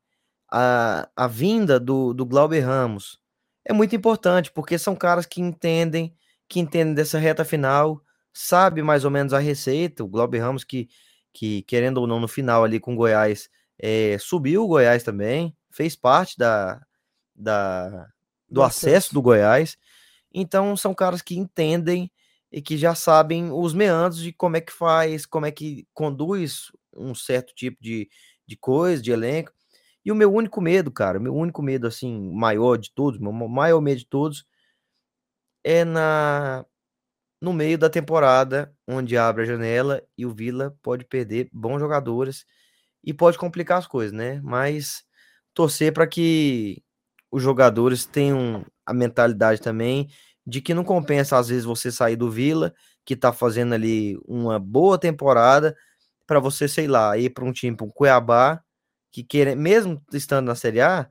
a, 0.51 1.09
a 1.15 1.29
vinda 1.29 1.79
do, 1.79 2.13
do 2.13 2.27
Glauber 2.27 2.59
Ramos, 2.59 3.21
é 3.65 3.73
muito 3.73 3.95
importante, 3.95 4.51
porque 4.51 4.77
são 4.77 4.97
caras 4.97 5.27
que 5.27 5.41
entendem, 5.41 6.13
que 6.49 6.59
entendem 6.59 6.93
dessa 6.93 7.21
reta 7.21 7.45
final, 7.45 8.03
sabe 8.33 8.83
mais 8.83 9.05
ou 9.05 9.13
menos 9.13 9.33
a 9.33 9.39
receita. 9.39 10.03
O 10.03 10.09
Glauber 10.09 10.41
Ramos, 10.41 10.65
que, 10.65 10.89
que 11.33 11.63
querendo 11.63 11.99
ou 11.99 12.07
não, 12.09 12.19
no 12.19 12.27
final 12.27 12.65
ali 12.65 12.81
com 12.81 12.95
o 12.95 12.97
Goiás, 12.97 13.49
é, 13.79 14.19
subiu 14.19 14.65
o 14.65 14.69
Goiás 14.69 15.05
também, 15.05 15.57
fez 15.71 15.95
parte 15.95 16.37
da, 16.37 16.85
da, 17.37 18.09
do 18.51 18.61
acesso 18.61 19.15
do 19.15 19.23
Goiás. 19.23 19.79
Então 20.35 20.77
são 20.77 20.93
caras 20.93 21.23
que 21.23 21.39
entendem 21.39 22.11
e 22.51 22.61
que 22.61 22.77
já 22.77 22.97
sabem 22.97 23.53
os 23.53 23.73
meandros 23.73 24.21
de 24.21 24.33
como 24.33 24.57
é 24.57 24.61
que 24.61 24.73
faz, 24.73 25.25
como 25.25 25.47
é 25.47 25.53
que 25.53 25.87
conduz 25.95 26.73
um 26.99 27.15
certo 27.15 27.55
tipo 27.55 27.79
de, 27.81 28.09
de 28.49 28.57
coisa, 28.57 29.03
de 29.03 29.13
elenco. 29.13 29.53
E 30.05 30.13
o 30.13 30.17
meu 30.17 30.33
único 30.33 30.61
medo, 30.61 30.91
cara, 30.93 31.21
meu 31.21 31.35
único 31.35 31.63
medo, 31.63 31.87
assim, 31.87 32.33
maior 32.33 32.77
de 32.79 32.93
todos, 32.95 33.21
meu 33.21 33.33
maior 33.33 33.81
medo 33.81 33.99
de 34.01 34.07
todos, 34.07 34.47
é 35.65 35.85
na 35.85 36.65
no 37.43 37.53
meio 37.53 37.79
da 37.79 37.91
temporada, 37.91 38.75
onde 38.89 39.17
abre 39.19 39.43
a 39.45 39.47
janela 39.47 40.03
e 40.19 40.27
o 40.27 40.33
Vila 40.35 40.77
pode 40.83 41.05
perder 41.07 41.49
bons 41.53 41.81
jogadores 41.81 42.47
e 43.05 43.15
pode 43.15 43.39
complicar 43.39 43.79
as 43.79 43.87
coisas, 43.87 44.13
né? 44.13 44.41
Mas 44.45 45.05
torcer 45.55 45.93
para 45.93 46.07
que 46.07 46.83
os 47.33 47.43
jogadores 47.43 48.07
tenham 48.07 48.65
a 48.87 48.95
mentalidade 48.95 49.61
também 49.63 50.09
de 50.47 50.61
que 50.63 50.75
não 50.75 50.85
compensa 50.85 51.39
às 51.39 51.49
vezes 51.49 51.65
você 51.65 51.93
sair 51.93 52.17
do 52.17 52.31
Vila, 52.31 52.75
que 53.05 53.17
tá 53.17 53.33
fazendo 53.33 53.75
ali 53.75 54.19
uma 54.27 54.59
boa 54.59 54.99
temporada, 54.99 55.77
para 56.29 56.39
você, 56.39 56.69
sei 56.69 56.87
lá, 56.87 57.17
ir 57.17 57.31
para 57.31 57.43
um 57.43 57.53
time, 57.53 57.75
para 57.75 57.87
um 57.87 57.91
Cuiabá, 57.91 58.63
que 59.11 59.25
quer, 59.25 59.57
mesmo 59.57 60.01
estando 60.13 60.45
na 60.47 60.55
Série 60.55 60.83
A, 60.83 61.09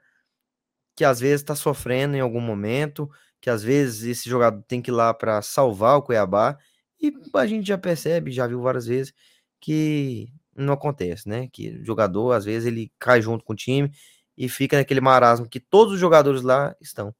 que 0.96 1.04
às 1.04 1.20
vezes 1.20 1.42
está 1.42 1.56
sofrendo 1.56 2.16
em 2.16 2.20
algum 2.20 2.40
momento, 2.40 3.10
que 3.42 3.50
às 3.50 3.64
vezes 3.64 4.04
esse 4.04 4.30
jogador 4.30 4.64
tem 4.68 4.80
que 4.80 4.92
ir 4.92 4.94
lá 4.94 5.12
para 5.16 5.42
salvar 5.42 5.98
o 5.98 6.04
Cuiabá, 6.04 6.56
e 7.02 7.12
a 7.34 7.48
gente 7.48 7.68
já 7.68 7.80
percebe, 7.80 8.32
já 8.32 8.46
viu 8.46 8.62
várias 8.62 8.86
vezes, 8.86 9.12
que 9.60 10.28
não 10.56 10.74
acontece, 10.74 11.28
né? 11.28 11.48
Que 11.52 11.70
o 11.70 11.84
jogador, 11.84 12.34
às 12.34 12.46
vezes, 12.46 12.68
ele 12.68 12.92
cai 13.00 13.20
junto 13.20 13.44
com 13.44 13.54
o 13.54 13.56
time 13.56 13.92
e 14.38 14.48
fica 14.48 14.78
naquele 14.78 15.02
marasmo 15.02 15.50
que 15.50 15.60
todos 15.60 15.96
os 15.96 16.00
jogadores 16.00 16.44
lá 16.44 16.76
estão. 16.80 17.14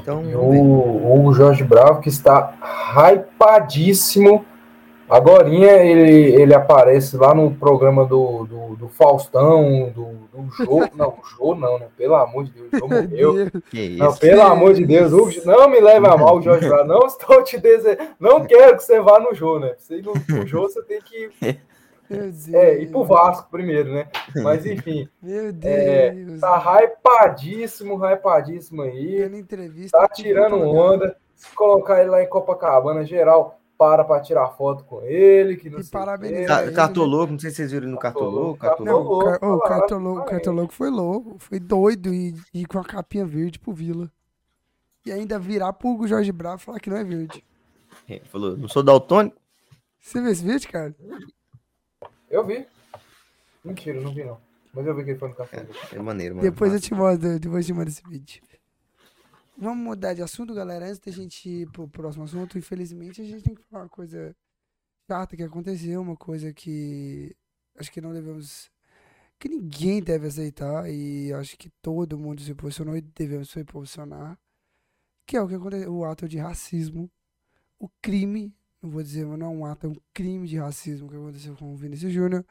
Então, 0.00 0.22
o, 0.34 1.26
o 1.26 1.32
Jorge 1.32 1.64
Bravo, 1.64 2.00
que 2.00 2.08
está 2.08 2.56
hypadíssimo 2.96 4.44
Agorinha 5.16 5.72
ele, 5.74 6.42
ele 6.42 6.52
aparece 6.52 7.16
lá 7.16 7.32
no 7.32 7.54
programa 7.54 8.04
do, 8.04 8.44
do, 8.46 8.76
do 8.76 8.88
Faustão, 8.88 9.92
do, 9.94 10.06
do 10.32 10.50
Jô. 10.56 10.80
Não, 10.96 11.14
Jô 11.36 11.54
não, 11.54 11.78
né? 11.78 11.86
Pelo 11.96 12.16
amor 12.16 12.44
de 12.44 12.50
Deus, 12.50 12.72
o 12.72 12.78
Jô 12.78 12.88
morreu. 12.88 13.34
Não, 13.96 14.16
pelo 14.16 14.42
amor 14.42 14.74
de 14.74 14.84
Deus, 14.84 15.12
não 15.44 15.68
me 15.68 15.80
leve 15.80 16.06
a 16.08 16.16
mal, 16.18 16.42
Jorge. 16.42 16.68
Não 16.68 17.06
estou 17.06 17.44
te 17.44 17.58
desejando. 17.58 18.08
Não 18.18 18.44
quero 18.44 18.76
que 18.76 18.82
você 18.82 19.00
vá 19.00 19.20
no 19.20 19.32
Jô, 19.32 19.60
né? 19.60 19.74
Você 19.78 20.02
no, 20.02 20.14
no 20.28 20.46
Jô, 20.46 20.62
você 20.62 20.82
tem 20.82 21.00
que. 21.00 21.30
É, 22.52 22.82
ir 22.82 22.90
pro 22.90 23.04
Vasco 23.04 23.48
primeiro, 23.50 23.92
né? 23.92 24.08
Mas 24.36 24.66
enfim. 24.66 25.08
Meu 25.22 25.48
é, 25.62 26.10
Deus. 26.10 26.40
tá 26.40 26.82
hypadíssimo, 26.82 27.96
hypadíssimo 28.04 28.82
aí. 28.82 29.30
Tá 29.90 30.08
tirando 30.08 30.56
onda. 30.56 31.16
Se 31.36 31.54
colocar 31.54 32.00
ele 32.00 32.10
lá 32.10 32.22
em 32.22 32.28
Copacabana, 32.28 33.04
geral 33.04 33.60
para 33.84 34.02
para 34.04 34.20
tirar 34.22 34.48
foto 34.56 34.82
com 34.84 35.02
ele, 35.02 35.56
que 35.56 35.68
não 35.68 35.78
E 35.78 35.84
sei 35.84 35.90
parabeniza 35.92 36.42
o 36.42 36.46
quê. 36.46 36.46
Ca- 36.46 36.64
Ca- 36.64 36.72
Cartoloco, 36.72 37.32
não 37.32 37.38
sei 37.38 37.50
se 37.50 37.56
vocês 37.56 37.72
viram 37.72 37.88
no 37.88 37.98
Cartoloco. 37.98 38.58
Cartoloco. 38.58 39.14
O, 39.14 39.58
car 39.60 39.80
Cartoloco, 40.26 40.72
foi 40.72 40.90
louco, 40.90 41.36
foi 41.38 41.60
doido 41.60 42.14
e, 42.14 42.34
e 42.52 42.64
com 42.64 42.78
a 42.78 42.84
capinha 42.84 43.26
verde 43.26 43.58
pro 43.58 43.72
Vila. 43.72 44.10
E 45.04 45.12
ainda 45.12 45.38
virar 45.38 45.72
pro 45.74 46.06
Jorge 46.06 46.32
Bravo 46.32 46.58
falar 46.62 46.80
que 46.80 46.88
não 46.88 46.96
é 46.96 47.04
verde. 47.04 47.44
Ele 48.08 48.24
falou, 48.24 48.56
não 48.56 48.68
sou 48.68 48.82
daltônico. 48.82 49.36
Você 50.00 50.20
viu 50.20 50.30
esse 50.30 50.42
vídeo, 50.44 50.70
cara? 50.70 50.94
Eu 52.30 52.44
vi. 52.44 52.66
Mentira, 53.64 54.00
não 54.00 54.12
vi 54.14 54.24
não. 54.24 54.38
Mas 54.72 54.86
eu 54.86 54.94
vi 54.94 55.04
que 55.04 55.10
ele 55.10 55.18
foi 55.18 55.28
no 55.28 55.34
café. 55.34 55.66
É 55.92 55.98
maneiro, 56.00 56.34
mano. 56.36 56.50
Depois 56.50 56.72
eu 56.72 56.80
te 56.80 56.94
mando, 56.94 57.38
depois 57.38 57.64
eu 57.68 57.74
te 57.74 57.78
mando 57.78 57.88
esse 57.90 58.02
vídeo. 58.08 58.42
Vamos 59.56 59.84
mudar 59.84 60.14
de 60.14 60.22
assunto, 60.22 60.52
galera. 60.54 60.86
Antes 60.86 60.98
da 60.98 61.12
gente 61.12 61.48
ir 61.48 61.70
pro 61.70 61.88
próximo 61.88 62.24
assunto, 62.24 62.58
infelizmente 62.58 63.22
a 63.22 63.24
gente 63.24 63.42
tem 63.44 63.54
que 63.54 63.62
falar 63.64 63.84
uma 63.84 63.88
coisa 63.88 64.34
chata 65.08 65.36
que 65.36 65.42
aconteceu, 65.42 66.00
uma 66.00 66.16
coisa 66.16 66.52
que 66.52 67.34
acho 67.78 67.90
que 67.92 68.00
não 68.00 68.12
devemos. 68.12 68.70
que 69.38 69.48
ninguém 69.48 70.02
deve 70.02 70.26
aceitar 70.28 70.90
e 70.90 71.32
acho 71.34 71.56
que 71.58 71.70
todo 71.82 72.18
mundo 72.18 72.42
se 72.42 72.54
posicionou 72.54 72.96
e 72.96 73.00
devemos 73.02 73.50
se 73.50 73.64
posicionar. 73.64 74.38
Que 75.26 75.36
é 75.36 75.42
o 75.42 75.48
que 75.48 75.54
aconteceu, 75.54 75.94
o 75.94 76.04
ato 76.04 76.28
de 76.28 76.38
racismo, 76.38 77.10
o 77.78 77.88
crime, 78.02 78.54
não 78.82 78.90
vou 78.90 79.02
dizer, 79.02 79.26
não 79.26 79.46
é 79.46 79.50
um 79.50 79.66
ato, 79.66 79.86
é 79.86 79.90
um 79.90 79.96
crime 80.12 80.48
de 80.48 80.58
racismo 80.58 81.08
que 81.08 81.16
aconteceu 81.16 81.56
com 81.56 81.72
o 81.72 81.76
Vinícius 81.76 82.12
Júnior, 82.12 82.44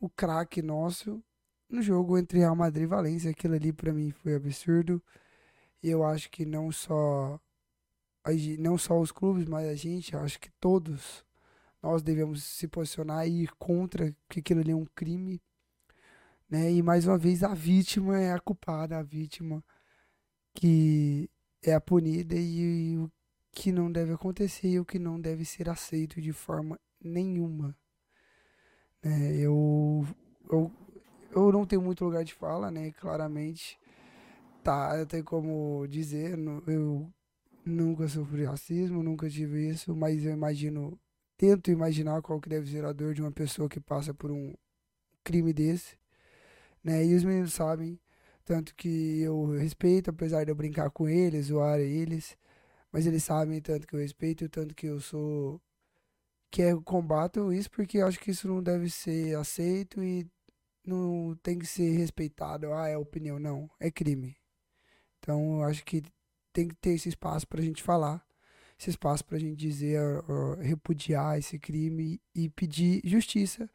o 0.00 0.08
craque 0.10 0.62
nosso, 0.62 1.22
no 1.68 1.82
jogo 1.82 2.18
entre 2.18 2.38
Real 2.40 2.56
Madrid 2.56 2.84
e 2.84 2.86
Valência. 2.86 3.30
Aquilo 3.30 3.54
ali 3.54 3.72
pra 3.72 3.92
mim 3.92 4.10
foi 4.10 4.34
absurdo. 4.34 5.02
E 5.82 5.88
eu 5.90 6.04
acho 6.04 6.30
que 6.30 6.44
não 6.44 6.72
só 6.72 7.40
não 8.58 8.76
só 8.76 8.98
os 9.00 9.12
clubes, 9.12 9.46
mas 9.46 9.68
a 9.68 9.74
gente, 9.74 10.16
acho 10.16 10.40
que 10.40 10.50
todos 10.60 11.24
nós 11.82 12.02
devemos 12.02 12.42
se 12.42 12.66
posicionar 12.66 13.26
e 13.26 13.44
ir 13.44 13.52
contra 13.56 14.14
que 14.28 14.40
aquilo 14.40 14.60
ali 14.60 14.72
é 14.72 14.76
um 14.76 14.86
crime, 14.86 15.40
né? 16.50 16.72
E 16.72 16.82
mais 16.82 17.06
uma 17.06 17.18
vez 17.18 17.44
a 17.44 17.54
vítima 17.54 18.18
é 18.18 18.32
a 18.32 18.40
culpada, 18.40 18.98
a 18.98 19.02
vítima 19.02 19.62
que 20.54 21.30
é 21.62 21.74
a 21.74 21.80
punida 21.80 22.34
e 22.34 22.96
o 22.98 23.10
que 23.52 23.72
não 23.72 23.90
deve 23.90 24.12
acontecer 24.12 24.68
e 24.68 24.80
o 24.80 24.84
que 24.84 24.98
não 24.98 25.20
deve 25.20 25.44
ser 25.44 25.68
aceito 25.68 26.20
de 26.20 26.32
forma 26.32 26.78
nenhuma. 27.02 27.76
Né? 29.02 29.36
Eu, 29.36 30.06
eu, 30.50 30.72
eu 31.32 31.52
não 31.52 31.66
tenho 31.66 31.82
muito 31.82 32.04
lugar 32.04 32.24
de 32.24 32.34
fala, 32.34 32.70
né? 32.70 32.90
Claramente, 32.92 33.78
tá, 34.66 35.06
tenho 35.06 35.24
como 35.24 35.86
dizer, 35.88 36.36
eu 36.66 37.12
nunca 37.64 38.08
sofri 38.08 38.44
racismo, 38.44 39.02
nunca 39.02 39.30
tive 39.30 39.68
isso, 39.68 39.94
mas 39.94 40.24
eu 40.24 40.32
imagino, 40.32 40.98
tento 41.36 41.70
imaginar 41.70 42.20
qual 42.22 42.40
que 42.40 42.48
deve 42.48 42.70
ser 42.70 42.84
a 42.84 42.92
dor 42.92 43.14
de 43.14 43.22
uma 43.22 43.30
pessoa 43.32 43.68
que 43.68 43.80
passa 43.80 44.12
por 44.12 44.30
um 44.32 44.54
crime 45.24 45.52
desse, 45.52 45.96
né? 46.84 47.04
E 47.04 47.14
os 47.14 47.24
meninos 47.24 47.54
sabem, 47.54 48.00
tanto 48.44 48.74
que 48.74 49.20
eu 49.22 49.46
respeito, 49.56 50.10
apesar 50.10 50.44
de 50.44 50.50
eu 50.50 50.56
brincar 50.56 50.90
com 50.90 51.08
eles, 51.08 51.46
zoar 51.46 51.78
eles, 51.80 52.36
mas 52.92 53.06
eles 53.06 53.24
sabem 53.24 53.60
tanto 53.60 53.86
que 53.86 53.94
eu 53.96 54.00
respeito, 54.00 54.48
tanto 54.48 54.74
que 54.74 54.86
eu 54.86 55.00
sou 55.00 55.60
que 56.50 56.62
eu 56.62 56.82
combato 56.82 57.52
isso 57.52 57.70
porque 57.70 57.98
eu 57.98 58.06
acho 58.06 58.20
que 58.20 58.30
isso 58.30 58.48
não 58.48 58.62
deve 58.62 58.90
ser 58.90 59.36
aceito 59.36 60.02
e 60.02 60.26
não 60.86 61.36
tem 61.42 61.58
que 61.58 61.66
ser 61.66 61.90
respeitado. 61.98 62.72
Ah, 62.72 62.88
é 62.88 62.96
opinião. 62.96 63.38
Não, 63.38 63.70
é 63.80 63.90
crime. 63.90 64.36
Então, 65.26 65.56
eu 65.56 65.64
acho 65.64 65.84
que 65.84 66.04
tem 66.52 66.68
que 66.68 66.74
ter 66.76 66.90
esse 66.90 67.08
espaço 67.08 67.48
pra 67.48 67.60
gente 67.60 67.82
falar, 67.82 68.24
esse 68.78 68.90
espaço 68.90 69.24
pra 69.24 69.40
gente 69.40 69.56
dizer, 69.56 70.00
ó, 70.28 70.54
repudiar 70.54 71.36
esse 71.36 71.58
crime 71.58 72.20
e 72.32 72.48
pedir 72.48 73.00
justiça 73.04 73.68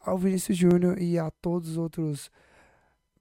ao 0.00 0.18
Vinícius 0.18 0.58
Júnior 0.58 1.00
e 1.00 1.16
a 1.16 1.30
todos 1.30 1.70
os 1.70 1.76
outros 1.76 2.28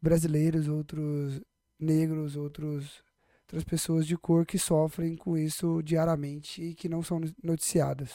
brasileiros, 0.01 0.67
outros 0.67 1.39
negros, 1.79 2.35
outros 2.35 3.03
outras 3.41 3.63
pessoas 3.63 4.07
de 4.07 4.17
cor 4.17 4.47
que 4.47 4.57
sofrem 4.57 5.15
com 5.15 5.37
isso 5.37 5.83
diariamente 5.83 6.63
e 6.63 6.73
que 6.73 6.89
não 6.89 7.03
são 7.03 7.21
noticiadas. 7.43 8.09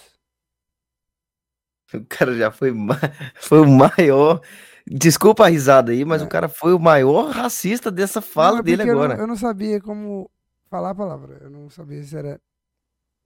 O 1.95 2.05
cara 2.09 2.35
já 2.37 2.51
foi, 2.51 2.73
ma- 2.73 2.99
foi 3.37 3.61
o 3.61 3.67
maior. 3.69 4.41
Desculpa 4.87 5.45
a 5.45 5.49
risada 5.49 5.93
aí, 5.93 6.05
mas 6.05 6.23
É. 6.23 6.25
o 6.25 6.29
cara 6.29 6.49
foi 6.49 6.75
o 6.75 6.79
maior 6.79 7.31
racista 7.31 7.91
dessa 7.91 8.21
fala 8.21 8.55
Não, 8.55 8.59
é 8.61 8.63
dele 8.63 8.77
porque 8.79 8.91
eu 8.91 8.95
não- 8.95 9.03
agora. 9.03 9.21
Eu 9.21 9.27
não, 9.27 9.37
sabia 9.37 9.81
como 9.81 10.31
falar 10.71 10.91
a 10.91 10.95
palavra. 10.95 11.39
Eu 11.41 11.51
não 11.51 11.71
sabia 11.71 12.03
se 12.03 12.17
era. 12.17 12.41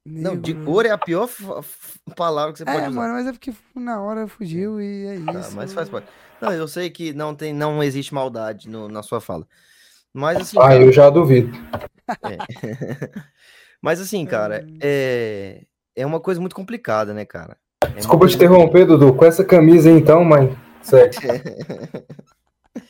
Não, 0.06 0.36
de 0.40 0.54
negro. 0.54 0.70
cor 0.72 0.86
é 0.86 0.90
a 0.90 0.96
pior 0.98 1.28
palavra 2.16 2.52
que 2.52 2.58
você 2.58 2.64
pode 2.64 2.78
É, 2.78 2.88
usar. 2.88 2.90
mano, 3.00 3.14
mas 3.14 3.26
é 3.26 3.32
porque 3.32 3.52
na 3.74 4.00
hora 4.00 4.26
fugiu 4.28 4.80
e 4.80 5.06
é 5.06 5.14
isso. 5.16 5.54
mas 5.56 5.72
faz 5.72 5.88
parte. 5.88 6.08
Não, 6.40 6.52
eu 6.52 6.66
sei 6.68 6.88
que 6.88 7.12
não 7.12 7.34
tem, 7.34 7.52
não 7.52 7.82
existe 7.82 8.14
maldade 8.14 8.68
no- 8.68 8.88
na 8.88 9.02
sua 9.02 9.20
fala. 9.20 9.46
Mas 10.14 10.38
assim, 10.38 10.56
Ah, 10.58 10.68
cara, 10.68 10.82
eu 10.82 10.92
já 10.92 11.10
duvido. 11.10 11.50
mas 13.82 14.00
assim, 14.00 14.24
cara, 14.24 14.66
é, 14.80 15.64
é 15.94 16.06
uma 16.06 16.20
coisa 16.20 16.40
muito 16.40 16.56
complicada, 16.56 17.12
né, 17.12 17.24
cara? 17.24 17.56
Desculpa 17.94 18.26
te 18.26 18.36
interromper, 18.36 18.86
Dudu. 18.86 19.14
Com 19.14 19.24
essa 19.24 19.44
camisa 19.44 19.88
aí, 19.88 19.96
então, 19.96 20.24
mãe. 20.24 20.56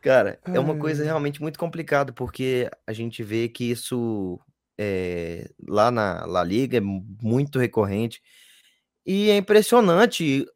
Cara, 0.00 0.38
é 0.44 0.60
uma 0.60 0.76
coisa 0.76 1.02
realmente 1.02 1.40
muito 1.40 1.58
complicada, 1.58 2.12
porque 2.12 2.70
a 2.86 2.92
gente 2.92 3.22
vê 3.22 3.48
que 3.48 3.70
isso 3.70 4.38
é, 4.78 5.50
lá 5.66 5.90
na 5.90 6.26
La 6.26 6.44
Liga 6.44 6.76
é 6.76 6.80
muito 6.80 7.58
recorrente. 7.58 8.20
E 9.06 9.30
é 9.30 9.36
impressionante. 9.36 10.46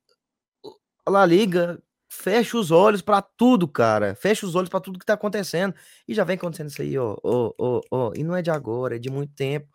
A 1.07 1.11
La 1.11 1.25
Liga 1.25 1.83
fecha 2.11 2.59
os 2.59 2.71
olhos 2.71 3.03
pra 3.03 3.23
tudo, 3.23 3.67
cara. 3.67 4.15
Fecha 4.15 4.47
os 4.47 4.55
olhos 4.55 4.69
pra 4.69 4.81
tudo 4.81 4.99
que 4.99 5.07
tá 5.07 5.15
acontecendo. 5.15 5.75
E 6.07 6.15
já 6.15 6.25
vem 6.25 6.37
acontecendo 6.37 6.69
isso 6.69 6.83
aí, 6.83 6.99
ó, 6.99 7.17
ó, 7.23 7.55
ó, 7.59 7.81
ó. 7.91 8.13
E 8.15 8.23
não 8.23 8.37
é 8.37 8.43
de 8.43 8.51
agora, 8.51 8.97
é 8.97 8.99
de 8.99 9.11
muito 9.11 9.33
tempo. 9.35 9.69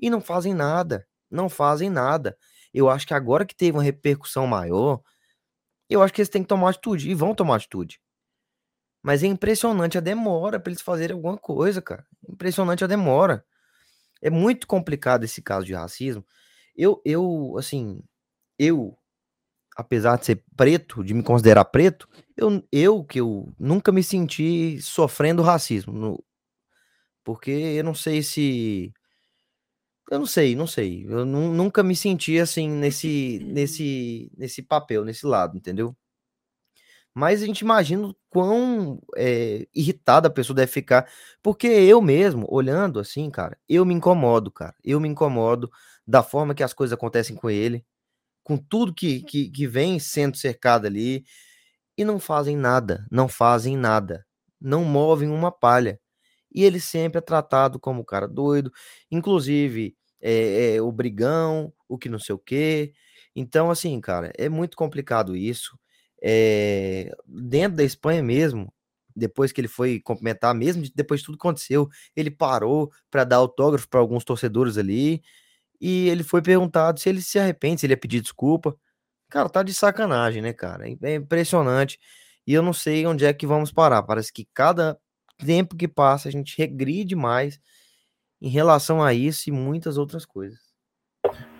E 0.00 0.10
não 0.10 0.20
fazem 0.20 0.54
nada. 0.54 1.06
Não 1.30 1.48
fazem 1.48 1.88
nada. 1.88 2.36
Eu 2.74 2.88
acho 2.90 3.06
que 3.06 3.14
agora 3.14 3.44
que 3.46 3.54
teve 3.56 3.76
uma 3.76 3.82
repercussão 3.84 4.46
maior, 4.46 5.02
eu 5.90 6.02
acho 6.02 6.12
que 6.14 6.20
eles 6.22 6.28
têm 6.30 6.42
que 6.42 6.48
tomar 6.48 6.70
atitude. 6.70 7.10
E 7.10 7.14
vão 7.14 7.34
tomar 7.34 7.56
atitude. 7.56 8.00
Mas 9.02 9.22
é 9.22 9.26
impressionante 9.26 9.96
a 9.96 10.00
demora 10.00 10.60
para 10.60 10.70
eles 10.70 10.82
fazerem 10.82 11.14
alguma 11.16 11.38
coisa, 11.38 11.80
cara. 11.80 12.04
Impressionante 12.28 12.84
a 12.84 12.86
demora. 12.86 13.44
É 14.22 14.30
muito 14.30 14.66
complicado 14.66 15.24
esse 15.24 15.42
caso 15.42 15.66
de 15.66 15.74
racismo. 15.74 16.24
Eu, 16.76 17.00
eu, 17.04 17.56
assim, 17.58 18.02
eu, 18.58 18.96
apesar 19.76 20.18
de 20.18 20.26
ser 20.26 20.44
preto, 20.56 21.04
de 21.04 21.14
me 21.14 21.22
considerar 21.22 21.66
preto, 21.66 22.08
eu, 22.36 22.62
eu 22.72 23.04
que 23.04 23.20
eu 23.20 23.52
nunca 23.58 23.92
me 23.92 24.02
senti 24.04 24.80
sofrendo 24.82 25.42
racismo. 25.42 25.92
no- 25.94 26.24
porque 27.24 27.50
eu 27.50 27.84
não 27.84 27.94
sei 27.94 28.22
se. 28.22 28.92
Eu 30.10 30.18
não 30.18 30.26
sei, 30.26 30.56
não 30.56 30.66
sei. 30.66 31.04
Eu 31.08 31.24
nu- 31.24 31.52
nunca 31.54 31.82
me 31.82 31.94
senti 31.96 32.38
assim 32.38 32.68
nesse, 32.68 33.38
nesse, 33.44 34.30
nesse 34.36 34.62
papel, 34.62 35.04
nesse 35.04 35.24
lado, 35.26 35.56
entendeu? 35.56 35.96
Mas 37.14 37.42
a 37.42 37.46
gente 37.46 37.60
imagina 37.60 38.06
o 38.08 38.16
quão 38.28 39.00
é, 39.16 39.66
irritada 39.74 40.28
a 40.28 40.30
pessoa 40.30 40.54
deve 40.56 40.70
ficar. 40.72 41.08
Porque 41.42 41.66
eu 41.66 42.00
mesmo, 42.00 42.46
olhando 42.48 43.00
assim, 43.00 43.28
cara, 43.30 43.58
eu 43.68 43.84
me 43.84 43.94
incomodo, 43.94 44.50
cara. 44.50 44.74
Eu 44.84 45.00
me 45.00 45.08
incomodo 45.08 45.70
da 46.06 46.22
forma 46.22 46.54
que 46.54 46.62
as 46.62 46.72
coisas 46.72 46.94
acontecem 46.94 47.34
com 47.36 47.50
ele, 47.50 47.84
com 48.44 48.56
tudo 48.58 48.94
que, 48.94 49.22
que, 49.24 49.50
que 49.50 49.66
vem 49.68 49.98
sendo 50.00 50.36
cercado 50.38 50.86
ali, 50.86 51.24
e 51.96 52.04
não 52.04 52.18
fazem 52.20 52.56
nada, 52.56 53.06
não 53.10 53.28
fazem 53.28 53.76
nada, 53.76 54.24
não 54.60 54.84
movem 54.84 55.28
uma 55.30 55.52
palha. 55.52 56.00
E 56.54 56.64
ele 56.64 56.80
sempre 56.80 57.18
é 57.18 57.20
tratado 57.22 57.78
como 57.80 58.00
um 58.02 58.04
cara 58.04 58.28
doido, 58.28 58.72
inclusive 59.10 59.96
é, 60.20 60.76
é, 60.76 60.82
o 60.82 60.90
brigão, 60.92 61.72
o 61.88 61.98
que 61.98 62.08
não 62.08 62.18
sei 62.18 62.34
o 62.34 62.38
quê. 62.38 62.92
Então, 63.34 63.70
assim, 63.70 64.00
cara, 64.00 64.32
é 64.38 64.48
muito 64.48 64.76
complicado 64.76 65.36
isso. 65.36 65.78
É, 66.22 67.10
dentro 67.26 67.76
da 67.78 67.84
Espanha 67.84 68.22
mesmo, 68.22 68.72
depois 69.16 69.52
que 69.52 69.60
ele 69.60 69.68
foi 69.68 70.00
cumprimentar, 70.00 70.54
mesmo 70.54 70.82
de- 70.82 70.92
depois 70.94 71.20
de 71.20 71.26
tudo 71.26 71.36
aconteceu, 71.36 71.88
ele 72.16 72.30
parou 72.30 72.90
para 73.10 73.24
dar 73.24 73.36
autógrafo 73.36 73.88
para 73.88 74.00
alguns 74.00 74.24
torcedores 74.24 74.76
ali 74.78 75.22
e 75.80 76.08
ele 76.08 76.22
foi 76.22 76.42
perguntado 76.42 77.00
se 77.00 77.08
ele 77.08 77.22
se 77.22 77.38
arrepende, 77.38 77.80
se 77.80 77.86
ele 77.86 77.94
ia 77.94 77.96
pedir 77.98 78.20
desculpa. 78.20 78.76
Cara, 79.30 79.48
tá 79.48 79.62
de 79.62 79.74
sacanagem, 79.74 80.42
né, 80.42 80.52
cara? 80.52 80.88
É 80.90 80.96
é 81.12 81.14
impressionante. 81.16 81.98
E 82.46 82.54
eu 82.54 82.62
não 82.62 82.72
sei 82.72 83.06
onde 83.06 83.24
é 83.24 83.32
que 83.34 83.46
vamos 83.46 83.72
parar. 83.72 84.02
Parece 84.02 84.32
que 84.32 84.48
cada 84.54 84.98
tempo 85.44 85.76
que 85.76 85.88
passa 85.88 86.28
a 86.28 86.32
gente 86.32 86.56
regride 86.58 87.16
mais 87.16 87.60
em 88.40 88.48
relação 88.48 89.02
a 89.02 89.12
isso 89.12 89.48
e 89.48 89.52
muitas 89.52 89.98
outras 89.98 90.24
coisas. 90.24 90.58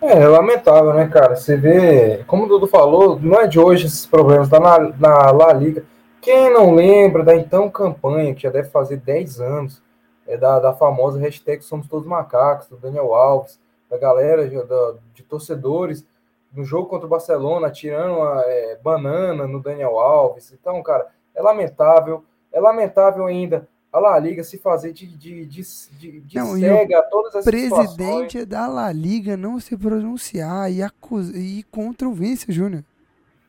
É, 0.01 0.19
é 0.21 0.27
lamentável, 0.27 0.93
né, 0.93 1.07
cara? 1.07 1.35
Você 1.35 1.55
vê, 1.55 2.23
como 2.25 2.45
o 2.45 2.47
Dudu 2.47 2.67
falou, 2.67 3.19
não 3.19 3.39
é 3.39 3.47
de 3.47 3.59
hoje 3.59 3.85
esses 3.85 4.05
problemas, 4.05 4.49
tá 4.49 4.59
na, 4.59 4.79
na 4.97 5.31
La 5.31 5.53
Liga. 5.53 5.85
Quem 6.21 6.51
não 6.51 6.73
lembra 6.73 7.23
da 7.23 7.35
então 7.35 7.69
campanha, 7.69 8.33
que 8.33 8.41
já 8.43 8.49
deve 8.49 8.69
fazer 8.69 8.97
10 8.97 9.39
anos, 9.39 9.81
é 10.27 10.37
da, 10.37 10.59
da 10.59 10.73
famosa 10.73 11.19
hashtag 11.19 11.63
Somos 11.63 11.87
Todos 11.87 12.07
Macacos, 12.07 12.67
do 12.67 12.77
Daniel 12.77 13.13
Alves, 13.13 13.59
da 13.89 13.97
galera 13.97 14.47
de, 14.47 14.55
da- 14.63 14.93
de 15.13 15.23
torcedores 15.23 16.05
no 16.53 16.63
jogo 16.63 16.87
contra 16.87 17.05
o 17.07 17.09
Barcelona, 17.09 17.69
tirando 17.71 18.15
uma 18.17 18.41
é, 18.45 18.77
banana 18.83 19.47
no 19.47 19.61
Daniel 19.61 19.99
Alves. 19.99 20.51
Então, 20.51 20.81
cara, 20.83 21.07
é 21.35 21.41
lamentável. 21.41 22.23
É 22.51 22.59
lamentável 22.59 23.25
ainda 23.25 23.67
a 23.91 23.99
La 23.99 24.17
Liga 24.17 24.43
se 24.43 24.57
fazer 24.57 24.93
de, 24.93 25.05
de, 25.05 25.45
de, 25.45 25.61
de, 25.99 26.21
de 26.21 26.37
Não, 26.37 26.51
o 26.53 26.59
cega 26.59 26.99
a 26.99 27.03
todas 27.03 27.43
situações. 27.43 27.95
Presidente 27.95 28.45
da 28.45 28.67
La 28.67 28.91
Liga 28.91 29.35
não 29.35 29.59
se 29.59 29.75
pronunciar 29.75 30.71
e, 30.71 30.81
acus... 30.81 31.29
e 31.29 31.59
ir 31.59 31.63
contra 31.63 32.07
o 32.07 32.13
Vinícius 32.13 32.55
Júnior. 32.55 32.85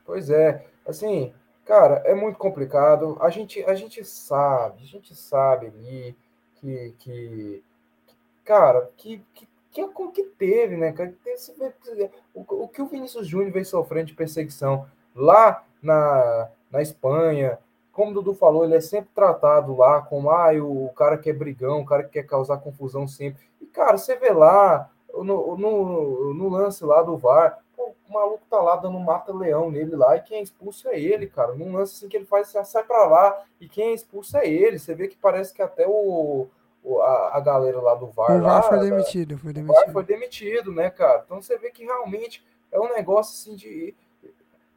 Pois 0.04 0.30
é, 0.30 0.66
assim, 0.86 1.32
cara, 1.64 2.02
é 2.04 2.12
muito 2.14 2.38
complicado. 2.38 3.16
A 3.20 3.30
gente, 3.30 3.62
a 3.64 3.74
gente 3.74 4.04
sabe, 4.04 4.82
a 4.82 4.86
gente 4.86 5.14
sabe 5.14 5.66
ali 5.66 6.16
que, 6.56 6.94
que 6.98 7.64
cara, 8.44 8.90
que, 8.96 9.24
que, 9.32 9.46
que, 9.70 9.88
que 10.12 10.22
teve, 10.24 10.76
né, 10.76 10.92
cara? 10.92 11.14
O, 12.34 12.64
o 12.64 12.68
que 12.68 12.82
o 12.82 12.86
Vinícius 12.86 13.28
Júnior 13.28 13.52
vem 13.52 13.64
sofrendo 13.64 14.06
de 14.06 14.14
perseguição 14.14 14.86
lá 15.14 15.64
na, 15.80 16.48
na 16.70 16.82
Espanha, 16.82 17.58
como 17.92 18.10
o 18.10 18.14
Dudu 18.14 18.34
falou, 18.34 18.64
ele 18.64 18.74
é 18.76 18.80
sempre 18.80 19.10
tratado 19.14 19.76
lá 19.76 20.00
como 20.02 20.30
ah, 20.30 20.50
o, 20.54 20.88
cara 20.96 21.18
que 21.18 21.28
é 21.30 21.32
brigão, 21.32 21.80
o 21.80 21.84
cara 21.86 22.02
que 22.04 22.10
quer 22.10 22.22
causar 22.26 22.56
confusão 22.58 23.06
sempre. 23.06 23.42
E, 23.60 23.66
cara, 23.66 23.98
você 23.98 24.16
vê 24.16 24.30
lá, 24.30 24.90
no, 25.12 25.56
no, 25.56 26.34
no 26.34 26.48
lance 26.48 26.84
lá 26.84 27.02
do 27.02 27.16
VAR, 27.18 27.58
pô, 27.76 27.92
o 28.08 28.12
maluco 28.12 28.42
tá 28.48 28.60
lá 28.60 28.76
dando 28.76 28.98
mata-leão 28.98 29.70
nele 29.70 29.94
lá, 29.94 30.16
e 30.16 30.22
quem 30.22 30.38
é 30.38 30.42
expulso 30.42 30.88
é 30.88 30.98
ele, 30.98 31.26
cara. 31.26 31.54
Num 31.54 31.72
lance 31.76 31.96
assim 31.96 32.08
que 32.08 32.16
ele 32.16 32.24
faz, 32.24 32.48
sai 32.64 32.82
pra 32.84 33.04
lá, 33.06 33.42
e 33.60 33.68
quem 33.68 33.90
é 33.90 33.94
expulso 33.94 34.36
é 34.38 34.48
ele. 34.48 34.78
Você 34.78 34.94
vê 34.94 35.06
que 35.08 35.16
parece 35.16 35.52
que 35.52 35.60
até 35.60 35.86
o, 35.86 36.46
o- 36.82 37.00
a, 37.02 37.36
a 37.36 37.40
galera 37.40 37.80
lá 37.80 37.94
do 37.94 38.06
VAR, 38.06 38.36
O 38.38 38.42
VAR 38.42 38.54
lá, 38.56 38.62
foi 38.62 38.78
demitido, 38.80 39.36
foi 39.38 39.50
o 39.50 39.54
VAR 39.54 39.62
demitido. 39.64 39.92
foi 39.92 40.04
demitido, 40.04 40.72
né, 40.72 40.88
cara? 40.90 41.22
Então 41.26 41.42
você 41.42 41.58
vê 41.58 41.70
que 41.70 41.84
realmente 41.84 42.42
é 42.70 42.80
um 42.80 42.88
negócio 42.94 43.34
assim 43.34 43.54
de, 43.54 43.94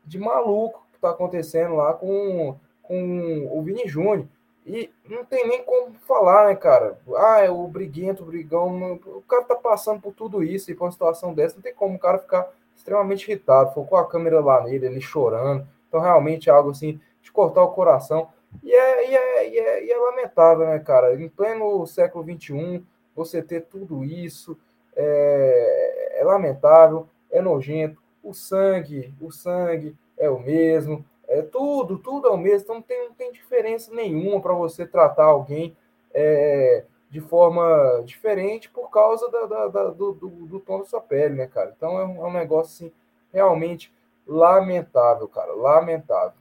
de 0.05 0.19
maluco 0.19 0.85
que 0.91 0.99
tá 0.99 1.11
acontecendo 1.11 1.75
lá 1.75 1.93
com, 1.93 2.57
com 2.87 3.49
o 3.51 3.61
Vini 3.61 3.87
Júnior. 3.87 4.27
E 4.65 4.89
não 5.07 5.23
tem 5.23 5.47
nem 5.47 5.63
como 5.63 5.93
falar, 6.07 6.47
né, 6.47 6.55
cara? 6.55 6.97
Ah, 7.15 7.41
é 7.41 7.49
o 7.51 7.67
briguento, 7.67 8.23
o 8.23 8.25
brigão. 8.25 8.99
O 9.05 9.21
cara 9.21 9.43
tá 9.43 9.55
passando 9.55 10.01
por 10.01 10.13
tudo 10.13 10.43
isso 10.43 10.71
e 10.71 10.75
por 10.75 10.85
uma 10.85 10.91
situação 10.91 11.33
dessa, 11.33 11.55
não 11.55 11.61
tem 11.61 11.73
como 11.73 11.95
o 11.95 11.99
cara 11.99 12.17
ficar 12.17 12.49
extremamente 12.75 13.29
irritado. 13.29 13.73
Focou 13.73 13.97
a 13.97 14.07
câmera 14.07 14.39
lá 14.39 14.63
nele, 14.63 14.87
ele 14.87 15.01
chorando. 15.01 15.67
Então, 15.87 15.99
realmente 15.99 16.49
é 16.49 16.53
algo 16.53 16.71
assim 16.71 16.99
de 17.21 17.31
cortar 17.31 17.61
o 17.61 17.73
coração. 17.73 18.27
E 18.63 18.73
é, 18.73 19.11
e 19.11 19.15
é, 19.15 19.49
e 19.49 19.57
é, 19.57 19.85
e 19.85 19.91
é 19.91 19.97
lamentável, 19.97 20.65
né, 20.65 20.79
cara? 20.79 21.13
Em 21.13 21.29
pleno 21.29 21.85
século 21.85 22.23
XXI, 22.23 22.83
você 23.15 23.43
ter 23.43 23.61
tudo 23.61 24.03
isso 24.03 24.57
é, 24.95 26.19
é 26.21 26.23
lamentável, 26.23 27.07
é 27.29 27.41
nojento. 27.41 28.01
O 28.23 28.33
sangue, 28.33 29.13
o 29.21 29.31
sangue 29.31 29.95
é 30.17 30.29
o 30.29 30.39
mesmo, 30.39 31.05
é 31.39 31.41
tudo, 31.43 31.97
tudo 31.99 32.27
é 32.27 32.31
o 32.31 32.37
mesmo. 32.37 32.61
Então 32.63 32.75
não 32.75 32.81
tem, 32.81 33.07
não 33.09 33.15
tem 33.15 33.31
diferença 33.31 33.93
nenhuma 33.93 34.41
para 34.41 34.53
você 34.53 34.85
tratar 34.85 35.25
alguém 35.25 35.75
é, 36.13 36.85
de 37.09 37.21
forma 37.21 38.01
diferente 38.05 38.69
por 38.69 38.89
causa 38.89 39.29
da, 39.29 39.45
da- 39.45 39.67
da- 39.67 39.89
do, 39.91 40.13
do, 40.13 40.29
do 40.47 40.59
tom 40.59 40.79
da 40.79 40.85
sua 40.85 41.01
pele, 41.01 41.35
né, 41.35 41.47
cara? 41.47 41.73
Então 41.75 41.99
é 41.99 42.05
um, 42.05 42.25
é 42.25 42.29
um 42.29 42.33
negócio 42.33 42.87
assim 42.87 42.93
realmente 43.33 43.93
lamentável, 44.27 45.27
cara, 45.27 45.53
lamentável. 45.53 46.33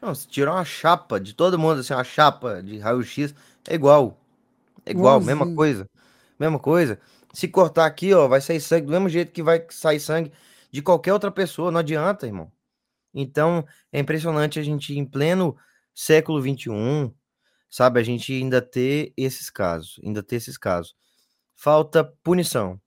Não, 0.00 0.14
se 0.14 0.26
tirar 0.26 0.52
uma 0.54 0.64
chapa 0.64 1.20
de 1.20 1.34
todo 1.34 1.58
mundo, 1.58 1.80
assim, 1.80 1.94
uma 1.94 2.04
chapa 2.04 2.62
de 2.62 2.78
raio-x, 2.78 3.34
é 3.68 3.74
igual. 3.74 4.18
É 4.86 4.92
igual, 4.92 5.20
mesma 5.20 5.46
Igualzinho. 5.46 5.46
coisa. 5.46 5.86
Mesma 6.38 6.58
coisa. 6.58 7.00
Se 7.32 7.48
cortar 7.48 7.86
aqui, 7.86 8.14
ó, 8.14 8.28
vai 8.28 8.40
sair 8.40 8.60
sangue 8.60 8.86
do 8.86 8.92
mesmo 8.92 9.08
jeito 9.08 9.32
que 9.32 9.42
vai 9.42 9.66
sair 9.70 10.00
sangue 10.00 10.32
de 10.72 10.82
qualquer 10.82 11.12
outra 11.14 11.30
pessoa. 11.32 11.70
Não 11.72 11.80
adianta, 11.80 12.26
irmão. 12.26 12.52
Então, 13.14 13.64
é 13.92 14.00
impressionante 14.00 14.58
a 14.58 14.62
gente, 14.62 14.96
em 14.96 15.04
pleno 15.04 15.56
século 15.94 16.40
XXI, 16.40 17.12
sabe, 17.68 18.00
a 18.00 18.02
gente 18.02 18.32
ainda 18.32 18.62
ter 18.62 19.12
esses 19.16 19.50
casos. 19.50 20.00
Ainda 20.02 20.22
ter 20.22 20.36
esses 20.36 20.56
casos. 20.56 20.94
Falta 21.54 22.04
punição. 22.22 22.80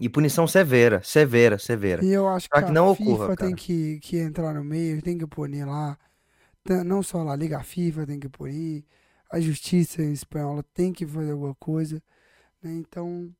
E 0.00 0.08
punição 0.08 0.46
severa, 0.46 1.02
severa, 1.04 1.58
severa. 1.58 2.04
E 2.04 2.12
eu 2.12 2.28
acho 2.28 2.48
que 2.48 2.58
que 2.58 2.64
a 2.64 2.70
não 2.70 2.94
FIFA 2.94 3.10
ocorra, 3.10 3.36
tem 3.36 3.54
que, 3.54 4.00
que 4.00 4.18
entrar 4.18 4.52
no 4.52 4.64
meio, 4.64 5.00
tem 5.00 5.16
que 5.16 5.26
punir 5.26 5.64
lá. 5.64 5.96
Não 6.84 7.02
só 7.02 7.22
lá, 7.22 7.34
a 7.34 7.36
Liga 7.36 7.62
FIFA 7.62 8.06
tem 8.06 8.18
que 8.18 8.28
punir, 8.28 8.84
a 9.30 9.38
Justiça 9.40 10.02
Espanhola 10.02 10.64
tem 10.74 10.92
que 10.92 11.06
fazer 11.06 11.32
alguma 11.32 11.54
coisa. 11.54 12.02
né? 12.60 12.72
Então, 12.72 13.32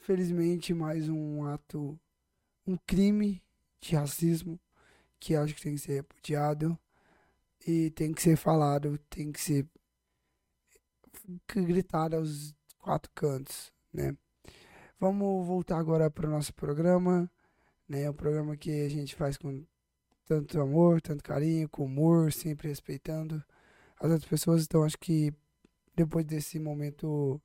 felizmente, 0.00 0.74
mais 0.74 1.08
um 1.08 1.44
ato, 1.44 1.98
um 2.66 2.76
crime 2.86 3.42
de 3.80 3.96
racismo 3.96 4.60
que 5.20 5.36
acho 5.36 5.54
que 5.54 5.62
tem 5.62 5.74
que 5.74 5.80
ser 5.80 5.94
repudiado 5.96 6.78
e 7.66 7.90
tem 7.90 8.12
que 8.12 8.22
ser 8.22 8.36
falado, 8.36 8.98
tem 9.10 9.30
que 9.30 9.40
ser 9.40 9.66
que 11.46 11.62
gritada 11.62 12.16
aos 12.16 12.54
quatro 12.78 13.10
cantos, 13.14 13.72
né? 13.92 14.16
Vamos 14.98 15.46
voltar 15.46 15.78
agora 15.78 16.10
para 16.10 16.26
o 16.26 16.30
nosso 16.30 16.52
programa, 16.54 17.30
né? 17.88 18.08
O 18.08 18.14
programa 18.14 18.56
que 18.56 18.70
a 18.84 18.88
gente 18.88 19.14
faz 19.14 19.36
com 19.36 19.64
tanto 20.26 20.60
amor, 20.60 21.00
tanto 21.00 21.22
carinho, 21.22 21.68
com 21.68 21.84
humor, 21.84 22.32
sempre 22.32 22.68
respeitando 22.68 23.42
as 23.98 24.10
outras 24.10 24.28
pessoas. 24.28 24.64
Então, 24.64 24.84
acho 24.84 24.98
que 24.98 25.32
depois 25.94 26.24
desse 26.24 26.58
momento, 26.58 27.40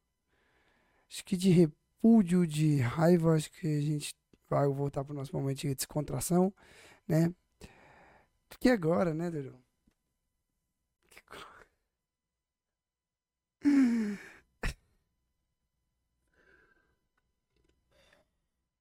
acho 1.09 1.23
que 1.25 1.35
de 1.35 1.49
repúdio, 1.49 2.45
de 2.47 2.77
raiva, 2.79 3.35
acho 3.35 3.51
que 3.51 3.67
a 3.67 3.81
gente 3.81 4.13
vai 4.49 4.67
voltar 4.67 5.03
para 5.03 5.13
o 5.13 5.15
nosso 5.15 5.35
momento 5.35 5.59
de 5.59 5.75
descontração, 5.75 6.53
né? 7.07 7.33
Que 8.59 8.69
agora, 8.69 9.13
né, 9.13 9.29
Dudu? 9.29 9.53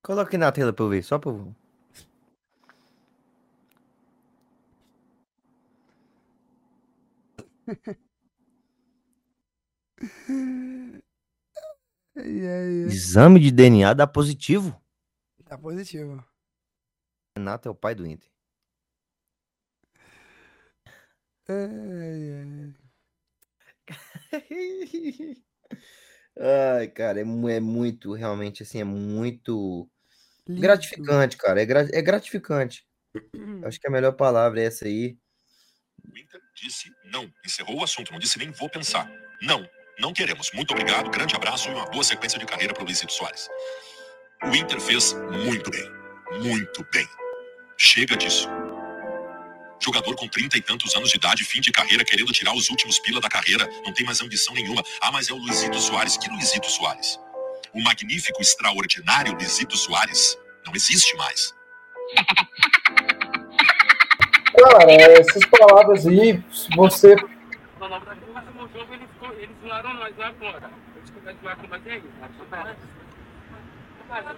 Coloque 0.02 0.36
na 0.36 0.52
tela 0.52 0.72
pra 0.72 0.84
eu 0.84 0.88
ver, 0.90 1.02
só 1.02 1.18
pra 1.18 1.30
eu... 1.30 1.54
Exame 12.16 13.40
de 13.40 13.50
DNA 13.50 13.92
dá 13.94 14.06
positivo? 14.06 14.80
Tá 15.44 15.58
positivo. 15.58 16.24
Renato 17.36 17.68
é 17.68 17.70
o 17.70 17.74
pai 17.74 17.94
do 17.94 18.06
Inter. 18.06 18.33
Ai, 21.48 22.30
ai. 22.40 22.74
Ai, 26.36 26.88
cara, 26.88 27.20
é, 27.20 27.22
é 27.22 27.60
muito, 27.60 28.12
realmente, 28.12 28.62
assim, 28.62 28.80
é 28.80 28.84
muito 28.84 29.88
Lindo. 30.48 30.60
gratificante, 30.62 31.36
cara. 31.36 31.62
É, 31.62 31.66
gra- 31.66 31.88
é 31.92 32.02
gratificante. 32.02 32.84
Eu 33.32 33.68
Acho 33.68 33.78
que 33.80 33.86
a 33.86 33.90
melhor 33.90 34.12
palavra 34.12 34.60
é 34.60 34.64
essa 34.64 34.84
aí. 34.86 35.16
O 36.04 36.18
Inter 36.18 36.40
disse 36.56 36.90
não, 37.04 37.32
encerrou 37.46 37.78
o 37.80 37.84
assunto, 37.84 38.10
não 38.12 38.18
disse 38.18 38.38
nem 38.38 38.50
vou 38.50 38.68
pensar. 38.68 39.08
Não, 39.42 39.66
não 39.98 40.12
queremos. 40.12 40.50
Muito 40.52 40.72
obrigado, 40.72 41.08
grande 41.10 41.36
abraço 41.36 41.68
e 41.68 41.72
uma 41.72 41.86
boa 41.86 42.02
sequência 42.04 42.38
de 42.38 42.46
carreira 42.46 42.74
para 42.74 42.82
o 42.82 42.86
Luizito 42.86 43.12
Soares. 43.12 43.48
O 44.42 44.54
Inter 44.56 44.80
fez 44.80 45.12
muito 45.46 45.70
bem, 45.70 45.88
muito 46.42 46.84
bem. 46.92 47.06
Chega 47.78 48.16
disso. 48.16 48.48
Jogador 49.80 50.14
com 50.16 50.28
trinta 50.28 50.56
e 50.56 50.62
tantos 50.62 50.94
anos 50.96 51.10
de 51.10 51.16
idade, 51.16 51.44
fim 51.44 51.60
de 51.60 51.70
carreira, 51.70 52.04
querendo 52.04 52.32
tirar 52.32 52.54
os 52.54 52.70
últimos 52.70 52.98
pila 52.98 53.20
da 53.20 53.28
carreira, 53.28 53.68
não 53.84 53.92
tem 53.92 54.04
mais 54.06 54.20
ambição 54.20 54.54
nenhuma. 54.54 54.82
Ah, 55.00 55.12
mas 55.12 55.28
é 55.28 55.32
o 55.32 55.36
Luizito 55.36 55.78
Soares. 55.78 56.16
Que 56.16 56.28
Luizito 56.30 56.70
Soares? 56.70 57.18
O 57.74 57.82
magnífico, 57.82 58.40
extraordinário 58.40 59.34
Luizito 59.34 59.76
Soares 59.76 60.38
não 60.64 60.74
existe 60.74 61.16
mais. 61.16 61.54
Cara, 64.54 64.92
essas 64.92 65.44
palavras 65.46 66.06
aí, 66.06 66.40
se 66.52 66.68
você. 66.76 67.16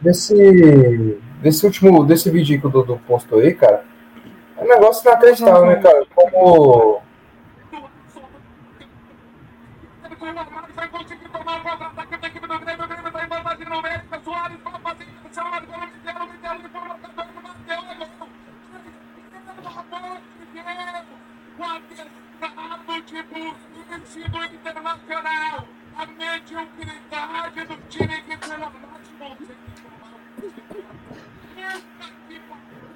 Desse, 0.01 1.19
desse 1.43 1.67
último. 1.67 2.05
Desse 2.05 2.31
vídeo 2.31 2.59
que 2.59 2.67
o 2.67 2.71
Dudu 2.71 3.01
postou 3.07 3.41
aí, 3.41 3.55
cara. 3.55 3.85
É 4.57 4.63
um 4.63 4.69
negócio 4.69 5.09
inacreditável, 5.09 5.67
né, 5.67 5.77
cara? 5.77 6.07
Como. 6.15 7.03
Mediocridade 26.17 27.65
do 27.67 27.77
time 27.89 28.23
que 28.23 28.37
pelo 28.37 28.65
amor 28.65 29.01
de 29.03 29.13
Deus. 29.19 29.39
Puta 30.37 30.61
que 32.29 32.41
pariu. 32.41 32.89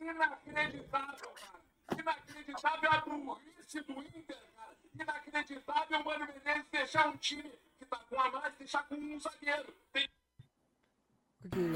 Inacreditável, 0.00 1.28
cara. 1.34 2.00
Inacreditável 2.00 2.90
a 2.90 3.00
burrice 3.00 3.80
do 3.80 3.92
Inter, 3.92 4.38
cara. 4.56 4.76
Inacreditável 4.94 6.00
o 6.00 6.04
Mano 6.04 6.26
Menezes 6.26 6.66
deixar 6.70 7.08
um 7.08 7.16
time 7.16 7.50
que 7.78 7.84
tá 7.84 7.98
com 8.08 8.20
a 8.20 8.30
mais, 8.30 8.54
deixar 8.58 8.86
com 8.88 8.94
um 8.94 9.18
zagueiro. 9.18 9.74
Tem. 9.92 10.08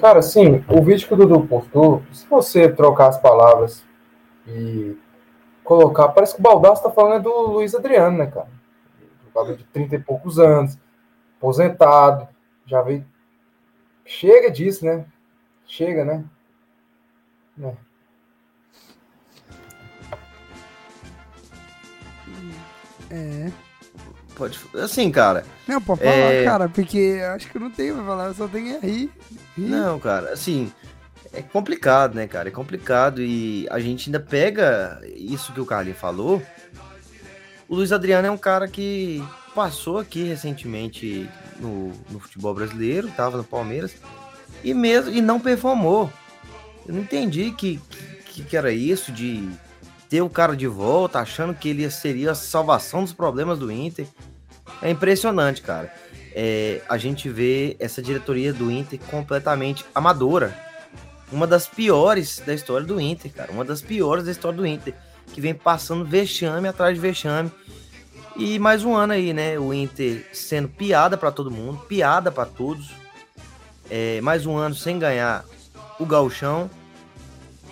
Cara, 0.00 0.20
assim, 0.20 0.64
o 0.68 0.82
vídeo 0.82 1.06
que 1.06 1.14
o 1.14 1.16
Dudu 1.16 1.46
postou, 1.46 2.02
se 2.12 2.26
você 2.26 2.72
trocar 2.72 3.08
as 3.08 3.20
palavras 3.20 3.84
e 4.46 4.96
colocar. 5.64 6.08
Parece 6.08 6.34
que 6.34 6.40
o 6.40 6.42
Baldasso 6.42 6.82
tá 6.82 6.90
falando 6.90 7.16
é 7.16 7.20
do 7.20 7.30
Luiz 7.48 7.74
Adriano, 7.74 8.16
né, 8.16 8.26
cara? 8.28 8.48
Jogador 9.26 9.56
de 9.56 9.64
30 9.64 9.96
e 9.96 9.98
poucos 9.98 10.38
anos, 10.38 10.78
aposentado, 11.36 12.26
já 12.64 12.80
veio. 12.80 13.06
Chega 14.06 14.50
disso, 14.50 14.86
né? 14.86 15.04
Chega, 15.66 16.04
né? 16.04 16.24
É. 17.60 17.87
É. 23.10 23.50
Pode. 24.34 24.58
Assim, 24.74 25.10
cara. 25.10 25.44
Não, 25.66 25.80
pode 25.80 26.00
falar, 26.00 26.12
É. 26.12 26.44
cara, 26.44 26.68
porque 26.68 27.20
acho 27.34 27.50
que 27.50 27.56
eu 27.56 27.60
não 27.60 27.70
tenho 27.70 27.96
pra 27.96 28.04
falar, 28.04 28.34
só 28.34 28.46
tenho 28.46 28.76
a 28.76 28.80
rir. 28.80 29.10
rir. 29.56 29.64
Não, 29.68 29.98
cara, 29.98 30.32
assim. 30.32 30.72
É 31.32 31.42
complicado, 31.42 32.14
né, 32.14 32.26
cara? 32.26 32.48
É 32.48 32.52
complicado 32.52 33.20
e 33.20 33.66
a 33.70 33.78
gente 33.78 34.08
ainda 34.08 34.18
pega 34.18 34.98
isso 35.14 35.52
que 35.52 35.60
o 35.60 35.66
Carlinhos 35.66 35.98
falou. 35.98 36.42
O 37.68 37.74
Luiz 37.74 37.92
Adriano 37.92 38.26
é 38.26 38.30
um 38.30 38.38
cara 38.38 38.66
que 38.66 39.22
passou 39.54 39.98
aqui 39.98 40.24
recentemente 40.24 41.28
no, 41.60 41.92
no 42.10 42.18
futebol 42.18 42.54
brasileiro, 42.54 43.08
tava 43.08 43.36
no 43.36 43.44
Palmeiras 43.44 43.94
e 44.64 44.72
mesmo 44.72 45.12
e 45.12 45.20
não 45.20 45.38
performou. 45.38 46.10
Eu 46.86 46.94
não 46.94 47.02
entendi 47.02 47.50
que, 47.50 47.78
que, 48.24 48.42
que 48.42 48.56
era 48.56 48.72
isso 48.72 49.12
de 49.12 49.46
ter 50.08 50.22
o 50.22 50.30
cara 50.30 50.56
de 50.56 50.66
volta, 50.66 51.18
achando 51.18 51.54
que 51.54 51.68
ele 51.68 51.88
seria 51.90 52.32
a 52.32 52.34
salvação 52.34 53.02
dos 53.02 53.12
problemas 53.12 53.58
do 53.58 53.70
Inter. 53.70 54.06
É 54.80 54.90
impressionante, 54.90 55.60
cara. 55.62 55.92
É, 56.34 56.80
a 56.88 56.96
gente 56.96 57.28
vê 57.28 57.76
essa 57.78 58.00
diretoria 58.00 58.52
do 58.52 58.70
Inter 58.70 58.98
completamente 59.10 59.84
amadora. 59.94 60.56
Uma 61.30 61.46
das 61.46 61.66
piores 61.66 62.42
da 62.44 62.54
história 62.54 62.86
do 62.86 63.00
Inter, 63.00 63.32
cara. 63.32 63.52
Uma 63.52 63.64
das 63.64 63.82
piores 63.82 64.24
da 64.24 64.30
história 64.30 64.56
do 64.56 64.66
Inter. 64.66 64.94
Que 65.32 65.40
vem 65.40 65.52
passando 65.52 66.04
vexame 66.04 66.68
atrás 66.68 66.94
de 66.94 67.00
vexame. 67.00 67.50
E 68.36 68.58
mais 68.58 68.84
um 68.84 68.94
ano 68.94 69.12
aí, 69.12 69.32
né? 69.32 69.58
O 69.58 69.74
Inter 69.74 70.26
sendo 70.32 70.68
piada 70.68 71.18
pra 71.18 71.30
todo 71.30 71.50
mundo, 71.50 71.80
piada 71.86 72.30
pra 72.30 72.46
todos. 72.46 72.90
É, 73.90 74.20
mais 74.20 74.46
um 74.46 74.56
ano 74.56 74.74
sem 74.74 74.98
ganhar 74.98 75.44
o 75.98 76.06
gauchão. 76.06 76.70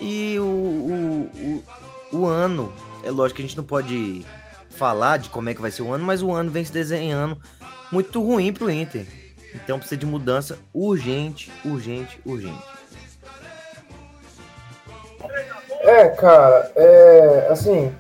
E 0.00 0.36
o, 0.38 0.44
o, 0.44 1.64
o 2.12 2.26
ano, 2.26 2.72
é 3.02 3.10
lógico 3.10 3.36
que 3.36 3.42
a 3.42 3.46
gente 3.46 3.56
não 3.56 3.64
pode 3.64 4.24
falar 4.70 5.18
de 5.18 5.28
como 5.30 5.48
é 5.48 5.54
que 5.54 5.60
vai 5.60 5.70
ser 5.70 5.82
o 5.82 5.92
ano, 5.92 6.04
mas 6.04 6.22
o 6.22 6.32
ano 6.32 6.50
vem 6.50 6.64
se 6.64 6.72
desenhando 6.72 7.40
muito 7.90 8.22
ruim 8.22 8.52
pro 8.52 8.70
Inter. 8.70 9.06
Então 9.54 9.78
precisa 9.78 9.98
de 9.98 10.06
mudança 10.06 10.58
urgente, 10.72 11.50
urgente, 11.64 12.20
urgente. 12.24 12.62
É, 15.80 16.08
cara, 16.10 16.70
é 16.74 17.48
assim, 17.50 17.94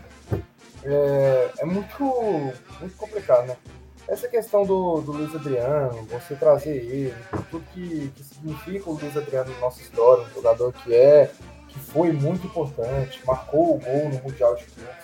é, 0.84 1.50
é 1.58 1.64
muito, 1.64 2.52
muito 2.80 2.96
complicado, 2.96 3.46
né? 3.46 3.56
Essa 4.08 4.28
questão 4.28 4.64
do, 4.64 5.00
do 5.00 5.12
Luiz 5.12 5.34
Adriano, 5.34 6.02
você 6.04 6.36
trazer 6.36 6.76
ele, 6.76 7.14
tudo 7.50 7.64
que, 7.72 8.12
que 8.14 8.22
significa 8.22 8.88
o 8.88 8.92
Luiz 8.92 9.16
Adriano 9.16 9.52
na 9.52 9.58
nossa 9.58 9.80
história, 9.80 10.24
um 10.24 10.34
jogador 10.34 10.72
que 10.72 10.94
é, 10.94 11.30
que 11.76 11.92
foi 11.92 12.10
muito 12.12 12.46
importante, 12.46 13.20
marcou 13.26 13.74
o 13.74 13.78
gol 13.78 14.08
no 14.08 14.22
Mundial 14.22 14.54
de 14.54 14.64
Clubes, 14.64 14.94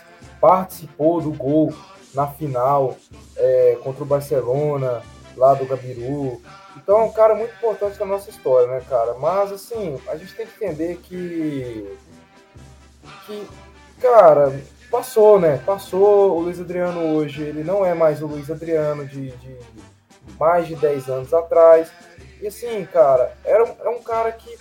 participou 0.40 1.20
do 1.20 1.30
gol 1.32 1.74
na 2.14 2.26
final 2.26 2.96
é, 3.36 3.78
contra 3.82 4.02
o 4.02 4.06
Barcelona, 4.06 5.02
lá 5.36 5.54
do 5.54 5.66
Gabiru. 5.66 6.40
Então 6.76 7.00
é 7.00 7.04
um 7.04 7.12
cara 7.12 7.34
muito 7.34 7.54
importante 7.54 8.00
na 8.00 8.06
nossa 8.06 8.30
história, 8.30 8.66
né, 8.66 8.82
cara? 8.88 9.14
Mas 9.14 9.52
assim, 9.52 10.00
a 10.08 10.16
gente 10.16 10.34
tem 10.34 10.46
que 10.46 10.64
entender 10.64 10.96
que 11.02 11.98
que, 13.26 13.48
cara, 14.00 14.52
passou, 14.90 15.38
né? 15.38 15.60
Passou. 15.64 16.36
O 16.36 16.40
Luiz 16.40 16.60
Adriano 16.60 17.14
hoje, 17.14 17.42
ele 17.42 17.62
não 17.62 17.84
é 17.84 17.94
mais 17.94 18.22
o 18.22 18.26
Luiz 18.26 18.50
Adriano 18.50 19.06
de, 19.06 19.30
de 19.30 19.58
mais 20.38 20.66
de 20.66 20.76
10 20.76 21.08
anos 21.08 21.34
atrás. 21.34 21.90
E 22.40 22.46
assim, 22.46 22.84
cara, 22.92 23.36
era 23.44 23.64
um, 23.64 23.74
é 23.84 23.88
um 23.88 24.02
cara 24.02 24.32
que, 24.32 24.58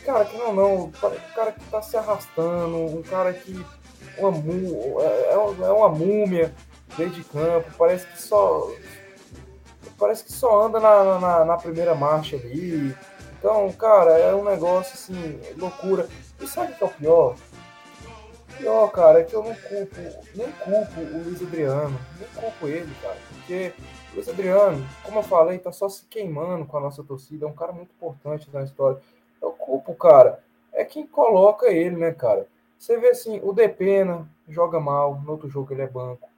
cara, 0.00 0.24
que 0.24 0.36
não, 0.36 0.52
não, 0.52 0.74
um 0.84 0.90
cara 0.90 1.52
que 1.52 1.64
tá 1.70 1.80
se 1.82 1.96
arrastando, 1.96 2.76
um 2.76 3.02
cara 3.02 3.32
que, 3.32 3.64
uma, 4.18 4.30
mú- 4.30 4.96
é, 5.00 5.32
é 5.32 5.36
uma 5.72 5.88
múmia. 5.88 6.54
dentro 6.96 7.14
de 7.14 7.24
campo, 7.24 7.70
parece 7.78 8.06
que 8.06 8.20
só. 8.20 8.68
Parece 9.98 10.24
que 10.24 10.32
só 10.32 10.62
anda 10.66 10.80
na, 10.80 11.18
na, 11.20 11.44
na 11.44 11.56
primeira 11.56 11.94
marcha 11.94 12.36
ali. 12.36 12.94
Então, 13.38 13.70
cara, 13.72 14.12
é 14.18 14.34
um 14.34 14.44
negócio 14.44 14.94
assim, 14.94 15.40
loucura. 15.56 16.08
E 16.40 16.46
sabe 16.46 16.72
o 16.72 16.76
que 16.76 16.82
é 16.82 16.86
o 16.86 16.90
pior? 16.90 17.34
O 18.50 18.56
pior, 18.56 18.88
cara, 18.90 19.20
é 19.20 19.24
que 19.24 19.34
eu 19.34 19.42
não 19.42 19.54
culpo, 19.54 19.96
nem 20.34 20.50
culpo 20.52 21.00
o 21.00 21.22
Luiz 21.24 21.40
Adriano, 21.42 21.98
nem 22.18 22.28
culpo 22.30 22.66
ele, 22.68 22.92
cara. 23.02 23.16
Porque 23.30 23.72
o 24.12 24.16
Luiz 24.16 24.28
Adriano, 24.28 24.86
como 25.02 25.18
eu 25.20 25.22
falei, 25.22 25.58
tá 25.58 25.70
só 25.72 25.88
se 25.88 26.04
queimando 26.06 26.66
com 26.66 26.76
a 26.76 26.80
nossa 26.80 27.02
torcida, 27.04 27.46
é 27.46 27.48
um 27.48 27.54
cara 27.54 27.72
muito 27.72 27.90
importante 27.92 28.48
na 28.52 28.62
história. 28.62 29.00
Eu 29.40 29.52
culpo, 29.52 29.94
cara, 29.94 30.42
é 30.72 30.84
quem 30.84 31.06
coloca 31.06 31.68
ele, 31.68 31.96
né, 31.96 32.12
cara? 32.12 32.46
Você 32.78 32.96
vê 32.98 33.10
assim, 33.10 33.40
o 33.42 33.52
Depena 33.52 34.28
joga 34.48 34.80
mal, 34.80 35.20
no 35.20 35.32
outro 35.32 35.48
jogo 35.48 35.72
ele 35.72 35.82
é 35.82 35.86
banco. 35.86 36.28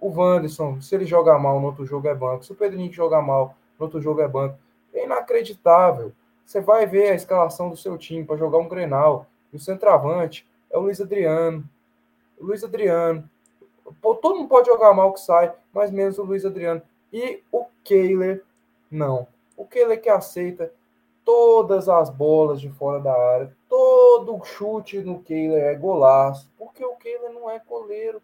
O 0.00 0.08
Wanderson, 0.10 0.80
se 0.80 0.94
ele 0.94 1.06
joga 1.06 1.38
mal, 1.38 1.60
no 1.60 1.66
outro 1.66 1.86
jogo 1.86 2.08
é 2.08 2.14
banco. 2.14 2.44
Se 2.44 2.52
o 2.52 2.56
Pedro 2.56 2.78
Henrique 2.78 2.96
joga 2.96 3.20
mal, 3.22 3.56
no 3.78 3.84
outro 3.84 4.00
jogo 4.00 4.20
é 4.20 4.28
banco. 4.28 4.58
É 4.92 5.04
inacreditável. 5.04 6.12
Você 6.44 6.60
vai 6.60 6.86
ver 6.86 7.10
a 7.10 7.14
escalação 7.14 7.70
do 7.70 7.76
seu 7.76 7.96
time 7.96 8.24
para 8.24 8.36
jogar 8.36 8.58
um 8.58 8.68
Grenal. 8.68 9.26
E 9.52 9.56
o 9.56 9.60
centroavante 9.60 10.46
é 10.70 10.76
o 10.76 10.82
Luiz 10.82 11.00
Adriano. 11.00 11.64
O 12.38 12.46
Luiz 12.46 12.62
Adriano. 12.62 13.28
Pô, 14.02 14.14
todo 14.14 14.36
mundo 14.36 14.48
pode 14.48 14.66
jogar 14.66 14.92
mal 14.92 15.12
que 15.12 15.20
sai, 15.20 15.52
mas 15.72 15.90
menos 15.90 16.18
o 16.18 16.24
Luiz 16.24 16.44
Adriano. 16.44 16.82
E 17.12 17.42
o 17.50 17.64
Kehler, 17.82 18.44
não. 18.90 19.26
O 19.56 19.64
Kehler 19.64 20.00
que 20.00 20.08
aceita 20.08 20.72
todas 21.26 21.88
as 21.88 22.08
bolas 22.08 22.60
de 22.60 22.70
fora 22.70 23.00
da 23.00 23.12
área, 23.12 23.52
todo 23.68 24.44
chute 24.44 25.00
no 25.00 25.20
Kehler 25.20 25.64
é 25.64 25.74
golaço, 25.74 26.48
porque 26.56 26.84
o 26.84 26.94
Kehler 26.94 27.32
não 27.32 27.50
é 27.50 27.60
goleiro 27.68 28.22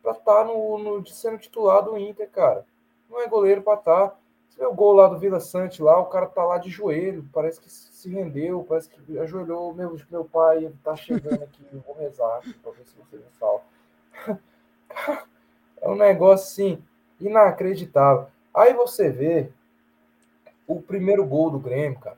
para 0.00 0.12
estar 0.12 0.24
tá 0.24 0.44
no, 0.44 0.78
no, 0.78 1.06
sendo 1.08 1.36
titular 1.36 1.82
do 1.82 1.98
Inter, 1.98 2.30
cara. 2.30 2.64
Não 3.10 3.20
é 3.20 3.26
goleiro 3.26 3.60
para 3.60 3.78
estar. 3.78 4.08
Tá. 4.10 4.16
Você 4.48 4.60
vê 4.60 4.66
o 4.66 4.72
gol 4.72 4.92
lá 4.92 5.08
do 5.08 5.18
Vila 5.18 5.40
Sante 5.40 5.82
lá, 5.82 5.98
o 5.98 6.06
cara 6.06 6.26
tá 6.26 6.44
lá 6.44 6.58
de 6.58 6.70
joelho, 6.70 7.28
parece 7.32 7.60
que 7.60 7.68
se 7.68 8.08
rendeu, 8.08 8.64
parece 8.68 8.88
que 8.88 9.18
ajoelhou, 9.18 9.74
meu, 9.74 9.96
meu 10.08 10.24
pai 10.24 10.72
tá 10.84 10.94
chegando 10.94 11.42
aqui, 11.42 11.66
eu 11.72 11.80
vou 11.80 11.96
rezar 11.96 12.40
para 12.62 12.70
ver 12.70 12.86
se 12.86 12.96
você 12.96 13.16
me 13.16 13.24
salva. 13.38 13.64
É 15.82 15.88
um 15.88 15.96
negócio 15.96 16.46
assim, 16.46 16.82
inacreditável. 17.20 18.28
Aí 18.54 18.72
você 18.72 19.10
vê 19.10 19.50
o 20.66 20.80
primeiro 20.80 21.26
gol 21.26 21.50
do 21.50 21.58
Grêmio, 21.58 22.00
cara. 22.00 22.16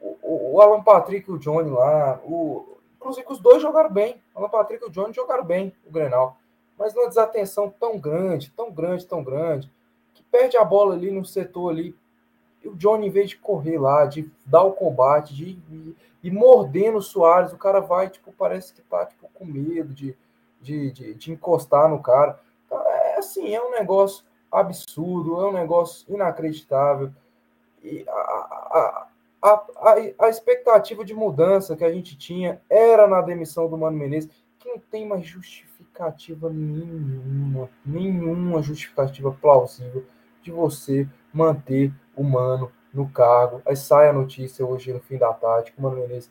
O, 0.00 0.54
o, 0.54 0.60
Alan 0.60 0.82
Patrick 0.82 1.28
e 1.28 1.32
o 1.32 1.38
Johnny 1.38 1.70
lá, 1.70 2.20
o, 2.24 2.76
inclusive 2.96 3.26
os 3.30 3.40
dois 3.40 3.62
jogaram 3.62 3.90
bem. 3.90 4.20
O 4.34 4.38
Alan 4.38 4.48
Patrick 4.48 4.84
e 4.84 4.88
o 4.88 4.90
Johnny 4.90 5.12
jogaram 5.12 5.44
bem 5.44 5.74
o 5.86 5.90
Grenal. 5.90 6.36
Mas 6.78 6.94
numa 6.94 7.08
desatenção 7.08 7.70
tão 7.70 7.98
grande, 7.98 8.50
tão 8.50 8.70
grande, 8.70 9.06
tão 9.06 9.22
grande, 9.24 9.70
que 10.14 10.22
perde 10.22 10.56
a 10.56 10.64
bola 10.64 10.94
ali 10.94 11.10
no 11.10 11.24
setor 11.24 11.70
ali. 11.70 11.96
E 12.62 12.68
o 12.68 12.74
Johnny, 12.74 13.06
em 13.06 13.10
vez 13.10 13.30
de 13.30 13.36
correr 13.36 13.78
lá, 13.78 14.06
de 14.06 14.30
dar 14.46 14.62
o 14.62 14.72
combate, 14.72 15.34
de, 15.34 15.54
de, 15.54 15.96
de 16.22 16.30
mordendo 16.30 16.98
o 16.98 17.02
Soares, 17.02 17.52
o 17.52 17.58
cara 17.58 17.80
vai, 17.80 18.08
tipo, 18.08 18.32
parece 18.32 18.72
que 18.72 18.82
tá 18.82 19.06
tipo, 19.06 19.28
com 19.34 19.44
medo 19.44 19.92
de, 19.92 20.16
de, 20.60 20.90
de, 20.92 21.14
de 21.14 21.32
encostar 21.32 21.88
no 21.88 22.00
cara. 22.00 22.38
Então, 22.66 22.80
é 22.80 23.16
assim, 23.16 23.54
é 23.54 23.62
um 23.62 23.70
negócio 23.70 24.24
absurdo, 24.50 25.40
é 25.40 25.48
um 25.48 25.52
negócio 25.52 26.12
inacreditável. 26.12 27.10
E 27.82 28.04
a, 28.08 29.07
a, 29.42 29.94
a 30.20 30.28
expectativa 30.28 31.04
de 31.04 31.14
mudança 31.14 31.76
que 31.76 31.84
a 31.84 31.92
gente 31.92 32.16
tinha 32.16 32.60
era 32.68 33.06
na 33.06 33.20
demissão 33.20 33.68
do 33.68 33.78
Mano 33.78 33.96
Menezes, 33.96 34.30
que 34.58 34.68
não 34.68 34.78
tem 34.78 35.06
mais 35.06 35.24
justificativa 35.24 36.50
nenhuma, 36.50 37.70
nenhuma 37.84 38.62
justificativa 38.62 39.30
plausível 39.30 40.04
de 40.42 40.50
você 40.50 41.08
manter 41.32 41.92
o 42.16 42.22
Mano 42.22 42.72
no 42.92 43.08
cargo. 43.08 43.62
Aí 43.64 43.76
sai 43.76 44.08
a 44.08 44.12
notícia 44.12 44.66
hoje 44.66 44.92
no 44.92 45.00
fim 45.00 45.16
da 45.16 45.32
tarde 45.32 45.72
que 45.72 45.78
o 45.78 45.82
Mano 45.82 46.00
Menezes 46.00 46.30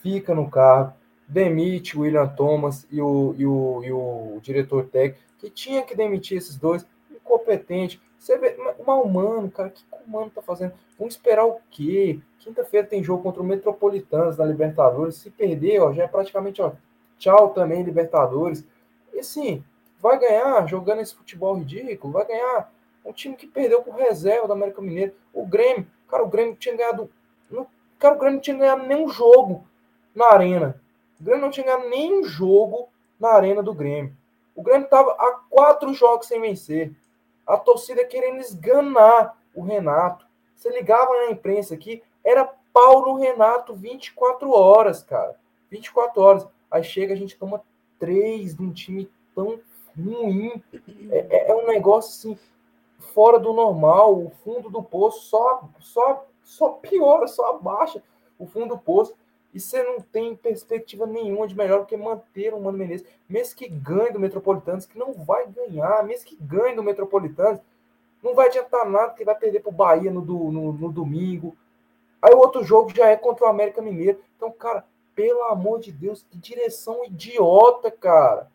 fica 0.00 0.34
no 0.34 0.50
cargo, 0.50 0.92
demite 1.26 1.96
o 1.96 2.02
William 2.02 2.28
Thomas 2.28 2.86
e 2.90 3.00
o, 3.00 3.34
e 3.36 3.46
o, 3.46 3.82
e 3.82 3.92
o 3.92 4.38
diretor 4.42 4.84
técnico, 4.86 5.24
que 5.38 5.50
tinha 5.50 5.82
que 5.82 5.96
demitir 5.96 6.38
esses 6.38 6.56
dois, 6.56 6.86
incompetente. 7.10 8.00
Você 8.24 8.38
vê, 8.38 8.56
mal 8.86 9.02
humano, 9.02 9.50
cara, 9.50 9.68
o 9.68 9.70
que 9.70 9.84
o 9.92 10.10
Mano 10.10 10.30
tá 10.30 10.40
fazendo? 10.40 10.72
Vamos 10.98 11.12
esperar 11.12 11.44
o 11.44 11.60
quê? 11.70 12.18
Quinta-feira 12.38 12.86
tem 12.86 13.04
jogo 13.04 13.22
contra 13.22 13.42
o 13.42 13.44
Metropolitanos 13.44 14.38
da 14.38 14.46
Libertadores. 14.46 15.16
Se 15.16 15.28
perder, 15.28 15.82
ó, 15.82 15.92
já 15.92 16.04
é 16.04 16.08
praticamente 16.08 16.62
ó, 16.62 16.72
tchau 17.18 17.50
também, 17.50 17.82
Libertadores. 17.82 18.64
E 19.12 19.18
assim, 19.18 19.62
vai 20.00 20.18
ganhar 20.18 20.66
jogando 20.66 21.02
esse 21.02 21.14
futebol 21.14 21.54
ridículo, 21.54 22.14
vai 22.14 22.26
ganhar 22.26 22.72
um 23.04 23.12
time 23.12 23.36
que 23.36 23.46
perdeu 23.46 23.82
com 23.82 23.90
reserva 23.90 24.46
do 24.46 24.54
América 24.54 24.80
Mineiro. 24.80 25.12
O 25.30 25.44
Grêmio, 25.44 25.86
cara, 26.08 26.24
o 26.24 26.28
Grêmio 26.28 26.56
tinha 26.56 26.74
ganhado. 26.74 27.10
Cara, 27.98 28.14
o 28.14 28.18
Grêmio 28.18 28.36
não 28.36 28.40
tinha 28.40 28.56
ganhado 28.56 28.86
nenhum 28.86 29.08
jogo 29.10 29.66
na 30.14 30.32
arena. 30.32 30.80
O 31.20 31.24
Grêmio 31.24 31.42
não 31.42 31.50
tinha 31.50 31.66
ganhado 31.66 31.90
nenhum 31.90 32.24
jogo 32.24 32.88
na 33.20 33.32
arena 33.34 33.62
do 33.62 33.74
Grêmio. 33.74 34.16
O 34.56 34.62
Grêmio 34.62 34.86
estava 34.86 35.10
há 35.10 35.40
quatro 35.50 35.92
jogos 35.92 36.26
sem 36.26 36.40
vencer. 36.40 36.90
A 37.46 37.56
torcida 37.56 38.04
querendo 38.04 38.40
esganar 38.40 39.36
o 39.54 39.62
Renato. 39.62 40.26
Você 40.54 40.70
ligava 40.70 41.10
na 41.26 41.30
imprensa 41.30 41.74
aqui, 41.74 42.02
era 42.24 42.44
Paulo 42.72 43.14
Renato 43.16 43.74
24 43.74 44.50
horas, 44.50 45.02
cara. 45.02 45.38
24 45.70 46.22
horas. 46.22 46.48
Aí 46.70 46.82
chega, 46.82 47.12
a 47.12 47.16
gente 47.16 47.36
toma 47.36 47.62
três 47.98 48.54
de 48.54 48.62
um 48.62 48.72
time 48.72 49.10
tão 49.34 49.60
ruim. 49.96 50.62
É, 51.10 51.26
é, 51.30 51.50
é 51.50 51.54
um 51.54 51.66
negócio 51.66 52.32
assim, 52.32 52.38
fora 53.12 53.38
do 53.38 53.52
normal. 53.52 54.18
O 54.18 54.30
fundo 54.42 54.70
do 54.70 54.82
poço 54.82 55.26
só, 55.26 55.68
só, 55.80 56.26
só 56.42 56.70
piora, 56.70 57.26
só 57.26 57.50
abaixa 57.50 58.02
o 58.38 58.46
fundo 58.46 58.74
do 58.74 58.78
poço. 58.78 59.14
E 59.54 59.60
você 59.60 59.84
não 59.84 60.00
tem 60.00 60.34
perspectiva 60.34 61.06
nenhuma 61.06 61.46
de 61.46 61.56
melhor 61.56 61.80
do 61.80 61.86
que 61.86 61.96
manter 61.96 62.52
o 62.52 62.60
Mano 62.60 62.76
Menezes. 62.76 63.06
Mesmo 63.28 63.56
que 63.56 63.68
ganhe 63.68 64.10
do 64.10 64.18
Metropolitanos, 64.18 64.84
que 64.84 64.98
não 64.98 65.12
vai 65.12 65.46
ganhar, 65.46 66.02
mesmo 66.02 66.26
que 66.26 66.34
ganhe 66.34 66.74
do 66.74 66.82
Metropolitanos, 66.82 67.60
não 68.20 68.34
vai 68.34 68.48
adiantar 68.48 68.84
nada, 68.90 69.14
que 69.14 69.24
vai 69.24 69.36
perder 69.36 69.60
para 69.60 69.68
o 69.68 69.72
Bahia 69.72 70.10
no, 70.10 70.22
no, 70.22 70.72
no, 70.72 70.90
domingo. 70.90 71.56
Aí 72.20 72.34
o 72.34 72.38
outro 72.38 72.64
jogo 72.64 72.92
já 72.92 73.06
é 73.06 73.16
contra 73.16 73.46
o 73.46 73.48
América 73.48 73.80
Mineiro. 73.80 74.20
Então, 74.36 74.50
cara, 74.50 74.84
pelo 75.14 75.42
amor 75.44 75.78
de 75.78 75.92
Deus, 75.92 76.26
que 76.28 76.36
direção 76.36 77.04
idiota, 77.04 77.92
cara. 77.92 78.50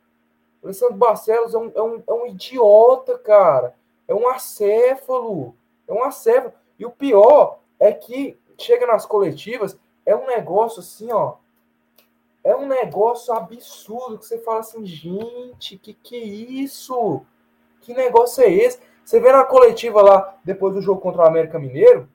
O 0.62 0.68
Alessandro 0.68 0.96
Barcelos 0.96 1.54
é 1.54 1.58
um, 1.58 1.72
é, 1.74 1.82
um, 1.82 2.04
é 2.06 2.14
um 2.14 2.26
idiota, 2.26 3.18
cara. 3.20 3.74
É 4.06 4.14
um 4.14 4.28
acéfalo. 4.28 5.56
É 5.88 5.94
um 5.94 6.04
acéfalo. 6.04 6.52
E 6.78 6.86
o 6.86 6.92
pior 6.92 7.60
é 7.80 7.94
que 7.94 8.38
chega 8.58 8.86
nas 8.86 9.06
coletivas, 9.06 9.78
é 10.10 10.16
um 10.16 10.26
negócio 10.26 10.80
assim, 10.80 11.12
ó. 11.12 11.36
É 12.44 12.56
um 12.56 12.68
negócio 12.68 13.32
absurdo 13.32 14.18
que 14.18 14.26
você 14.26 14.40
fala 14.40 14.62
assim, 14.62 14.84
gente, 14.84 15.78
que 15.78 15.94
que 15.94 16.16
é 16.16 16.24
isso? 16.24 17.22
Que 17.82 17.94
negócio 17.94 18.44
é 18.44 18.50
esse? 18.52 18.80
Você 19.06 19.20
vê 19.20 19.32
na 19.32 19.44
coletiva 19.44 20.02
lá, 20.02 20.36
depois 20.44 20.74
do 20.74 20.82
jogo 20.82 21.00
contra 21.00 21.22
o 21.22 21.28
América 21.28 21.60
Mineiro, 21.60 22.10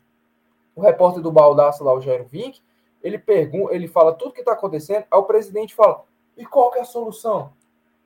o 0.75 0.81
repórter 0.81 1.23
do 1.23 1.31
Baldaço 1.31 1.85
lá, 1.85 1.95
o 1.95 2.01
Jairo 2.01 2.25
Vink, 2.25 2.61
ele 3.01 3.17
pergunta, 3.17 3.73
ele 3.73 3.87
fala 3.87 4.13
tudo 4.13 4.33
que 4.33 4.41
está 4.41 4.55
acontecendo, 4.55 5.05
aí 5.09 5.19
o 5.19 5.23
presidente 5.23 5.73
fala, 5.73 6.03
e 6.37 6.45
qual 6.45 6.73
que 6.73 6.79
é 6.79 6.83
a 6.83 6.87
solução? 6.87 7.53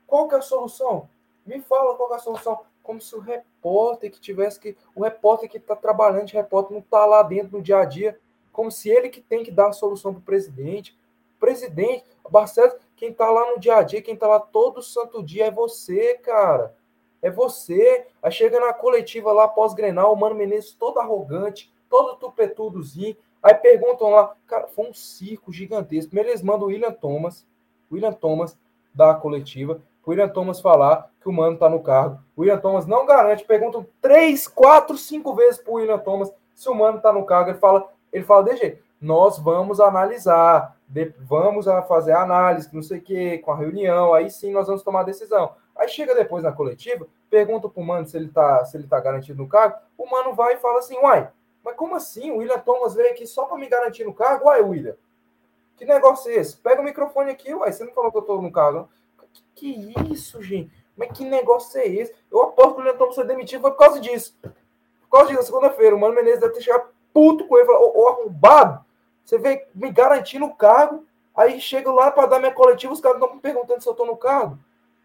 Qual 0.06 0.28
que 0.28 0.35
é 0.35 0.39
a 0.39 0.43
solução? 0.43 1.09
Me 1.47 1.62
fala 1.62 1.94
qual 1.94 2.09
que 2.09 2.15
é 2.15 2.19
a 2.19 2.20
solução. 2.20 2.60
Como 2.82 3.01
se 3.01 3.15
o 3.16 3.20
repórter 3.20 4.10
que 4.10 4.20
tivesse 4.20 4.60
que. 4.60 4.77
O 4.94 5.02
repórter 5.02 5.48
que 5.48 5.56
está 5.56 5.77
trabalhando 5.77 6.27
de 6.27 6.35
repórter 6.35 6.73
não 6.73 6.81
está 6.81 7.06
lá 7.06 7.23
dentro 7.23 7.56
no 7.56 7.62
dia 7.62 7.78
a 7.78 7.85
dia 7.85 8.19
como 8.59 8.72
se 8.72 8.90
ele 8.90 9.09
que 9.09 9.20
tem 9.20 9.44
que 9.44 9.52
dar 9.52 9.68
a 9.68 9.72
solução 9.72 10.12
para 10.12 10.18
o 10.18 10.24
presidente. 10.24 10.98
O 11.36 11.39
presidente, 11.39 12.02
Barcelos, 12.28 12.74
quem 12.97 13.10
está 13.10 13.30
lá 13.30 13.52
no 13.52 13.60
dia 13.60 13.76
a 13.76 13.85
dia, 13.85 14.02
quem 14.02 14.14
está 14.14 14.26
lá 14.26 14.40
todo 14.40 14.82
santo 14.82 15.22
dia 15.22 15.47
é 15.47 15.51
você, 15.52 16.14
cara. 16.14 16.74
É 17.22 17.30
você. 17.30 18.09
Aí 18.20 18.32
chega 18.32 18.59
na 18.59 18.72
coletiva 18.72 19.30
lá 19.30 19.47
pós-grenal, 19.47 20.12
o 20.12 20.16
Mano 20.16 20.35
Menezes 20.35 20.72
todo 20.72 20.98
arrogante, 20.98 21.72
todo 21.89 22.16
tupetudozinho. 22.16 23.16
Aí 23.40 23.55
perguntam 23.55 24.10
lá, 24.10 24.35
cara, 24.44 24.66
foi 24.66 24.89
um 24.89 24.93
circo 24.93 25.52
gigantesco. 25.52 26.10
Primeiro 26.10 26.30
eles 26.30 26.43
mandam 26.43 26.66
o 26.66 26.70
William 26.70 26.90
Thomas, 26.90 27.47
William 27.93 28.12
Thomas 28.12 28.59
da 28.93 29.14
coletiva, 29.14 29.80
o 30.05 30.10
William 30.10 30.28
Thomas 30.28 30.60
falar 30.60 31.09
que 31.20 31.28
o 31.28 31.32
Mano 31.32 31.56
tá 31.56 31.68
no 31.68 31.80
cargo. 31.80 32.18
O 32.35 32.40
William 32.40 32.59
Thomas 32.59 32.86
não 32.86 33.06
garante, 33.06 33.44
perguntam 33.44 33.86
três, 34.02 34.48
quatro, 34.48 34.98
cinco 34.98 35.32
vezes 35.32 35.60
pro 35.60 35.74
William 35.74 35.98
Thomas 35.98 36.32
se 36.56 36.68
o 36.68 36.74
Mano 36.74 37.01
tá 37.01 37.12
no 37.12 37.24
cargo. 37.24 37.51
Ele 37.51 37.59
fala, 37.59 37.89
ele 38.12 38.24
fala 38.24 38.55
jeito, 38.56 38.82
nós 39.01 39.39
vamos 39.39 39.80
analisar, 39.80 40.76
vamos 41.20 41.66
fazer 41.86 42.12
análise, 42.12 42.74
não 42.74 42.82
sei 42.82 42.98
o 42.98 43.02
quê, 43.02 43.39
com 43.39 43.52
a 43.52 43.56
reunião, 43.56 44.12
aí 44.12 44.30
sim 44.30 44.51
nós 44.51 44.66
vamos 44.66 44.82
tomar 44.82 45.05
decisão. 45.05 45.55
Aí 45.76 45.89
chega 45.89 46.14
depois 46.14 46.43
na 46.43 46.52
coletiva, 46.52 47.06
pergunta 47.30 47.68
pro 47.68 47.82
Mano 47.82 48.06
se 48.06 48.16
ele 48.16 48.28
tá, 48.28 48.64
se 48.64 48.76
ele 48.76 48.89
tá 48.89 48.98
garantido 48.98 49.40
no 49.40 49.48
cargo, 49.48 49.76
o 49.97 50.10
Mano 50.10 50.35
vai 50.35 50.55
e 50.55 50.59
fala 50.59 50.80
assim, 50.80 50.98
uai, 50.98 51.30
mas 51.64 51.76
como 51.76 51.94
assim? 51.94 52.30
O 52.30 52.39
William 52.39 52.59
Thomas 52.59 52.94
veio 52.94 53.10
aqui 53.10 53.26
só 53.26 53.44
para 53.44 53.59
me 53.59 53.68
garantir 53.68 54.05
no 54.05 54.14
cargo? 54.14 54.47
Uai, 54.47 54.62
William, 54.62 54.97
que 55.76 55.85
negócio 55.85 56.30
é 56.30 56.36
esse? 56.36 56.56
Pega 56.56 56.80
o 56.80 56.85
microfone 56.85 57.30
aqui, 57.30 57.55
uai, 57.55 57.72
você 57.72 57.85
não 57.85 57.93
falou 57.93 58.10
que 58.10 58.18
eu 58.18 58.43
no 58.43 58.51
cargo. 58.51 58.89
Que, 59.32 59.43
que 59.55 60.12
isso, 60.12 60.43
gente? 60.43 60.72
Mas 60.97 61.12
que 61.12 61.24
negócio 61.24 61.78
é 61.80 61.86
esse? 61.86 62.14
Eu 62.30 62.43
aposto 62.43 62.74
que 62.74 62.80
o 62.80 62.85
Leandro 62.85 63.12
ser 63.12 63.24
demitido 63.24 63.60
foi 63.60 63.70
por 63.70 63.78
causa 63.78 64.01
disso. 64.01 64.36
Por 64.43 65.18
causa 65.18 65.30
disso, 65.30 65.44
segunda-feira, 65.44 65.94
o 65.94 66.01
Mano 66.01 66.14
Menezes 66.14 66.40
deve 66.40 66.55
ter 66.55 66.62
chegado 66.62 66.89
puto 67.19 67.45
com 67.49 67.59
ele. 67.59 67.69
Ô, 67.69 68.07
arrombado, 68.07 68.85
você 69.24 69.36
veio 69.39 69.61
me 69.74 69.90
garantindo 69.90 70.45
o 70.45 70.55
cargo, 70.55 71.05
aí 71.35 71.61
chega 71.61 71.90
lá 71.90 72.12
para 72.12 72.28
dar 72.28 72.39
minha 72.39 72.55
coletiva, 72.55 72.93
os 72.93 73.01
caras 73.01 73.20
estão 73.20 73.35
me 73.35 73.40
perguntando 73.40 73.82
se 73.82 73.89
eu 73.89 73.95
tô 73.95 74.07
no 74.07 74.16
cargo. 74.16 74.57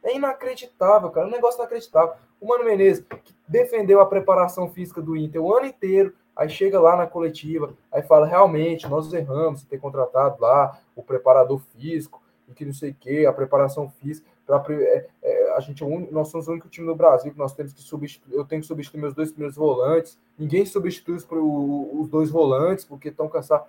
É 0.04 0.16
inacreditável, 0.16 1.10
cara. 1.10 1.26
Um 1.26 1.32
negócio 1.32 1.60
inacreditável. 1.60 2.14
O 2.40 2.48
Mano 2.48 2.66
Menezes, 2.66 3.04
que 3.24 3.34
defendeu 3.48 4.00
a 4.00 4.06
preparação 4.06 4.70
física 4.70 5.02
do 5.02 5.18
Inter 5.18 5.42
o 5.42 5.56
ano 5.56 5.66
inteiro, 5.66 6.14
aí 6.36 6.48
chega 6.50 6.80
lá 6.80 6.96
na 6.96 7.08
coletiva, 7.08 7.74
aí 7.92 8.04
fala, 8.04 8.28
realmente, 8.28 8.88
nós 8.88 9.12
erramos 9.12 9.64
ter 9.64 9.80
contratado 9.80 10.40
lá 10.40 10.78
o 10.96 11.02
preparador 11.02 11.60
físico, 11.76 12.22
e 12.48 12.54
que 12.54 12.64
não 12.64 12.74
sei 12.74 12.92
o 12.92 12.96
quê, 13.00 13.26
a 13.28 13.34
preparação 13.34 13.90
física. 13.90 14.30
Pra, 14.46 14.64
é, 14.70 15.08
é, 15.24 15.43
a 15.56 15.60
gente 15.60 15.84
é 15.84 15.86
un... 15.86 16.08
nós 16.12 16.30
somos 16.30 16.48
o 16.48 16.52
único 16.52 16.70
time 16.70 16.88
no 16.88 16.96
Brasil 16.96 17.32
que 17.32 17.38
nós 17.38 17.54
temos 17.54 17.74
que 17.74 17.82
substituir. 17.82 18.36
Eu 18.36 18.46
tenho 18.46 18.62
que 18.62 18.68
substituir 18.68 19.00
meus 19.00 19.14
dois 19.14 19.32
primeiros 19.32 19.56
volantes. 19.56 20.18
Ninguém 20.38 20.66
substitui 20.66 21.16
os, 21.16 21.28
os 21.30 22.08
dois 22.08 22.30
volantes 22.30 22.86
porque 22.86 23.10
estão 23.10 23.28
cansados. 23.28 23.68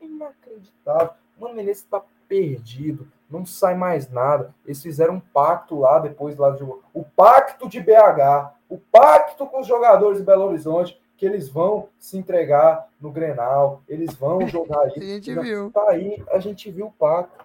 É 0.00 0.04
inacreditável. 0.04 1.10
Mano 1.38 1.54
Menezes 1.54 1.82
está 1.82 2.02
perdido 2.28 3.06
não 3.34 3.44
sai 3.44 3.74
mais 3.74 4.08
nada. 4.10 4.54
Eles 4.64 4.82
fizeram 4.82 5.14
um 5.14 5.20
pacto 5.20 5.80
lá 5.80 5.98
depois 5.98 6.36
lá 6.36 6.50
de 6.50 6.62
o 6.62 7.04
pacto 7.16 7.68
de 7.68 7.80
BH, 7.80 8.54
o 8.68 8.78
pacto 8.78 9.46
com 9.46 9.60
os 9.60 9.66
jogadores 9.66 10.18
de 10.18 10.24
Belo 10.24 10.44
Horizonte 10.44 11.00
que 11.16 11.24
eles 11.24 11.48
vão 11.48 11.88
se 11.98 12.18
entregar 12.18 12.88
no 13.00 13.10
Grenal, 13.10 13.82
eles 13.88 14.14
vão 14.14 14.46
jogar 14.48 14.80
aí. 14.86 14.92
a 14.96 15.00
gente 15.00 15.34
viu. 15.34 15.70
Tá 15.70 15.90
aí, 15.90 16.22
a 16.30 16.38
gente 16.38 16.70
viu 16.70 16.86
o 16.86 16.92
pacto. 16.92 17.44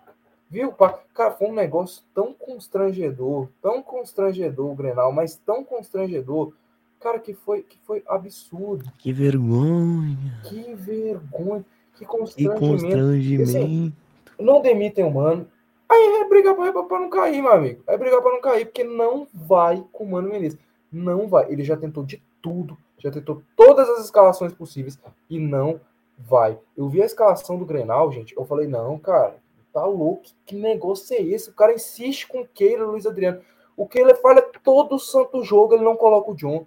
Viu? 0.49 0.73
Cara, 1.13 1.31
foi 1.31 1.47
um 1.47 1.53
negócio 1.53 2.03
tão 2.13 2.33
constrangedor, 2.33 3.47
tão 3.61 3.83
constrangedor 3.83 4.71
o 4.71 4.75
Grenal, 4.75 5.11
mas 5.11 5.35
tão 5.35 5.63
constrangedor, 5.63 6.53
cara, 6.99 7.19
que 7.19 7.33
foi 7.33 7.61
que 7.61 7.77
foi 7.85 8.03
absurdo. 8.07 8.91
Que 8.97 9.13
vergonha. 9.13 10.41
Que 10.43 10.73
vergonha, 10.73 11.63
que 11.95 12.05
constrangimento. 12.05 12.59
Que 12.59 12.67
constrangimento. 12.67 13.49
Assim, 13.49 13.93
não 14.39 14.61
demitem 14.61 15.05
o 15.05 15.11
mano, 15.11 15.47
Aí 15.89 16.21
é 16.21 16.29
brigar 16.29 16.55
pra, 16.55 16.83
pra 16.83 16.99
não 16.99 17.09
cair, 17.09 17.41
meu 17.41 17.51
amigo. 17.51 17.81
É 17.87 17.97
brigar 17.97 18.21
pra 18.21 18.31
não 18.31 18.39
cair, 18.39 18.65
porque 18.65 18.83
não 18.83 19.27
vai 19.33 19.83
com 19.91 20.03
o 20.03 20.11
Mano 20.11 20.29
Menezes. 20.29 20.59
Não 20.91 21.27
vai. 21.27 21.51
Ele 21.51 21.63
já 21.63 21.75
tentou 21.75 22.05
de 22.05 22.21
tudo, 22.41 22.77
já 22.99 23.09
tentou 23.09 23.41
todas 23.55 23.89
as 23.89 24.05
escalações 24.05 24.53
possíveis 24.53 24.99
e 25.27 25.39
não 25.39 25.81
vai. 26.15 26.59
Eu 26.77 26.87
vi 26.87 27.01
a 27.01 27.05
escalação 27.05 27.57
do 27.57 27.65
Grenal, 27.65 28.11
gente. 28.11 28.37
Eu 28.37 28.45
falei, 28.45 28.67
não, 28.67 28.99
cara, 28.99 29.37
tá 29.73 29.85
louco. 29.85 30.23
Que 30.45 30.55
negócio 30.55 31.15
é 31.15 31.21
esse? 31.21 31.49
O 31.49 31.53
cara 31.53 31.73
insiste 31.73 32.27
com 32.27 32.41
o 32.41 32.47
Keila, 32.47 32.85
Luiz 32.85 33.05
Adriano. 33.05 33.41
O 33.75 33.87
Keila 33.87 34.15
falha 34.15 34.41
todo 34.63 34.99
santo 34.99 35.43
jogo, 35.43 35.73
ele 35.73 35.83
não 35.83 35.95
coloca 35.95 36.31
o 36.31 36.35
John. 36.35 36.65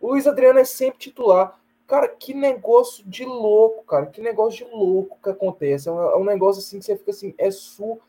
O 0.00 0.08
Luiz 0.08 0.26
Adriano 0.26 0.58
é 0.58 0.64
sempre 0.64 0.98
titular. 0.98 1.58
Cara, 1.86 2.08
que 2.08 2.32
negócio 2.32 3.04
de 3.06 3.24
louco, 3.24 3.84
cara. 3.84 4.06
Que 4.06 4.20
negócio 4.20 4.64
de 4.64 4.72
louco 4.72 5.18
que 5.22 5.30
acontece. 5.30 5.88
É 5.88 5.92
um, 5.92 6.22
é 6.22 6.32
negócio 6.32 6.60
assim 6.60 6.78
que 6.78 6.84
você 6.84 6.96
fica 6.96 7.10
assim, 7.10 7.34
é 7.36 7.50
surreal 7.50 8.00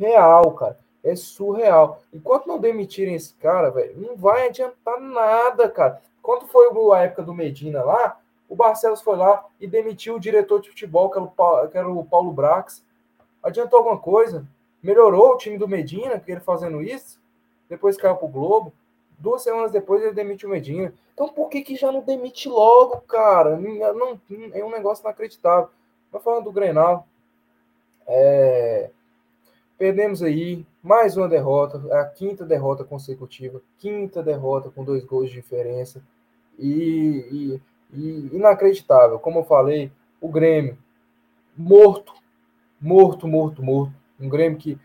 real, 0.00 0.52
cara. 0.52 0.78
É 1.04 1.14
surreal. 1.14 2.00
Enquanto 2.12 2.46
não 2.46 2.58
demitirem 2.58 3.14
esse 3.14 3.34
cara, 3.34 3.70
velho, 3.70 4.00
não 4.00 4.16
vai 4.16 4.48
adiantar 4.48 4.98
nada, 5.00 5.68
cara. 5.68 6.00
Quando 6.22 6.46
foi 6.46 6.68
a 6.94 7.02
época 7.02 7.22
do 7.22 7.34
Medina 7.34 7.82
lá, 7.82 8.18
o 8.48 8.56
Barcelos 8.56 9.00
foi 9.00 9.16
lá 9.16 9.44
e 9.60 9.66
demitiu 9.66 10.16
o 10.16 10.20
diretor 10.20 10.60
de 10.60 10.70
futebol, 10.70 11.10
que 11.10 11.18
era 11.18 11.24
o 11.24 11.30
Paulo, 11.30 11.68
que 11.68 11.78
era 11.78 11.88
o 11.88 12.04
Paulo 12.04 12.32
Brax. 12.32 12.84
Adiantou 13.42 13.78
alguma 13.78 13.98
coisa? 13.98 14.46
Melhorou 14.82 15.32
o 15.32 15.36
time 15.36 15.58
do 15.58 15.68
Medina, 15.68 16.18
que 16.18 16.30
ele 16.30 16.40
fazendo 16.40 16.82
isso? 16.82 17.20
Depois 17.68 17.96
caiu 17.96 18.16
pro 18.16 18.28
Globo. 18.28 18.72
Duas 19.18 19.42
semanas 19.42 19.70
depois 19.70 20.02
ele 20.02 20.14
demite 20.14 20.46
o 20.46 20.50
Medina. 20.50 20.94
Então 21.12 21.28
por 21.28 21.48
que, 21.48 21.62
que 21.62 21.76
já 21.76 21.92
não 21.92 22.00
demite 22.00 22.48
logo, 22.48 23.00
cara? 23.02 23.56
Não, 23.56 23.94
não, 23.94 24.20
é 24.52 24.64
um 24.64 24.70
negócio 24.70 25.02
inacreditável. 25.02 25.68
Mas 26.10 26.22
falando 26.22 26.44
do 26.44 26.52
Grenal, 26.52 27.06
é, 28.06 28.90
Perdemos 29.80 30.22
aí 30.22 30.66
mais 30.82 31.16
uma 31.16 31.26
derrota, 31.26 31.82
a 31.98 32.04
quinta 32.04 32.44
derrota 32.44 32.84
consecutiva, 32.84 33.62
quinta 33.78 34.22
derrota 34.22 34.68
com 34.68 34.84
dois 34.84 35.02
gols 35.06 35.30
de 35.30 35.36
diferença. 35.36 36.02
E, 36.58 37.24
e, 37.32 37.60
e 37.94 38.36
inacreditável, 38.36 39.18
como 39.18 39.38
eu 39.38 39.44
falei, 39.44 39.90
o 40.20 40.28
Grêmio 40.28 40.76
morto, 41.56 42.12
morto, 42.80 43.28
morto, 43.28 43.62
morto. 43.62 43.94
Um 44.18 44.28
Grêmio 44.28 44.58
que, 44.58 44.78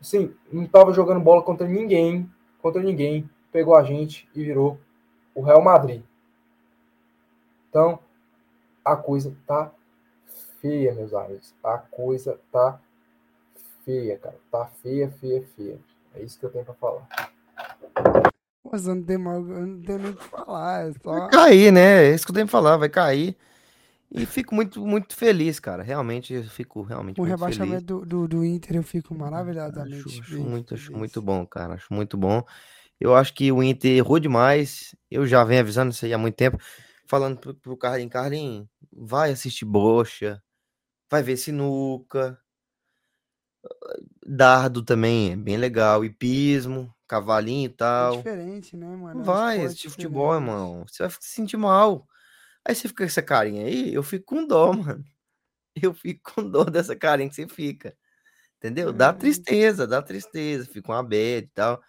assim, 0.00 0.34
não 0.52 0.64
estava 0.64 0.92
jogando 0.92 1.20
bola 1.20 1.42
contra 1.42 1.66
ninguém, 1.66 2.30
contra 2.60 2.82
ninguém, 2.82 3.28
pegou 3.52 3.76
a 3.76 3.82
gente 3.82 4.28
e 4.34 4.44
virou 4.44 4.78
o 5.34 5.42
Real 5.42 5.62
Madrid. 5.62 6.02
Então, 7.68 7.98
a 8.84 8.96
coisa 8.96 9.36
tá 9.46 9.70
feia, 10.60 10.94
meus 10.94 11.12
amigos. 11.12 11.54
A 11.62 11.78
coisa 11.78 12.40
tá 12.50 12.80
feia, 13.84 14.18
cara. 14.18 14.36
Tá 14.50 14.66
feia, 14.82 15.10
feia, 15.10 15.42
feia. 15.54 15.78
É 16.14 16.22
isso 16.22 16.38
que 16.38 16.46
eu 16.46 16.50
tenho 16.50 16.64
pra 16.64 16.74
falar. 16.74 17.06
Mas 18.70 18.86
não 18.86 19.02
tem, 19.02 19.18
mal, 19.18 19.40
não 19.40 19.80
tem 19.80 19.98
nem 19.98 20.10
o 20.10 20.16
que 20.16 20.24
falar. 20.24 20.88
É 20.88 20.92
só... 20.92 21.12
Vai 21.12 21.30
cair, 21.30 21.72
né? 21.72 22.06
É 22.06 22.14
isso 22.14 22.24
que 22.24 22.30
eu 22.30 22.34
tenho 22.34 22.46
pra 22.46 22.52
falar, 22.52 22.76
vai 22.76 22.88
cair. 22.88 23.36
E 24.16 24.26
fico 24.26 24.54
muito, 24.54 24.84
muito 24.86 25.14
feliz, 25.14 25.60
cara. 25.60 25.82
Realmente, 25.82 26.32
eu 26.34 26.44
fico 26.44 26.82
realmente. 26.82 27.20
O 27.20 27.24
rebaixamento 27.24 27.84
do, 27.84 28.06
do, 28.06 28.28
do, 28.28 28.44
Inter 28.44 28.76
eu 28.76 28.82
fico 28.82 29.14
maravilhosamente. 29.14 30.08
Acho, 30.08 30.20
acho 30.20 30.40
muito, 30.40 30.74
acho 30.74 30.92
muito 30.92 31.20
bom, 31.20 31.46
cara. 31.46 31.74
Acho 31.74 31.92
muito 31.92 32.16
bom. 32.16 32.42
Eu 32.98 33.14
acho 33.14 33.34
que 33.34 33.52
o 33.52 33.62
Inter 33.62 33.96
errou 33.96 34.18
demais. 34.18 34.94
Eu 35.10 35.26
já 35.26 35.44
venho 35.44 35.60
avisando 35.60 35.92
isso 35.92 36.04
aí 36.04 36.14
há 36.14 36.18
muito 36.18 36.36
tempo. 36.36 36.58
Falando 37.06 37.38
pro, 37.38 37.54
pro 37.54 37.76
Carlinhos, 37.76 38.12
Carlinhos, 38.12 38.66
vai 38.92 39.30
assistir 39.30 39.64
Bocha, 39.64 40.42
vai 41.08 41.22
ver 41.22 41.36
sinuca, 41.36 42.36
Dardo 44.26 44.82
também 44.82 45.32
é 45.32 45.36
bem 45.36 45.56
legal. 45.56 46.04
Hipismo, 46.04 46.92
cavalinho 47.06 47.68
e 47.68 47.72
É 47.72 47.76
tal. 47.76 48.16
diferente, 48.16 48.76
né, 48.76 48.96
mano? 48.96 49.20
É 49.20 49.24
Vai 49.24 49.64
assistir 49.64 49.90
futebol, 49.90 50.34
irmão. 50.34 50.84
Você 50.86 51.02
vai 51.02 51.10
se 51.10 51.28
sentir 51.28 51.56
mal. 51.56 52.06
Aí 52.66 52.74
você 52.74 52.88
fica 52.88 53.04
com 53.04 53.06
essa 53.06 53.22
carinha 53.22 53.64
aí, 53.64 53.94
eu 53.94 54.02
fico 54.02 54.26
com 54.34 54.46
dó, 54.46 54.72
mano. 54.74 55.04
Eu 55.80 55.94
fico 55.94 56.34
com 56.34 56.42
dó 56.50 56.64
dessa 56.64 56.96
carinha 56.96 57.28
que 57.28 57.34
você 57.34 57.46
fica. 57.46 57.94
Entendeu? 58.58 58.92
Dá 58.92 59.10
É. 59.10 59.12
tristeza, 59.12 59.86
dá 59.86 60.02
tristeza. 60.02 60.66
Fica 60.66 60.90
uma 60.90 61.02
bad 61.02 61.44
e 61.44 61.50
tal. 61.54 61.80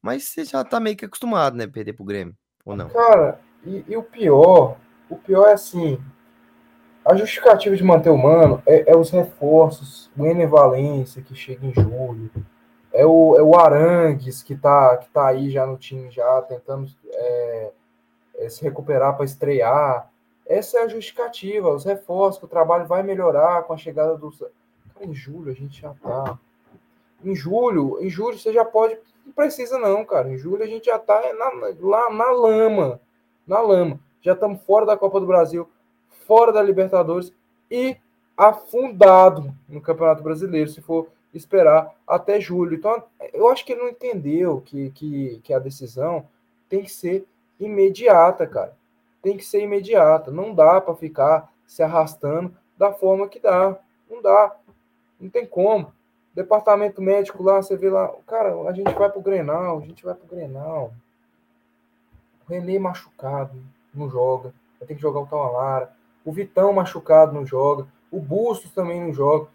Mas 0.00 0.24
você 0.24 0.44
já 0.44 0.62
tá 0.62 0.78
meio 0.78 0.96
que 0.96 1.04
acostumado, 1.06 1.56
né? 1.56 1.66
Perder 1.66 1.94
pro 1.94 2.04
Grêmio. 2.04 2.36
Ou 2.64 2.76
não? 2.76 2.88
Cara, 2.90 3.40
e, 3.64 3.84
e 3.88 3.96
o 3.96 4.02
pior, 4.02 4.76
o 5.08 5.16
pior 5.16 5.48
é 5.48 5.54
assim, 5.54 5.98
a 7.04 7.16
justificativa 7.16 7.74
de 7.74 7.82
manter 7.82 8.10
o 8.10 8.18
Mano 8.18 8.62
é, 8.66 8.92
é 8.92 8.96
os 8.96 9.10
reforços, 9.10 10.10
o 10.16 10.26
Ener 10.26 10.48
Valência, 10.48 11.22
que 11.22 11.34
chega 11.34 11.66
em 11.66 11.72
julho, 11.72 12.30
é 12.92 13.06
o, 13.06 13.36
é 13.36 13.42
o 13.42 13.56
Arangues, 13.56 14.42
que 14.42 14.54
tá, 14.56 14.96
que 14.98 15.08
tá 15.10 15.28
aí 15.28 15.50
já 15.50 15.66
no 15.66 15.76
time, 15.76 16.10
já 16.10 16.42
tentando 16.42 16.88
é, 17.08 17.72
se 18.48 18.62
recuperar 18.62 19.16
para 19.16 19.24
estrear. 19.24 20.10
Essa 20.46 20.78
é 20.78 20.82
a 20.82 20.88
justificativa, 20.88 21.74
os 21.74 21.84
reforços, 21.84 22.38
que 22.38 22.44
o 22.44 22.48
trabalho 22.48 22.86
vai 22.86 23.02
melhorar 23.02 23.62
com 23.64 23.72
a 23.72 23.76
chegada 23.76 24.16
do. 24.16 24.30
Cara, 24.30 25.06
em 25.06 25.14
julho 25.14 25.50
a 25.50 25.54
gente 25.54 25.80
já 25.80 25.94
tá. 25.94 26.38
Em 27.24 27.34
julho, 27.34 27.98
em 28.00 28.08
julho 28.08 28.38
você 28.38 28.52
já 28.52 28.64
pode. 28.64 28.98
Não 29.24 29.32
precisa, 29.32 29.78
não, 29.78 30.04
cara. 30.04 30.28
Em 30.28 30.36
julho 30.36 30.62
a 30.62 30.66
gente 30.66 30.86
já 30.86 30.98
tá 30.98 31.20
na, 31.34 31.72
lá 31.80 32.10
na 32.10 32.30
lama. 32.30 33.00
Na 33.46 33.60
lama. 33.60 33.98
Já 34.22 34.32
estamos 34.32 34.62
fora 34.62 34.86
da 34.86 34.96
Copa 34.96 35.20
do 35.20 35.26
Brasil, 35.26 35.68
fora 36.26 36.52
da 36.52 36.62
Libertadores 36.62 37.32
e 37.70 37.96
afundado 38.36 39.54
no 39.68 39.80
Campeonato 39.80 40.22
Brasileiro, 40.22 40.68
se 40.68 40.80
for 40.80 41.08
esperar 41.32 41.94
até 42.06 42.40
julho. 42.40 42.76
Então, 42.76 43.02
eu 43.32 43.48
acho 43.48 43.64
que 43.64 43.72
ele 43.72 43.82
não 43.82 43.88
entendeu 43.88 44.60
que, 44.60 44.90
que, 44.90 45.40
que 45.42 45.54
a 45.54 45.58
decisão 45.58 46.26
tem 46.68 46.82
que 46.82 46.90
ser 46.90 47.26
imediata, 47.58 48.46
cara. 48.46 48.76
Tem 49.22 49.36
que 49.36 49.44
ser 49.44 49.62
imediata. 49.62 50.30
Não 50.30 50.54
dá 50.54 50.80
para 50.80 50.94
ficar 50.94 51.52
se 51.66 51.82
arrastando 51.82 52.54
da 52.76 52.92
forma 52.92 53.28
que 53.28 53.40
dá. 53.40 53.76
Não 54.08 54.22
dá. 54.22 54.56
Não 55.20 55.28
tem 55.28 55.46
como. 55.46 55.92
Departamento 56.34 57.00
médico 57.00 57.42
lá, 57.42 57.62
você 57.62 57.76
vê 57.76 57.88
lá, 57.88 58.12
cara, 58.26 58.54
a 58.68 58.72
gente 58.72 58.92
vai 58.92 59.10
pro 59.10 59.22
Grenal, 59.22 59.78
a 59.78 59.80
gente 59.80 60.04
vai 60.04 60.14
pro 60.14 60.28
Grenal. 60.28 60.92
O 62.46 62.52
René 62.52 62.78
machucado, 62.78 63.58
não 63.94 64.10
joga. 64.10 64.52
Vai 64.78 64.86
ter 64.86 64.94
que 64.94 65.00
jogar 65.00 65.20
o 65.20 65.26
Tawalara. 65.26 65.90
O 66.24 66.32
Vitão 66.32 66.72
machucado, 66.74 67.32
não 67.32 67.46
joga. 67.46 67.86
O 68.10 68.20
Bustos 68.20 68.70
também 68.70 69.00
não 69.00 69.14
joga. 69.14 69.48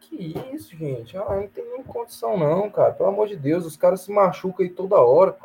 Que, 0.00 0.38
isso, 0.52 0.76
gente? 0.76 1.16
Ah, 1.16 1.36
não 1.36 1.48
tem 1.48 1.64
nem 1.68 1.82
condição, 1.82 2.36
não, 2.36 2.70
cara. 2.70 2.92
Pelo 2.92 3.08
amor 3.08 3.28
de 3.28 3.36
Deus, 3.36 3.64
os 3.64 3.76
caras 3.76 4.02
se 4.02 4.12
machucam 4.12 4.64
aí 4.64 4.70
toda 4.70 5.00
hora. 5.00 5.36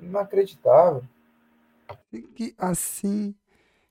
Inacreditável. 0.00 1.02
Que 2.34 2.54
assim 2.58 3.34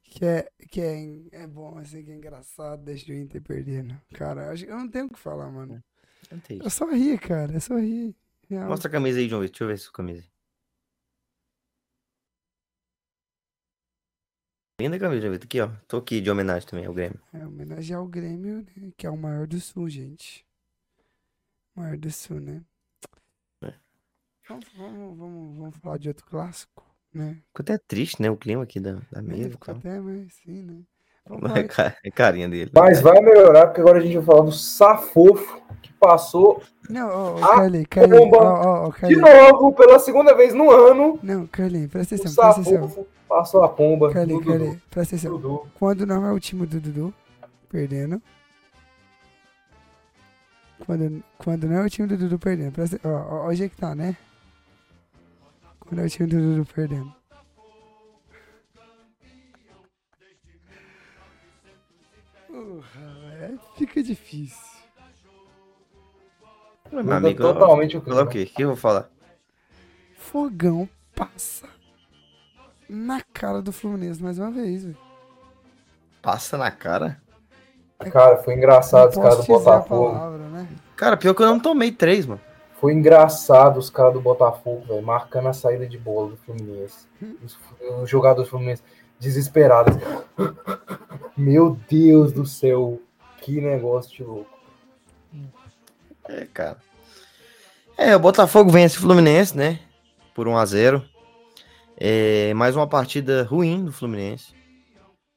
que 0.09 0.25
é, 0.25 0.49
que 0.69 0.81
é, 0.81 1.43
é 1.43 1.47
bom, 1.47 1.77
assim, 1.77 2.03
que 2.03 2.11
é 2.11 2.15
engraçado, 2.15 2.83
deixa 2.83 3.11
o 3.11 3.15
Inter 3.15 3.41
perdendo. 3.41 3.99
Cara, 4.13 4.55
eu, 4.55 4.67
eu 4.67 4.77
não 4.77 4.89
tenho 4.89 5.05
o 5.05 5.09
que 5.09 5.19
falar, 5.19 5.49
mano. 5.51 5.83
Tem 6.45 6.59
Eu 6.59 6.69
só 6.69 6.85
ri, 6.89 7.17
cara, 7.17 7.53
eu 7.53 7.61
só 7.61 7.77
ri. 7.77 8.15
Real. 8.49 8.67
Mostra 8.67 8.87
a 8.87 8.91
camisa 8.91 9.19
aí, 9.19 9.27
João 9.27 9.41
Vitor. 9.41 9.51
Deixa 9.51 9.63
eu 9.63 9.67
ver 9.67 9.73
essa 9.73 9.91
camisa. 9.91 10.27
Linda 14.79 14.99
camisa, 14.99 15.21
João 15.21 15.33
Vitor. 15.33 15.45
Aqui, 15.45 15.61
ó. 15.61 15.69
Tô 15.87 15.97
aqui 15.97 16.21
de 16.21 16.31
homenagem 16.31 16.67
também 16.67 16.85
ao 16.85 16.93
Grêmio. 16.93 17.19
É 17.33 17.45
homenagear 17.45 18.01
o 18.01 18.07
Grêmio, 18.07 18.65
né, 18.75 18.91
que 18.95 19.05
é 19.05 19.09
o 19.09 19.17
maior 19.17 19.45
do 19.47 19.59
Sul, 19.59 19.89
gente. 19.89 20.45
Maior 21.75 21.97
do 21.97 22.11
Sul, 22.11 22.39
né? 22.39 22.63
É. 23.61 23.73
Vamos, 24.47 24.65
vamos, 24.75 25.57
vamos 25.57 25.77
falar 25.77 25.97
de 25.97 26.07
outro 26.07 26.25
clássico, 26.25 26.83
né? 27.13 27.37
Ficou 27.47 27.61
até 27.63 27.77
triste, 27.87 28.21
né? 28.21 28.29
O 28.29 28.37
clima 28.37 28.63
aqui 28.63 28.79
da, 28.79 28.93
da 29.11 29.19
É, 29.19 29.21
mesa. 29.21 29.49
ficou 29.51 29.75
até 29.75 29.99
mais 29.99 30.27
assim, 30.27 30.61
né? 30.63 30.81
É, 32.03 32.07
é 32.07 32.11
carinha 32.11 32.47
dele. 32.47 32.71
Mas 32.73 33.01
vai 33.01 33.19
melhorar, 33.19 33.67
porque 33.67 33.81
agora 33.81 33.97
a 33.97 34.01
gente 34.01 34.15
vai 34.15 34.23
falar 34.25 34.45
do 34.45 34.51
Safofo, 34.53 35.61
que 35.81 35.91
passou 35.93 36.63
Não, 36.89 37.35
Carlinhos, 37.41 37.87
Carlinhos, 37.89 38.19
bomba. 38.29 38.37
ó, 38.37 38.87
ó, 38.87 38.87
ó, 38.87 39.07
de 39.07 39.15
novo, 39.17 39.73
pela 39.73 39.99
segunda 39.99 40.33
vez 40.33 40.53
no 40.53 40.71
ano, 40.71 41.19
Não, 41.21 41.45
Carlinhos, 41.47 41.91
presta 41.91 42.15
o 42.15 42.17
atenção, 42.17 42.43
presta 42.45 42.61
atenção. 42.61 42.87
Safofo 42.89 43.07
passou 43.27 43.61
a 43.63 43.67
pomba 43.67 44.13
Carlinhos, 44.13 44.45
do 44.45 44.53
Dudu. 44.57 44.81
Presta 44.89 45.15
atenção. 45.17 45.37
Dudu. 45.37 45.67
Quando 45.77 46.05
não 46.05 46.25
é 46.25 46.31
o 46.31 46.39
time 46.39 46.65
do 46.65 46.79
Dudu 46.79 47.13
perdendo. 47.67 48.21
Quando, 50.85 51.23
quando 51.37 51.67
não 51.67 51.77
é 51.79 51.85
o 51.85 51.89
time 51.89 52.07
do 52.07 52.15
Dudu 52.17 52.39
perdendo. 52.39 52.71
Presta, 52.71 52.99
ó, 53.03 53.09
ó, 53.09 53.47
hoje 53.47 53.65
é 53.65 53.69
que 53.69 53.75
tá, 53.75 53.93
né? 53.93 54.15
Quando 55.87 56.01
o 56.03 56.09
time 56.09 56.27
do 56.27 56.37
Dudu 56.37 56.73
perdendo. 56.73 57.15
Porra, 62.47 63.33
é, 63.39 63.53
fica 63.77 64.03
difícil. 64.03 64.77
Meu 66.91 67.13
amigo, 67.13 67.41
totalmente 67.41 67.97
o 67.97 68.01
falar 68.01 68.23
o 68.23 68.27
que 68.27 68.51
eu 68.57 68.67
vou 68.69 68.77
falar? 68.77 69.09
Fogão 70.15 70.89
passa 71.15 71.67
na 72.89 73.21
cara 73.21 73.61
do 73.61 73.71
Fluminense 73.71 74.21
mais 74.21 74.39
uma 74.39 74.51
vez, 74.51 74.83
velho. 74.83 74.97
Passa 76.21 76.57
na 76.57 76.71
cara? 76.71 77.21
Cara, 78.11 78.37
foi 78.37 78.55
engraçado 78.55 79.09
os 79.09 79.15
caras 79.15 79.37
do 79.37 79.45
Botafogo. 79.45 80.11
palavra, 80.11 80.49
né? 80.49 80.67
Cara, 80.95 81.17
pior 81.17 81.33
que 81.33 81.41
eu 81.41 81.47
não 81.47 81.59
tomei 81.59 81.91
três, 81.91 82.25
mano. 82.25 82.41
Foi 82.79 82.93
engraçado 82.93 83.77
os 83.77 83.89
caras 83.89 84.13
do 84.13 84.21
Botafogo, 84.21 84.85
velho, 84.87 85.01
marcando 85.01 85.47
a 85.47 85.53
saída 85.53 85.87
de 85.87 85.97
bola 85.97 86.29
do 86.29 86.37
Fluminense. 86.37 87.07
Os, 87.43 87.57
os 88.01 88.09
jogadores 88.09 88.47
do 88.47 88.51
Fluminense 88.51 88.83
desesperados. 89.19 89.95
Meu 91.35 91.77
Deus 91.89 92.31
do 92.31 92.45
céu, 92.45 93.01
que 93.41 93.59
negócio 93.59 94.15
de 94.15 94.23
louco. 94.23 94.57
É, 96.25 96.45
cara. 96.45 96.77
É, 97.97 98.15
o 98.15 98.19
Botafogo 98.19 98.69
vence 98.69 98.97
o 98.97 99.01
Fluminense, 99.01 99.57
né? 99.57 99.79
Por 100.35 100.47
1 100.47 100.57
a 100.57 100.65
0 100.65 101.03
É 101.95 102.53
mais 102.53 102.75
uma 102.75 102.85
partida 102.85 103.43
ruim 103.43 103.85
do 103.85 103.91
Fluminense. 103.91 104.53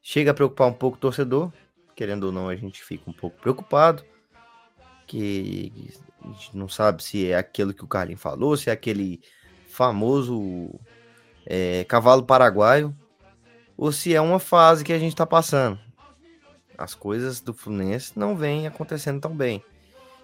Chega 0.03 0.33
a 0.33 0.35
preocupar 0.35 0.69
um 0.69 0.73
pouco 0.75 0.99
o 0.99 1.01
torcedor. 1.01 1.51
Querendo 1.97 2.25
ou 2.25 2.33
não, 2.33 2.49
a 2.49 2.57
gente 2.57 2.85
fica 2.85 3.09
um 3.09 3.15
pouco 3.15 3.41
preocupado. 3.41 4.05
Que 5.07 5.91
a 6.25 6.29
gente 6.29 6.57
não 6.57 6.69
sabe 6.69 7.03
se 7.03 7.31
é 7.31 7.37
aquilo 7.37 7.75
que 7.75 7.85
o 7.85 7.89
Carlinhos 7.89 8.21
falou, 8.21 8.57
se 8.57 8.71
é 8.71 8.73
aquele 8.73 9.21
famoso 9.69 10.79
é, 11.47 11.85
cavalo 11.85 12.23
paraguaio, 12.23 12.95
ou 13.77 13.91
se 13.93 14.15
é 14.15 14.21
uma 14.21 14.39
fase 14.39 14.85
que 14.85 14.93
a 14.93 14.99
gente 14.99 15.17
tá 15.17 15.27
passando. 15.27 15.79
As 16.77 16.95
coisas 16.95 17.41
do 17.41 17.53
Fluminense 17.53 18.13
não 18.19 18.37
vêm 18.37 18.67
acontecendo 18.67 19.21
tão 19.21 19.35
bem. 19.35 19.63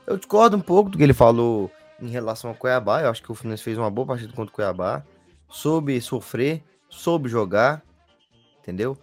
Eu 0.06 0.16
discordo 0.16 0.56
um 0.56 0.60
pouco 0.60 0.90
do 0.90 0.98
que 0.98 1.04
ele 1.04 1.12
falou 1.12 1.70
em 2.00 2.08
relação 2.08 2.50
ao 2.50 2.56
Cuiabá. 2.56 3.02
Eu 3.02 3.10
acho 3.10 3.22
que 3.22 3.30
o 3.30 3.34
Fluminense 3.34 3.62
fez 3.62 3.76
uma 3.76 3.90
boa 3.90 4.06
partida 4.06 4.32
contra 4.32 4.52
o 4.52 4.54
Cuiabá. 4.54 5.02
Soube 5.48 6.00
sofrer, 6.00 6.62
soube 6.88 7.28
jogar, 7.28 7.82
entendeu? 8.60 8.96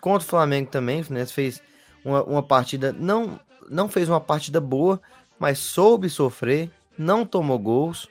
Contra 0.00 0.26
o 0.26 0.30
Flamengo 0.30 0.70
também, 0.70 1.00
o 1.00 1.04
Fluminense 1.04 1.32
fez 1.32 1.62
uma, 2.04 2.22
uma 2.22 2.42
partida, 2.42 2.92
não, 2.92 3.38
não 3.68 3.88
fez 3.88 4.08
uma 4.08 4.20
partida 4.20 4.60
boa, 4.60 5.00
mas 5.38 5.58
soube 5.58 6.10
sofrer, 6.10 6.70
não 6.96 7.24
tomou 7.24 7.58
gols, 7.58 8.08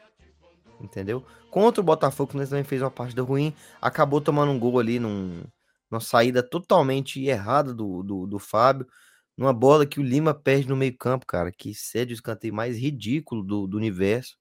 entendeu? 0.80 1.26
Contra 1.50 1.82
o 1.82 1.84
Botafogo, 1.84 2.32
Fluminense 2.32 2.52
também 2.52 2.64
fez 2.64 2.82
uma 2.82 2.92
partida 2.92 3.22
ruim, 3.22 3.54
acabou 3.82 4.22
tomando 4.22 4.52
um 4.52 4.60
gol 4.60 4.80
ali 4.80 5.00
num, 5.00 5.44
numa 5.90 6.00
saída 6.00 6.44
totalmente 6.44 7.24
errada 7.24 7.74
do, 7.74 8.04
do, 8.04 8.28
do 8.28 8.40
Fábio, 8.40 8.88
numa 9.36 9.54
bola 9.54 9.86
que 9.86 10.00
o 10.00 10.04
Lima 10.04 10.34
perde 10.34 10.68
no 10.68 10.76
meio-campo, 10.76 11.26
cara, 11.26 11.52
que 11.52 11.74
cede 11.74 12.14
o 12.14 12.16
escanteio 12.16 12.54
mais 12.54 12.78
ridículo 12.78 13.44
do, 13.44 13.68
do 13.68 13.78
universo. 13.78 14.36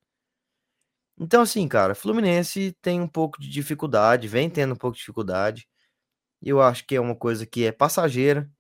Então, 1.19 1.43
assim, 1.43 1.67
cara, 1.67 1.95
Fluminense 1.95 2.77
tem 2.83 3.01
um 3.01 3.09
pouco 3.09 3.41
de 3.41 3.49
dificuldade, 3.49 4.29
vem 4.29 4.51
tendo 4.51 4.75
um 4.75 4.77
pouco 4.77 4.95
de 4.95 5.01
dificuldade. 5.01 5.67
Eu 6.43 6.61
acho 6.61 6.87
que 6.87 6.97
é 6.97 7.01
uma 7.01 7.17
coisa 7.17 7.47
que 7.47 7.65
é 7.65 7.73
passageira. 7.73 8.51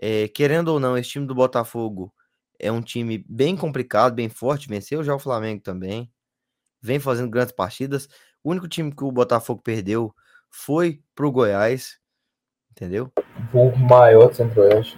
É, 0.00 0.28
querendo 0.28 0.68
ou 0.68 0.80
não, 0.80 0.96
esse 0.96 1.10
time 1.10 1.26
do 1.26 1.34
Botafogo 1.34 2.12
é 2.62 2.70
um 2.70 2.80
time 2.80 3.24
bem 3.28 3.56
complicado, 3.56 4.14
bem 4.14 4.28
forte, 4.28 4.68
venceu 4.68 5.02
já 5.02 5.14
o 5.14 5.18
Flamengo 5.18 5.60
também. 5.60 6.10
Vem 6.80 7.00
fazendo 7.00 7.28
grandes 7.28 7.52
partidas. 7.52 8.08
O 8.42 8.50
único 8.50 8.68
time 8.68 8.94
que 8.94 9.04
o 9.04 9.12
Botafogo 9.12 9.60
perdeu 9.60 10.14
foi 10.48 11.02
pro 11.14 11.32
Goiás, 11.32 11.98
entendeu? 12.70 13.12
O 13.52 13.76
maior 13.76 14.28
do 14.28 14.34
Centro-Oeste. 14.36 14.96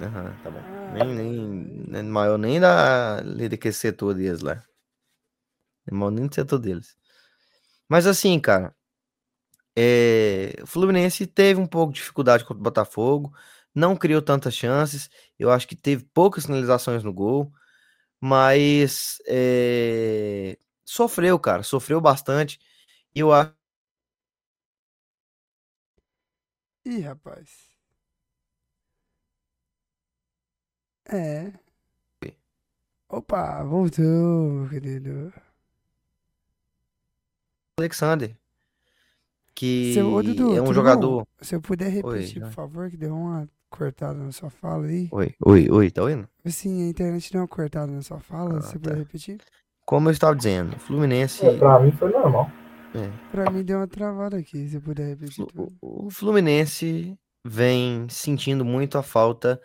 Aham, 0.00 0.34
tá 0.42 0.50
bom. 0.50 0.60
Nem, 0.92 1.14
nem, 1.14 1.30
nem 1.88 2.02
maior 2.02 2.38
nem 2.38 2.58
da 2.58 3.20
daquele 3.20 3.74
setor 3.74 4.14
deles 4.14 4.40
lá. 4.40 4.62
Nem 5.86 5.98
maior 5.98 6.10
nem 6.10 6.26
do 6.26 6.34
setor 6.34 6.58
deles. 6.58 6.96
Mas 7.88 8.06
assim, 8.06 8.40
cara, 8.40 8.74
é, 9.76 10.54
o 10.62 10.66
Fluminense 10.66 11.26
teve 11.26 11.60
um 11.60 11.66
pouco 11.66 11.92
de 11.92 12.00
dificuldade 12.00 12.44
contra 12.44 12.60
o 12.60 12.62
Botafogo, 12.62 13.32
não 13.74 13.96
criou 13.96 14.22
tantas 14.22 14.54
chances. 14.54 15.10
Eu 15.38 15.50
acho 15.50 15.66
que 15.68 15.76
teve 15.76 16.04
poucas 16.14 16.46
finalizações 16.46 17.02
no 17.02 17.12
gol, 17.12 17.52
mas 18.20 19.18
é, 19.26 20.58
sofreu, 20.84 21.38
cara, 21.38 21.62
sofreu 21.62 22.00
bastante. 22.00 22.60
E 23.14 23.20
eu 23.20 23.32
acho 23.32 23.52
Ih, 26.86 27.00
rapaz. 27.00 27.70
É. 31.06 31.52
Opa, 33.08 33.62
voltou, 33.62 34.02
meu 34.02 34.68
querido. 34.68 35.32
Alexander, 37.78 38.36
que 39.54 39.94
Seu, 39.94 40.12
ô, 40.12 40.22
Dudu, 40.22 40.56
é 40.56 40.60
um 40.60 40.72
jogador. 40.74 41.24
bom? 41.24 41.26
Se 41.40 41.54
eu 41.54 41.60
puder 41.60 41.88
repetir, 41.88 42.40
vai. 42.40 42.48
por 42.50 42.54
favor, 42.54 42.90
que 42.90 42.96
deu 42.96 43.14
uma 43.14 43.48
cortada 43.74 44.14
na 44.14 44.30
sua 44.30 44.50
fala 44.50 44.86
aí. 44.86 45.08
Oi, 45.10 45.34
oi, 45.44 45.68
oi, 45.70 45.90
tá 45.90 46.02
ouvindo? 46.02 46.28
Assim, 46.44 46.84
a 46.84 46.88
internet 46.88 47.32
deu 47.32 47.40
uma 47.40 47.48
cortada 47.48 47.90
na 47.90 48.02
sua 48.02 48.20
fala, 48.20 48.58
Ah, 48.58 48.60
se 48.60 48.68
você 48.68 48.78
puder 48.78 48.92
tá. 48.92 48.98
repetir. 48.98 49.40
Como 49.84 50.08
eu 50.08 50.12
estava 50.12 50.34
dizendo, 50.34 50.76
o 50.76 50.78
Fluminense. 50.78 51.44
É, 51.44 51.58
pra 51.58 51.80
mim 51.80 51.90
foi 51.92 52.10
normal. 52.10 52.50
Pra 53.32 53.50
mim 53.50 53.64
deu 53.64 53.78
uma 53.78 53.88
travada 53.88 54.36
aqui, 54.36 54.58
se 54.68 54.70
você 54.70 54.80
puder 54.80 55.08
repetir. 55.08 55.44
O 55.82 56.08
Fluminense 56.10 57.18
vem 57.44 58.06
sentindo 58.08 58.64
muito 58.64 58.96
a 58.96 59.02
falta 59.02 59.60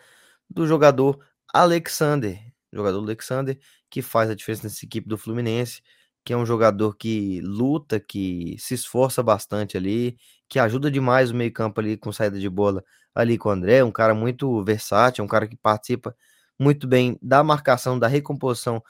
do 0.48 0.66
jogador 0.66 1.18
Alexander. 1.54 2.38
Jogador 2.72 2.98
Alexander 2.98 3.56
que 3.88 4.02
faz 4.02 4.30
a 4.30 4.34
diferença 4.34 4.64
nessa 4.64 4.84
equipe 4.84 5.08
do 5.08 5.16
Fluminense, 5.16 5.80
que 6.24 6.32
é 6.32 6.36
um 6.36 6.44
jogador 6.46 6.96
que 6.96 7.40
luta, 7.40 7.98
que 7.98 8.56
se 8.58 8.74
esforça 8.74 9.22
bastante 9.22 9.76
ali, 9.76 10.16
que 10.48 10.58
ajuda 10.58 10.90
demais 10.90 11.30
o 11.30 11.34
meio-campo 11.34 11.80
ali 11.80 11.96
com 11.96 12.12
saída 12.12 12.38
de 12.38 12.48
bola 12.48 12.84
ali 13.14 13.38
com 13.38 13.48
o 13.48 13.52
André, 13.52 13.82
um 13.84 13.90
cara 13.92 14.14
muito 14.14 14.62
versátil, 14.64 15.24
um 15.24 15.28
cara 15.28 15.46
que 15.48 15.56
participa 15.56 16.14
muito 16.58 16.86
bem 16.86 17.18
da 17.22 17.42
marcação, 17.42 17.98
da 17.98 18.06
recomposição, 18.06 18.82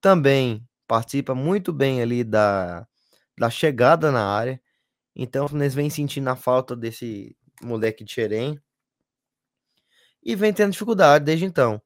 também 0.00 0.66
participa 0.86 1.34
muito 1.34 1.72
bem 1.72 2.02
ali 2.02 2.24
da, 2.24 2.86
da 3.38 3.50
chegada 3.50 4.12
na 4.12 4.26
área. 4.26 4.60
Então 5.14 5.44
o 5.44 5.48
Fluminense 5.48 5.76
vem 5.76 5.90
sentindo 5.90 6.28
a 6.28 6.36
falta 6.36 6.76
desse 6.76 7.36
moleque 7.62 8.04
de 8.04 8.12
Xerém 8.12 8.60
e 10.22 10.34
vem 10.36 10.52
tendo 10.52 10.72
dificuldade 10.72 11.24
desde 11.24 11.44
então. 11.44 11.80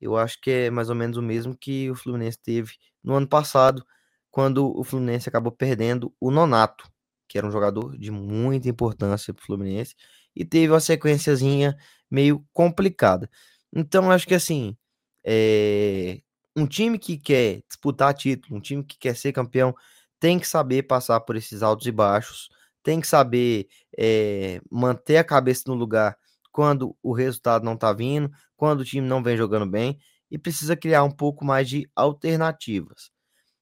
Eu 0.00 0.16
acho 0.16 0.40
que 0.40 0.50
é 0.50 0.70
mais 0.70 0.88
ou 0.88 0.94
menos 0.94 1.16
o 1.16 1.22
mesmo 1.22 1.56
que 1.56 1.90
o 1.90 1.94
Fluminense 1.94 2.38
teve 2.38 2.74
no 3.02 3.14
ano 3.14 3.26
passado, 3.26 3.84
quando 4.30 4.76
o 4.78 4.84
Fluminense 4.84 5.28
acabou 5.28 5.50
perdendo 5.50 6.14
o 6.20 6.30
Nonato, 6.30 6.88
que 7.26 7.38
era 7.38 7.46
um 7.46 7.50
jogador 7.50 7.96
de 7.98 8.10
muita 8.10 8.68
importância 8.68 9.34
para 9.34 9.42
o 9.42 9.46
Fluminense, 9.46 9.94
e 10.38 10.44
teve 10.44 10.72
uma 10.72 10.78
sequenciazinha 10.78 11.76
meio 12.08 12.46
complicada. 12.52 13.28
Então, 13.74 14.10
acho 14.10 14.26
que 14.26 14.36
assim, 14.36 14.76
é, 15.24 16.20
um 16.56 16.64
time 16.64 16.96
que 16.96 17.18
quer 17.18 17.62
disputar 17.68 18.14
título, 18.14 18.56
um 18.56 18.60
time 18.60 18.84
que 18.84 18.96
quer 18.96 19.16
ser 19.16 19.32
campeão, 19.32 19.74
tem 20.20 20.38
que 20.38 20.46
saber 20.46 20.84
passar 20.84 21.20
por 21.20 21.34
esses 21.36 21.60
altos 21.60 21.86
e 21.88 21.92
baixos, 21.92 22.48
tem 22.84 23.00
que 23.00 23.08
saber 23.08 23.66
é, 23.98 24.60
manter 24.70 25.16
a 25.16 25.24
cabeça 25.24 25.64
no 25.66 25.74
lugar 25.74 26.16
quando 26.52 26.96
o 27.02 27.12
resultado 27.12 27.64
não 27.64 27.76
tá 27.76 27.92
vindo, 27.92 28.30
quando 28.56 28.80
o 28.80 28.84
time 28.84 29.06
não 29.06 29.22
vem 29.22 29.36
jogando 29.36 29.66
bem, 29.68 29.98
e 30.30 30.38
precisa 30.38 30.76
criar 30.76 31.02
um 31.02 31.10
pouco 31.10 31.44
mais 31.44 31.68
de 31.68 31.90
alternativas. 31.96 33.10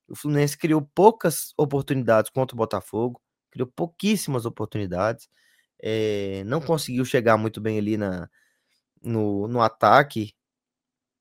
O 0.08 0.14
Fluminense 0.14 0.58
criou 0.58 0.82
poucas 0.94 1.54
oportunidades 1.56 2.30
contra 2.30 2.54
o 2.54 2.58
Botafogo, 2.58 3.20
criou 3.50 3.66
pouquíssimas 3.74 4.44
oportunidades, 4.44 5.28
é, 5.82 6.42
não 6.44 6.60
conseguiu 6.60 7.04
chegar 7.04 7.36
muito 7.36 7.60
bem 7.60 7.78
ali 7.78 7.96
na, 7.96 8.28
no, 9.02 9.48
no 9.48 9.60
ataque 9.60 10.34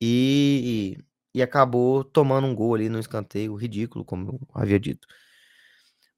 e, 0.00 0.98
e 1.34 1.42
acabou 1.42 2.04
tomando 2.04 2.46
um 2.46 2.54
gol 2.54 2.74
ali 2.74 2.88
no 2.88 2.98
escanteio, 2.98 3.54
ridículo, 3.54 4.04
como 4.04 4.32
eu 4.32 4.40
havia 4.54 4.78
dito. 4.78 5.06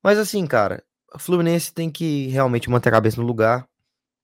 Mas 0.03 0.19
assim, 0.19 0.47
cara, 0.47 0.83
o 1.15 1.19
Fluminense 1.19 1.73
tem 1.73 1.91
que 1.91 2.29
realmente 2.29 2.71
manter 2.71 2.89
a 2.89 2.93
cabeça 2.93 3.21
no 3.21 3.27
lugar, 3.27 3.69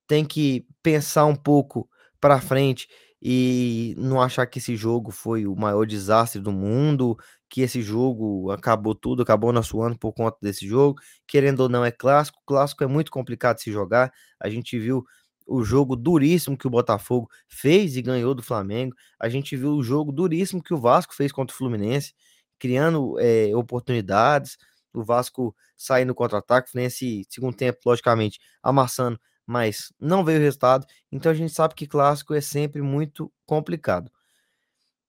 tem 0.06 0.24
que 0.24 0.66
pensar 0.82 1.26
um 1.26 1.36
pouco 1.36 1.88
para 2.20 2.40
frente 2.40 2.88
e 3.20 3.94
não 3.96 4.20
achar 4.20 4.46
que 4.46 4.58
esse 4.58 4.76
jogo 4.76 5.10
foi 5.10 5.46
o 5.46 5.56
maior 5.56 5.86
desastre 5.86 6.40
do 6.40 6.52
mundo, 6.52 7.16
que 7.54 7.60
esse 7.60 7.80
jogo 7.80 8.50
acabou 8.50 8.96
tudo, 8.96 9.22
acabou 9.22 9.52
nosso 9.52 9.80
ano 9.80 9.96
por 9.96 10.12
conta 10.12 10.36
desse 10.42 10.66
jogo. 10.66 11.00
Querendo 11.24 11.60
ou 11.60 11.68
não, 11.68 11.84
é 11.84 11.92
clássico. 11.92 12.42
Clássico 12.44 12.82
é 12.82 12.86
muito 12.88 13.12
complicado 13.12 13.58
de 13.58 13.62
se 13.62 13.70
jogar. 13.70 14.12
A 14.40 14.50
gente 14.50 14.76
viu 14.76 15.04
o 15.46 15.62
jogo 15.62 15.94
duríssimo 15.94 16.58
que 16.58 16.66
o 16.66 16.70
Botafogo 16.70 17.28
fez 17.48 17.96
e 17.96 18.02
ganhou 18.02 18.34
do 18.34 18.42
Flamengo. 18.42 18.96
A 19.20 19.28
gente 19.28 19.56
viu 19.56 19.70
o 19.76 19.84
jogo 19.84 20.10
duríssimo 20.10 20.60
que 20.60 20.74
o 20.74 20.80
Vasco 20.80 21.14
fez 21.14 21.30
contra 21.30 21.54
o 21.54 21.56
Fluminense, 21.56 22.12
criando 22.58 23.20
é, 23.20 23.54
oportunidades. 23.54 24.58
O 24.92 25.04
Vasco 25.04 25.54
saindo 25.76 26.12
contra-ataque, 26.12 26.72
Fluminense, 26.72 27.24
segundo 27.30 27.56
tempo, 27.56 27.78
logicamente, 27.86 28.40
amassando 28.64 29.16
mas 29.46 29.92
não 30.00 30.24
veio 30.24 30.38
o 30.40 30.42
resultado. 30.42 30.86
Então 31.12 31.30
a 31.30 31.34
gente 31.34 31.52
sabe 31.52 31.74
que 31.74 31.86
clássico 31.86 32.34
é 32.34 32.40
sempre 32.40 32.80
muito 32.82 33.30
complicado. 33.46 34.10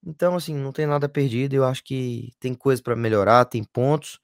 Então, 0.06 0.36
assim, 0.36 0.54
não 0.54 0.70
tem 0.70 0.86
nada 0.86 1.08
perdido. 1.08 1.54
Eu 1.54 1.64
acho 1.64 1.82
que 1.82 2.32
tem 2.38 2.54
coisa 2.54 2.80
para 2.80 2.94
melhorar, 2.94 3.44
tem 3.44 3.64
pontos. 3.64 4.20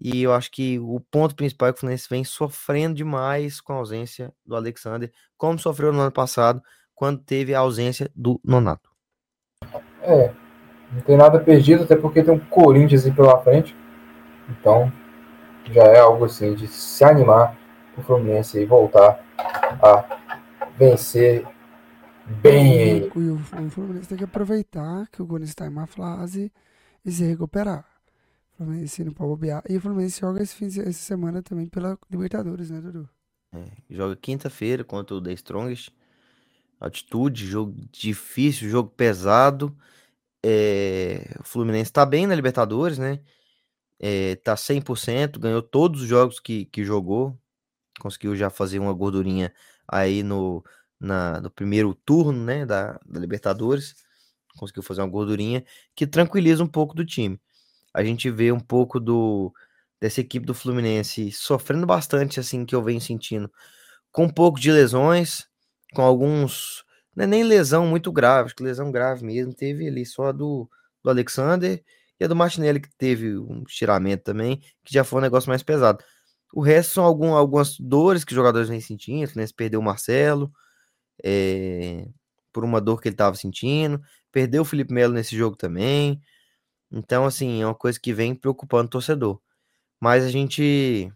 E 0.00 0.22
eu 0.22 0.32
acho 0.32 0.50
que 0.50 0.78
o 0.78 1.00
ponto 1.10 1.34
principal 1.34 1.68
é 1.68 1.72
que 1.72 1.78
o 1.78 1.80
Fluminense 1.80 2.08
vem 2.08 2.24
sofrendo 2.24 2.94
demais 2.94 3.60
com 3.60 3.72
a 3.72 3.76
ausência 3.76 4.32
do 4.46 4.54
Alexander, 4.54 5.12
como 5.36 5.58
sofreu 5.58 5.92
no 5.92 6.00
ano 6.00 6.12
passado, 6.12 6.62
quando 6.94 7.20
teve 7.20 7.54
a 7.54 7.58
ausência 7.58 8.10
do 8.14 8.40
Nonato. 8.44 8.90
É, 10.02 10.32
não 10.92 11.00
tem 11.02 11.16
nada 11.16 11.38
perdido, 11.40 11.82
até 11.82 11.96
porque 11.96 12.22
tem 12.22 12.32
um 12.32 12.38
Corinthians 12.38 13.04
aí 13.04 13.12
pela 13.12 13.42
frente. 13.42 13.76
Então, 14.48 14.92
já 15.70 15.84
é 15.84 15.98
algo 15.98 16.24
assim 16.24 16.54
de 16.54 16.66
se 16.68 17.04
animar 17.04 17.56
o 17.96 18.02
Fluminense 18.02 18.58
aí 18.58 18.64
voltar 18.64 19.22
a 19.82 20.18
vencer 20.76 21.44
bem. 22.42 22.98
E 22.98 23.18
o, 23.18 23.34
o 23.34 23.70
Fluminense 23.70 24.08
tem 24.08 24.18
que 24.18 24.24
aproveitar 24.24 25.08
que 25.08 25.22
o 25.22 25.26
Corinthians 25.26 25.50
está 25.50 25.66
em 25.66 25.70
uma 25.70 25.86
fase 25.86 26.52
e 27.04 27.10
se 27.10 27.24
recuperar. 27.24 27.86
O 28.54 28.56
Fluminense 28.58 29.04
não 29.04 29.12
pode 29.12 29.30
bobear. 29.30 29.62
E 29.68 29.76
o 29.76 29.80
Fluminense 29.80 30.20
joga 30.20 30.42
esse 30.42 30.54
fim 30.54 30.68
de, 30.68 30.80
essa 30.80 30.92
semana 30.92 31.42
também 31.42 31.66
pela 31.66 31.98
Libertadores, 32.10 32.70
né, 32.70 32.80
Dudu? 32.80 33.08
É, 33.52 33.64
joga 33.90 34.16
quinta-feira 34.16 34.84
contra 34.84 35.16
o 35.16 35.20
The 35.20 35.32
Strongest. 35.32 35.90
Altitude, 36.80 37.46
jogo 37.46 37.74
difícil, 37.92 38.68
jogo 38.68 38.90
pesado. 38.90 39.76
É, 40.44 41.36
o 41.38 41.44
Fluminense 41.44 41.92
tá 41.92 42.04
bem 42.04 42.26
na 42.26 42.34
Libertadores, 42.34 42.98
né? 42.98 43.20
É, 44.00 44.34
tá 44.36 44.56
100%, 44.56 45.38
ganhou 45.38 45.62
todos 45.62 46.02
os 46.02 46.08
jogos 46.08 46.40
que, 46.40 46.64
que 46.64 46.82
jogou 46.82 47.38
conseguiu 48.02 48.34
já 48.34 48.50
fazer 48.50 48.80
uma 48.80 48.92
gordurinha 48.92 49.52
aí 49.86 50.22
no, 50.22 50.64
na, 51.02 51.40
no 51.40 51.50
primeiro 51.50 51.94
turno, 51.94 52.44
né, 52.44 52.64
da, 52.64 52.98
da 53.04 53.18
Libertadores, 53.18 53.94
conseguiu 54.56 54.82
fazer 54.82 55.00
uma 55.00 55.08
gordurinha 55.08 55.64
que 55.96 56.06
tranquiliza 56.06 56.62
um 56.62 56.68
pouco 56.68 56.94
do 56.94 57.04
time. 57.04 57.40
A 57.92 58.04
gente 58.04 58.30
vê 58.30 58.52
um 58.52 58.60
pouco 58.60 59.00
do 59.00 59.52
dessa 60.00 60.20
equipe 60.20 60.44
do 60.44 60.54
Fluminense 60.54 61.30
sofrendo 61.30 61.86
bastante, 61.86 62.40
assim, 62.40 62.64
que 62.64 62.74
eu 62.74 62.82
venho 62.82 63.00
sentindo, 63.00 63.48
com 64.10 64.24
um 64.24 64.28
pouco 64.28 64.58
de 64.58 64.72
lesões, 64.72 65.46
com 65.94 66.02
alguns, 66.02 66.84
é 67.16 67.24
nem 67.26 67.44
lesão 67.44 67.86
muito 67.86 68.10
grave, 68.10 68.46
acho 68.46 68.56
que 68.56 68.64
lesão 68.64 68.90
grave 68.90 69.24
mesmo, 69.24 69.54
teve 69.54 69.86
ali 69.86 70.04
só 70.04 70.28
a 70.28 70.32
do, 70.32 70.68
do 71.04 71.10
Alexander 71.10 71.80
e 72.18 72.24
a 72.24 72.28
do 72.28 72.34
Martinelli, 72.34 72.80
que 72.80 72.88
teve 72.98 73.38
um 73.38 73.62
estiramento 73.64 74.24
também, 74.24 74.60
que 74.84 74.92
já 74.92 75.04
foi 75.04 75.20
um 75.20 75.22
negócio 75.22 75.48
mais 75.48 75.62
pesado. 75.62 76.02
O 76.52 76.60
resto 76.62 76.94
são 76.94 77.04
algum, 77.04 77.34
algumas 77.34 77.78
dores 77.78 78.24
que 78.24 78.32
os 78.32 78.36
jogadores 78.36 78.68
vêm 78.68 78.80
sentindo. 78.80 79.24
O 79.24 79.28
Fluminense 79.28 79.54
perdeu 79.54 79.78
o 79.78 79.84
Marcelo 79.84 80.52
é, 81.22 82.08
por 82.52 82.64
uma 82.64 82.80
dor 82.80 83.00
que 83.00 83.08
ele 83.08 83.14
estava 83.14 83.36
sentindo. 83.36 84.00
Perdeu 84.30 84.62
o 84.62 84.64
Felipe 84.64 84.92
Melo 84.92 85.14
nesse 85.14 85.36
jogo 85.36 85.56
também. 85.56 86.20
Então, 86.90 87.24
assim, 87.26 87.62
é 87.62 87.66
uma 87.66 87.74
coisa 87.74 87.98
que 88.00 88.12
vem 88.12 88.34
preocupando 88.34 88.86
o 88.86 88.90
torcedor. 88.90 89.40
Mas 90.00 90.24
a 90.24 90.30
gente 90.30 91.12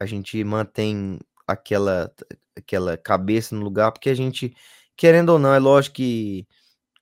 a 0.00 0.06
gente 0.06 0.42
mantém 0.44 1.18
aquela 1.46 2.12
aquela 2.56 2.96
cabeça 2.96 3.54
no 3.54 3.62
lugar 3.62 3.92
porque 3.92 4.10
a 4.10 4.14
gente 4.14 4.54
querendo 4.96 5.30
ou 5.30 5.38
não, 5.38 5.54
é 5.54 5.58
lógico 5.58 5.96
que 5.96 6.46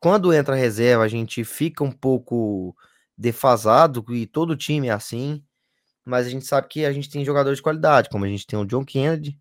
quando 0.01 0.33
entra 0.33 0.55
a 0.55 0.59
reserva 0.59 1.05
a 1.05 1.09
gente 1.09 1.45
fica 1.45 1.85
um 1.85 1.91
pouco 1.93 2.77
defasado 3.17 4.05
e 4.11 4.27
todo 4.27 4.57
time 4.57 4.89
é 4.89 4.93
assim 4.93 5.43
mas 6.05 6.27
a 6.27 6.31
gente 6.31 6.45
sabe 6.45 6.69
que 6.69 6.85
a 6.85 6.93
gente 6.93 7.09
tem 7.09 7.25
jogadores 7.25 7.59
de 7.59 7.63
qualidade, 7.63 8.11
como 8.11 8.25
a 8.25 8.29
gente 8.29 8.47
tem 8.47 8.59
o 8.59 8.65
John 8.67 8.85
Kennedy, 8.85 9.39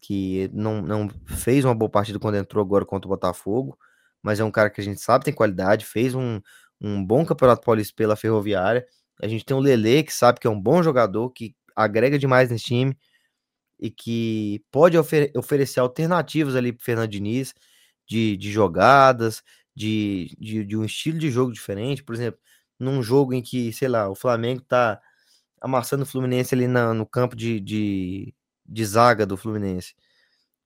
que 0.00 0.50
não, 0.52 0.82
não 0.82 1.08
fez 1.26 1.64
uma 1.64 1.74
boa 1.74 1.90
partida 1.90 2.18
quando 2.18 2.36
entrou 2.36 2.64
agora 2.64 2.84
contra 2.84 3.06
o 3.06 3.10
Botafogo, 3.10 3.78
mas 4.22 4.40
é 4.40 4.44
um 4.44 4.50
cara 4.50 4.70
que 4.70 4.80
a 4.80 4.84
gente 4.84 5.00
sabe 5.00 5.24
tem 5.24 5.34
qualidade, 5.34 5.84
fez 5.84 6.14
um, 6.14 6.40
um 6.80 7.04
bom 7.04 7.24
campeonato 7.24 7.64
paulista 7.64 7.94
pela 7.96 8.16
Ferroviária. 8.16 8.86
A 9.22 9.28
gente 9.28 9.44
tem 9.44 9.56
o 9.56 9.60
Lele, 9.60 10.02
que 10.02 10.12
sabe 10.12 10.40
que 10.40 10.46
é 10.46 10.50
um 10.50 10.60
bom 10.60 10.82
jogador, 10.82 11.30
que 11.30 11.54
agrega 11.76 12.18
demais 12.18 12.50
nesse 12.50 12.64
time 12.64 12.96
e 13.78 13.90
que 13.90 14.62
pode 14.70 14.96
ofer 14.98 15.32
oferecer 15.36 15.80
alternativas 15.80 16.54
ali 16.54 16.72
para 16.72 16.84
Fernando 16.84 17.10
Diniz, 17.10 17.54
de, 18.06 18.36
de 18.36 18.52
jogadas, 18.52 19.42
de, 19.74 20.36
de, 20.38 20.64
de 20.64 20.76
um 20.76 20.84
estilo 20.84 21.18
de 21.18 21.30
jogo 21.30 21.52
diferente. 21.52 22.02
Por 22.04 22.14
exemplo, 22.14 22.40
num 22.78 23.02
jogo 23.02 23.34
em 23.34 23.42
que, 23.42 23.72
sei 23.72 23.88
lá, 23.88 24.08
o 24.10 24.14
Flamengo 24.14 24.62
tá 24.62 25.00
amassando 25.60 26.02
o 26.04 26.06
Fluminense 26.06 26.54
ali 26.54 26.66
na, 26.66 26.94
no 26.94 27.06
campo 27.06 27.36
de, 27.36 27.60
de, 27.60 28.34
de 28.70 28.84
zaga 28.84 29.26
do 29.26 29.36
Fluminense. 29.36 29.94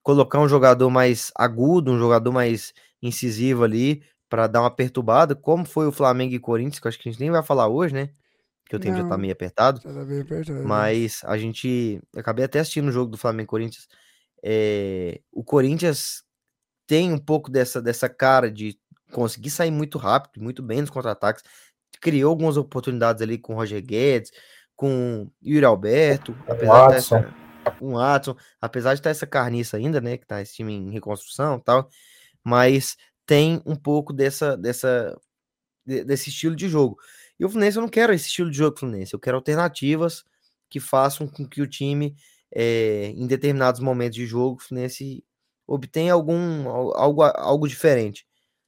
Colocar 0.03 0.39
um 0.39 0.49
jogador 0.49 0.91
mais 0.91 1.33
agudo, 1.35 1.91
um 1.91 1.99
jogador 1.99 2.31
mais 2.31 2.75
incisivo 3.03 3.65
ali, 3.65 4.03
para 4.29 4.47
dar 4.47 4.61
uma 4.61 4.71
perturbada, 4.71 5.35
como 5.35 5.65
foi 5.65 5.87
o 5.87 5.93
Flamengo 5.93 6.35
e 6.35 6.39
Corinthians, 6.39 6.79
que 6.79 6.87
eu 6.87 6.89
acho 6.91 6.99
que 6.99 7.09
a 7.09 7.13
gente 7.13 7.21
nem 7.21 7.31
vai 7.31 7.43
falar 7.43 7.69
hoje, 7.69 7.95
né? 7.95 8.11
Que 8.69 8.77
o 8.77 8.81
tempo 8.81 8.97
já 8.97 9.07
tá 9.07 9.17
meio 9.17 9.33
apertado. 9.33 9.81
Já 9.83 9.93
tá 9.93 10.05
bem 10.05 10.21
apertado. 10.21 10.65
Mas 10.65 11.23
a 11.25 11.37
gente. 11.37 12.01
Acabei 12.17 12.45
até 12.45 12.61
assistindo 12.61 12.89
o 12.89 12.93
jogo 12.93 13.11
do 13.11 13.19
Flamengo 13.19 13.45
e 13.45 13.47
Corinthians. 13.47 13.87
É, 14.43 15.21
o 15.33 15.45
Corinthians 15.45 16.23
tem 16.87 17.13
um 17.13 17.19
pouco 17.19 17.51
dessa, 17.51 17.81
dessa 17.81 18.09
cara 18.09 18.51
de 18.51 18.79
conseguir 19.13 19.51
sair 19.51 19.71
muito 19.71 19.99
rápido, 19.99 20.43
muito 20.43 20.63
bem 20.63 20.81
nos 20.81 20.91
contra-ataques. 20.91 21.43
Criou 22.01 22.31
algumas 22.31 22.57
oportunidades 22.57 23.23
ali 23.23 23.39
com 23.39 23.53
o 23.55 23.57
Roger 23.57 23.83
Guedes, 23.83 24.31
com 24.75 25.31
Yuri 25.43 25.65
Alberto, 25.65 26.37
apesar 26.47 26.89
de 26.89 26.97
estar 26.97 27.17
essa, 27.19 27.35
um 27.81 27.95
Watson, 27.95 28.37
apesar 28.61 28.95
de 28.95 29.01
estar 29.01 29.11
essa 29.11 29.27
carniça 29.27 29.77
ainda, 29.77 30.01
né, 30.01 30.17
que 30.17 30.27
tá 30.27 30.41
esse 30.43 30.55
time 30.55 30.75
em 30.75 30.91
reconstrução, 30.91 31.59
tal, 31.61 31.89
mas 32.43 32.97
tem 33.27 33.63
um 33.67 33.77
pouco 33.77 34.13
dessa 34.13 34.57
dessa 34.57 35.17
desse 35.87 36.31
estilo 36.31 36.57
de 36.57 36.69
jogo. 36.69 36.99
E 37.39 37.45
o 37.45 37.49
Fluminense 37.49 37.77
eu 37.79 37.83
não 37.83 37.89
quero 37.89 38.13
esse 38.13 38.29
estilo 38.29 38.51
de 38.51 38.59
jogo 38.59 38.79
Fluminense, 38.79 39.15
eu 39.15 39.21
quero 39.21 39.37
alternativas 39.37 40.25
que 40.71 40.81
façam 40.81 41.27
com 41.29 41.47
que 41.49 41.63
o 41.63 41.67
time 41.67 42.17
é, 42.55 43.07
em 43.17 43.27
determinados 43.27 43.81
momentos 43.81 44.17
de 44.17 44.27
jogo 44.27 44.57
o 44.57 44.65
Fluminense 44.65 45.25
obtenha 45.67 46.13
algum 46.13 46.69
algo 46.69 47.23
algo 47.23 47.69
diferente 47.69 48.27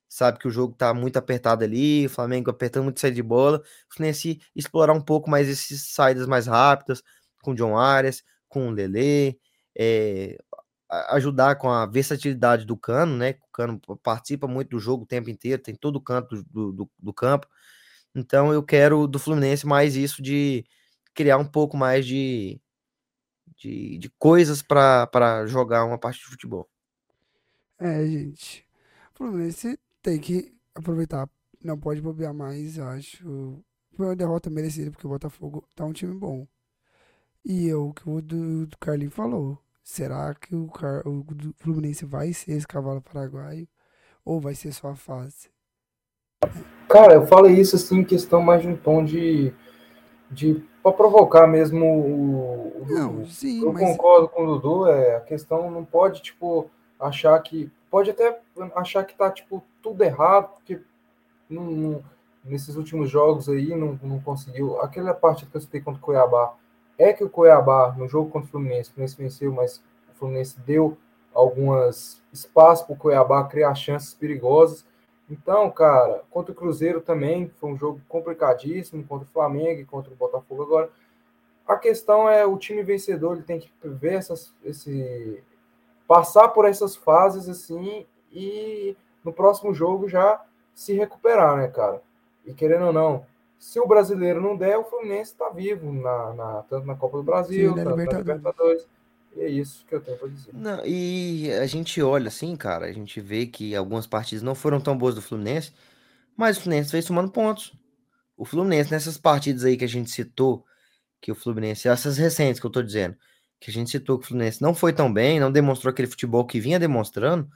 sabe 0.09 0.39
que 0.39 0.49
o 0.49 0.51
jogo 0.51 0.75
tá 0.75 0.95
muito 0.95 1.19
apertado 1.19 1.65
ali, 1.65 2.07
o 2.07 2.11
Flamengo 2.11 2.51
apertando 2.51 2.85
muito 2.85 3.01
saída 3.01 3.17
de 3.17 3.23
bola, 3.23 3.59
o 3.91 3.95
Fluminense 3.95 4.41
explorar 4.55 4.93
um 4.93 5.01
pouco 5.01 5.29
mais 5.29 5.49
essas 5.49 5.83
saídas 5.89 6.27
mais 6.27 6.47
rápidas, 6.47 7.03
com 7.43 7.53
o 7.53 7.55
John 7.55 7.77
Arias, 7.77 8.23
com 8.49 8.69
o 8.69 8.71
Lele, 8.71 9.39
é, 9.79 10.39
ajudar 11.11 11.57
com 11.57 11.69
a 11.71 11.87
versatilidade 11.87 12.65
do 12.65 12.77
Cano, 12.77 13.17
né, 13.17 13.35
o 13.43 13.53
Cano 13.53 13.81
participa 14.03 14.47
muito 14.47 14.71
do 14.71 14.79
jogo 14.79 15.05
o 15.05 15.07
tempo 15.07 15.31
inteiro, 15.31 15.63
tem 15.63 15.75
todo 15.75 15.97
o 15.97 16.01
canto 16.01 16.43
do, 16.45 16.73
do, 16.73 16.91
do 16.99 17.13
campo, 17.13 17.47
então 18.15 18.53
eu 18.53 18.63
quero 18.63 19.07
do 19.07 19.19
Fluminense 19.19 19.67
mais 19.67 19.97
isso 19.97 20.23
de 20.23 20.65
criar 21.15 21.39
um 21.39 21.45
pouco 21.45 21.77
mais 21.77 22.07
de, 22.07 22.61
de, 23.57 23.99
de 23.99 24.11
coisas 24.19 24.63
para 24.63 25.47
jogar 25.47 25.85
uma 25.85 25.99
parte 25.99 26.21
de 26.21 26.27
futebol. 26.27 26.69
É, 27.79 28.07
gente. 28.07 28.67
O 29.15 29.19
Fluminense 29.19 29.79
tem 30.03 30.21
que 30.21 30.55
aproveitar. 30.75 31.29
Não 31.63 31.79
pode 31.79 32.01
bobear 32.01 32.35
mais, 32.35 32.79
acho. 32.79 33.63
Foi 33.95 34.07
uma 34.07 34.17
derrota 34.17 34.51
merecida, 34.51 34.91
porque 34.91 35.07
o 35.07 35.11
Botafogo 35.11 35.67
tá 35.75 35.85
um 35.85 35.93
time 35.93 36.15
bom. 36.15 36.47
E 37.47 37.67
eu, 37.67 37.95
que 37.95 38.07
o 38.11 38.21
do, 38.21 38.67
do 38.67 38.77
Carlinho 38.79 39.11
falou. 39.11 39.59
Será 39.83 40.35
que 40.35 40.55
o, 40.55 40.69
Car, 40.69 41.03
o 41.09 41.25
Fluminense 41.57 42.05
vai 42.05 42.33
ser 42.35 42.53
esse 42.53 42.67
cavalo 42.67 43.01
paraguaio? 43.01 43.67
Ou 44.25 44.41
vai 44.41 44.55
ser 44.55 44.73
só 44.73 44.89
a 44.89 44.97
fase? 44.97 45.51
Cara, 46.89 47.15
eu 47.15 47.27
falei 47.27 47.55
isso 47.55 47.77
assim, 47.77 47.99
em 47.99 48.05
questão 48.05 48.41
mais 48.41 48.63
de 48.63 48.69
um 48.69 48.77
tom 48.77 49.05
de. 49.05 49.53
de 50.31 50.63
para 50.83 50.93
provocar 50.93 51.47
mesmo 51.47 51.85
o, 51.85 52.83
o 52.83 52.87
Não, 52.89 53.13
Dudu. 53.15 53.29
sim, 53.29 53.65
Eu 53.65 53.73
mas 53.73 53.89
concordo 53.89 54.29
com 54.29 54.45
o 54.47 54.59
Dudu, 54.59 54.89
é, 54.89 55.17
a 55.17 55.21
questão 55.21 55.71
não 55.71 55.85
pode, 55.85 56.23
tipo, 56.23 56.71
achar 57.01 57.39
que. 57.43 57.71
Pode 57.91 58.11
até 58.11 58.41
achar 58.75 59.05
que 59.05 59.17
tá, 59.17 59.31
tipo, 59.31 59.63
tudo 59.83 60.03
errado, 60.03 60.55
porque 60.55 60.81
não, 61.51 61.65
não- 61.65 62.05
nesses 62.45 62.77
últimos 62.77 63.11
jogos 63.11 63.49
aí 63.49 63.75
não, 63.77 63.99
não 64.03 64.21
conseguiu. 64.21 64.81
Aquela 64.81 65.15
parte 65.15 65.47
que 65.47 65.57
eu 65.57 65.61
citei 65.61 65.81
contra 65.81 66.01
o 66.01 66.05
Cuiabá. 66.05 66.55
É 66.99 67.13
que 67.13 67.25
o 67.25 67.31
Cuiabá, 67.31 67.95
no 67.97 68.09
jogo 68.09 68.31
contra 68.31 68.49
o 68.49 68.51
Fluminense, 68.51 68.91
o 68.91 68.95
Fluminense 68.95 69.17
venceu, 69.17 69.53
mas 69.53 69.83
o 70.11 70.19
Fluminense 70.19 70.59
deu 70.61 70.97
algumas 71.35 72.23
espaços 72.33 72.87
para 72.87 72.95
o 72.95 72.99
Cuiabá 72.99 73.45
criar 73.45 73.75
chances 73.75 74.15
perigosas. 74.15 74.87
Então, 75.29 75.71
cara, 75.71 76.23
contra 76.31 76.53
o 76.53 76.55
Cruzeiro 76.55 77.01
também 77.01 77.51
foi 77.61 77.71
um 77.71 77.77
jogo 77.77 78.01
complicadíssimo, 78.09 79.05
contra 79.05 79.27
o 79.27 79.31
Flamengo 79.31 79.81
e 79.81 79.85
contra 79.85 80.13
o 80.13 80.17
Botafogo 80.17 80.63
agora. 80.63 80.91
A 81.67 81.77
questão 81.77 82.29
é 82.29 82.47
o 82.47 82.57
time 82.57 82.83
vencedor, 82.83 83.35
ele 83.35 83.43
tem 83.43 83.59
que 83.59 83.71
ver 83.83 84.15
essas, 84.15 84.55
esse 84.65 85.43
passar 86.07 86.49
por 86.49 86.65
essas 86.65 86.95
fases 86.95 87.49
assim 87.49 88.07
e 88.33 88.97
no 89.25 89.33
próximo 89.33 89.75
jogo 89.75 90.09
já 90.09 90.41
se 90.73 90.95
recuperar, 90.95 91.57
né, 91.57 91.69
cara? 91.69 92.01
E 92.45 92.55
querendo 92.55 92.87
ou 92.87 92.93
não, 92.93 93.27
se 93.59 93.81
o 93.81 93.87
brasileiro 93.87 94.41
não 94.41 94.57
der, 94.57 94.77
o 94.79 94.85
Fluminense 94.85 95.33
está 95.33 95.49
vivo 95.51 95.93
na, 95.93 96.35
na- 96.35 96.63
tanto 96.69 96.87
na 96.87 96.95
Copa 96.95 97.17
do 97.19 97.23
Brasil, 97.23 97.71
Sim, 97.71 97.77
na 97.77 97.85
tanto 97.85 97.97
na 97.97 98.03
Libertadores. 98.03 98.37
Libertadores. 98.37 98.87
E 99.37 99.41
é 99.41 99.49
isso 99.49 99.85
que 99.87 99.95
eu 99.95 100.01
tenho 100.01 100.17
para 100.17 100.29
dizer. 100.29 100.51
Não, 100.55 100.85
e 100.87 101.51
a 101.53 101.67
gente 101.67 102.01
olha 102.03 102.29
assim, 102.29 102.57
cara, 102.57 102.87
a 102.87 102.93
gente 102.93 103.21
vê 103.21 103.47
que 103.47 103.75
algumas 103.77 104.07
partidas 104.07 104.43
não 104.43 104.55
foram 104.55 104.81
tão 104.81 104.97
boas 104.97 105.15
do 105.15 105.21
Fluminense, 105.23 105.73
mas 106.37 106.57
o 106.57 106.63
Fluminense 106.63 106.91
veio 106.91 107.03
somando 107.03 107.31
pontos. 107.31 107.75
O 108.37 108.45
Fluminense, 108.45 108.91
nessas 108.91 109.19
partidas 109.19 109.65
aí 109.65 109.77
que 109.77 109.85
a 109.85 109.89
gente 109.89 110.11
citou, 110.11 110.65
que 111.21 111.31
o 111.33 111.35
Fluminense, 111.35 111.89
essas 111.89 112.17
recentes 112.17 112.61
que 112.61 112.67
eu 112.67 112.71
tô 112.71 112.83
dizendo, 112.83 113.17
que 113.59 113.71
a 113.71 113.73
gente 113.73 113.91
citou 113.91 114.19
que 114.19 114.25
o 114.25 114.29
Fluminense 114.29 114.61
não 114.63 114.75
foi 114.75 114.93
tão 114.93 115.13
bem, 115.13 115.41
não 115.41 115.51
demonstrou 115.51 115.91
aquele 115.91 116.09
futebol 116.09 116.47
que 116.47 116.61
vinha 116.61 116.79
demonstrando, 116.79 117.49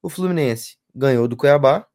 o 0.00 0.08
Fluminense 0.08 0.76
ganhou 0.94 1.26
do 1.28 1.36
Cuiabá, 1.36 1.86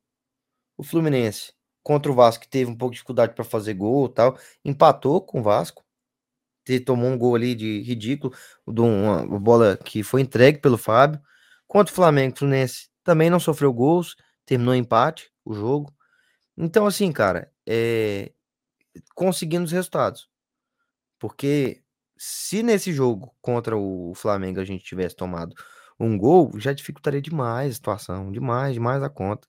o 0.77 0.83
Fluminense 0.83 1.52
contra 1.83 2.11
o 2.11 2.15
Vasco, 2.15 2.43
que 2.43 2.49
teve 2.49 2.71
um 2.71 2.75
pouco 2.75 2.91
de 2.91 2.97
dificuldade 2.97 3.33
para 3.33 3.43
fazer 3.43 3.73
gol 3.73 4.09
tal, 4.09 4.37
empatou 4.63 5.21
com 5.21 5.39
o 5.41 5.43
Vasco, 5.43 5.83
tomou 6.85 7.09
um 7.09 7.17
gol 7.17 7.35
ali 7.35 7.53
de 7.55 7.81
ridículo, 7.81 8.33
de 8.67 8.81
uma, 8.81 9.25
bola 9.39 9.77
que 9.77 10.01
foi 10.03 10.21
entregue 10.21 10.59
pelo 10.59 10.77
Fábio. 10.77 11.21
Contra 11.67 11.91
o 11.91 11.95
Flamengo, 11.95 12.35
o 12.35 12.39
Fluminense 12.39 12.89
também 13.03 13.29
não 13.29 13.39
sofreu 13.39 13.73
gols, 13.73 14.15
terminou 14.45 14.73
em 14.73 14.79
empate 14.79 15.31
o 15.43 15.53
jogo. 15.53 15.93
Então, 16.57 16.85
assim, 16.87 17.11
cara, 17.11 17.51
é, 17.67 18.31
conseguindo 19.15 19.65
os 19.65 19.71
resultados. 19.71 20.29
Porque 21.19 21.83
se 22.17 22.63
nesse 22.63 22.93
jogo 22.93 23.35
contra 23.41 23.77
o 23.77 24.13
Flamengo 24.15 24.59
a 24.59 24.65
gente 24.65 24.83
tivesse 24.83 25.15
tomado 25.15 25.55
um 25.99 26.17
gol, 26.17 26.51
já 26.59 26.73
dificultaria 26.73 27.21
demais 27.21 27.71
a 27.71 27.75
situação, 27.75 28.31
demais, 28.31 28.73
demais 28.73 29.03
a 29.03 29.09
conta. 29.09 29.47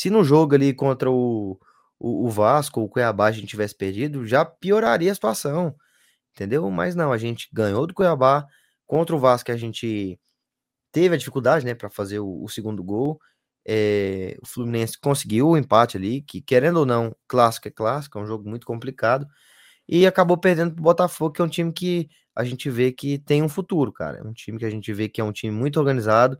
Se 0.00 0.08
no 0.08 0.24
jogo 0.24 0.54
ali 0.54 0.72
contra 0.72 1.10
o, 1.10 1.60
o, 1.98 2.26
o 2.26 2.30
Vasco 2.30 2.80
ou 2.80 2.86
o 2.86 2.88
Cuiabá 2.88 3.26
a 3.26 3.32
gente 3.32 3.48
tivesse 3.48 3.74
perdido, 3.74 4.26
já 4.26 4.46
pioraria 4.46 5.12
a 5.12 5.14
situação, 5.14 5.76
entendeu? 6.32 6.70
Mas 6.70 6.94
não, 6.94 7.12
a 7.12 7.18
gente 7.18 7.50
ganhou 7.52 7.86
do 7.86 7.92
Cuiabá, 7.92 8.46
contra 8.86 9.14
o 9.14 9.18
Vasco 9.18 9.52
a 9.52 9.58
gente 9.58 10.18
teve 10.90 11.14
a 11.14 11.18
dificuldade, 11.18 11.66
né, 11.66 11.74
para 11.74 11.90
fazer 11.90 12.18
o, 12.18 12.42
o 12.42 12.48
segundo 12.48 12.82
gol. 12.82 13.20
É, 13.62 14.38
o 14.42 14.46
Fluminense 14.46 14.98
conseguiu 14.98 15.50
o 15.50 15.58
empate 15.58 15.98
ali, 15.98 16.22
que 16.22 16.40
querendo 16.40 16.78
ou 16.78 16.86
não, 16.86 17.14
clássico 17.28 17.68
é 17.68 17.70
clássico, 17.70 18.18
é 18.18 18.22
um 18.22 18.26
jogo 18.26 18.48
muito 18.48 18.66
complicado. 18.66 19.26
E 19.86 20.06
acabou 20.06 20.38
perdendo 20.38 20.72
pro 20.74 20.82
Botafogo, 20.82 21.34
que 21.34 21.42
é 21.42 21.44
um 21.44 21.48
time 21.48 21.74
que 21.74 22.08
a 22.34 22.42
gente 22.42 22.70
vê 22.70 22.90
que 22.90 23.18
tem 23.18 23.42
um 23.42 23.50
futuro, 23.50 23.92
cara. 23.92 24.20
É 24.20 24.22
um 24.22 24.32
time 24.32 24.58
que 24.58 24.64
a 24.64 24.70
gente 24.70 24.90
vê 24.94 25.10
que 25.10 25.20
é 25.20 25.24
um 25.24 25.32
time 25.32 25.52
muito 25.54 25.78
organizado, 25.78 26.38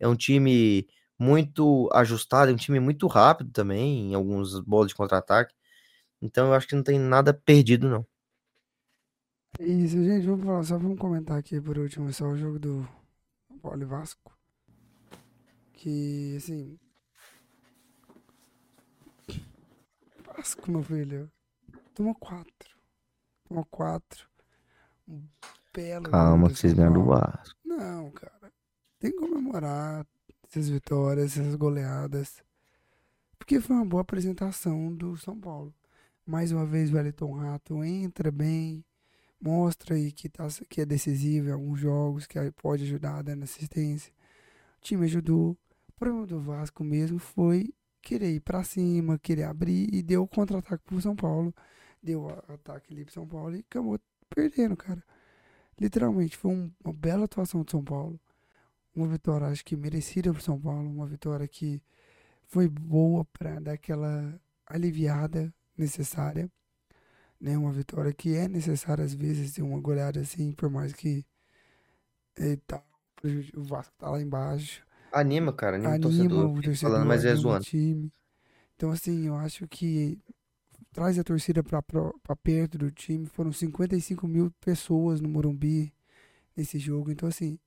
é 0.00 0.08
um 0.08 0.16
time 0.16 0.86
muito 1.22 1.88
ajustado, 1.92 2.50
é 2.50 2.54
um 2.54 2.56
time 2.56 2.80
muito 2.80 3.06
rápido 3.06 3.52
também, 3.52 4.10
em 4.10 4.14
alguns 4.14 4.58
bolas 4.58 4.88
de 4.88 4.94
contra-ataque. 4.96 5.54
Então 6.20 6.48
eu 6.48 6.54
acho 6.54 6.66
que 6.66 6.74
não 6.74 6.82
tem 6.82 6.98
nada 6.98 7.32
perdido, 7.32 7.88
não. 7.88 8.04
É 9.60 9.64
Isso, 9.64 10.02
gente, 10.02 10.26
vamos 10.26 10.44
falar, 10.44 10.64
só 10.64 10.76
vamos 10.76 10.98
comentar 10.98 11.38
aqui 11.38 11.60
por 11.60 11.78
último 11.78 12.12
só 12.12 12.26
o 12.26 12.36
jogo 12.36 12.58
do 12.58 12.88
e 13.80 13.84
Vasco. 13.84 14.36
Que, 15.72 16.36
assim. 16.36 16.78
Vasco, 20.26 20.70
meu 20.70 20.82
filho. 20.82 21.30
Tomou 21.94 22.14
quatro. 22.16 22.76
Tomou 23.46 23.64
quatro. 23.66 24.28
Um 25.06 25.22
belo 25.72 26.10
Calma, 26.10 26.48
que 26.48 26.56
vocês 26.56 26.72
São 26.72 26.78
ganharam 26.78 27.00
do. 27.00 27.08
Vasco. 27.08 27.60
Não, 27.64 28.10
cara. 28.10 28.52
Tem 28.98 29.12
que 29.12 29.18
comemorar 29.18 30.06
essas 30.52 30.68
vitórias, 30.68 31.38
essas 31.38 31.54
goleadas. 31.54 32.42
Porque 33.38 33.58
foi 33.60 33.74
uma 33.74 33.86
boa 33.86 34.02
apresentação 34.02 34.94
do 34.94 35.16
São 35.16 35.38
Paulo. 35.38 35.74
Mais 36.26 36.52
uma 36.52 36.66
vez 36.66 36.92
o 36.92 36.96
Wellington 36.96 37.32
Rato 37.32 37.82
entra 37.82 38.30
bem, 38.30 38.84
mostra 39.40 39.96
aí 39.96 40.12
que, 40.12 40.28
tá, 40.28 40.46
que 40.68 40.82
é 40.82 40.86
decisivo 40.86 41.48
em 41.48 41.52
alguns 41.52 41.80
jogos, 41.80 42.26
que 42.26 42.38
pode 42.52 42.84
ajudar 42.84 43.22
dando 43.22 43.42
assistência. 43.44 44.12
O 44.78 44.82
time 44.82 45.06
ajudou. 45.06 45.56
O 45.88 45.92
problema 45.98 46.26
do 46.26 46.40
Vasco 46.40 46.84
mesmo 46.84 47.18
foi 47.18 47.72
querer 48.02 48.32
ir 48.34 48.40
pra 48.40 48.62
cima, 48.62 49.18
querer 49.18 49.44
abrir 49.44 49.88
e 49.92 50.02
deu 50.02 50.22
o 50.22 50.28
contra-ataque 50.28 50.84
pro 50.84 51.00
São 51.00 51.16
Paulo. 51.16 51.54
Deu 52.02 52.28
ataque 52.48 52.92
ali 52.92 53.04
pro 53.04 53.14
São 53.14 53.26
Paulo 53.26 53.56
e 53.56 53.60
acabou 53.60 53.98
perdendo, 54.28 54.76
cara. 54.76 55.02
Literalmente, 55.80 56.36
foi 56.36 56.50
um- 56.50 56.70
uma 56.84 56.92
bela 56.92 57.24
atuação 57.24 57.62
do 57.62 57.70
São 57.70 57.82
Paulo. 57.82 58.20
Uma 58.94 59.08
vitória, 59.08 59.46
acho 59.46 59.64
que 59.64 59.76
merecida 59.76 60.32
pro 60.32 60.42
São 60.42 60.60
Paulo. 60.60 60.88
Uma 60.88 61.06
vitória 61.06 61.48
que 61.48 61.82
foi 62.46 62.68
boa 62.68 63.24
para 63.24 63.58
dar 63.58 63.72
aquela 63.72 64.38
aliviada 64.66 65.52
necessária. 65.76 66.50
Né? 67.40 67.56
Uma 67.56 67.72
vitória 67.72 68.12
que 68.12 68.34
é 68.36 68.46
necessária 68.46 69.04
às 69.04 69.14
vezes 69.14 69.54
ter 69.54 69.62
uma 69.62 69.80
goleada 69.80 70.20
assim, 70.20 70.52
por 70.52 70.68
mais 70.70 70.92
que 70.92 71.24
tá, 72.66 72.82
o 73.56 73.62
Vasco 73.62 73.94
tá 73.98 74.10
lá 74.10 74.20
embaixo. 74.20 74.84
Anima, 75.10 75.52
cara, 75.52 75.76
anima, 75.76 75.90
o 75.90 75.94
Anima 75.94 76.10
torcedor. 76.10 76.50
o 76.50 76.62
torcedor, 76.62 76.90
falando, 76.92 77.08
mas 77.08 77.24
é 77.24 77.32
o 77.32 77.36
zoando. 77.36 77.64
time. 77.64 78.12
Então, 78.76 78.90
assim, 78.90 79.26
eu 79.26 79.36
acho 79.36 79.66
que 79.68 80.18
traz 80.92 81.18
a 81.18 81.24
torcida 81.24 81.62
pra 81.62 81.82
perto 82.36 82.78
do 82.78 82.90
time. 82.90 83.26
Foram 83.26 83.52
55 83.52 84.26
mil 84.26 84.50
pessoas 84.60 85.20
no 85.20 85.28
Morumbi 85.28 85.92
nesse 86.56 86.78
jogo. 86.78 87.10
Então, 87.10 87.28
assim, 87.28 87.58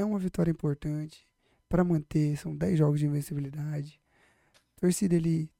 é 0.00 0.04
uma 0.04 0.18
vitória 0.18 0.50
importante 0.50 1.26
para 1.68 1.84
manter. 1.84 2.36
São 2.36 2.54
10 2.56 2.78
jogos 2.78 3.00
de 3.00 3.06
invencibilidade. 3.06 4.00
Torcida 4.76 5.16
ali, 5.16 5.50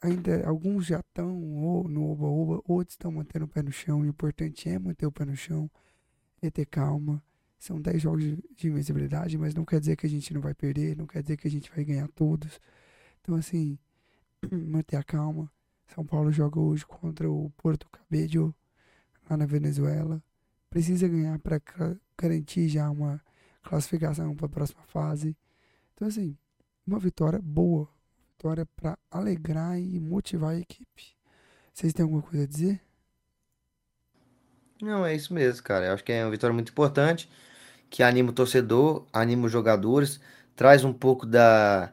ainda 0.00 0.46
alguns 0.46 0.86
já 0.86 1.00
estão 1.00 1.34
no 1.88 2.10
oba-oba, 2.10 2.62
outros 2.66 2.94
estão 2.94 3.10
mantendo 3.10 3.46
o 3.46 3.48
pé 3.48 3.62
no 3.62 3.72
chão. 3.72 4.04
E 4.04 4.08
o 4.08 4.10
importante 4.10 4.68
é 4.68 4.78
manter 4.78 5.06
o 5.06 5.12
pé 5.12 5.24
no 5.24 5.36
chão, 5.36 5.70
é 6.40 6.50
ter 6.50 6.66
calma. 6.66 7.22
São 7.58 7.80
10 7.80 8.02
jogos 8.02 8.22
de 8.54 8.68
invencibilidade, 8.68 9.38
mas 9.38 9.54
não 9.54 9.64
quer 9.64 9.80
dizer 9.80 9.96
que 9.96 10.06
a 10.06 10.10
gente 10.10 10.32
não 10.32 10.40
vai 10.40 10.54
perder, 10.54 10.96
não 10.96 11.06
quer 11.06 11.22
dizer 11.22 11.36
que 11.38 11.48
a 11.48 11.50
gente 11.50 11.70
vai 11.74 11.84
ganhar 11.84 12.06
todos. 12.08 12.60
Então, 13.20 13.34
assim, 13.34 13.78
manter 14.52 14.96
a 14.96 15.02
calma. 15.02 15.50
São 15.88 16.04
Paulo 16.04 16.30
joga 16.30 16.60
hoje 16.60 16.84
contra 16.84 17.30
o 17.30 17.50
Porto 17.56 17.88
Cabello, 17.90 18.54
lá 19.28 19.36
na 19.36 19.46
Venezuela. 19.46 20.22
Precisa 20.68 21.08
ganhar 21.08 21.38
para 21.38 21.60
garantir 22.18 22.68
já 22.68 22.90
uma 22.90 23.22
classificação 23.66 24.34
para 24.36 24.46
a 24.46 24.50
próxima 24.50 24.82
fase. 24.84 25.36
Então, 25.94 26.08
assim, 26.08 26.36
uma 26.86 26.98
vitória 26.98 27.40
boa. 27.42 27.88
Vitória 28.32 28.66
para 28.76 28.98
alegrar 29.10 29.78
e 29.78 30.00
motivar 30.00 30.52
a 30.52 30.58
equipe. 30.58 31.16
Vocês 31.74 31.92
têm 31.92 32.04
alguma 32.04 32.22
coisa 32.22 32.44
a 32.44 32.48
dizer? 32.48 32.82
Não, 34.80 35.06
é 35.06 35.14
isso 35.14 35.32
mesmo, 35.32 35.62
cara. 35.62 35.86
Eu 35.86 35.94
acho 35.94 36.04
que 36.04 36.12
é 36.12 36.24
uma 36.24 36.30
vitória 36.30 36.52
muito 36.54 36.70
importante, 36.70 37.30
que 37.90 38.02
anima 38.02 38.30
o 38.30 38.32
torcedor, 38.34 39.06
anima 39.12 39.46
os 39.46 39.52
jogadores, 39.52 40.20
traz 40.56 40.84
um 40.84 40.92
pouco 40.92 41.26
da 41.26 41.92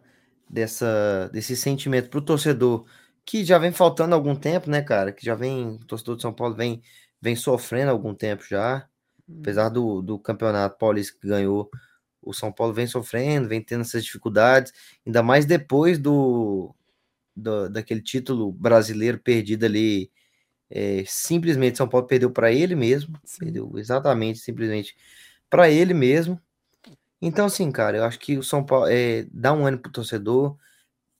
dessa 0.49 1.29
desse 1.33 1.55
sentimento 1.57 2.09
pro 2.09 2.21
torcedor 2.21 2.85
que 3.25 3.43
já 3.45 3.57
vem 3.57 3.71
faltando 3.71 4.15
algum 4.15 4.35
tempo, 4.35 4.69
né, 4.69 4.81
cara? 4.81 5.11
Que 5.13 5.25
já 5.25 5.35
vem, 5.35 5.75
o 5.77 5.85
torcedor 5.85 6.17
de 6.17 6.21
São 6.23 6.33
Paulo 6.33 6.55
vem 6.55 6.83
vem 7.21 7.35
sofrendo 7.35 7.91
algum 7.91 8.13
tempo 8.15 8.43
já. 8.45 8.87
Apesar 9.39 9.69
do, 9.69 10.01
do 10.01 10.19
campeonato 10.19 10.77
paulista 10.77 11.17
que 11.19 11.27
ganhou, 11.27 11.69
o 12.21 12.33
São 12.33 12.51
Paulo 12.51 12.73
vem 12.73 12.87
sofrendo, 12.87 13.47
vem 13.47 13.61
tendo 13.61 13.81
essas 13.81 14.03
dificuldades, 14.03 14.73
ainda 15.05 15.23
mais 15.23 15.45
depois 15.45 15.97
do, 15.99 16.73
do 17.35 17.69
daquele 17.69 18.01
título 18.01 18.51
brasileiro 18.51 19.19
perdido 19.19 19.65
ali. 19.65 20.11
é, 20.69 21.03
simplesmente 21.07 21.77
São 21.77 21.87
Paulo 21.87 22.07
perdeu 22.07 22.31
para 22.31 22.51
ele 22.51 22.75
mesmo, 22.75 23.17
Sim. 23.23 23.39
perdeu 23.45 23.71
exatamente, 23.77 24.39
simplesmente 24.39 24.95
para 25.49 25.69
ele 25.69 25.93
mesmo. 25.93 26.39
Então, 27.21 27.45
assim, 27.45 27.71
cara, 27.71 27.97
eu 27.97 28.03
acho 28.03 28.19
que 28.19 28.37
o 28.37 28.43
São 28.43 28.65
Paulo 28.65 28.87
é, 28.87 29.25
dá 29.31 29.53
um 29.53 29.65
ânimo 29.65 29.83
pro 29.83 29.91
torcedor, 29.91 30.57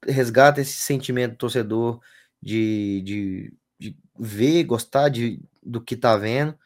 resgata 0.06 0.62
esse 0.62 0.74
sentimento 0.74 1.34
do 1.34 1.38
torcedor 1.38 2.02
de, 2.42 3.02
de, 3.04 3.54
de 3.80 3.98
ver, 4.20 4.64
gostar 4.66 5.10
de, 5.10 5.42
do 5.64 5.82
que 5.82 5.96
tá 5.96 6.18
vendo 6.18 6.58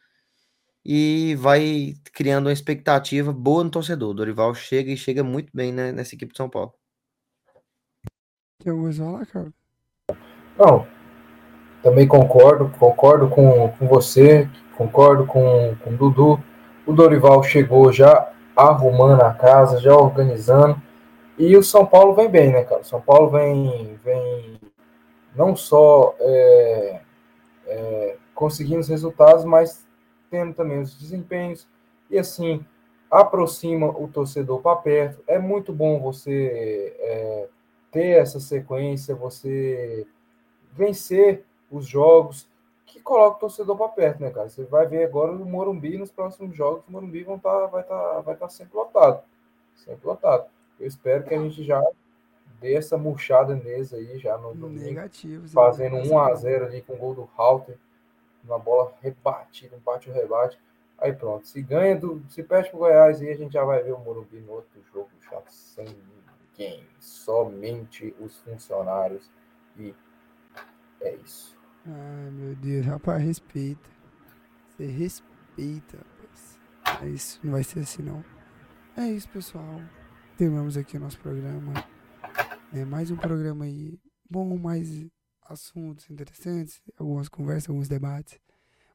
e 0.84 1.34
vai 1.36 1.94
criando 2.12 2.46
uma 2.46 2.52
expectativa 2.52 3.32
boa 3.32 3.64
no 3.64 3.70
torcedor. 3.70 4.10
O 4.10 4.14
Dorival 4.14 4.54
chega 4.54 4.90
e 4.90 4.96
chega 4.96 5.22
muito 5.22 5.50
bem 5.54 5.72
né, 5.72 5.92
nessa 5.92 6.14
equipe 6.14 6.32
de 6.32 6.36
São 6.36 6.48
Paulo. 6.48 6.72
Tem 8.62 8.70
alguma 8.70 8.88
coisa 8.88 9.04
falar, 9.04 9.26
cara? 9.26 9.52
Não, 10.58 10.86
também 11.82 12.08
concordo, 12.08 12.68
concordo 12.78 13.28
com, 13.28 13.70
com 13.70 13.86
você, 13.86 14.48
concordo 14.76 15.26
com, 15.26 15.76
com 15.76 15.90
o 15.90 15.96
Dudu. 15.96 16.42
O 16.86 16.92
Dorival 16.92 17.42
chegou 17.42 17.92
já 17.92 18.32
arrumando 18.56 19.22
a 19.22 19.32
casa, 19.32 19.80
já 19.80 19.94
organizando. 19.94 20.80
E 21.38 21.56
o 21.56 21.62
São 21.62 21.86
Paulo 21.86 22.14
vem 22.14 22.28
bem, 22.28 22.52
né, 22.52 22.64
cara? 22.64 22.80
O 22.80 22.84
São 22.84 23.00
Paulo 23.00 23.30
vem, 23.30 23.98
vem 24.04 24.58
não 25.36 25.54
só 25.54 26.16
é, 26.18 27.00
é, 27.66 28.16
conseguindo 28.34 28.80
os 28.80 28.88
resultados, 28.88 29.44
mas 29.44 29.86
tendo 30.30 30.54
também 30.54 30.80
os 30.80 30.98
desempenhos. 30.98 31.66
E 32.10 32.18
assim, 32.18 32.64
aproxima 33.10 33.88
o 33.88 34.08
torcedor 34.08 34.60
para 34.60 34.76
perto. 34.76 35.22
É 35.26 35.38
muito 35.38 35.72
bom 35.72 36.00
você 36.00 36.94
é, 36.98 37.48
ter 37.90 38.20
essa 38.20 38.40
sequência, 38.40 39.14
você 39.14 40.06
vencer 40.72 41.44
os 41.70 41.86
jogos 41.86 42.48
que 42.86 43.00
coloca 43.00 43.36
o 43.36 43.40
torcedor 43.40 43.76
para 43.76 43.88
perto, 43.88 44.20
né, 44.20 44.30
cara? 44.30 44.48
Você 44.48 44.64
vai 44.64 44.86
ver 44.86 45.04
agora 45.04 45.32
o 45.32 45.44
Morumbi 45.44 45.98
nos 45.98 46.10
próximos 46.10 46.56
jogos, 46.56 46.82
o 46.88 46.92
Morumbi 46.92 47.22
vão 47.22 47.38
tá, 47.38 47.66
vai 47.66 47.82
estar 47.82 47.94
tá, 47.94 48.20
vai 48.20 48.36
tá 48.36 48.48
sempre 48.48 48.76
lotado. 48.76 49.22
Sempre 49.74 50.06
lotado. 50.06 50.46
Eu 50.80 50.86
espero 50.86 51.24
que 51.24 51.34
a 51.34 51.38
gente 51.38 51.62
já 51.64 51.82
dê 52.60 52.74
essa 52.74 52.96
murchada 52.96 53.54
neles 53.54 53.92
aí, 53.92 54.18
já 54.18 54.36
no 54.38 54.54
domingo. 54.54 54.84
Negativo. 54.84 55.46
Fazendo 55.48 55.96
1x0 55.96 56.64
ali 56.64 56.82
com 56.82 56.94
o 56.94 56.96
gol 56.96 57.14
do 57.14 57.28
Halter. 57.36 57.76
Uma 58.44 58.58
bola 58.58 58.94
rebatida, 59.00 59.76
um 59.76 59.80
bate 59.80 60.08
o 60.08 60.12
rebate. 60.12 60.58
Aí 60.98 61.12
pronto. 61.12 61.46
Se 61.46 61.62
ganha, 61.62 61.96
do, 61.96 62.22
se 62.28 62.42
perde 62.42 62.70
pro 62.70 62.80
Goiás, 62.80 63.20
aí 63.20 63.30
a 63.30 63.36
gente 63.36 63.52
já 63.52 63.64
vai 63.64 63.82
ver 63.82 63.92
o 63.92 63.98
Morumbi 63.98 64.40
no 64.40 64.52
outro 64.52 64.82
jogo 64.92 65.10
chato 65.20 65.50
sem 65.50 65.86
ninguém. 65.86 66.86
Somente 66.98 68.14
os 68.18 68.36
funcionários. 68.38 69.30
E 69.76 69.94
é 71.00 71.14
isso. 71.16 71.56
Ai, 71.86 72.30
meu 72.30 72.54
Deus, 72.56 72.86
rapaz, 72.86 73.22
respeita. 73.22 73.88
Você 74.70 74.86
respeita, 74.86 75.98
rapaz. 75.98 76.60
É 77.02 77.08
isso, 77.08 77.38
não 77.44 77.52
vai 77.52 77.62
ser 77.62 77.80
assim 77.80 78.02
não. 78.02 78.24
É 78.96 79.06
isso, 79.06 79.28
pessoal. 79.28 79.80
Terminamos 80.36 80.76
aqui 80.76 80.96
o 80.96 81.00
nosso 81.00 81.18
programa. 81.20 81.72
É 82.72 82.84
mais 82.84 83.10
um 83.10 83.16
programa 83.16 83.64
aí 83.64 83.98
bom, 84.28 84.56
mais 84.58 85.06
assuntos 85.48 86.08
interessantes, 86.10 86.80
algumas 86.96 87.28
conversas, 87.28 87.70
alguns 87.70 87.88
debates. 87.88 88.38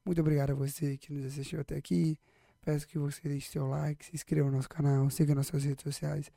Muito 0.06 0.22
obrigado 0.22 0.52
a 0.52 0.56
você 0.56 0.98
que 0.98 1.12
nos 1.12 1.26
assistiu 1.26 1.62
até 1.62 1.76
aqui. 1.76 2.18
Peço 2.62 2.88
que 2.88 2.98
você 2.98 3.22
deixe 3.28 3.50
seu 3.50 3.68
like, 3.68 4.06
se 4.06 4.16
inscreva 4.16 4.50
no 4.50 4.56
nosso 4.56 4.70
canal, 4.70 5.10
siga 5.10 5.36
nossas 5.36 5.64
redes 5.64 5.84
sociais. 5.84 6.32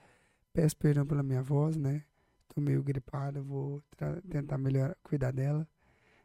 Peço 0.52 0.76
perdão 0.76 1.06
pela 1.06 1.22
minha 1.22 1.43
voz, 1.43 1.76
né? 1.76 2.02
Tô 2.55 2.60
meio 2.60 2.82
gripado, 2.82 3.43
vou 3.44 3.82
tentar 4.28 4.59
melhor 4.59 4.97
cuidar 5.02 5.30
dela. 5.30 5.68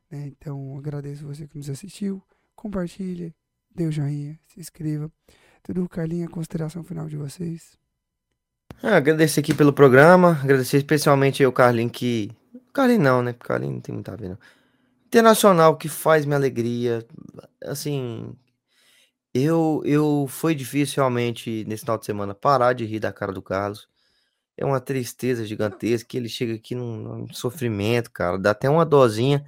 Né? 0.09 0.27
Então, 0.27 0.77
agradeço 0.77 1.25
você 1.25 1.47
que 1.47 1.57
nos 1.57 1.69
assistiu. 1.69 2.21
Compartilhe, 2.55 3.35
dê 3.73 3.85
o 3.85 3.89
um 3.89 3.91
joinha, 3.91 4.39
se 4.47 4.59
inscreva. 4.59 5.11
Tudo, 5.63 5.87
Carlinha, 5.87 6.27
consideração 6.27 6.83
final 6.83 7.07
de 7.07 7.17
vocês. 7.17 7.77
Ah, 8.81 8.97
agradecer 8.97 9.41
aqui 9.41 9.53
pelo 9.53 9.73
programa, 9.73 10.39
agradecer 10.41 10.77
especialmente 10.77 11.43
ao 11.43 11.51
Carlinho 11.51 11.89
que. 11.89 12.31
Carlinho 12.73 13.01
não, 13.01 13.21
né? 13.21 13.33
Carlinho 13.33 13.73
não 13.73 13.81
tem 13.81 13.93
muito 13.93 14.09
a 14.09 14.15
ver, 14.15 14.29
não. 14.29 14.37
Internacional 15.07 15.77
que 15.77 15.89
faz 15.89 16.25
minha 16.25 16.37
alegria. 16.37 17.05
Assim, 17.63 18.33
eu, 19.33 19.81
eu 19.85 20.25
foi 20.29 20.55
difícil 20.55 20.95
realmente 20.97 21.65
nesse 21.67 21.81
final 21.81 21.97
de 21.97 22.05
semana 22.05 22.33
parar 22.35 22.73
de 22.73 22.85
rir 22.85 22.99
da 22.99 23.13
cara 23.13 23.31
do 23.31 23.41
Carlos. 23.41 23.87
É 24.57 24.65
uma 24.65 24.79
tristeza 24.79 25.45
gigantesca 25.45 26.17
ele 26.17 26.29
chega 26.29 26.53
aqui 26.55 26.75
num, 26.75 26.97
num 26.97 27.33
sofrimento, 27.33 28.11
cara. 28.11 28.37
Dá 28.37 28.51
até 28.51 28.69
uma 28.69 28.85
dosinha. 28.85 29.45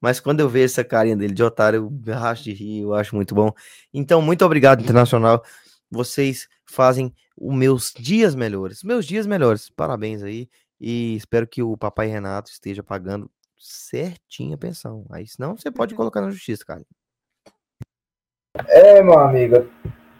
Mas 0.00 0.18
quando 0.18 0.40
eu 0.40 0.48
vejo 0.48 0.66
essa 0.66 0.84
carinha 0.84 1.16
dele 1.16 1.34
de 1.34 1.42
otário, 1.42 1.92
eu 2.06 2.14
racho 2.14 2.44
de 2.44 2.52
rir, 2.52 2.80
eu 2.82 2.94
acho 2.94 3.14
muito 3.14 3.34
bom. 3.34 3.52
Então, 3.92 4.22
muito 4.22 4.44
obrigado, 4.44 4.82
Internacional. 4.82 5.44
Vocês 5.90 6.48
fazem 6.64 7.14
os 7.36 7.54
meus 7.54 7.92
dias 7.92 8.34
melhores. 8.34 8.82
Meus 8.82 9.06
dias 9.06 9.26
melhores. 9.26 9.68
Parabéns 9.70 10.22
aí. 10.22 10.48
E 10.80 11.14
espero 11.16 11.46
que 11.46 11.62
o 11.62 11.76
papai 11.76 12.06
Renato 12.06 12.50
esteja 12.50 12.82
pagando 12.82 13.30
certinho 13.58 14.54
a 14.54 14.58
pensão. 14.58 15.04
Aí 15.10 15.26
senão 15.26 15.56
você 15.56 15.70
pode 15.70 15.94
colocar 15.94 16.20
na 16.20 16.30
justiça, 16.30 16.64
cara. 16.64 16.82
É, 18.66 19.02
meu 19.02 19.18
amigo. 19.18 19.68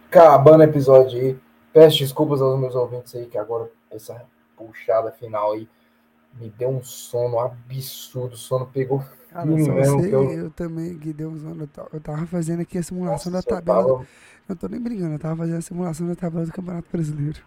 Acabando 0.09 0.61
o 0.61 0.65
episódio 0.65 1.19
aí. 1.19 1.39
Peço 1.73 1.99
desculpas 1.99 2.43
aos 2.43 2.59
meus 2.59 2.75
ouvintes 2.75 3.15
aí, 3.15 3.27
que 3.27 3.39
agora 3.39 3.71
essa 3.91 4.27
puxada 4.57 5.11
final 5.13 5.53
aí 5.53 5.69
me 6.35 6.51
deu 6.51 6.69
um 6.69 6.83
sono 6.83 7.39
absurdo. 7.39 8.35
O 8.35 8.37
sono 8.37 8.67
pegou 8.67 9.03
Cara, 9.31 9.47
só 9.47 9.73
mesmo. 9.73 10.05
Eu... 10.05 10.31
eu... 10.33 10.51
também, 10.51 10.99
que 10.99 11.13
deu 11.13 11.31
uns 11.31 11.45
anos. 11.45 11.69
Eu 11.93 12.01
tava 12.01 12.27
fazendo 12.27 12.61
aqui 12.61 12.79
a 12.79 12.83
simulação 12.83 13.33
Nossa, 13.33 13.49
da 13.49 13.57
tabela. 13.57 13.81
Eu, 13.81 13.95
tava... 13.95 14.07
eu 14.49 14.57
tô 14.57 14.69
nem 14.69 14.81
brincando, 14.81 15.15
eu 15.15 15.19
tava 15.19 15.37
fazendo 15.37 15.59
a 15.59 15.63
simulação 15.63 16.07
da 16.07 16.17
tabela 16.17 16.45
do 16.45 16.53
Campeonato 16.53 16.89
Brasileiro. 16.91 17.41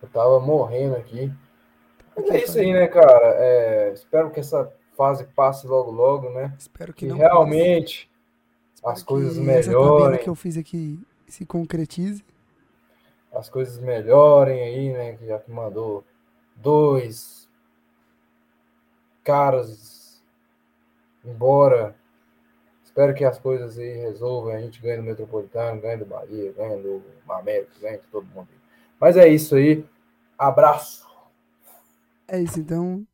Eu 0.00 0.08
tava 0.08 0.40
morrendo 0.40 0.96
aqui. 0.96 1.32
Mas 2.16 2.30
é 2.30 2.42
isso 2.42 2.58
aí, 2.58 2.72
né, 2.72 2.88
cara? 2.88 3.34
É, 3.36 3.92
espero 3.92 4.30
que 4.30 4.40
essa 4.40 4.72
fase 4.96 5.24
passe 5.26 5.66
logo, 5.66 5.90
logo, 5.90 6.30
né? 6.30 6.54
Espero 6.58 6.92
que, 6.92 7.06
que 7.06 7.12
não 7.12 7.18
realmente 7.18 8.10
passe. 8.82 9.00
as 9.00 9.02
coisas 9.02 9.36
melhorem. 9.36 10.14
Essa 10.14 10.24
que 10.24 10.30
eu 10.30 10.34
fiz 10.34 10.56
aqui 10.56 10.98
se 11.26 11.44
concretize. 11.44 12.24
As 13.32 13.50
coisas 13.50 13.78
melhorem 13.78 14.62
aí, 14.62 14.92
né? 14.92 15.12
Que 15.16 15.26
já 15.26 15.38
que 15.38 15.50
mandou 15.50 16.02
dois 16.56 17.46
caras 19.22 20.22
embora. 21.22 21.94
Espero 22.82 23.12
que 23.12 23.24
as 23.24 23.38
coisas 23.38 23.78
aí 23.78 23.92
resolvam. 23.98 24.54
A 24.54 24.60
gente 24.60 24.80
ganhe 24.80 24.96
do 24.96 25.02
Metropolitano, 25.02 25.82
ganhe 25.82 25.98
do 25.98 26.06
Bahia, 26.06 26.52
ganhe 26.52 26.82
do 26.82 27.02
América, 27.28 27.72
ganhe 27.78 27.98
de 27.98 28.06
todo 28.06 28.26
mundo. 28.34 28.48
Mas 28.98 29.18
é 29.18 29.28
isso 29.28 29.56
aí. 29.56 29.84
Abraço. 30.38 31.06
É 32.28 32.40
isso 32.40 32.60
então. 32.60 33.06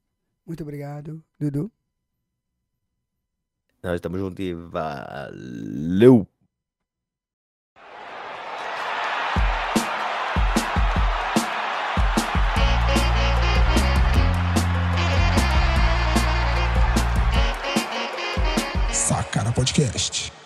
Muito 0.46 0.62
obrigado, 0.62 1.22
Dudu. 1.38 1.70
Nós 3.82 3.94
estamos 3.94 4.18
juntos 4.20 4.44
e 4.44 4.54
valeu! 4.54 6.26
Podcast. 19.62 20.41